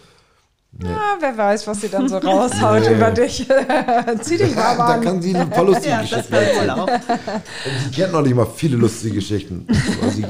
Ja, 0.83 1.17
wer 1.21 1.37
weiß, 1.39 1.67
was 1.67 1.81
sie 1.81 1.89
dann 1.89 2.09
so 2.09 2.19
raushaut 2.19 2.81
Nee. 2.83 2.95
über 2.95 3.11
dich. 3.11 3.47
Zieh 4.23 4.37
dich 4.37 4.55
mal 4.55 4.77
Da 4.77 4.85
an. 4.85 5.01
kann 5.01 5.23
sie 5.23 5.35
ein 5.35 5.49
paar 5.49 5.65
lustige 5.65 5.89
ja, 5.89 6.01
das 6.03 6.11
Geschichten 6.11 6.35
erzählen. 6.35 6.71
auch. 6.71 6.89
Sie 7.91 8.01
kennt 8.01 8.13
noch 8.13 8.23
nicht 8.23 8.35
mal 8.35 8.47
viele 8.55 8.77
lustige 8.77 9.15
Geschichten. 9.17 9.67
Aber 10.03 10.11
sie, 10.11 10.27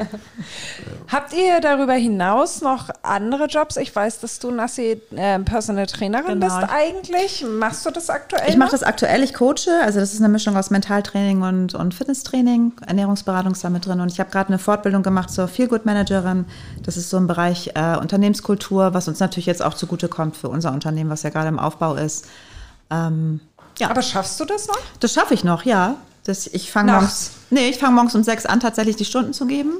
Habt 1.08 1.32
ihr 1.34 1.60
darüber 1.60 1.94
hinaus 1.94 2.60
noch 2.62 2.90
andere 3.02 3.46
Jobs? 3.46 3.76
Ich 3.76 3.94
weiß, 3.94 4.20
dass 4.20 4.38
du 4.38 4.50
Nassi 4.50 5.00
äh, 5.14 5.38
Personal 5.40 5.86
Trainerin 5.86 6.40
Genau. 6.40 6.46
bist 6.46 6.70
eigentlich. 6.70 7.44
Machst 7.48 7.84
du 7.86 7.90
das 7.90 8.10
aktuell? 8.10 8.48
Ich 8.48 8.56
mache 8.56 8.70
das 8.70 8.82
aktuell, 8.82 9.22
ich 9.22 9.34
coache, 9.34 9.70
also 9.82 10.00
das 10.00 10.12
ist 10.12 10.20
eine 10.20 10.28
Mischung 10.28 10.56
aus 10.56 10.70
Mentaltraining 10.70 11.42
und, 11.42 11.74
und 11.74 11.94
Fitnesstraining, 11.94 12.72
Ernährungsberatung 12.86 13.52
ist 13.52 13.64
da 13.64 13.70
mit 13.70 13.86
drin 13.86 14.00
und 14.00 14.10
ich 14.12 14.20
habe 14.20 14.30
gerade 14.30 14.48
eine 14.48 14.58
Fortbildung 14.58 15.02
gemacht 15.02 15.30
zur 15.30 15.48
Feelgood 15.48 15.86
Managerin. 15.86 16.44
Das 16.84 16.96
ist 16.96 17.10
so 17.10 17.16
ein 17.16 17.26
Bereich 17.26 17.72
äh, 17.74 17.96
Unternehmenskultur, 17.96 18.94
was 18.94 19.08
uns 19.08 19.20
natürlich 19.20 19.46
jetzt 19.46 19.64
auch 19.64 19.74
zugutekommt 19.74 20.35
für 20.36 20.48
unser 20.48 20.72
Unternehmen, 20.72 21.10
was 21.10 21.22
ja 21.22 21.30
gerade 21.30 21.48
im 21.48 21.58
Aufbau 21.58 21.94
ist. 21.94 22.26
Ähm, 22.90 23.40
ja, 23.78 23.90
Aber 23.90 24.02
schaffst 24.02 24.38
du 24.40 24.44
das 24.44 24.68
noch? 24.68 24.78
das 25.00 25.12
schaffe 25.12 25.34
ich 25.34 25.44
noch, 25.44 25.64
ja. 25.64 25.96
Das, 26.24 26.46
ich 26.46 26.72
fange 26.72 26.92
morgens, 26.92 27.32
nee, 27.50 27.68
ich 27.68 27.78
fange 27.78 27.94
morgens 27.94 28.14
um 28.14 28.24
sechs 28.24 28.46
an, 28.46 28.58
tatsächlich 28.60 28.96
die 28.96 29.04
Stunden 29.04 29.32
zu 29.32 29.46
geben. 29.46 29.72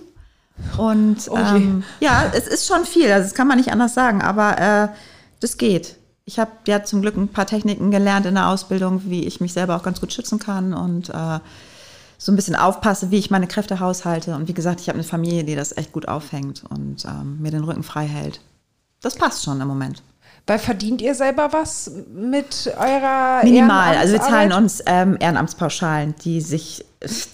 Und 0.79 1.29
Oh 1.29 1.37
ähm, 1.37 1.83
ja, 2.01 2.25
es 2.33 2.47
ist 2.47 2.67
schon 2.67 2.85
viel, 2.85 3.11
also 3.11 3.25
das 3.25 3.35
kann 3.35 3.49
man 3.49 3.59
nicht 3.59 3.73
anders 3.73 3.95
sagen, 3.95 4.23
aber 4.23 4.59
äh, 4.59 4.89
das 5.41 5.59
geht. 5.59 5.97
Ich 6.25 6.39
habe 6.39 6.51
ja 6.67 6.83
zum 6.83 7.03
Glück 7.03 7.17
ein 7.17 7.29
paar 7.29 7.47
Techniken 7.47 7.91
gelernt 7.91 8.27
in 8.27 8.35
der 8.35 8.49
Ausbildung, 8.49 9.03
wie 9.05 9.25
ich 9.27 9.41
mich 9.41 9.53
selber 9.53 9.77
auch 9.77 9.83
ganz 9.83 10.01
gut 10.01 10.13
schützen 10.13 10.39
kann 10.39 10.73
und 10.73 11.11
äh, 11.11 11.39
so 12.19 12.33
ein 12.33 12.37
bisschen 12.37 12.57
aufpasse, 12.57 13.11
wie 13.11 13.19
ich 13.19 13.31
meine 13.31 13.47
Kräfte 13.47 13.81
haushalte. 13.81 14.35
Und 14.35 14.49
wie 14.49 14.55
gesagt, 14.55 14.81
ich 14.81 14.89
habe 14.89 14.99
eine 14.99 15.07
Familie, 15.07 15.45
die 15.45 15.55
das 15.55 15.77
echt 15.77 15.93
gut 15.93 16.09
auffängt 16.09 16.65
und 16.69 17.05
ähm, 17.05 17.41
mir 17.41 17.51
den 17.51 17.65
Rücken 17.65 17.83
frei 17.83 18.07
hält. 18.07 18.41
Das 19.03 19.15
passt 19.17 19.45
schon 19.45 19.61
im 19.61 19.69
Moment. 19.69 20.03
Weil 20.47 20.61
verdient 20.61 21.03
ihr 21.03 21.15
selber 21.17 21.49
was 21.53 21.91
mit 22.15 22.73
eurer 22.79 23.43
Minimal. 23.43 23.97
Also 23.97 24.13
wir 24.13 24.21
zahlen 24.21 24.53
uns 24.53 24.81
ähm, 24.87 25.17
Ehrenamtspauschalen, 25.19 26.15
die 26.23 26.41
sich, 26.41 26.85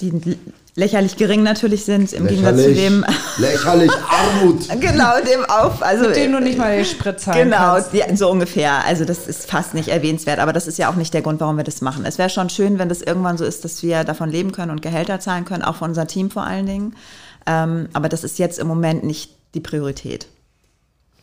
die 0.01 0.39
lächerlich 0.75 1.17
gering 1.17 1.43
natürlich 1.43 1.85
sind 1.85 2.11
im 2.15 2.27
Gegensatz 2.27 2.57
zu 2.57 2.71
lächerlich, 2.71 2.79
dem, 2.79 3.05
lächerlich, 3.37 3.91
Armut. 4.09 4.69
genau 4.81 5.21
dem 5.21 5.45
auf, 5.45 5.83
also 5.83 6.07
Mit 6.07 6.17
denen 6.17 6.33
du 6.33 6.41
nicht 6.41 6.57
mal 6.57 6.79
die 6.79 6.87
Sprit 6.87 7.21
zahlen 7.21 7.51
Genau, 7.51 7.77
ja, 7.93 8.17
so 8.17 8.31
ungefähr. 8.31 8.83
Also 8.87 9.05
das 9.05 9.29
ist 9.29 9.51
fast 9.51 9.75
nicht 9.75 9.89
erwähnenswert, 9.89 10.39
aber 10.39 10.55
das 10.55 10.67
ist 10.67 10.79
ja 10.79 10.91
auch 10.91 10.97
nicht 10.97 11.13
der 11.13 11.21
Grund, 11.21 11.41
warum 11.41 11.59
wir 11.59 11.65
das 11.65 11.83
machen. 11.83 12.07
Es 12.07 12.17
wäre 12.17 12.31
schon 12.31 12.49
schön, 12.49 12.79
wenn 12.79 12.89
das 12.89 13.03
irgendwann 13.03 13.37
so 13.37 13.45
ist, 13.45 13.65
dass 13.67 13.83
wir 13.83 14.05
davon 14.05 14.31
leben 14.31 14.53
können 14.53 14.71
und 14.71 14.81
Gehälter 14.81 15.21
zahlen 15.21 15.45
können, 15.45 15.63
auch 15.63 15.77
für 15.77 15.85
unser 15.85 16.07
Team 16.07 16.31
vor 16.31 16.45
allen 16.45 16.65
Dingen. 16.65 16.97
Ähm, 17.45 17.89
aber 17.93 18.09
das 18.09 18.25
ist 18.25 18.39
jetzt 18.39 18.59
im 18.59 18.69
Moment 18.69 19.05
nicht 19.05 19.37
die 19.53 19.61
Priorität. 19.61 20.29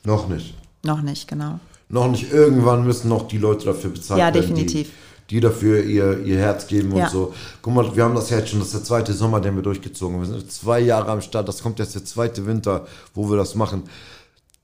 Noch 0.04 0.28
nicht. 0.28 0.54
Noch 0.84 1.02
nicht, 1.02 1.28
genau. 1.28 1.60
Noch 1.90 2.10
nicht. 2.10 2.32
Irgendwann 2.32 2.86
müssen 2.86 3.10
noch 3.10 3.28
die 3.28 3.38
Leute 3.38 3.66
dafür 3.66 3.90
bezahlt 3.90 4.20
Ja, 4.20 4.26
werden. 4.34 4.42
definitiv. 4.42 4.88
Die, 5.30 5.36
die 5.36 5.40
dafür 5.42 5.84
ihr, 5.84 6.20
ihr 6.24 6.38
Herz 6.38 6.68
geben 6.68 6.96
Ja. 6.96 7.06
und 7.06 7.12
so. 7.12 7.34
Guck 7.62 7.74
mal, 7.74 7.96
wir 7.96 8.04
haben 8.04 8.16
das 8.16 8.30
jetzt 8.30 8.50
schon, 8.50 8.60
das 8.60 8.70
ist 8.70 8.76
der 8.76 8.84
zweite 8.84 9.14
Sommer, 9.14 9.42
den 9.42 9.56
wir 9.56 9.64
durchgezogen 9.64 10.16
haben. 10.18 10.22
Wir 10.32 10.40
sind 10.40 10.52
zwei 10.52 10.80
Jahre 10.80 11.12
am 11.12 11.22
Start. 11.22 11.48
Das 11.48 11.62
kommt 11.64 11.80
jetzt 11.80 11.96
der 11.96 12.06
zweite 12.06 12.46
Winter, 12.46 12.86
wo 13.14 13.30
wir 13.30 13.38
das 13.38 13.56
machen. 13.56 13.84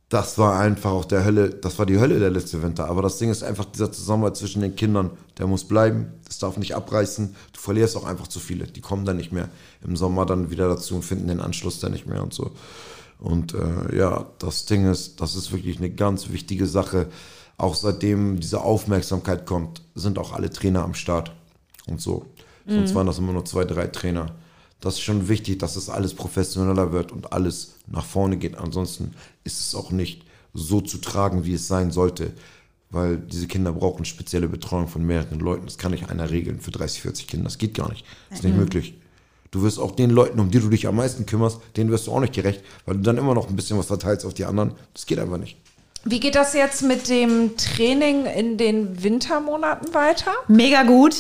Das 0.10 0.38
war 0.38 0.60
einfach 0.60 0.92
auch 0.92 1.06
der 1.06 1.26
Hölle, 1.26 1.50
das 1.50 1.80
war 1.80 1.88
die 1.88 2.00
Hölle 2.00 2.20
der 2.20 2.30
letzte 2.30 2.62
Winter. 2.62 2.88
Aber 2.88 3.02
das 3.02 3.18
Ding 3.18 3.32
ist 3.32 3.44
einfach 3.44 3.66
dieser 3.66 3.92
Zusammenhalt 3.92 4.38
zwischen 4.38 4.62
den 4.62 4.76
Kindern, 4.76 5.10
der 5.40 5.48
muss 5.48 5.64
bleiben. 5.64 6.14
Das 6.28 6.38
darf 6.38 6.58
nicht 6.58 6.76
abreißen. 6.76 7.36
Du 7.54 7.60
verlierst 7.60 7.98
auch 7.98 8.06
einfach 8.06 8.28
zu 8.28 8.40
viele. 8.40 8.66
Die 8.68 8.82
kommen 8.82 9.04
dann 9.06 9.18
nicht 9.18 9.32
mehr 9.32 9.50
im 9.84 9.96
Sommer 9.98 10.28
dann 10.28 10.52
wieder 10.52 10.70
dazu 10.70 10.96
und 10.96 11.02
finden 11.04 11.28
den 11.28 11.42
Anschluss 11.42 11.80
dann 11.80 11.92
nicht 11.92 12.06
mehr 12.06 12.22
und 12.22 12.36
so. 12.36 12.52
Und 13.20 13.54
äh, 13.54 13.96
ja, 13.98 14.26
das 14.40 14.66
Ding 14.66 14.90
ist, 14.90 15.22
das 15.22 15.36
ist 15.36 15.52
wirklich 15.52 15.78
eine 15.78 15.90
ganz 15.90 16.30
wichtige 16.30 16.68
Sache. 16.68 17.08
Auch 17.58 17.76
seitdem 17.76 18.40
diese 18.40 18.62
Aufmerksamkeit 18.62 19.46
kommt, 19.46 19.82
sind 19.96 20.20
auch 20.20 20.34
alle 20.34 20.50
Trainer 20.50 20.84
am 20.84 20.94
Start 20.94 21.32
und 21.88 22.02
so. 22.02 22.26
Sonst 22.68 22.96
waren 22.96 23.08
das 23.08 23.20
immer 23.20 23.32
nur 23.32 23.46
zwei, 23.46 23.64
drei 23.64 23.88
Trainer. 23.88 24.36
Das 24.82 24.96
ist 24.96 25.02
schon 25.02 25.28
wichtig, 25.28 25.60
dass 25.60 25.76
es 25.76 25.90
alles 25.90 26.14
professioneller 26.14 26.92
wird 26.92 27.12
und 27.12 27.32
alles 27.32 27.76
nach 27.88 28.06
vorne 28.06 28.38
geht. 28.38 28.58
Ansonsten 28.58 29.14
ist 29.44 29.60
es 29.60 29.76
auch 29.76 29.92
nicht 29.92 30.26
so 30.54 30.82
zu 30.82 30.98
tragen, 30.98 31.46
wie 31.46 31.54
es 31.54 31.68
sein 31.68 31.92
sollte. 31.92 32.34
Weil 32.90 33.18
diese 33.18 33.48
Kinder 33.48 33.72
brauchen 33.72 34.06
spezielle 34.06 34.48
Betreuung 34.48 34.88
von 34.88 35.06
mehreren 35.06 35.40
Leuten. 35.40 35.66
Das 35.66 35.78
kann 35.78 35.92
nicht 35.92 36.10
einer 36.10 36.30
regeln 36.30 36.60
für 36.60 36.72
30, 36.72 37.02
40 37.02 37.28
Kinder. 37.28 37.44
Das 37.46 37.58
geht 37.58 37.74
gar 37.74 37.90
nicht. 37.90 38.06
Das 38.30 38.40
ist 38.40 38.46
nicht 38.46 38.58
möglich. 38.58 38.96
Du 39.52 39.62
wirst 39.64 39.80
auch 39.80 39.92
den 39.92 40.10
Leuten, 40.10 40.40
um 40.40 40.52
die 40.52 40.60
du 40.60 40.70
dich 40.70 40.88
am 40.88 40.96
meisten 40.98 41.26
kümmerst, 41.26 41.60
denen 41.78 41.90
wirst 41.92 42.08
du 42.08 42.12
auch 42.12 42.20
nicht 42.20 42.34
gerecht, 42.34 42.62
weil 42.86 42.96
du 42.98 43.02
dann 43.04 43.18
immer 43.18 43.34
noch 43.34 43.48
ein 43.50 43.56
bisschen 43.56 43.78
was 43.78 43.86
verteilst 43.86 44.26
auf 44.26 44.34
die 44.34 44.46
anderen. 44.46 44.72
Das 44.94 45.06
geht 45.06 45.20
einfach 45.20 45.38
nicht. 45.38 45.58
Wie 46.04 46.20
geht 46.20 46.36
das 46.36 46.54
jetzt 46.54 46.84
mit 46.84 47.10
dem 47.10 47.58
Training 47.58 48.26
in 48.26 48.58
den 48.58 49.02
Wintermonaten 49.04 49.94
weiter? 49.94 50.32
Mega 50.48 50.84
gut. 50.84 51.16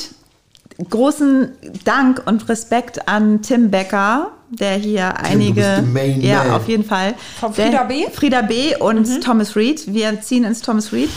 Großen 0.89 1.53
Dank 1.85 2.21
und 2.25 2.49
Respekt 2.49 3.07
an 3.07 3.41
Tim 3.41 3.71
Becker, 3.71 4.31
der 4.49 4.73
hier 4.75 5.15
einige. 5.17 5.53
bist 5.53 5.75
the 5.85 5.91
main 5.91 6.21
ja, 6.21 6.43
man. 6.43 6.51
auf 6.51 6.67
jeden 6.67 6.83
Fall. 6.83 7.15
Von 7.39 7.53
Der- 7.53 7.67
Frieda 7.67 7.83
B? 7.85 8.05
Frieda 8.11 8.41
B. 8.41 8.75
und 8.75 9.23
Thomas 9.23 9.55
Reed. 9.55 9.93
Wir 9.93 10.19
ziehen 10.21 10.43
ins 10.43 10.61
Thomas 10.61 10.91
Reed 10.91 11.09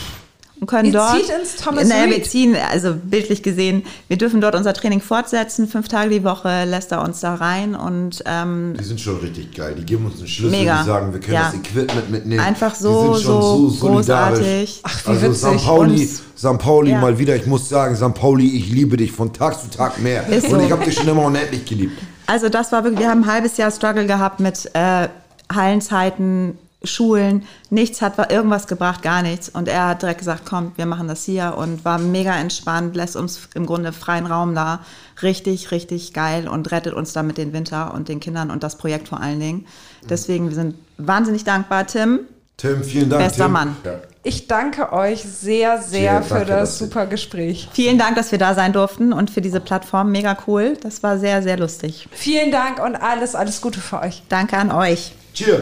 und 0.61 0.67
können 0.67 0.85
Ihr 0.87 0.91
dort. 0.93 1.15
zieht 1.15 1.29
ins 1.29 1.55
Thomas 1.55 1.87
naja, 1.87 2.07
wir 2.09 2.17
Reed? 2.17 2.25
ziehen, 2.29 2.55
also 2.69 2.93
bildlich 2.93 3.43
gesehen, 3.43 3.83
wir 4.09 4.17
dürfen 4.17 4.41
dort 4.41 4.55
unser 4.55 4.73
Training 4.73 4.99
fortsetzen. 5.01 5.67
Fünf 5.67 5.87
Tage 5.87 6.09
die 6.09 6.23
Woche 6.23 6.65
lässt 6.65 6.91
er 6.91 7.01
uns 7.01 7.21
da 7.21 7.35
rein 7.35 7.75
und 7.75 8.21
ähm, 8.25 8.75
Die 8.79 8.83
sind 8.83 8.99
schon 8.99 9.17
richtig 9.17 9.55
geil. 9.55 9.75
Die 9.77 9.85
geben 9.85 10.05
uns 10.05 10.17
einen 10.19 10.27
Schlüssel, 10.27 10.59
Mega. 10.59 10.81
die 10.81 10.87
sagen, 10.87 11.13
wir 11.13 11.19
können 11.19 11.33
Ja. 11.35 11.51
das 11.51 11.53
Equipment 11.55 12.11
mitnehmen. 12.11 12.41
Einfach 12.41 12.75
Die 12.75 12.83
so, 12.83 13.13
sind 13.13 13.23
schon 13.25 13.41
so 13.41 13.69
solidarisch. 13.69 14.39
großartig. 14.39 14.79
Ach, 14.83 15.05
wie 15.05 15.09
also 15.11 15.33
St. 15.33 15.45
witzig. 15.45 15.65
Pauli, 15.65 16.01
Und- 16.01 16.09
St. 16.37 16.57
Pauli 16.59 16.91
Ja. 16.91 16.99
mal 17.01 17.17
wieder, 17.19 17.35
ich 17.35 17.45
muss 17.45 17.69
sagen, 17.69 17.95
St. 17.95 18.13
Pauli, 18.13 18.57
ich 18.57 18.69
liebe 18.69 18.97
dich 18.97 19.11
von 19.11 19.31
Tag 19.31 19.59
zu 19.61 19.69
Tag 19.69 19.99
mehr. 19.99 20.27
Ist 20.27 20.45
Und 20.45 20.59
so. 20.59 20.65
ich 20.65 20.71
habe 20.71 20.83
dich 20.83 20.93
schon 20.95 21.07
immer 21.07 21.23
unendlich 21.23 21.63
geliebt. 21.65 21.97
Also 22.27 22.49
das 22.49 22.71
war 22.71 22.83
wirklich, 22.83 22.99
wir 23.01 23.09
haben 23.09 23.23
ein 23.23 23.31
halbes 23.31 23.57
Jahr 23.57 23.71
Struggle 23.71 24.05
gehabt 24.05 24.39
mit 24.39 24.69
äh, 24.73 25.07
Hallenzeiten, 25.51 26.57
Schulen. 26.83 27.43
Nichts 27.69 28.01
hat 28.01 28.31
irgendwas 28.31 28.67
gebracht, 28.67 29.01
gar 29.01 29.21
nichts. 29.21 29.49
Und 29.49 29.67
er 29.67 29.87
hat 29.87 30.01
direkt 30.01 30.19
gesagt, 30.19 30.43
komm, 30.45 30.71
wir 30.77 30.85
machen 30.85 31.07
das 31.07 31.25
hier 31.25 31.55
und 31.57 31.83
war 31.83 31.99
mega 31.99 32.35
entspannt, 32.35 32.95
lässt 32.95 33.15
uns 33.15 33.49
im 33.53 33.65
Grunde 33.65 33.91
freien 33.91 34.25
Raum 34.25 34.55
da. 34.55 34.79
Richtig, 35.21 35.71
richtig 35.71 36.13
geil 36.13 36.47
und 36.47 36.71
rettet 36.71 36.93
uns 36.93 37.11
damit 37.11 37.37
den 37.37 37.51
Winter 37.51 37.93
und 37.93 38.07
den 38.07 38.21
Kindern 38.21 38.49
und 38.49 38.63
das 38.63 38.77
Projekt 38.77 39.09
vor 39.09 39.19
allen 39.19 39.39
Dingen. 39.39 39.65
Deswegen, 40.09 40.47
wir 40.47 40.55
sind 40.55 40.75
wahnsinnig 40.97 41.43
dankbar, 41.43 41.85
Tim. 41.85 42.21
Tim, 42.55 42.83
vielen 42.83 43.09
Dank. 43.09 43.23
Bester 43.23 43.45
Tim. 43.45 43.51
Mann. 43.53 43.75
Ja. 43.83 43.95
Ich 44.23 44.47
danke 44.47 44.91
euch 44.91 45.21
sehr, 45.21 45.81
sehr 45.81 45.81
Sehr, 45.81 46.21
für 46.23 46.33
danke, 46.35 46.47
das 46.47 46.77
super 46.77 47.05
Gespräch. 47.07 47.69
Vielen 47.73 47.97
Dank, 47.97 48.15
dass 48.15 48.31
wir 48.31 48.39
da 48.39 48.53
sein 48.53 48.73
durften 48.73 49.13
und 49.13 49.29
für 49.29 49.41
diese 49.41 49.61
Plattform. 49.61 50.11
Mega 50.11 50.37
cool. 50.47 50.77
Das 50.81 51.03
war 51.03 51.17
sehr, 51.19 51.41
sehr 51.41 51.57
lustig. 51.57 52.07
Vielen 52.11 52.51
Dank 52.51 52.83
und 52.83 52.95
alles, 52.95 53.35
alles 53.35 53.61
Gute 53.61 53.79
für 53.79 54.01
euch. 54.01 54.23
Danke 54.27 54.57
an 54.57 54.71
euch. 54.71 55.13
Cheers. 55.33 55.61